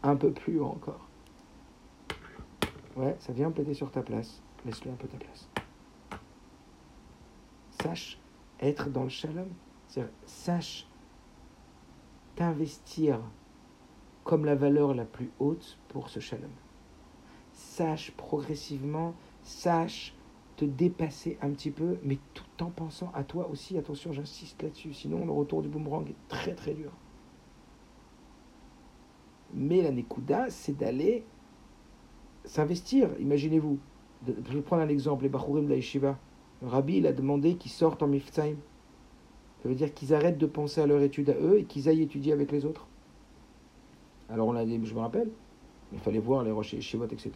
Un 0.04 0.16
peu 0.16 0.32
plus 0.32 0.62
encore. 0.62 1.08
Ouais, 2.96 3.16
ça 3.20 3.32
vient 3.32 3.48
empiéter 3.48 3.74
sur 3.74 3.92
ta 3.92 4.02
place. 4.02 4.42
Laisse-le 4.66 4.92
un 4.92 4.96
peu 4.96 5.08
ta 5.08 5.18
place. 5.18 5.50
Sache 7.82 8.20
être 8.60 8.90
dans 8.90 9.04
le 9.04 9.10
shalom. 9.10 9.50
Sache 10.26 10.88
t'investir 12.36 13.20
comme 14.24 14.46
la 14.46 14.56
valeur 14.56 14.94
la 14.94 15.06
plus 15.06 15.32
haute 15.40 15.78
pour 15.90 16.10
ce 16.10 16.20
shalom. 16.20 16.52
Sache 17.54 18.12
progressivement, 18.12 19.14
sache 19.44 20.14
te 20.58 20.66
dépasser 20.66 21.38
un 21.42 21.50
petit 21.50 21.72
peu, 21.72 21.98
mais 22.04 22.20
tout 22.34 22.64
en 22.64 22.70
pensant 22.70 23.12
à 23.14 23.24
toi 23.24 23.50
aussi. 23.50 23.78
Attention, 23.78 24.14
j'insiste 24.14 24.62
là-dessus, 24.62 24.94
sinon 24.94 25.26
le 25.26 25.32
retour 25.32 25.62
du 25.62 25.70
boomerang 25.70 26.08
est 26.10 26.28
très 26.28 26.54
très 26.54 26.74
dur. 26.74 26.92
Mais 29.54 29.82
la 29.82 29.92
Nekuda, 29.92 30.50
c'est 30.50 30.78
d'aller 30.78 31.26
s'investir. 32.46 33.10
Imaginez-vous, 33.20 33.78
je 34.28 34.54
vais 34.54 34.62
prendre 34.62 34.82
un 34.82 34.90
exemple, 34.90 35.24
les 35.24 35.30
Bachurim 35.30 35.66
de 35.66 35.70
la 35.70 35.76
Yeshiva. 35.76 36.18
Le 36.62 36.68
rabbi, 36.68 36.98
il 36.98 37.08
a 37.08 37.14
demandé 37.14 37.56
qu'ils 37.56 37.72
sortent 37.72 38.04
en 38.04 38.08
Miftaim. 38.08 38.56
Ça 39.62 39.70
veut 39.70 39.76
dire 39.76 39.94
qu'ils 39.94 40.14
arrêtent 40.14 40.38
de 40.38 40.46
penser 40.46 40.82
à 40.82 40.88
leur 40.88 41.02
étude 41.02 41.30
à 41.30 41.36
eux 41.36 41.60
et 41.60 41.64
qu'ils 41.66 41.88
aillent 41.90 42.02
étudier 42.02 42.34
avec 42.34 42.52
les 42.52 42.66
autres. 42.66 42.88
Alors 44.30 44.48
on 44.48 44.56
a 44.56 44.66
dit, 44.66 44.80
je 44.84 44.94
me 44.94 45.00
rappelle, 45.00 45.30
il 45.92 46.00
fallait 46.00 46.20
voir 46.20 46.44
les 46.44 46.52
rochers 46.52 46.82
Shivot, 46.82 47.06
etc. 47.06 47.32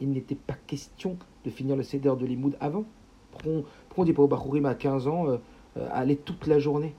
Il 0.00 0.10
n'était 0.10 0.34
pas 0.34 0.56
question 0.66 1.16
de 1.44 1.50
finir 1.50 1.76
le 1.76 1.82
Seder 1.82 2.14
de 2.18 2.26
Limoud 2.26 2.56
avant. 2.60 2.84
Pourquoi 3.30 3.62
on, 3.96 4.04
dit 4.04 4.12
pas 4.12 4.22
au 4.22 4.28
Bachurim 4.28 4.66
à 4.66 4.74
15 4.74 5.08
ans, 5.08 5.28
euh, 5.28 5.38
euh, 5.76 5.88
aller 5.92 6.16
toute 6.16 6.46
la 6.46 6.58
journée? 6.58 6.94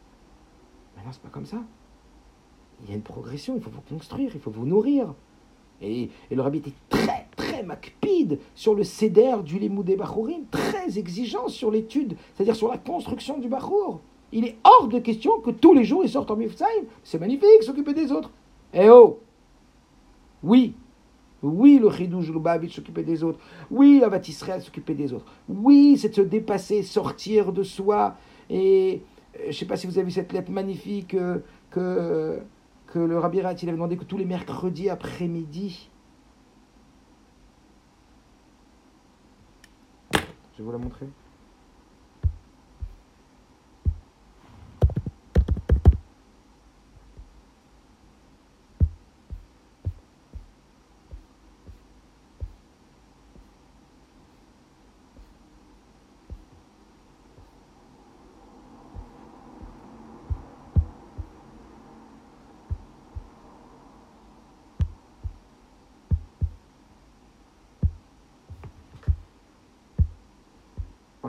Maintenant, 0.96 1.12
c'est 1.12 1.22
pas 1.22 1.30
comme 1.30 1.46
ça. 1.46 1.62
Il 2.84 2.90
y 2.90 2.94
a 2.94 2.96
une 2.96 3.02
progression, 3.02 3.56
il 3.56 3.62
faut 3.62 3.70
vous 3.70 3.82
construire, 3.82 4.32
il 4.34 4.42
faut 4.42 4.52
vous 4.52 4.66
nourrir. 4.66 5.14
Et, 5.82 6.10
le 6.32 6.42
rabbi 6.42 6.60
était 6.60 6.74
sur 8.56 8.76
le 8.76 8.84
céder 8.84 9.36
du 9.44 9.60
Limou 9.60 9.84
des 9.84 9.96
Bachourim, 9.96 10.46
très 10.50 10.98
exigeant 10.98 11.48
sur 11.48 11.72
l'étude, 11.72 12.16
c'est-à-dire 12.34 12.56
sur 12.56 12.70
la 12.70 12.78
construction 12.78 13.40
du 13.40 13.48
Bachour. 13.48 14.02
Il 14.32 14.46
est 14.46 14.58
hors 14.64 14.88
de 14.88 15.00
question 15.00 15.40
que 15.42 15.52
tous 15.52 15.74
les 15.74 15.84
jours 15.84 16.04
il 16.04 16.10
sorte 16.10 16.32
en 16.32 16.36
Mifsaïm. 16.36 16.86
C'est 17.04 17.20
magnifique, 17.20 17.62
s'occuper 17.62 17.94
des 17.94 18.12
autres. 18.12 18.32
Eh 18.74 18.90
oh 18.90 19.20
Oui, 20.42 20.74
oui, 21.44 21.78
le 21.80 21.92
Chidouj 21.92 22.32
Lubavitch 22.32 22.76
s'occuper 22.76 23.04
des 23.04 23.24
autres. 23.24 23.40
Oui, 23.70 24.02
la 24.02 24.18
Israël 24.18 24.62
s'occuper 24.62 24.94
des 24.94 25.14
autres. 25.14 25.26
Oui, 25.50 25.98
c'est 25.98 26.16
se 26.16 26.22
dépasser, 26.22 26.84
sortir 26.84 27.52
de 27.52 27.64
soi. 27.64 28.16
Et 28.50 29.02
euh, 29.36 29.40
je 29.44 29.48
ne 29.48 29.52
sais 29.52 29.66
pas 29.66 29.76
si 29.76 29.86
vous 29.86 29.98
avez 29.98 30.06
vu 30.06 30.12
cette 30.12 30.32
lettre 30.32 30.52
magnifique 30.52 31.14
euh, 31.14 31.40
que, 31.70 32.40
que 32.88 33.00
le 33.00 33.20
Rabbi 33.20 33.42
Rat, 33.42 33.56
il 33.62 33.68
avait 33.68 33.78
demandé 33.78 33.98
que 33.98 34.06
tous 34.06 34.18
les 34.18 34.26
mercredis 34.26 34.90
après-midi, 34.90 35.90
je 40.54 40.60
vais 40.60 40.66
vous 40.66 40.74
la 40.74 40.80
montrer. 40.80 41.08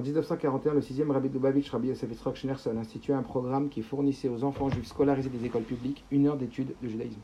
1941, 0.04 0.74
le 0.74 0.80
6e 0.80 1.10
Rabbi 1.10 1.30
Dubavitch, 1.30 1.70
Rabbi 1.70 1.88
Yosef 1.88 2.10
Yitzhak 2.10 2.36
Schneerson, 2.36 2.76
instituait 2.76 3.14
un 3.14 3.22
programme 3.22 3.70
qui 3.70 3.80
fournissait 3.80 4.28
aux 4.28 4.44
enfants 4.44 4.68
juifs 4.68 4.88
scolarisés 4.88 5.30
des 5.30 5.46
écoles 5.46 5.62
publiques 5.62 6.04
une 6.10 6.26
heure 6.26 6.36
d'études 6.36 6.74
de 6.82 6.88
judaïsme. 6.88 7.20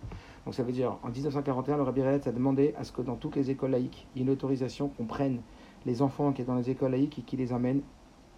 Donc 0.47 0.55
ça 0.55 0.63
veut 0.63 0.73
dire, 0.73 0.97
en 1.03 1.11
1941, 1.11 1.77
le 1.77 1.83
Rabbi 1.83 2.01
Rayetz 2.01 2.27
a 2.27 2.33
demandé 2.33 2.75
à 2.79 2.85
ce 2.85 2.93
que 2.93 3.03
dans 3.03 3.17
toutes 3.17 3.37
les 3.37 3.51
écoles 3.51 3.73
laïques, 3.73 4.07
il 4.15 4.19
y 4.19 4.23
ait 4.23 4.27
une 4.27 4.33
autorisation 4.33 4.89
qu'on 4.89 5.05
prenne 5.05 5.43
les 5.85 6.01
enfants 6.01 6.33
qui 6.33 6.43
sont 6.43 6.53
dans 6.53 6.59
les 6.59 6.71
écoles 6.71 6.93
laïques 6.93 7.19
et 7.19 7.23
qui 7.23 7.37
les 7.37 7.53
amène 7.53 7.83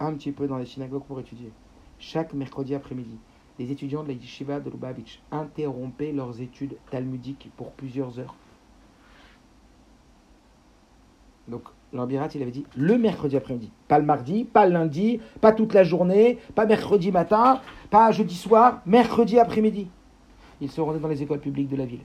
un 0.01 0.13
petit 0.15 0.33
peu 0.33 0.49
dans 0.49 0.59
les 0.59 0.67
synagogues 0.67 1.05
pour 1.05 1.21
étudier. 1.21 1.53
Chaque 2.01 2.35
mercredi 2.35 2.75
après-midi, 2.75 3.19
les 3.61 3.71
étudiants 3.71 4.03
de 4.03 4.09
la 4.09 4.15
yeshiva 4.15 4.59
de 4.59 4.71
Lubavitch 4.71 5.23
interrompaient 5.31 6.11
leurs 6.11 6.41
études 6.41 6.77
talmudiques 6.91 7.49
pour 7.57 7.71
plusieurs 7.71 8.19
heures. 8.19 8.35
Donc 11.47 11.63
l'ambirat, 11.93 12.29
il 12.35 12.43
avait 12.43 12.51
dit 12.51 12.65
le 12.77 12.99
mercredi 12.99 13.37
après-midi. 13.37 13.71
Pas 13.89 13.99
le 13.99 14.05
mardi, 14.05 14.45
pas 14.45 14.67
le 14.67 14.73
lundi, 14.73 15.21
pas 15.41 15.53
toute 15.53 15.75
la 15.75 15.85
journée, 15.85 16.39
pas 16.55 16.67
mercredi 16.67 17.13
matin, 17.13 17.61
pas 17.91 18.11
jeudi 18.13 18.35
soir, 18.35 18.81
mercredi 18.87 19.39
après-midi. 19.39 19.89
Ils 20.61 20.71
se 20.71 20.81
rendaient 20.81 21.01
dans 21.01 21.09
les 21.09 21.23
écoles 21.23 21.41
publiques 21.41 21.69
de 21.69 21.77
la 21.77 21.87
ville, 21.87 22.05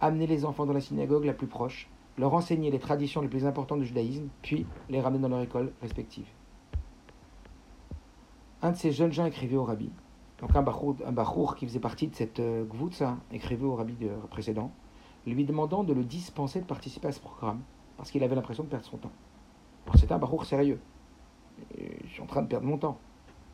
amener 0.00 0.26
les 0.26 0.44
enfants 0.44 0.66
dans 0.66 0.72
la 0.72 0.80
synagogue 0.80 1.24
la 1.24 1.32
plus 1.32 1.46
proche, 1.46 1.88
leur 2.18 2.34
enseigner 2.34 2.70
les 2.70 2.78
traditions 2.78 3.20
les 3.20 3.28
plus 3.28 3.44
importantes 3.44 3.80
du 3.80 3.86
judaïsme, 3.86 4.28
puis 4.42 4.66
les 4.88 5.00
ramener 5.00 5.20
dans 5.20 5.28
leur 5.28 5.42
école 5.42 5.72
respective. 5.82 6.26
Un 8.62 8.70
de 8.72 8.76
ces 8.76 8.92
jeunes 8.92 9.12
gens 9.12 9.26
écrivait 9.26 9.56
au 9.56 9.64
rabbi, 9.64 9.90
donc 10.40 10.54
un 10.54 11.12
bachour, 11.12 11.56
qui 11.56 11.66
faisait 11.66 11.80
partie 11.80 12.08
de 12.08 12.14
cette 12.14 12.40
euh, 12.40 12.64
gvoutza, 12.64 13.16
écrivait 13.32 13.64
au 13.64 13.74
rabbi 13.74 13.94
précédent, 14.30 14.70
lui 15.26 15.44
demandant 15.44 15.82
de 15.82 15.92
le 15.92 16.04
dispenser 16.04 16.60
de 16.60 16.66
participer 16.66 17.08
à 17.08 17.12
ce 17.12 17.20
programme 17.20 17.60
parce 17.96 18.10
qu'il 18.10 18.22
avait 18.22 18.34
l'impression 18.34 18.64
de 18.64 18.68
perdre 18.68 18.84
son 18.84 18.98
temps. 18.98 19.12
C'était 19.94 20.12
un 20.12 20.18
barour 20.18 20.44
sérieux. 20.44 20.80
je 21.78 22.08
suis 22.08 22.22
en 22.22 22.26
train 22.26 22.42
de 22.42 22.48
perdre 22.48 22.66
mon 22.66 22.78
temps. 22.78 22.98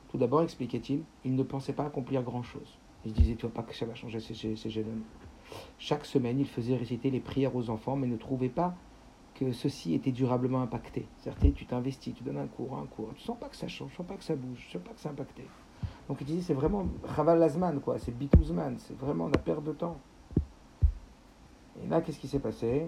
Tout 0.09 0.19
d'abord, 0.19 0.43
expliquait-il, 0.43 1.05
il 1.25 1.35
ne 1.35 1.43
pensait 1.43 1.73
pas 1.73 1.87
accomplir 1.87 2.23
grand-chose. 2.23 2.79
Il 3.05 3.13
disait, 3.13 3.35
tu 3.35 3.47
vois 3.47 3.55
pas 3.55 3.63
que 3.63 3.75
ça 3.75 3.87
va 3.87 3.95
changer 3.95 4.21
ces, 4.21 4.71
jeunes 4.71 4.89
hommes. 4.89 5.03
Chaque 5.79 6.05
semaine, 6.05 6.39
il 6.39 6.47
faisait 6.47 6.77
réciter 6.77 7.11
les 7.11 7.21
prières 7.21 7.57
aux 7.57 7.71
enfants, 7.71 7.97
mais 7.97 8.07
ne 8.07 8.17
trouvait 8.17 8.49
pas 8.49 8.75
que 9.35 9.53
ceci 9.53 9.95
était 9.95 10.13
durablement 10.13 10.63
impacté. 10.63 11.07
Certes, 11.19 11.47
tu 11.55 11.67
t'investis, 11.67 12.15
tu 12.15 12.23
donnes 12.23 12.39
un 12.39 12.47
cours, 12.47 12.77
un 12.77 12.87
cours, 12.87 13.09
tu 13.17 13.23
sens 13.23 13.39
pas 13.39 13.49
que 13.49 13.57
ça 13.57 13.69
change, 13.69 13.91
tu 13.91 13.97
sens 13.97 14.07
pas 14.07 14.17
que 14.17 14.25
ça 14.25 14.37
bouge, 14.37 14.59
tu 14.67 14.73
sens 14.73 14.83
pas 14.83 14.93
que 14.93 15.01
c'est 15.01 15.09
impacté. 15.09 15.47
Donc 16.09 16.19
il 16.21 16.27
disait, 16.27 16.43
c'est 16.43 16.55
vraiment 16.55 16.87
Chaval 17.17 17.39
Lazman, 17.39 17.81
quoi, 17.81 17.99
c'est 17.99 18.13
Bitouzman, 18.13 18.77
c'est 18.79 18.97
vraiment 18.99 19.29
la 19.29 19.39
perte 19.39 19.65
de 19.65 19.73
temps. 19.73 19.99
Et 21.83 21.89
là, 21.89 22.03
qu'est-ce 22.03 22.19
qui 22.19 22.29
s'est 22.29 22.39
passé? 22.39 22.87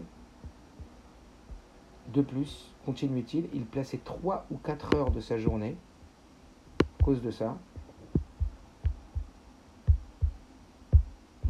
De 2.12 2.20
plus, 2.20 2.73
continuait-il, 2.84 3.48
il 3.54 3.64
plaçait 3.64 4.00
3 4.02 4.46
ou 4.50 4.56
4 4.56 4.96
heures 4.96 5.10
de 5.10 5.20
sa 5.20 5.38
journée, 5.38 5.76
à 7.00 7.04
cause 7.04 7.22
de 7.22 7.30
ça, 7.30 7.56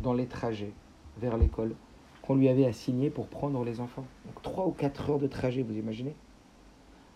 dans 0.03 0.13
les 0.13 0.27
trajets 0.27 0.73
vers 1.19 1.37
l'école 1.37 1.75
qu'on 2.23 2.37
lui 2.37 2.49
avait 2.49 2.67
assigné 2.67 3.11
pour 3.11 3.27
prendre 3.27 3.65
les 3.65 3.81
enfants. 3.81 4.05
Donc 4.27 4.43
3 4.43 4.67
ou 4.67 4.71
4 4.71 5.11
heures 5.11 5.19
de 5.19 5.27
trajet, 5.27 5.63
vous 5.63 5.77
imaginez 5.77 6.15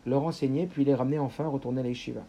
Leur 0.07 0.25
enseigner, 0.25 0.67
puis 0.67 0.85
les 0.85 0.95
ramener 0.95 1.19
enfin 1.19 1.47
retourner 1.47 1.81
à 1.81 1.85
la 1.85 1.89
yeshiva. 1.91 2.23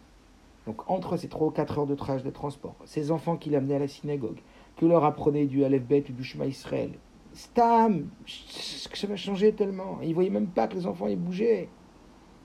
Donc 0.66 0.90
entre 0.90 1.16
ces 1.16 1.28
3 1.28 1.48
ou 1.48 1.50
4 1.50 1.78
heures 1.78 1.86
de 1.86 1.94
trajet 1.94 2.24
de 2.24 2.30
transport, 2.30 2.76
ces 2.84 3.10
enfants 3.10 3.36
qu'il 3.36 3.54
amenait 3.54 3.76
à 3.76 3.80
la 3.80 3.88
synagogue, 3.88 4.40
que 4.76 4.86
leur 4.86 5.04
apprenait 5.04 5.46
du 5.46 5.64
Aleph 5.64 5.84
Bet 5.84 6.04
ou 6.08 6.12
du 6.12 6.24
Shema 6.24 6.46
Israël, 6.46 6.92
Stam, 7.32 8.08
ça 8.26 9.06
va 9.06 9.16
changer 9.16 9.52
tellement. 9.52 9.98
Il 10.02 10.10
ne 10.10 10.14
voyait 10.14 10.30
même 10.30 10.48
pas 10.48 10.66
que 10.66 10.74
les 10.74 10.86
enfants 10.86 11.06
y 11.06 11.16
bougeaient. 11.16 11.68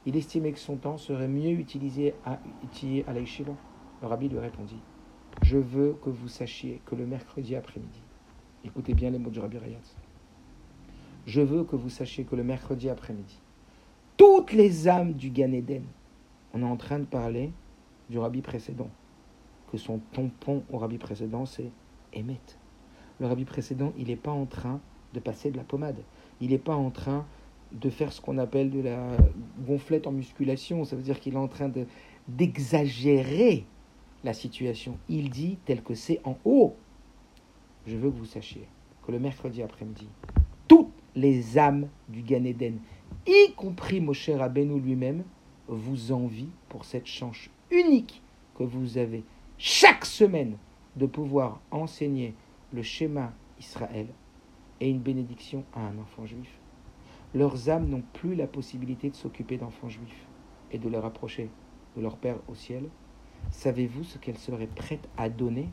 Il 0.06 0.16
estimait 0.16 0.52
que 0.52 0.60
son 0.60 0.78
temps 0.78 0.98
serait 0.98 1.28
mieux 1.28 1.52
utilisé 1.52 2.14
à, 2.26 2.34
à 2.34 3.14
Le 3.14 4.08
rabbi 4.08 4.30
lui 4.30 4.40
répondit 4.40 4.82
Je 5.44 5.58
veux 5.58 5.94
que 5.94 6.10
vous 6.10 6.28
sachiez 6.28 6.82
que 6.86 6.96
le 6.96 7.06
mercredi 7.06 7.56
après-midi, 7.56 8.02
écoutez 8.64 8.94
bien 8.94 9.10
les 9.10 9.18
mots 9.18 9.32
du 9.32 9.40
rabbi 9.40 9.58
Rayat, 9.58 9.80
je 11.26 11.42
veux 11.42 11.64
que 11.64 11.76
vous 11.76 11.90
sachiez 11.90 12.24
que 12.24 12.36
le 12.36 12.44
mercredi 12.44 12.90
après-midi, 12.90 13.40
toutes 14.18 14.54
les 14.54 14.88
âmes 14.88 15.14
du 15.14 15.32
Gan 15.32 15.52
Eden, 15.52 15.86
on 16.54 16.62
est 16.62 16.66
en 16.66 16.78
train 16.78 17.00
de 17.00 17.06
parler 17.06 17.52
du 18.10 18.20
rabbi 18.20 18.42
précédent, 18.42 18.90
que 19.72 19.78
son 19.78 20.00
tampon 20.14 20.64
au 20.72 20.78
rabbi 20.78 20.98
précédent, 21.00 21.46
c'est 21.46 21.72
Emet 22.14 22.40
le 23.20 23.28
rabbi 23.28 23.46
précédent, 23.46 23.94
il 23.98 24.08
n'est 24.08 24.16
pas 24.16 24.32
en 24.32 24.46
train 24.46 24.82
de 25.14 25.20
passer 25.20 25.52
de 25.52 25.58
la 25.58 25.64
pommade. 25.64 26.04
Il 26.42 26.50
n'est 26.50 26.58
pas 26.58 26.76
en 26.76 26.92
train 26.92 27.26
de 27.80 27.90
faire 27.90 28.12
ce 28.14 28.22
qu'on 28.22 28.38
appelle 28.38 28.72
de 28.72 28.82
la 28.82 29.18
gonflette 29.66 30.08
en 30.08 30.12
musculation. 30.12 30.86
Ça 30.86 30.96
veut 30.96 31.02
dire 31.02 31.20
qu'il 31.20 31.34
est 31.34 31.38
en 31.38 31.48
train 31.48 31.70
de, 31.70 31.86
d'exagérer 32.28 33.66
la 34.24 34.34
situation. 34.34 34.98
Il 35.10 35.30
dit 35.30 35.58
tel 35.66 35.84
que 35.84 35.94
c'est 35.94 36.22
en 36.24 36.38
haut. 36.46 36.76
Je 37.86 37.98
veux 37.98 38.10
que 38.10 38.18
vous 38.18 38.26
sachiez 38.26 38.68
que 39.06 39.12
le 39.12 39.20
mercredi 39.20 39.62
après-midi, 39.62 40.08
toutes 40.68 40.92
les 41.16 41.58
âmes 41.58 41.88
du 42.10 42.24
Gan 42.24 42.44
Eden, 42.44 42.80
y 43.28 43.54
compris 43.54 44.02
Moshe 44.02 44.30
Rabbeinu 44.30 44.80
lui-même, 44.80 45.24
vous 45.68 46.12
envient 46.12 46.50
pour 46.70 46.86
cette 46.86 47.06
chance 47.06 47.50
unique 47.72 48.22
que 48.56 48.64
vous 48.64 48.98
avez 48.98 49.24
chaque 49.58 50.06
semaine 50.06 50.58
de 50.96 51.06
pouvoir 51.06 51.62
enseigner 51.72 52.34
le 52.72 52.82
schéma 52.82 53.34
Israël 53.60 54.08
et 54.80 54.90
une 54.90 55.00
bénédiction 55.00 55.64
à 55.74 55.82
un 55.82 55.98
enfant 56.00 56.26
juif. 56.26 56.50
Leurs 57.36 57.70
âmes 57.70 57.90
n'ont 57.90 58.04
plus 58.14 58.34
la 58.34 58.48
possibilité 58.48 59.10
de 59.10 59.16
s'occuper 59.16 59.58
d'enfants 59.58 59.90
juifs 59.90 60.26
et 60.72 60.80
de 60.80 60.88
les 60.88 60.98
rapprocher 60.98 61.50
de 61.98 62.02
leur 62.02 62.16
Père 62.16 62.38
au 62.48 62.56
ciel. 62.56 62.88
Savez-vous 63.52 64.06
ce 64.06 64.18
qu'elles 64.18 64.38
seraient 64.38 64.68
prêtes 64.68 65.10
à 65.18 65.28
donner 65.30 65.70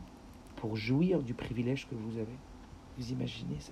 pour 0.57 0.75
jouir 0.75 1.23
du 1.23 1.33
privilège 1.33 1.87
que 1.87 1.95
vous 1.95 2.17
avez? 2.17 2.35
Vous 2.97 3.13
imaginez 3.13 3.61
ça? 3.61 3.71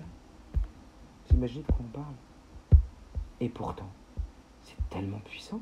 Vous 1.28 1.36
imaginez 1.36 1.64
de 1.64 1.66
quoi 1.66 1.84
on 1.84 1.92
parle? 1.92 2.14
Et 3.40 3.50
pourtant, 3.50 3.90
c'est 4.62 4.88
tellement 4.88 5.20
puissant. 5.20 5.60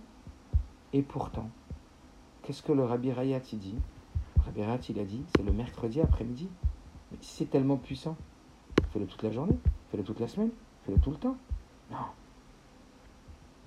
Et 0.93 1.03
pourtant, 1.03 1.51
qu'est-ce 2.43 2.63
que 2.63 2.71
le 2.71 2.85
Rabbi 2.85 3.11
Rayat 3.11 3.41
dit? 3.41 3.75
Le 4.37 4.43
Rabbi 4.45 4.63
Rayat, 4.63 4.81
il 4.89 5.01
a 5.01 5.05
dit, 5.05 5.25
c'est 5.35 5.43
le 5.43 5.53
mercredi 5.53 6.01
après-midi. 6.01 6.49
Mais 7.11 7.19
si 7.23 7.39
c'est 7.39 7.51
tellement 7.51 7.77
puissant, 7.77 8.17
fais-le 8.93 9.07
toute 9.07 9.25
la 9.25 9.33
journée, 9.33 9.59
fais-le 9.91 10.05
toute 10.05 10.21
la 10.21 10.29
semaine, 10.29 10.51
fais-le 10.85 10.99
tout 11.01 11.11
le 11.11 11.17
temps. 11.17 11.37
Non. 11.91 11.97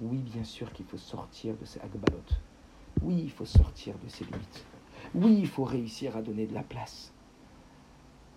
Oui, 0.04 0.18
bien 0.18 0.44
sûr 0.44 0.72
qu'il 0.74 0.86
faut 0.86 0.98
sortir 0.98 1.56
de 1.56 1.64
ces 1.64 1.80
agbalotes. 1.80 2.42
Oui, 3.02 3.22
il 3.24 3.32
faut 3.32 3.46
sortir 3.46 3.96
de 4.04 4.10
ces 4.10 4.26
limites. 4.26 4.66
Oui, 5.16 5.38
il 5.40 5.48
faut 5.48 5.64
réussir 5.64 6.18
à 6.18 6.22
donner 6.22 6.46
de 6.46 6.54
la 6.54 6.64
place 6.64 7.14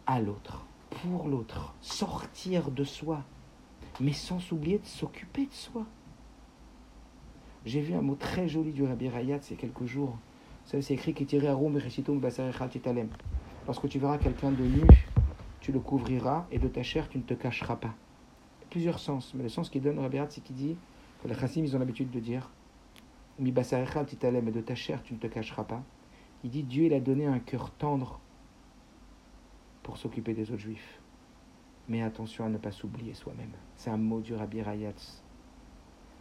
à 0.07 0.21
l'autre, 0.21 0.65
pour 0.91 1.27
l'autre, 1.27 1.75
sortir 1.81 2.71
de 2.71 2.85
soi, 2.85 3.25
mais 4.01 4.13
sans 4.13 4.39
s'oublier 4.39 4.79
de 4.79 4.87
s'occuper 4.87 5.47
de 5.47 5.53
soi. 5.53 5.85
J'ai 7.65 7.81
vu 7.81 7.95
un 7.95 8.03
mot 8.03 8.15
très 8.15 8.47
joli 8.47 8.73
du 8.73 8.85
Rabbi 8.85 9.09
Rayat 9.09 9.37
a 9.37 9.55
quelques 9.57 9.87
jours. 9.87 10.17
Ça, 10.65 10.81
c'est 10.81 10.95
écrit 10.95 11.15
Lorsque 13.67 13.89
tu 13.89 13.99
verras 13.99 14.19
quelqu'un 14.19 14.53
de 14.53 14.63
nu, 14.63 14.83
tu 15.61 15.73
le 15.73 15.81
couvriras 15.81 16.47
et 16.53 16.61
de 16.61 16.69
ta 16.69 16.85
chair, 16.85 17.09
tu 17.09 17.19
ne 17.19 17.25
te 17.25 17.35
cacheras 17.35 17.77
pas. 17.77 17.95
Plusieurs 18.71 19.01
sens, 19.01 19.35
mais 19.35 19.43
le 19.43 19.49
sens 19.49 19.69
qu'il 19.69 19.83
donne 19.83 19.99
Rabbi 19.99 20.19
c'est 20.29 20.41
qu'il 20.41 20.55
dit, 20.55 20.77
les 21.27 21.35
chassim, 21.35 21.65
ils 21.65 21.77
ont 21.77 21.79
l'habitude 21.79 22.11
de 22.11 22.21
dire, 22.21 22.51
Mi 23.39 23.53
mais 23.53 24.53
de 24.53 24.61
ta 24.61 24.75
chair, 24.75 25.03
tu 25.03 25.13
ne 25.13 25.19
te 25.19 25.27
cacheras 25.27 25.65
pas. 25.65 25.83
Il 26.43 26.51
dit, 26.51 26.63
Dieu, 26.63 26.85
il 26.85 26.95
a 26.95 27.01
donné 27.01 27.27
un 27.27 27.39
cœur 27.39 27.71
tendre 27.73 28.21
pour 29.83 29.99
s'occuper 29.99 30.33
des 30.33 30.51
autres 30.51 30.63
juifs. 30.63 31.01
Mais 31.89 32.03
attention 32.03 32.45
à 32.45 32.49
ne 32.49 32.59
pas 32.59 32.73
s'oublier 32.73 33.15
soi-même. 33.15 33.53
C'est 33.77 33.91
un 33.91 33.99
mot 33.99 34.21
du 34.21 34.35
Rabbi 34.35 34.63
Rayatz. 34.63 35.23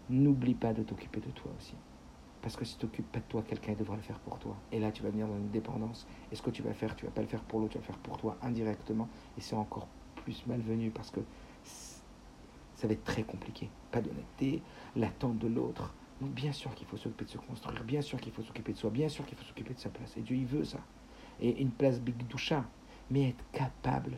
N'oublie 0.09 0.53
pas 0.53 0.73
de 0.73 0.83
t'occuper 0.83 1.21
de 1.21 1.31
toi 1.31 1.51
aussi. 1.57 1.75
Parce 2.41 2.55
que 2.57 2.65
si 2.65 2.75
tu 2.75 2.81
t'occupes 2.81 3.11
pas 3.11 3.19
de 3.19 3.25
toi, 3.25 3.43
quelqu'un 3.47 3.73
devra 3.73 3.95
le 3.95 4.01
faire 4.01 4.19
pour 4.19 4.37
toi. 4.37 4.55
Et 4.71 4.79
là, 4.79 4.91
tu 4.91 5.01
vas 5.01 5.09
venir 5.09 5.27
dans 5.27 5.37
une 5.37 5.49
dépendance. 5.49 6.05
Et 6.31 6.35
ce 6.35 6.41
que 6.41 6.51
tu 6.51 6.61
vas 6.61 6.73
faire, 6.73 6.95
tu 6.95 7.05
vas 7.05 7.11
pas 7.11 7.21
le 7.21 7.27
faire 7.27 7.41
pour 7.41 7.59
l'autre, 7.59 7.71
tu 7.71 7.77
vas 7.79 7.83
le 7.83 7.87
faire 7.87 7.97
pour 7.99 8.17
toi 8.17 8.37
indirectement. 8.43 9.07
Et 9.37 9.41
c'est 9.41 9.55
encore 9.55 9.87
plus 10.17 10.45
malvenu 10.45 10.91
parce 10.91 11.09
que 11.09 11.21
ça 12.75 12.87
va 12.87 12.93
être 12.93 13.03
très 13.03 13.23
compliqué. 13.23 13.69
Pas 13.91 14.01
d'honnêteté, 14.01 14.61
l'attente 14.95 15.37
de 15.37 15.47
l'autre. 15.47 15.93
Donc 16.21 16.31
bien 16.31 16.51
sûr 16.51 16.73
qu'il 16.75 16.87
faut 16.87 16.97
s'occuper 16.97 17.25
de 17.25 17.29
se 17.29 17.37
construire, 17.37 17.83
bien 17.83 18.01
sûr 18.01 18.19
qu'il 18.19 18.31
faut 18.31 18.41
s'occuper 18.41 18.73
de 18.73 18.77
soi, 18.77 18.89
bien 18.89 19.09
sûr 19.09 19.25
qu'il 19.25 19.37
faut 19.37 19.43
s'occuper 19.43 19.73
de 19.73 19.79
sa 19.79 19.89
place. 19.89 20.15
Et 20.17 20.21
Dieu, 20.21 20.37
il 20.37 20.45
veut 20.45 20.63
ça. 20.63 20.79
Et 21.41 21.61
une 21.61 21.71
place 21.71 21.99
big 21.99 22.15
doucha, 22.27 22.65
mais 23.09 23.29
être 23.29 23.43
capable 23.51 24.17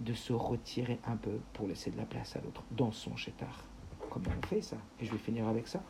de 0.00 0.12
se 0.14 0.32
retirer 0.32 0.98
un 1.06 1.16
peu 1.16 1.38
pour 1.52 1.68
laisser 1.68 1.90
de 1.90 1.96
la 1.96 2.04
place 2.04 2.36
à 2.36 2.40
l'autre 2.40 2.62
dans 2.70 2.92
son 2.92 3.16
chétard. 3.16 3.64
Comment 4.10 4.30
on 4.36 4.46
fait 4.46 4.60
ça? 4.60 4.76
Et 5.00 5.06
je 5.06 5.12
vais 5.12 5.18
finir 5.18 5.48
avec 5.48 5.68
ça. 5.68 5.82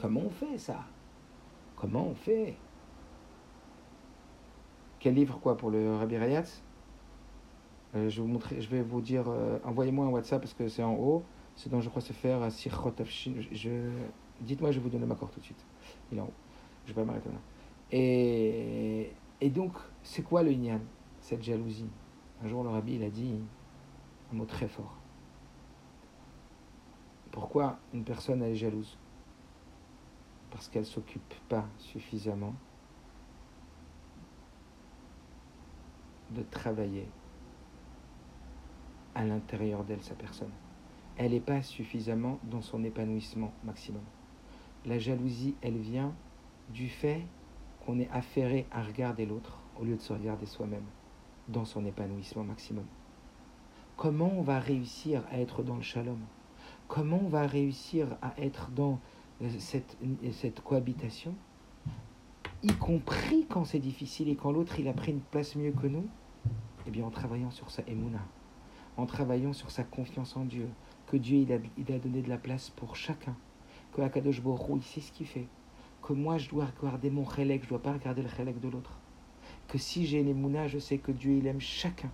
Comment 0.00 0.20
on 0.20 0.30
fait 0.30 0.58
ça? 0.58 0.84
Comment 1.74 2.06
on 2.08 2.14
fait? 2.14 2.56
Quel 5.00 5.14
livre 5.14 5.38
quoi 5.40 5.56
pour 5.56 5.70
le 5.70 5.96
Rabbi 5.96 6.16
Rayatz? 6.16 6.62
Euh, 7.96 8.08
je, 8.08 8.22
vais 8.22 8.28
vous 8.28 8.40
je 8.60 8.68
vais 8.68 8.82
vous 8.82 9.00
dire, 9.00 9.24
euh, 9.28 9.58
envoyez-moi 9.64 10.06
un 10.06 10.10
WhatsApp 10.10 10.40
parce 10.40 10.54
que 10.54 10.68
c'est 10.68 10.82
en 10.82 10.94
haut. 10.94 11.24
C'est 11.54 11.70
dont 11.70 11.80
je 11.80 11.88
crois 11.88 12.02
se 12.02 12.12
faire 12.12 12.42
à 12.42 12.50
je, 12.50 13.90
Dites-moi, 14.40 14.70
je 14.70 14.78
vais 14.78 14.82
vous 14.82 14.90
donner 14.90 15.06
ma 15.06 15.14
corde 15.14 15.32
tout 15.32 15.40
de 15.40 15.44
suite. 15.44 15.64
Il 16.12 16.18
est 16.18 16.20
en 16.20 16.26
haut. 16.26 16.32
Je 16.84 16.92
vais 16.92 17.00
pas 17.00 17.04
m'arrêter 17.04 17.30
là. 17.30 17.38
Et, 17.90 19.12
et 19.40 19.50
donc, 19.50 19.72
c'est 20.02 20.22
quoi 20.22 20.42
le 20.42 20.52
Inyan 20.52 20.80
Cette 21.20 21.42
jalousie? 21.42 21.88
Un 22.44 22.48
jour, 22.48 22.62
le 22.62 22.68
Rabbi, 22.68 22.96
il 22.96 23.02
a 23.02 23.10
dit 23.10 23.40
un 24.32 24.36
mot 24.36 24.44
très 24.44 24.68
fort. 24.68 24.98
Pourquoi 27.32 27.78
une 27.94 28.04
personne 28.04 28.42
elle 28.42 28.52
est 28.52 28.56
jalouse? 28.56 28.98
Parce 30.50 30.68
qu'elle 30.68 30.82
ne 30.82 30.86
s'occupe 30.86 31.34
pas 31.48 31.66
suffisamment 31.78 32.54
de 36.30 36.42
travailler 36.42 37.08
à 39.16 39.24
l'intérieur 39.24 39.82
d'elle, 39.82 40.02
sa 40.02 40.14
personne. 40.14 40.52
Elle 41.16 41.32
n'est 41.32 41.40
pas 41.40 41.62
suffisamment 41.62 42.38
dans 42.44 42.60
son 42.60 42.84
épanouissement 42.84 43.52
maximum. 43.64 44.02
La 44.84 44.98
jalousie, 44.98 45.56
elle 45.62 45.78
vient 45.78 46.14
du 46.68 46.88
fait 46.88 47.22
qu'on 47.84 47.98
est 47.98 48.10
affairé 48.10 48.66
à 48.70 48.82
regarder 48.82 49.26
l'autre 49.26 49.58
au 49.80 49.84
lieu 49.84 49.96
de 49.96 50.00
se 50.00 50.12
regarder 50.12 50.46
soi-même 50.46 50.84
dans 51.48 51.64
son 51.64 51.84
épanouissement 51.86 52.44
maximum. 52.44 52.84
Comment 53.96 54.30
on 54.36 54.42
va 54.42 54.60
réussir 54.60 55.24
à 55.30 55.38
être 55.40 55.62
dans 55.62 55.76
le 55.76 55.82
shalom? 55.82 56.18
Comment 56.86 57.20
on 57.24 57.28
va 57.28 57.46
réussir 57.46 58.16
à 58.20 58.34
être 58.38 58.70
dans 58.70 59.00
cette, 59.58 59.96
cette 60.32 60.60
cohabitation, 60.60 61.34
y 62.62 62.72
compris 62.72 63.46
quand 63.48 63.64
c'est 63.64 63.78
difficile 63.78 64.28
et 64.28 64.36
quand 64.36 64.50
l'autre 64.50 64.78
il 64.78 64.88
a 64.88 64.92
pris 64.92 65.12
une 65.12 65.20
place 65.20 65.56
mieux 65.56 65.72
que 65.72 65.86
nous, 65.86 66.06
eh 66.86 66.90
bien 66.90 67.04
en 67.04 67.10
travaillant 67.10 67.50
sur 67.50 67.70
sa 67.70 67.82
émouna, 67.86 68.20
en 68.96 69.06
travaillant 69.06 69.52
sur 69.52 69.70
sa 69.70 69.84
confiance 69.84 70.36
en 70.36 70.44
Dieu, 70.44 70.68
que 71.06 71.16
Dieu 71.16 71.38
il 71.38 71.52
a, 71.52 71.58
il 71.78 71.92
a 71.92 71.98
donné 71.98 72.22
de 72.22 72.28
la 72.28 72.38
place 72.38 72.70
pour 72.70 72.96
chacun, 72.96 73.36
que 73.92 74.02
Akadosh 74.02 74.40
Borou 74.40 74.76
il 74.76 74.82
sait 74.82 75.00
ce 75.00 75.12
qu'il 75.12 75.26
fait, 75.26 75.46
que 76.02 76.12
moi 76.12 76.38
je 76.38 76.48
dois 76.48 76.66
regarder 76.80 77.10
mon 77.10 77.28
chélek, 77.28 77.64
je 77.64 77.68
dois 77.68 77.82
pas 77.82 77.92
regarder 77.92 78.22
le 78.22 78.28
chélek 78.28 78.60
de 78.60 78.68
l'autre, 78.68 78.98
que 79.68 79.78
si 79.78 80.06
j'ai 80.06 80.22
l'émouna, 80.22 80.68
je 80.68 80.78
sais 80.78 80.98
que 80.98 81.12
Dieu 81.12 81.32
il 81.32 81.46
aime 81.46 81.60
chacun, 81.60 82.10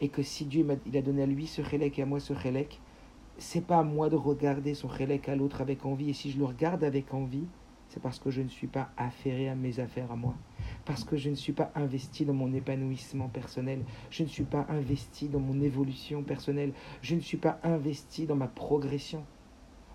et 0.00 0.08
que 0.08 0.22
si 0.22 0.44
Dieu 0.44 0.66
il 0.86 0.96
a 0.96 1.02
donné 1.02 1.22
à 1.22 1.26
lui 1.26 1.46
ce 1.46 1.62
chélek 1.62 1.98
et 1.98 2.02
à 2.02 2.06
moi 2.06 2.20
ce 2.20 2.34
chélek, 2.34 2.80
c'est 3.38 3.66
pas 3.66 3.78
à 3.78 3.82
moi 3.82 4.10
de 4.10 4.16
regarder 4.16 4.74
son 4.74 4.90
chélek 4.90 5.28
à 5.28 5.34
l'autre 5.34 5.60
avec 5.60 5.86
envie. 5.86 6.10
Et 6.10 6.12
si 6.12 6.30
je 6.30 6.38
le 6.38 6.44
regarde 6.44 6.84
avec 6.84 7.14
envie, 7.14 7.46
c'est 7.90 8.00
parce 8.00 8.20
que 8.20 8.30
je 8.30 8.40
ne 8.40 8.48
suis 8.48 8.68
pas 8.68 8.90
affairé 8.96 9.48
à 9.48 9.56
mes 9.56 9.80
affaires 9.80 10.12
à 10.12 10.16
moi. 10.16 10.34
Parce 10.84 11.02
que 11.02 11.16
je 11.16 11.28
ne 11.28 11.34
suis 11.34 11.52
pas 11.52 11.72
investi 11.74 12.24
dans 12.24 12.32
mon 12.32 12.52
épanouissement 12.54 13.28
personnel. 13.28 13.82
Je 14.10 14.22
ne 14.22 14.28
suis 14.28 14.44
pas 14.44 14.64
investi 14.68 15.28
dans 15.28 15.40
mon 15.40 15.60
évolution 15.60 16.22
personnelle. 16.22 16.72
Je 17.02 17.16
ne 17.16 17.20
suis 17.20 17.36
pas 17.36 17.58
investi 17.64 18.26
dans 18.26 18.36
ma 18.36 18.46
progression. 18.46 19.24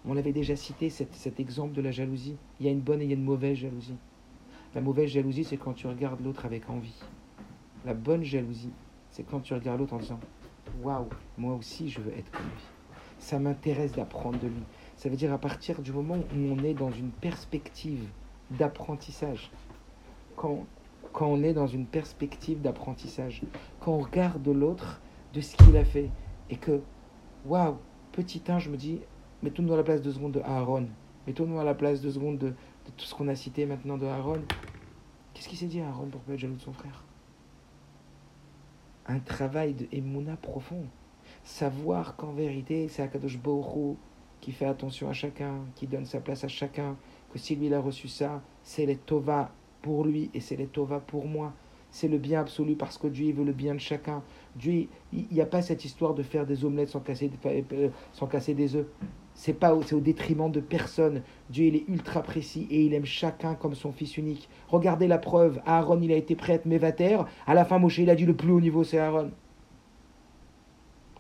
On 0.06 0.18
avait 0.18 0.34
déjà 0.34 0.58
cité 0.58 0.90
cet, 0.90 1.40
exemple 1.40 1.74
de 1.74 1.82
la 1.82 1.92
jalousie. 1.92 2.36
Il 2.60 2.66
y 2.66 2.70
a 2.70 2.72
une 2.74 2.82
bonne 2.82 3.02
et 3.02 3.06
il 3.06 3.10
y 3.10 3.14
a 3.14 3.16
une 3.16 3.24
mauvaise 3.24 3.58
jalousie. 3.58 3.98
La 4.76 4.82
mauvaise 4.82 5.10
jalousie, 5.10 5.46
c'est 5.46 5.58
quand 5.58 5.74
tu 5.74 5.88
regardes 5.88 6.20
l'autre 6.20 6.46
avec 6.46 6.70
envie. 6.70 7.02
La 7.86 7.94
bonne 7.94 8.26
jalousie, 8.26 8.74
c'est 9.10 9.24
quand 9.24 9.40
tu 9.40 9.54
regardes 9.54 9.80
l'autre 9.80 9.94
en 9.94 10.00
disant 10.00 10.20
Waouh, 10.84 11.08
moi 11.38 11.54
aussi 11.56 11.90
je 11.90 12.02
veux 12.02 12.12
être 12.12 12.30
comme 12.30 12.44
lui 12.44 12.76
ça 13.20 13.40
m'intéresse 13.40 13.94
d'apprendre 13.94 14.40
de 14.40 14.48
lui. 14.48 14.64
Ça 14.96 15.10
veut 15.10 15.16
dire 15.16 15.34
à 15.34 15.38
partir 15.38 15.82
du 15.82 15.92
moment 15.92 16.16
où 16.16 16.38
on 16.38 16.64
est 16.64 16.74
dans 16.74 16.92
une 16.92 17.12
perspective 17.12 18.08
d'apprentissage, 18.52 19.52
quand, 20.36 20.66
quand 21.12 21.28
on 21.28 21.44
est 21.44 21.54
dans 21.54 21.68
une 21.68 21.86
perspective 21.86 22.62
d'apprentissage, 22.62 23.42
quand 23.80 23.94
on 23.94 24.00
regarde 24.00 24.48
l'autre 24.48 25.02
de 25.34 25.42
ce 25.42 25.56
qu'il 25.58 25.76
a 25.76 25.84
fait, 25.84 26.10
et 26.50 26.56
que, 26.56 26.82
waouh, 27.46 27.78
petit 28.12 28.42
1, 28.48 28.60
je 28.60 28.70
me 28.70 28.78
dis, 28.78 29.02
mettons-nous 29.44 29.74
à 29.74 29.78
la 29.78 29.84
place 29.84 30.02
de 30.02 30.12
seconde 30.12 30.34
de 30.34 30.42
Aaron, 30.42 30.88
mettons-nous 31.28 31.60
à 31.60 31.64
la 31.64 31.74
place 31.74 32.02
de 32.02 32.10
seconde 32.10 32.38
de, 32.38 32.54
tout 32.98 33.06
ce 33.06 33.16
qu'on 33.16 33.28
a 33.28 33.36
cité 33.36 33.66
maintenant 33.66 33.98
de 33.98 34.06
Aaron. 34.06 34.42
Qu'est-ce 35.34 35.50
qu'il 35.50 35.58
s'est 35.58 35.66
dit 35.66 35.82
Aaron 35.82 36.08
pour 36.08 36.22
pas 36.22 36.34
être 36.34 36.40
jaloux 36.40 36.56
de 36.56 36.62
son 36.62 36.72
frère? 36.72 37.04
Un 39.08 39.20
travail 39.20 39.74
de 39.74 39.88
Emouna 39.92 40.38
profond. 40.38 40.86
Savoir 41.44 42.16
qu'en 42.16 42.32
vérité, 42.32 42.88
c'est 42.88 43.02
Akadosh 43.02 43.40
Borou 43.40 43.98
qui 44.46 44.52
fait 44.52 44.68
attention 44.68 45.10
à 45.10 45.14
chacun, 45.14 45.62
qui 45.74 45.88
donne 45.88 46.06
sa 46.06 46.20
place 46.20 46.44
à 46.44 46.48
chacun, 46.48 46.96
que 47.34 47.40
si 47.40 47.56
lui 47.56 47.74
a 47.74 47.80
reçu 47.80 48.08
ça, 48.08 48.44
c'est 48.62 48.86
les 48.86 48.96
Tova 48.96 49.52
pour 49.82 50.06
lui 50.06 50.30
et 50.36 50.40
c'est 50.40 50.56
les 50.56 50.68
Tova 50.68 51.00
pour 51.00 51.26
moi. 51.26 51.52
C'est 51.90 52.08
le 52.08 52.20
bien 52.20 52.42
absolu 52.42 52.76
parce 52.76 53.00
que 53.00 53.08
Dieu 53.08 53.34
veut 53.34 53.44
le 53.44 53.54
bien 53.54 53.74
de 53.74 53.80
chacun. 53.80 54.22
Dieu, 54.56 54.86
il 55.12 55.26
n'y 55.32 55.42
a 55.42 55.48
pas 55.48 55.64
cette 55.64 55.84
histoire 55.84 56.14
de 56.14 56.22
faire 56.22 56.46
des 56.46 56.64
omelettes 56.64 56.90
sans 56.90 57.00
casser, 57.00 57.32
euh, 57.48 57.90
sans 58.14 58.28
casser 58.28 58.54
des 58.54 58.76
œufs. 58.76 58.86
C'est 59.34 59.54
pas 59.54 59.76
c'est 59.84 59.96
au 59.96 60.00
détriment 60.00 60.52
de 60.52 60.60
personne. 60.60 61.24
Dieu 61.50 61.66
il 61.66 61.76
est 61.78 61.86
ultra 61.88 62.22
précis 62.22 62.68
et 62.70 62.86
il 62.86 62.94
aime 62.94 63.06
chacun 63.06 63.56
comme 63.56 63.74
son 63.74 63.92
fils 63.92 64.16
unique. 64.16 64.48
Regardez 64.68 65.08
la 65.08 65.18
preuve. 65.18 65.60
Aaron 65.66 66.00
il 66.04 66.12
a 66.12 66.18
été 66.18 66.36
prêt 66.36 66.54
à 66.54 66.56
être 66.58 66.68
mévater. 66.68 67.18
À 67.48 67.56
la 67.56 67.66
fin 67.66 67.80
Moshe 67.80 67.98
il 67.98 68.12
a 68.12 68.16
dit 68.16 68.28
le 68.28 68.36
plus 68.36 68.52
haut 68.52 68.62
niveau 68.62 68.84
c'est 68.84 69.00
Aaron. 69.00 69.32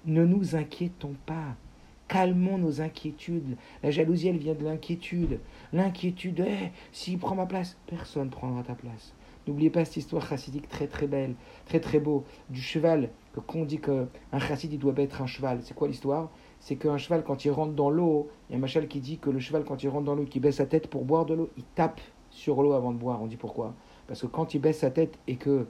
Ne 0.06 0.26
nous 0.26 0.56
inquiétons 0.56 1.15
pas. 1.26 1.56
Calmons 2.07 2.57
nos 2.57 2.82
inquiétudes. 2.82 3.57
La 3.82 3.91
jalousie, 3.91 4.27
elle 4.27 4.38
vient 4.38 4.53
de 4.53 4.64
l'inquiétude. 4.64 5.40
L'inquiétude, 5.73 6.45
eh, 6.48 6.72
s'il 6.91 7.18
prend 7.18 7.36
ma 7.36 7.45
place, 7.45 7.77
personne 7.88 8.26
ne 8.26 8.32
prendra 8.32 8.64
ta 8.64 8.76
place. 8.76 9.14
N'oubliez 9.48 9.69
pas 9.69 9.86
cette 9.86 9.98
histoire 9.98 10.26
chassidique 10.26 10.68
très 10.68 10.88
très 10.88 11.07
belle, 11.07 11.36
très 11.65 11.80
très 11.80 11.99
beau, 11.99 12.23
du 12.49 12.61
cheval, 12.61 13.11
que 13.34 13.40
qu'on 13.40 13.64
dit 13.64 13.80
qu'un 13.80 14.40
chassid, 14.40 14.73
il 14.73 14.80
doit 14.80 14.94
être 14.98 15.22
un 15.22 15.27
cheval. 15.27 15.60
C'est 15.61 15.76
quoi 15.76 15.88
l'histoire? 15.88 16.32
C'est 16.60 16.77
qu'un 16.77 16.98
cheval, 16.98 17.23
quand 17.23 17.45
il 17.45 17.52
rentre 17.52 17.73
dans 17.73 17.90
l'eau, 17.91 18.30
il 18.49 18.53
y 18.53 18.56
a 18.56 18.57
un 18.57 18.61
machal 18.61 18.88
qui 18.88 18.99
dit 18.99 19.19
que 19.19 19.30
le 19.30 19.40
cheval, 19.40 19.64
quand 19.64 19.84
il 19.84 19.90
rentre 19.90 20.06
dans 20.06 20.15
l'eau, 20.15 20.26
qui 20.26 20.40
baisse 20.40 20.56
sa 20.56 20.65
tête 20.65 20.88
pour 20.88 21.06
boire 21.06 21.26
de 21.26 21.36
l'eau, 21.36 21.49
il 21.57 21.64
tape 21.76 22.02
sur 22.32 22.64
l'eau 22.64 22.73
avant 22.73 22.91
de 22.91 22.98
boire. 22.98 23.22
On 23.22 23.27
dit 23.27 23.38
pourquoi? 23.38 23.76
Parce 24.07 24.22
que 24.22 24.27
quand 24.27 24.53
il 24.56 24.60
baisse 24.60 24.80
sa 24.80 24.90
tête 24.90 25.19
et 25.27 25.36
que, 25.36 25.68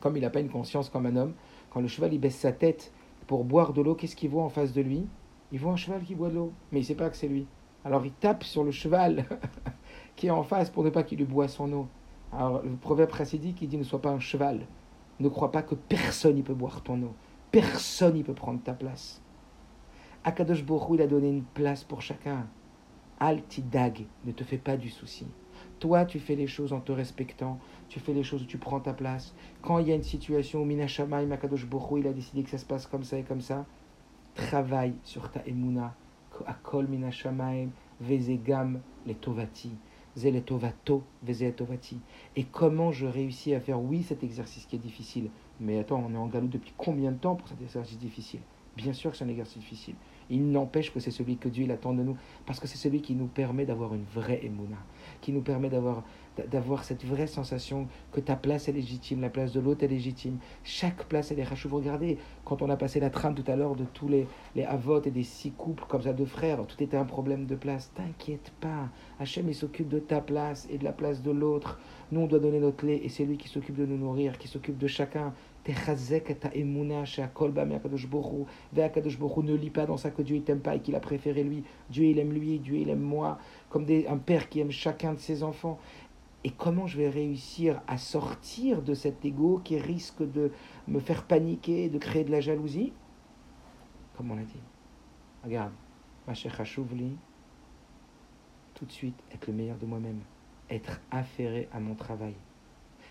comme 0.00 0.16
il 0.16 0.22
n'a 0.22 0.30
pas 0.30 0.40
une 0.40 0.50
conscience 0.50 0.88
comme 0.88 1.06
un 1.06 1.16
homme, 1.16 1.34
quand 1.70 1.80
le 1.80 1.88
cheval, 1.88 2.12
il 2.12 2.18
baisse 2.18 2.36
sa 2.36 2.52
tête 2.52 2.92
pour 3.28 3.44
boire 3.44 3.72
de 3.72 3.80
l'eau, 3.80 3.94
qu'est-ce 3.94 4.16
qu'il 4.16 4.30
voit 4.30 4.42
en 4.42 4.48
face 4.48 4.72
de 4.72 4.80
lui? 4.80 5.06
Il 5.50 5.58
voit 5.58 5.72
un 5.72 5.76
cheval 5.76 6.02
qui 6.02 6.14
boit 6.14 6.28
de 6.28 6.34
l'eau, 6.34 6.52
mais 6.70 6.80
il 6.80 6.82
ne 6.82 6.86
sait 6.86 6.94
pas 6.94 7.08
que 7.08 7.16
c'est 7.16 7.28
lui. 7.28 7.46
Alors 7.84 8.04
il 8.04 8.12
tape 8.12 8.44
sur 8.44 8.64
le 8.64 8.70
cheval 8.70 9.24
qui 10.16 10.26
est 10.26 10.30
en 10.30 10.42
face 10.42 10.68
pour 10.68 10.84
ne 10.84 10.90
pas 10.90 11.02
qu'il 11.02 11.18
lui 11.18 11.24
boive 11.24 11.48
son 11.48 11.72
eau. 11.72 11.88
Alors 12.32 12.62
le 12.62 12.76
proverbe 12.76 13.14
chassidique, 13.14 13.62
il 13.62 13.68
dit 13.68 13.78
ne 13.78 13.84
sois 13.84 14.02
pas 14.02 14.10
un 14.10 14.20
cheval. 14.20 14.66
Ne 15.20 15.28
crois 15.28 15.50
pas 15.50 15.62
que 15.62 15.74
personne 15.74 16.36
ne 16.36 16.42
peut 16.42 16.54
boire 16.54 16.82
ton 16.82 17.02
eau. 17.02 17.14
Personne 17.50 18.18
ne 18.18 18.22
peut 18.22 18.34
prendre 18.34 18.62
ta 18.62 18.74
place. 18.74 19.22
Akadosh 20.24 20.64
Borou, 20.64 20.96
il 20.96 21.02
a 21.02 21.06
donné 21.06 21.30
une 21.30 21.42
place 21.42 21.84
pour 21.84 22.02
chacun. 22.02 22.46
Altidag, 23.18 24.04
ne 24.26 24.32
te 24.32 24.44
fais 24.44 24.58
pas 24.58 24.76
du 24.76 24.90
souci. 24.90 25.26
Toi, 25.80 26.04
tu 26.04 26.20
fais 26.20 26.34
les 26.34 26.46
choses 26.46 26.72
en 26.72 26.80
te 26.80 26.92
respectant, 26.92 27.58
tu 27.88 28.00
fais 28.00 28.12
les 28.12 28.22
choses 28.22 28.42
où 28.42 28.46
tu 28.46 28.58
prends 28.58 28.80
ta 28.80 28.92
place. 28.92 29.34
Quand 29.62 29.78
il 29.78 29.88
y 29.88 29.92
a 29.92 29.94
une 29.94 30.02
situation 30.02 30.60
où 30.60 30.64
Minashamaï 30.64 31.26
Makadosh 31.26 31.66
Borou, 31.66 31.98
il 31.98 32.06
a 32.06 32.12
décidé 32.12 32.42
que 32.42 32.50
ça 32.50 32.58
se 32.58 32.66
passe 32.66 32.86
comme 32.86 33.04
ça 33.04 33.16
et 33.16 33.22
comme 33.22 33.40
ça, 33.40 33.64
travaille 34.38 34.94
sur 35.04 35.30
ta 35.30 35.42
emuna. 35.46 35.94
Minashamaim, 36.88 37.70
Vezegam, 38.00 38.80
les 39.06 39.14
Tovati. 39.14 39.72
Zeletovato, 40.16 41.04
Vezeletovati. 41.22 42.00
Et 42.34 42.44
comment 42.44 42.90
je 42.90 43.06
réussis 43.06 43.54
à 43.54 43.60
faire, 43.60 43.80
oui, 43.80 44.02
cet 44.02 44.24
exercice 44.24 44.66
qui 44.66 44.76
est 44.76 44.80
difficile. 44.80 45.30
Mais 45.60 45.78
attends, 45.78 46.04
on 46.04 46.12
est 46.12 46.16
en 46.16 46.26
galop 46.26 46.48
depuis 46.48 46.72
combien 46.76 47.12
de 47.12 47.18
temps 47.18 47.36
pour 47.36 47.48
cet 47.48 47.60
exercice 47.60 47.98
difficile? 47.98 48.40
Bien 48.76 48.92
sûr 48.92 49.10
que 49.10 49.16
c'est 49.16 49.24
un 49.24 49.28
exercice 49.28 49.58
difficile. 49.58 49.94
Il 50.30 50.50
n'empêche 50.50 50.92
que 50.92 51.00
c'est 51.00 51.10
celui 51.10 51.36
que 51.36 51.48
Dieu 51.48 51.68
attend 51.70 51.94
de 51.94 52.02
nous, 52.02 52.16
parce 52.46 52.60
que 52.60 52.66
c'est 52.66 52.76
celui 52.76 53.00
qui 53.00 53.14
nous 53.14 53.26
permet 53.26 53.64
d'avoir 53.64 53.94
une 53.94 54.04
vraie 54.04 54.44
émouna, 54.44 54.76
qui 55.20 55.32
nous 55.32 55.40
permet 55.40 55.68
d'avoir 55.68 56.04
d'avoir 56.50 56.84
cette 56.84 57.04
vraie 57.04 57.26
sensation 57.26 57.88
que 58.12 58.20
ta 58.20 58.36
place 58.36 58.68
est 58.68 58.72
légitime, 58.72 59.20
la 59.20 59.30
place 59.30 59.52
de 59.52 59.60
l'autre 59.60 59.84
est 59.84 59.88
légitime. 59.88 60.38
Chaque 60.64 61.04
place 61.04 61.30
elle 61.30 61.40
est 61.40 61.66
Vous 61.66 61.76
Regardez, 61.76 62.18
quand 62.44 62.62
on 62.62 62.70
a 62.70 62.76
passé 62.76 63.00
la 63.00 63.10
trame 63.10 63.34
tout 63.34 63.50
à 63.50 63.56
l'heure 63.56 63.74
de 63.74 63.84
tous 63.84 64.08
les, 64.08 64.26
les 64.54 64.64
avots 64.64 65.02
et 65.02 65.10
des 65.10 65.22
six 65.22 65.52
couples 65.52 65.84
comme 65.88 66.02
ça 66.02 66.12
de 66.12 66.24
frères, 66.24 66.64
tout 66.66 66.82
était 66.82 66.96
un 66.96 67.04
problème 67.04 67.46
de 67.46 67.54
place. 67.54 67.92
T'inquiète 67.94 68.52
pas, 68.60 68.88
Hachem 69.20 69.48
il 69.48 69.54
s'occupe 69.54 69.88
de 69.88 69.98
ta 69.98 70.20
place 70.20 70.66
et 70.70 70.78
de 70.78 70.84
la 70.84 70.92
place 70.92 71.22
de 71.22 71.30
l'autre. 71.30 71.78
Nous 72.10 72.20
on 72.20 72.26
doit 72.26 72.38
donner 72.38 72.60
notre 72.60 72.86
lait 72.86 73.00
et 73.04 73.08
c'est 73.08 73.24
lui 73.24 73.36
qui 73.36 73.48
s'occupe 73.48 73.76
de 73.76 73.86
nous 73.86 73.98
nourrir, 73.98 74.38
qui 74.38 74.48
s'occupe 74.48 74.78
de 74.78 74.86
chacun. 74.86 75.34
Ne 75.68 75.74
lis 79.54 79.70
pas 79.70 79.86
dans 79.86 79.98
ça 79.98 80.10
que 80.10 80.22
Dieu 80.22 80.36
il 80.36 80.42
t'aime 80.42 80.60
pas 80.60 80.76
et 80.76 80.80
qu'il 80.80 80.94
a 80.94 81.00
préféré 81.00 81.42
lui. 81.42 81.62
Dieu 81.90 82.06
il 82.06 82.18
aime 82.18 82.32
lui, 82.32 82.58
Dieu 82.58 82.76
il 82.76 82.88
aime 82.88 83.00
moi. 83.00 83.38
Comme 83.68 83.84
un 84.08 84.16
père 84.16 84.48
qui 84.48 84.60
aime 84.60 84.70
chacun 84.70 85.12
de 85.12 85.18
ses 85.18 85.42
enfants. 85.42 85.78
Et 86.48 86.52
comment 86.52 86.86
je 86.86 86.96
vais 86.96 87.10
réussir 87.10 87.82
à 87.86 87.98
sortir 87.98 88.80
de 88.80 88.94
cet 88.94 89.22
ego 89.22 89.60
qui 89.62 89.78
risque 89.78 90.22
de 90.22 90.50
me 90.86 90.98
faire 90.98 91.24
paniquer, 91.24 91.90
de 91.90 91.98
créer 91.98 92.24
de 92.24 92.30
la 92.30 92.40
jalousie? 92.40 92.94
Comme 94.16 94.30
on 94.30 94.34
l'a 94.34 94.44
dit? 94.44 94.62
Regarde, 95.44 95.74
ma 96.26 96.32
chère 96.32 96.64
Chouvli, 96.64 97.18
tout 98.72 98.86
de 98.86 98.90
suite 98.90 99.22
être 99.30 99.46
le 99.48 99.52
meilleur 99.52 99.76
de 99.76 99.84
moi-même, 99.84 100.20
être 100.70 101.02
affairé 101.10 101.68
à 101.70 101.80
mon 101.80 101.94
travail. 101.94 102.34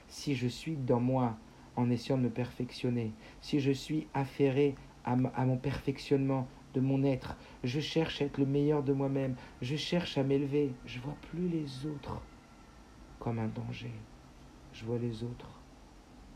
Si 0.07 0.33
je 0.33 0.47
suis 0.47 0.75
dans 0.75 0.99
moi 0.99 1.37
en 1.75 1.91
essayant 1.91 2.17
de 2.17 2.23
me 2.23 2.31
perfectionner, 2.31 3.13
si 3.39 3.59
je 3.59 3.71
suis 3.71 4.07
affairé 4.15 4.73
à, 5.05 5.15
à 5.35 5.45
mon 5.45 5.57
perfectionnement 5.57 6.47
de 6.73 6.79
mon 6.79 7.03
être, 7.03 7.37
je 7.63 7.81
cherche 7.81 8.19
à 8.19 8.25
être 8.25 8.39
le 8.39 8.47
meilleur 8.47 8.81
de 8.81 8.93
moi-même, 8.93 9.35
je 9.61 9.75
cherche 9.75 10.17
à 10.17 10.23
m'élever, 10.23 10.73
je 10.87 10.97
vois 10.97 11.17
plus 11.29 11.47
les 11.47 11.85
autres 11.85 12.19
comme 13.27 13.39
un 13.39 13.49
danger. 13.49 13.91
Je 14.71 14.85
vois 14.85 14.99
les 14.99 15.21
autres 15.21 15.59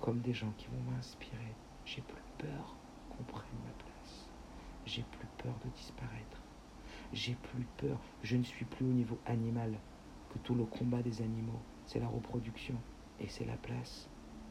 comme 0.01 0.19
des 0.19 0.33
gens 0.33 0.51
qui 0.57 0.67
vont 0.67 0.91
m'inspirer. 0.91 1.55
J'ai 1.85 2.01
plus 2.01 2.21
peur 2.37 2.75
qu'on 3.09 3.23
prenne 3.23 3.59
ma 3.63 3.71
place. 3.81 4.29
J'ai 4.85 5.03
plus 5.03 5.27
peur 5.37 5.53
de 5.63 5.69
disparaître. 5.69 6.41
J'ai 7.13 7.35
plus 7.35 7.65
peur. 7.77 7.97
Je 8.23 8.35
ne 8.35 8.43
suis 8.43 8.65
plus 8.65 8.83
au 8.83 8.91
niveau 8.91 9.17
animal 9.25 9.79
que 10.33 10.39
tout 10.39 10.53
le 10.53 10.65
combat 10.65 11.01
des 11.01 11.21
animaux. 11.21 11.61
C'est 11.85 12.01
la 12.01 12.09
reproduction 12.09 12.75
et 13.21 13.29
c'est 13.29 13.45
la 13.45 13.55
place. 13.55 14.09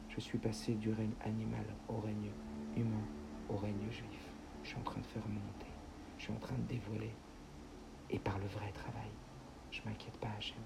Je 0.09 0.19
suis 0.19 0.39
passé 0.39 0.73
du 0.73 0.91
règne 0.91 1.13
animal 1.23 1.65
au 1.89 1.99
règne 1.99 2.31
humain, 2.75 3.05
au 3.49 3.57
règne 3.57 3.91
juif. 3.91 4.33
Je 4.63 4.69
suis 4.69 4.77
en 4.79 4.83
train 4.83 4.99
de 4.99 5.05
faire 5.05 5.27
monter. 5.27 5.71
Je 6.17 6.23
suis 6.23 6.33
en 6.33 6.39
train 6.39 6.57
de 6.57 6.67
dévoiler. 6.67 7.13
Et 8.09 8.17
par 8.17 8.39
le 8.39 8.47
vrai 8.47 8.71
travail. 8.71 9.11
Je 9.69 9.81
m'inquiète 9.85 10.17
pas, 10.17 10.31
Hachem. 10.39 10.57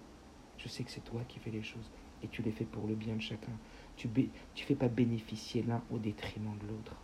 Je 0.65 0.69
sais 0.69 0.83
que 0.83 0.89
c'est 0.89 1.03
toi 1.03 1.21
qui 1.27 1.37
fais 1.37 1.51
les 1.51 1.61
choses 1.61 1.91
et 2.23 2.27
tu 2.27 2.41
les 2.41 2.51
fais 2.51 2.65
pour 2.65 2.87
le 2.87 2.95
bien 2.95 3.15
de 3.15 3.21
chacun. 3.21 3.51
Tu 3.95 4.07
ne 4.07 4.25
fais 4.55 4.73
pas 4.73 4.87
bénéficier 4.87 5.61
l'un 5.61 5.83
au 5.91 5.99
détriment 5.99 6.57
de 6.57 6.67
l'autre. 6.67 6.95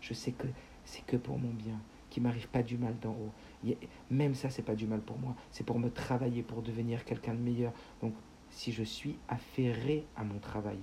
Je 0.00 0.14
sais 0.14 0.32
que 0.32 0.46
c'est 0.86 1.04
que 1.04 1.18
pour 1.18 1.38
mon 1.38 1.52
bien, 1.52 1.78
qu'il 2.08 2.22
m'arrive 2.22 2.48
pas 2.48 2.62
du 2.62 2.78
mal 2.78 2.96
d'en 3.02 3.10
haut. 3.10 3.74
Même 4.10 4.34
ça, 4.34 4.48
c'est 4.48 4.62
pas 4.62 4.74
du 4.74 4.86
mal 4.86 5.00
pour 5.00 5.18
moi. 5.18 5.36
C'est 5.50 5.64
pour 5.64 5.78
me 5.78 5.90
travailler, 5.90 6.42
pour 6.42 6.62
devenir 6.62 7.04
quelqu'un 7.04 7.34
de 7.34 7.40
meilleur. 7.40 7.72
Donc, 8.00 8.14
si 8.48 8.72
je 8.72 8.82
suis 8.82 9.16
affairé 9.28 10.06
à 10.16 10.24
mon 10.24 10.38
travail, 10.38 10.78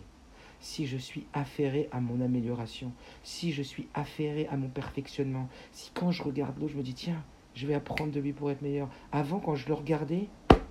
si 0.60 0.86
je 0.86 0.98
suis 0.98 1.26
affairé 1.34 1.90
à 1.92 2.00
mon 2.00 2.22
amélioration, 2.22 2.92
si 3.24 3.52
je 3.54 3.64
suis 3.64 3.88
affairé 3.96 4.48
à 4.48 4.58
mon 4.58 4.70
perfectionnement, 4.70 5.50
si 5.72 5.90
quand 5.96 6.12
je 6.12 6.22
regarde 6.22 6.60
l'autre, 6.60 6.74
je 6.74 6.78
me 6.78 6.84
dis, 6.84 6.94
tiens, 6.94 7.24
je 7.56 7.66
vais 7.66 7.74
apprendre 7.74 8.12
de 8.12 8.20
lui 8.20 8.34
pour 8.34 8.52
être 8.52 8.62
meilleur. 8.62 8.88
Avant, 9.12 9.40
quand 9.40 9.56
je 9.56 9.68
le 9.68 9.74
regardais, 9.74 10.28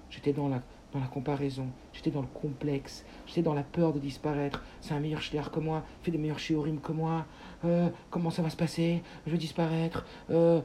j'étais 0.08 0.32
dans 0.32 0.48
la, 0.48 0.62
dans 0.92 1.00
la 1.00 1.06
comparaison, 1.06 1.66
j'étais 1.92 2.10
dans 2.10 2.22
le 2.22 2.28
complexe, 2.28 3.04
j'étais 3.26 3.42
dans 3.42 3.54
la 3.54 3.62
peur 3.62 3.92
de 3.92 3.98
disparaître. 3.98 4.62
C'est 4.80 4.94
un 4.94 5.00
meilleur 5.00 5.20
chier 5.20 5.40
que 5.52 5.60
moi, 5.60 5.84
fait 6.02 6.10
des 6.10 6.18
meilleurs 6.18 6.38
shiurim 6.38 6.80
que 6.80 6.92
moi. 6.92 7.26
Euh, 7.64 7.88
comment 8.10 8.30
ça 8.30 8.42
va 8.42 8.50
se 8.50 8.56
passer? 8.56 9.02
Je 9.26 9.32
vais 9.32 9.38
disparaître. 9.38 10.06
Euh, 10.30 10.62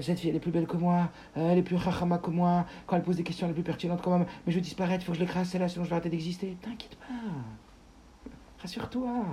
cette 0.00 0.18
fille, 0.18 0.30
elle 0.30 0.36
est 0.36 0.40
plus 0.40 0.50
belle 0.50 0.66
que 0.66 0.76
moi, 0.76 1.10
euh, 1.36 1.50
elle 1.52 1.58
est 1.58 1.62
plus 1.62 1.76
rachama 1.76 2.18
que 2.18 2.30
moi. 2.30 2.64
Quand 2.86 2.96
elle 2.96 3.02
pose 3.02 3.16
des 3.16 3.22
questions, 3.22 3.46
elle 3.46 3.50
est 3.50 3.54
plus 3.54 3.62
pertinente 3.62 4.00
que 4.00 4.08
moi. 4.08 4.18
Mais 4.18 4.52
je 4.52 4.56
vais 4.56 4.62
disparaître, 4.62 5.02
il 5.02 5.06
faut 5.06 5.12
que 5.12 5.18
je 5.18 5.24
l'écrase 5.24 5.48
celle-là, 5.48 5.68
sinon 5.68 5.84
je 5.84 5.90
vais 5.90 5.96
arrêter 5.96 6.10
d'exister. 6.10 6.56
T'inquiète 6.62 6.96
pas. 6.96 8.30
Rassure-toi. 8.62 9.24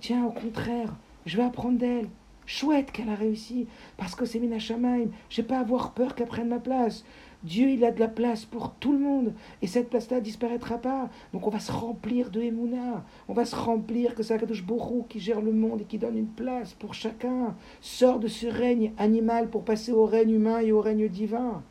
Tiens, 0.00 0.24
au 0.24 0.32
contraire, 0.32 0.92
je 1.24 1.36
vais 1.36 1.44
apprendre 1.44 1.78
d'elle. 1.78 2.08
Chouette 2.46 2.90
qu'elle 2.90 3.08
a 3.10 3.14
réussi, 3.14 3.68
parce 3.96 4.16
que 4.16 4.24
c'est 4.24 4.40
Mina 4.40 4.58
Shamaim. 4.58 5.06
Je 5.28 5.42
pas 5.42 5.60
avoir 5.60 5.92
peur 5.92 6.16
qu'elle 6.16 6.26
prenne 6.26 6.48
ma 6.48 6.58
place. 6.58 7.04
Dieu, 7.42 7.70
il 7.70 7.84
a 7.84 7.90
de 7.90 8.00
la 8.00 8.08
place 8.08 8.44
pour 8.44 8.72
tout 8.74 8.92
le 8.92 8.98
monde. 8.98 9.32
Et 9.62 9.66
cette 9.66 9.88
place-là 9.88 10.20
disparaîtra 10.20 10.78
pas. 10.78 11.08
Donc 11.32 11.46
on 11.46 11.50
va 11.50 11.60
se 11.60 11.72
remplir 11.72 12.30
de 12.30 12.40
Emouna. 12.40 13.04
On 13.28 13.32
va 13.32 13.44
se 13.44 13.56
remplir 13.56 14.14
que 14.14 14.22
c'est 14.22 14.34
Akadosh 14.34 14.64
Borou 14.64 15.06
qui 15.08 15.20
gère 15.20 15.40
le 15.40 15.52
monde 15.52 15.80
et 15.80 15.84
qui 15.84 15.98
donne 15.98 16.18
une 16.18 16.26
place 16.26 16.74
pour 16.74 16.94
chacun. 16.94 17.54
Sors 17.80 18.18
de 18.18 18.28
ce 18.28 18.46
règne 18.46 18.92
animal 18.98 19.48
pour 19.48 19.64
passer 19.64 19.92
au 19.92 20.04
règne 20.04 20.32
humain 20.32 20.60
et 20.60 20.72
au 20.72 20.80
règne 20.80 21.08
divin. 21.08 21.62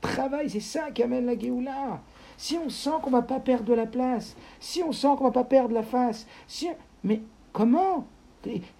Travail, 0.00 0.50
c'est 0.50 0.60
ça 0.60 0.90
qui 0.90 1.02
amène 1.02 1.24
la 1.24 1.38
Géoula. 1.38 2.02
Si 2.36 2.58
on 2.58 2.68
sent 2.68 2.90
qu'on 3.02 3.10
va 3.10 3.22
pas 3.22 3.40
perdre 3.40 3.64
de 3.64 3.74
la 3.74 3.86
place, 3.86 4.36
si 4.60 4.82
on 4.82 4.92
sent 4.92 5.08
qu'on 5.16 5.24
va 5.24 5.30
pas 5.30 5.44
perdre 5.44 5.72
la 5.72 5.82
face, 5.82 6.26
si... 6.46 6.68
mais 7.02 7.22
comment? 7.52 8.04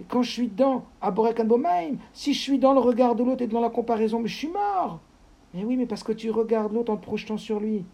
Quand 0.09 0.23
je 0.23 0.31
suis 0.31 0.49
dans 0.49 0.85
Aborekanbomaim, 1.01 1.97
si 2.13 2.35
je 2.35 2.41
suis 2.41 2.59
dans 2.59 2.75
le 2.75 2.81
regard 2.81 3.15
de 3.15 3.25
l'autre 3.25 3.43
et 3.43 3.47
dans 3.47 3.61
la 3.61 3.71
comparaison, 3.71 4.21
mais 4.21 4.29
je 4.29 4.37
suis 4.37 4.49
mort. 4.49 5.01
Mais 5.55 5.65
oui, 5.65 5.77
mais 5.77 5.87
parce 5.87 6.03
que 6.03 6.13
tu 6.13 6.31
regardes 6.31 6.73
l'autre 6.73 6.93
en 6.93 6.97
te 6.97 7.05
projetant 7.05 7.39
sur 7.39 7.61
lui. 7.61 7.79
Ne 7.79 7.85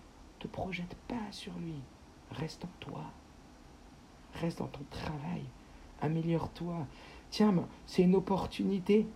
te 0.40 0.48
projette 0.48 0.96
pas 1.06 1.30
sur 1.30 1.52
lui. 1.58 1.74
Reste 2.30 2.64
en 2.64 2.70
toi. 2.80 3.04
Reste 4.34 4.58
dans 4.58 4.66
ton 4.66 4.84
travail. 4.90 5.42
Améliore-toi. 6.00 6.86
Tiens, 7.30 7.54
c'est 7.86 8.02
une 8.02 8.16
opportunité 8.16 9.06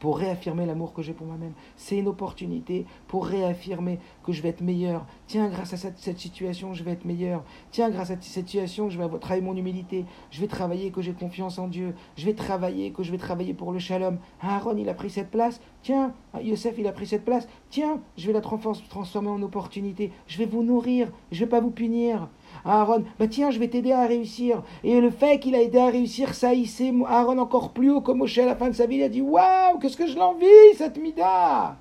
pour 0.00 0.18
réaffirmer 0.18 0.66
l'amour 0.66 0.92
que 0.92 1.02
j'ai 1.02 1.12
pour 1.12 1.26
moi-même. 1.26 1.52
C'est 1.76 1.96
une 1.96 2.08
opportunité 2.08 2.86
pour 3.08 3.26
réaffirmer 3.26 3.98
que 4.24 4.32
je 4.32 4.42
vais 4.42 4.50
être 4.50 4.60
meilleur. 4.60 5.06
Tiens, 5.26 5.48
grâce 5.48 5.72
à 5.72 5.76
cette, 5.76 6.18
situation, 6.18 6.74
je 6.74 6.82
vais 6.82 6.92
être 6.92 7.04
meilleur. 7.04 7.44
Tiens, 7.70 7.90
grâce 7.90 8.10
à 8.10 8.14
cette 8.14 8.24
situation, 8.24 8.90
je 8.90 8.98
vais 8.98 9.08
travailler 9.18 9.42
mon 9.42 9.56
humilité. 9.56 10.04
Je 10.30 10.40
vais 10.40 10.46
travailler 10.46 10.90
que 10.90 11.02
j'ai 11.02 11.12
confiance 11.12 11.58
en 11.58 11.68
Dieu. 11.68 11.94
Je 12.16 12.24
vais 12.24 12.34
travailler 12.34 12.90
que 12.90 13.02
je 13.02 13.10
vais 13.10 13.18
travailler 13.18 13.54
pour 13.54 13.72
le 13.72 13.78
shalom. 13.78 14.18
Aaron, 14.40 14.76
il 14.76 14.88
a 14.88 14.94
pris 14.94 15.10
cette 15.10 15.30
place. 15.30 15.60
Tiens, 15.82 16.14
Yosef, 16.40 16.74
il 16.78 16.86
a 16.86 16.92
pris 16.92 17.06
cette 17.06 17.24
place. 17.24 17.48
Tiens, 17.70 18.00
je 18.16 18.26
vais 18.26 18.32
la 18.32 18.40
transformer 18.40 19.30
en 19.30 19.42
opportunité. 19.42 20.12
Je 20.26 20.38
vais 20.38 20.46
vous 20.46 20.62
nourrir. 20.62 21.08
Je 21.30 21.40
ne 21.40 21.44
vais 21.44 21.50
pas 21.50 21.60
vous 21.60 21.70
punir. 21.70 22.28
Aaron, 22.64 23.04
bah 23.18 23.26
tiens, 23.26 23.50
je 23.50 23.58
vais 23.58 23.68
t'aider 23.68 23.92
à 23.92 24.06
réussir. 24.06 24.62
Et 24.84 25.00
le 25.00 25.10
fait 25.10 25.40
qu'il 25.40 25.54
a 25.54 25.62
aidé 25.62 25.78
à 25.78 25.88
réussir, 25.88 26.34
ça 26.34 26.54
hissait 26.54 26.92
Aaron 27.06 27.38
encore 27.38 27.72
plus 27.72 27.90
haut 27.90 28.00
que 28.00 28.12
Moshe 28.12 28.38
à 28.38 28.46
la 28.46 28.54
fin 28.54 28.68
de 28.68 28.74
sa 28.74 28.86
vie. 28.86 28.96
Il 28.96 29.02
a 29.02 29.08
dit 29.08 29.20
Waouh, 29.22 29.78
qu'est-ce 29.78 29.96
que 29.96 30.06
je 30.06 30.16
l'envie, 30.16 30.46
cette 30.76 30.98
Mida 30.98 31.76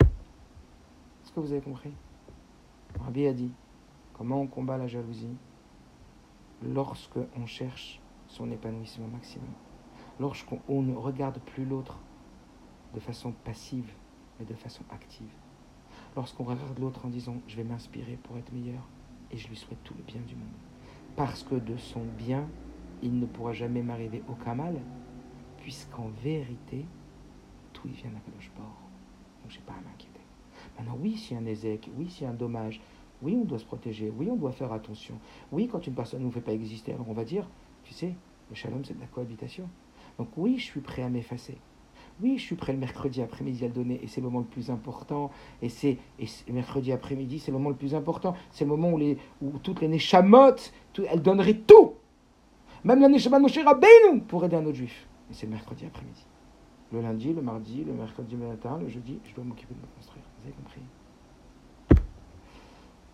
Est-ce 0.00 1.32
que 1.32 1.40
vous 1.40 1.52
avez 1.52 1.60
compris? 1.60 1.92
Rabbi 3.00 3.26
a 3.26 3.32
dit 3.32 3.52
Comment 4.14 4.40
on 4.40 4.46
combat 4.46 4.78
la 4.78 4.86
jalousie? 4.86 5.36
Lorsque 6.62 7.18
on 7.40 7.46
cherche 7.46 8.00
son 8.26 8.50
épanouissement 8.50 9.08
maximum. 9.08 9.50
Lorsqu'on 10.18 10.82
ne 10.82 10.96
regarde 10.96 11.38
plus 11.40 11.64
l'autre 11.64 11.98
de 12.94 13.00
façon 13.00 13.32
passive, 13.44 13.92
mais 14.38 14.46
de 14.46 14.54
façon 14.54 14.82
active. 14.92 15.32
Lorsqu'on 16.16 16.44
regarde 16.44 16.78
l'autre 16.78 17.04
en 17.04 17.08
disant 17.08 17.36
Je 17.46 17.56
vais 17.56 17.64
m'inspirer 17.64 18.18
pour 18.22 18.36
être 18.38 18.52
meilleur 18.52 18.88
et 19.30 19.36
je 19.36 19.48
lui 19.48 19.56
souhaite 19.56 19.82
tout 19.84 19.94
le 19.96 20.02
bien 20.02 20.20
du 20.22 20.34
monde. 20.34 20.46
Parce 21.16 21.42
que 21.42 21.54
de 21.54 21.76
son 21.76 22.04
bien, 22.18 22.48
il 23.02 23.18
ne 23.18 23.26
pourra 23.26 23.52
jamais 23.52 23.82
m'arriver 23.82 24.22
aucun 24.28 24.54
mal, 24.54 24.80
puisqu'en 25.58 26.08
vérité, 26.22 26.84
tout 27.72 27.86
il 27.86 27.94
vient 27.94 28.10
d'Akadosh 28.10 28.50
bord. 28.56 28.80
Donc 29.42 29.50
j'ai 29.50 29.60
pas 29.60 29.72
à 29.72 29.76
m'inquiéter. 29.76 30.20
Maintenant, 30.78 30.98
oui, 31.00 31.16
s'il 31.16 31.36
y 31.36 31.38
a 31.38 31.42
un 31.42 31.46
ézec, 31.46 31.90
oui, 31.96 32.08
s'il 32.08 32.24
y 32.24 32.26
a 32.26 32.30
un 32.30 32.34
dommage, 32.34 32.80
oui, 33.22 33.36
on 33.40 33.44
doit 33.44 33.58
se 33.58 33.64
protéger, 33.64 34.10
oui, 34.10 34.28
on 34.30 34.36
doit 34.36 34.52
faire 34.52 34.72
attention. 34.72 35.18
Oui, 35.52 35.68
quand 35.70 35.86
une 35.86 35.94
personne 35.94 36.20
ne 36.20 36.26
nous 36.26 36.32
fait 36.32 36.40
pas 36.40 36.52
exister, 36.52 36.92
alors 36.92 37.08
on 37.08 37.14
va 37.14 37.24
dire, 37.24 37.48
tu 37.84 37.92
sais, 37.94 38.14
le 38.50 38.54
shalom, 38.54 38.84
c'est 38.84 38.94
de 38.94 39.00
la 39.00 39.06
cohabitation. 39.06 39.68
Donc 40.18 40.28
oui, 40.36 40.58
je 40.58 40.64
suis 40.64 40.80
prêt 40.80 41.02
à 41.02 41.08
m'effacer. 41.08 41.58
Oui, 42.22 42.38
je 42.38 42.42
suis 42.42 42.54
prêt 42.54 42.72
le 42.72 42.78
mercredi 42.78 43.22
après-midi 43.22 43.64
à 43.64 43.68
le 43.68 43.74
donner 43.74 44.00
et 44.02 44.06
c'est 44.06 44.20
le 44.20 44.26
moment 44.26 44.38
le 44.38 44.44
plus 44.44 44.70
important. 44.70 45.30
Et 45.62 45.68
c'est 45.68 45.98
mercredi 46.48 46.92
après-midi, 46.92 47.40
c'est 47.40 47.50
le 47.50 47.58
moment 47.58 47.70
le 47.70 47.76
plus 47.76 47.94
important. 47.94 48.34
C'est 48.52 48.64
le 48.64 48.70
moment 48.70 48.92
où, 48.92 48.98
les, 48.98 49.18
où 49.42 49.58
toutes 49.58 49.80
les 49.80 49.88
néchamotes, 49.88 50.72
elles 51.10 51.22
donneraient 51.22 51.58
tout. 51.58 51.94
Même 52.84 53.00
la 53.00 53.08
néchamot 53.08 53.40
Moshe 53.40 53.58
Rabbeinu 53.58 54.20
pour 54.28 54.44
aider 54.44 54.56
un 54.56 54.64
autre 54.64 54.76
juif. 54.76 55.08
Et 55.30 55.34
c'est 55.34 55.46
le 55.46 55.52
mercredi 55.52 55.86
après-midi. 55.86 56.24
Le 56.92 57.00
lundi, 57.00 57.32
le 57.32 57.42
mardi, 57.42 57.82
le 57.82 57.94
mercredi 57.94 58.36
matin, 58.36 58.78
le 58.80 58.88
jeudi, 58.88 59.18
je 59.24 59.34
dois 59.34 59.42
m'occuper 59.42 59.74
de 59.74 59.80
me 59.80 59.86
construire. 59.96 60.24
Vous 60.38 60.46
avez 60.46 60.54
compris? 60.54 60.82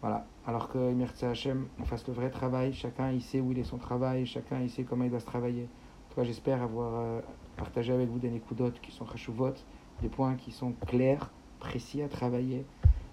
Voilà. 0.02 0.27
Alors 0.47 0.68
que 0.68 0.93
Mirza 0.93 1.31
Hachem, 1.31 1.68
on 1.81 1.85
fasse 1.85 2.06
le 2.06 2.12
vrai 2.12 2.31
travail. 2.31 2.72
Chacun, 2.72 3.12
il 3.12 3.22
sait 3.22 3.40
où 3.40 3.52
il 3.52 3.59
est 3.59 3.64
son 3.64 3.78
travail. 3.78 4.27
Chacun, 4.27 4.60
il 4.60 4.68
sait 4.68 4.82
comment 4.82 5.05
il 5.05 5.10
doit 5.10 5.20
se 5.20 5.27
travailler. 5.27 5.62
En 5.62 6.10
tout 6.10 6.20
cas, 6.20 6.24
j'espère 6.24 6.62
avoir 6.62 7.01
euh, 7.01 7.20
partagé 7.61 7.93
avec 7.93 8.09
vous 8.09 8.19
des 8.19 8.31
nécoudotes 8.31 8.81
qui 8.81 8.91
sont 8.91 9.07
vote 9.28 9.65
des 10.01 10.09
points 10.09 10.35
qui 10.35 10.51
sont 10.51 10.73
clairs, 10.87 11.31
précis 11.59 12.01
à 12.01 12.09
travailler. 12.09 12.65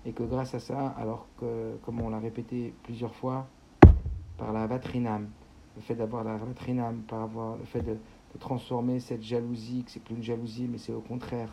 Et 0.06 0.14
que 0.14 0.24
grâce 0.24 0.56
à 0.56 0.60
ça, 0.60 0.88
alors 0.98 1.28
que, 1.38 1.76
comme 1.84 2.00
on 2.00 2.10
l'a 2.10 2.20
répété 2.20 2.74
plusieurs 2.84 3.14
fois, 3.14 3.48
par 4.38 4.54
la 4.54 4.66
vatrinam, 4.66 5.28
le 5.76 5.82
fait 5.82 5.96
d'avoir 5.96 6.24
la 6.24 6.38
vatrinam, 6.38 7.02
par 7.02 7.24
avoir 7.24 7.58
le 7.58 7.66
fait 7.66 7.82
de, 7.82 7.98
transformer 8.40 9.00
cette 9.00 9.24
jalousie, 9.24 9.84
que 9.84 9.90
c'est 9.90 10.00
plus 10.00 10.14
une 10.14 10.22
jalousie, 10.22 10.68
mais 10.70 10.78
c'est 10.78 10.94
au 10.94 11.02
contraire 11.02 11.50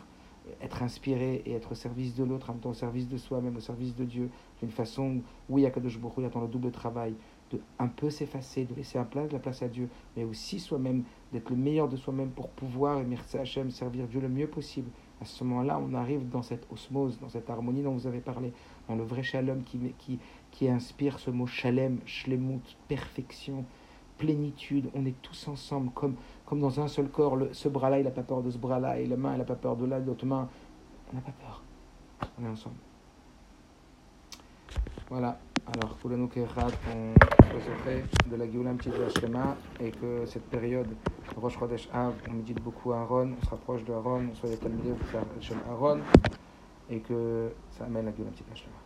être 0.61 0.83
inspiré 0.83 1.41
et 1.47 1.53
être 1.53 1.71
au 1.71 1.75
service 1.75 2.13
de 2.13 2.23
l'autre, 2.23 2.51
en 2.51 2.53
même 2.53 2.61
temps 2.61 2.69
au 2.69 2.75
service 2.75 3.07
de 3.07 3.17
soi-même, 3.17 3.57
au 3.57 3.59
service 3.59 3.95
de 3.95 4.05
Dieu, 4.05 4.29
d'une 4.59 4.69
façon 4.69 5.15
où, 5.15 5.23
oui, 5.49 5.65
Akadosh 5.65 5.99
Baruch 5.99 6.17
il 6.19 6.25
attend 6.25 6.41
le 6.41 6.47
double 6.47 6.69
travail, 6.69 7.15
de 7.51 7.59
un 7.79 7.87
peu 7.87 8.11
s'effacer, 8.11 8.65
de 8.65 8.75
laisser 8.75 8.99
la 8.99 9.05
place, 9.05 9.31
la 9.31 9.39
place 9.39 9.63
à 9.63 9.67
Dieu, 9.67 9.89
mais 10.15 10.23
aussi 10.23 10.59
soi-même, 10.59 11.03
d'être 11.35 11.49
le 11.49 11.57
meilleur 11.57 11.89
de 11.89 11.97
soi-même 11.97 12.29
pour 12.29 12.47
pouvoir, 12.47 12.99
et 12.99 13.03
merci 13.03 13.37
Hachem, 13.37 13.69
servir 13.69 14.07
Dieu 14.07 14.21
le 14.21 14.29
mieux 14.29 14.47
possible. 14.47 14.89
À 15.21 15.25
ce 15.25 15.43
moment-là, 15.43 15.81
on 15.85 15.93
arrive 15.93 16.29
dans 16.29 16.41
cette 16.41 16.65
osmose, 16.71 17.19
dans 17.19 17.27
cette 17.27 17.49
harmonie 17.49 17.83
dont 17.83 17.91
vous 17.91 18.07
avez 18.07 18.21
parlé, 18.21 18.53
dans 18.87 18.95
le 18.95 19.03
vrai 19.03 19.21
shalom 19.21 19.63
qui, 19.63 19.77
qui, 19.97 20.19
qui 20.51 20.69
inspire 20.69 21.19
ce 21.19 21.31
mot 21.31 21.45
shalem, 21.45 21.99
shlemut, 22.05 22.61
perfection, 22.87 23.65
plénitude. 24.17 24.89
On 24.95 25.05
est 25.05 25.21
tous 25.21 25.49
ensemble, 25.49 25.91
comme, 25.91 26.15
comme 26.45 26.61
dans 26.61 26.79
un 26.79 26.87
seul 26.87 27.09
corps. 27.09 27.35
Le, 27.35 27.53
ce 27.53 27.67
bras-là, 27.67 27.99
il 27.99 28.05
n'a 28.05 28.11
pas 28.11 28.23
peur 28.23 28.41
de 28.41 28.49
ce 28.49 28.57
bras-là, 28.57 28.99
et 28.99 29.05
la 29.05 29.17
main, 29.17 29.33
elle 29.33 29.39
n'a 29.39 29.45
pas 29.45 29.55
peur 29.55 29.75
de 29.75 29.85
l'autre 29.85 30.25
main. 30.25 30.47
On 31.11 31.15
n'a 31.15 31.21
pas 31.21 31.33
peur. 31.33 31.63
On 32.39 32.45
est 32.45 32.49
ensemble. 32.49 32.77
Voilà. 35.09 35.37
Alors, 35.67 35.97
Kulanu 35.99 36.27
Kerat, 36.27 36.67
on 36.87 37.13
se 37.59 38.29
de 38.29 38.35
la 38.35 38.49
Géoula 38.49 38.73
de 38.73 39.19
Shema 39.19 39.55
et 39.79 39.89
que 39.89 40.25
cette 40.25 40.47
période, 40.49 40.87
Rosh 41.35 41.57
Chodesh 41.57 41.89
Av, 41.91 42.13
on 42.29 42.33
médite 42.33 42.61
beaucoup 42.61 42.91
Aaron, 42.91 43.31
on 43.41 43.45
se 43.45 43.49
rapproche 43.49 43.83
de 43.83 43.93
Aaron, 43.93 44.27
on 44.31 44.35
soit 44.35 44.49
des 44.49 44.57
Talmudés, 44.57 44.93
Aaron, 45.69 46.01
et 46.89 46.99
que 46.99 47.51
ça 47.71 47.85
amène 47.85 48.05
la 48.05 48.11
Géoula 48.11 48.31
Shema. 48.53 48.84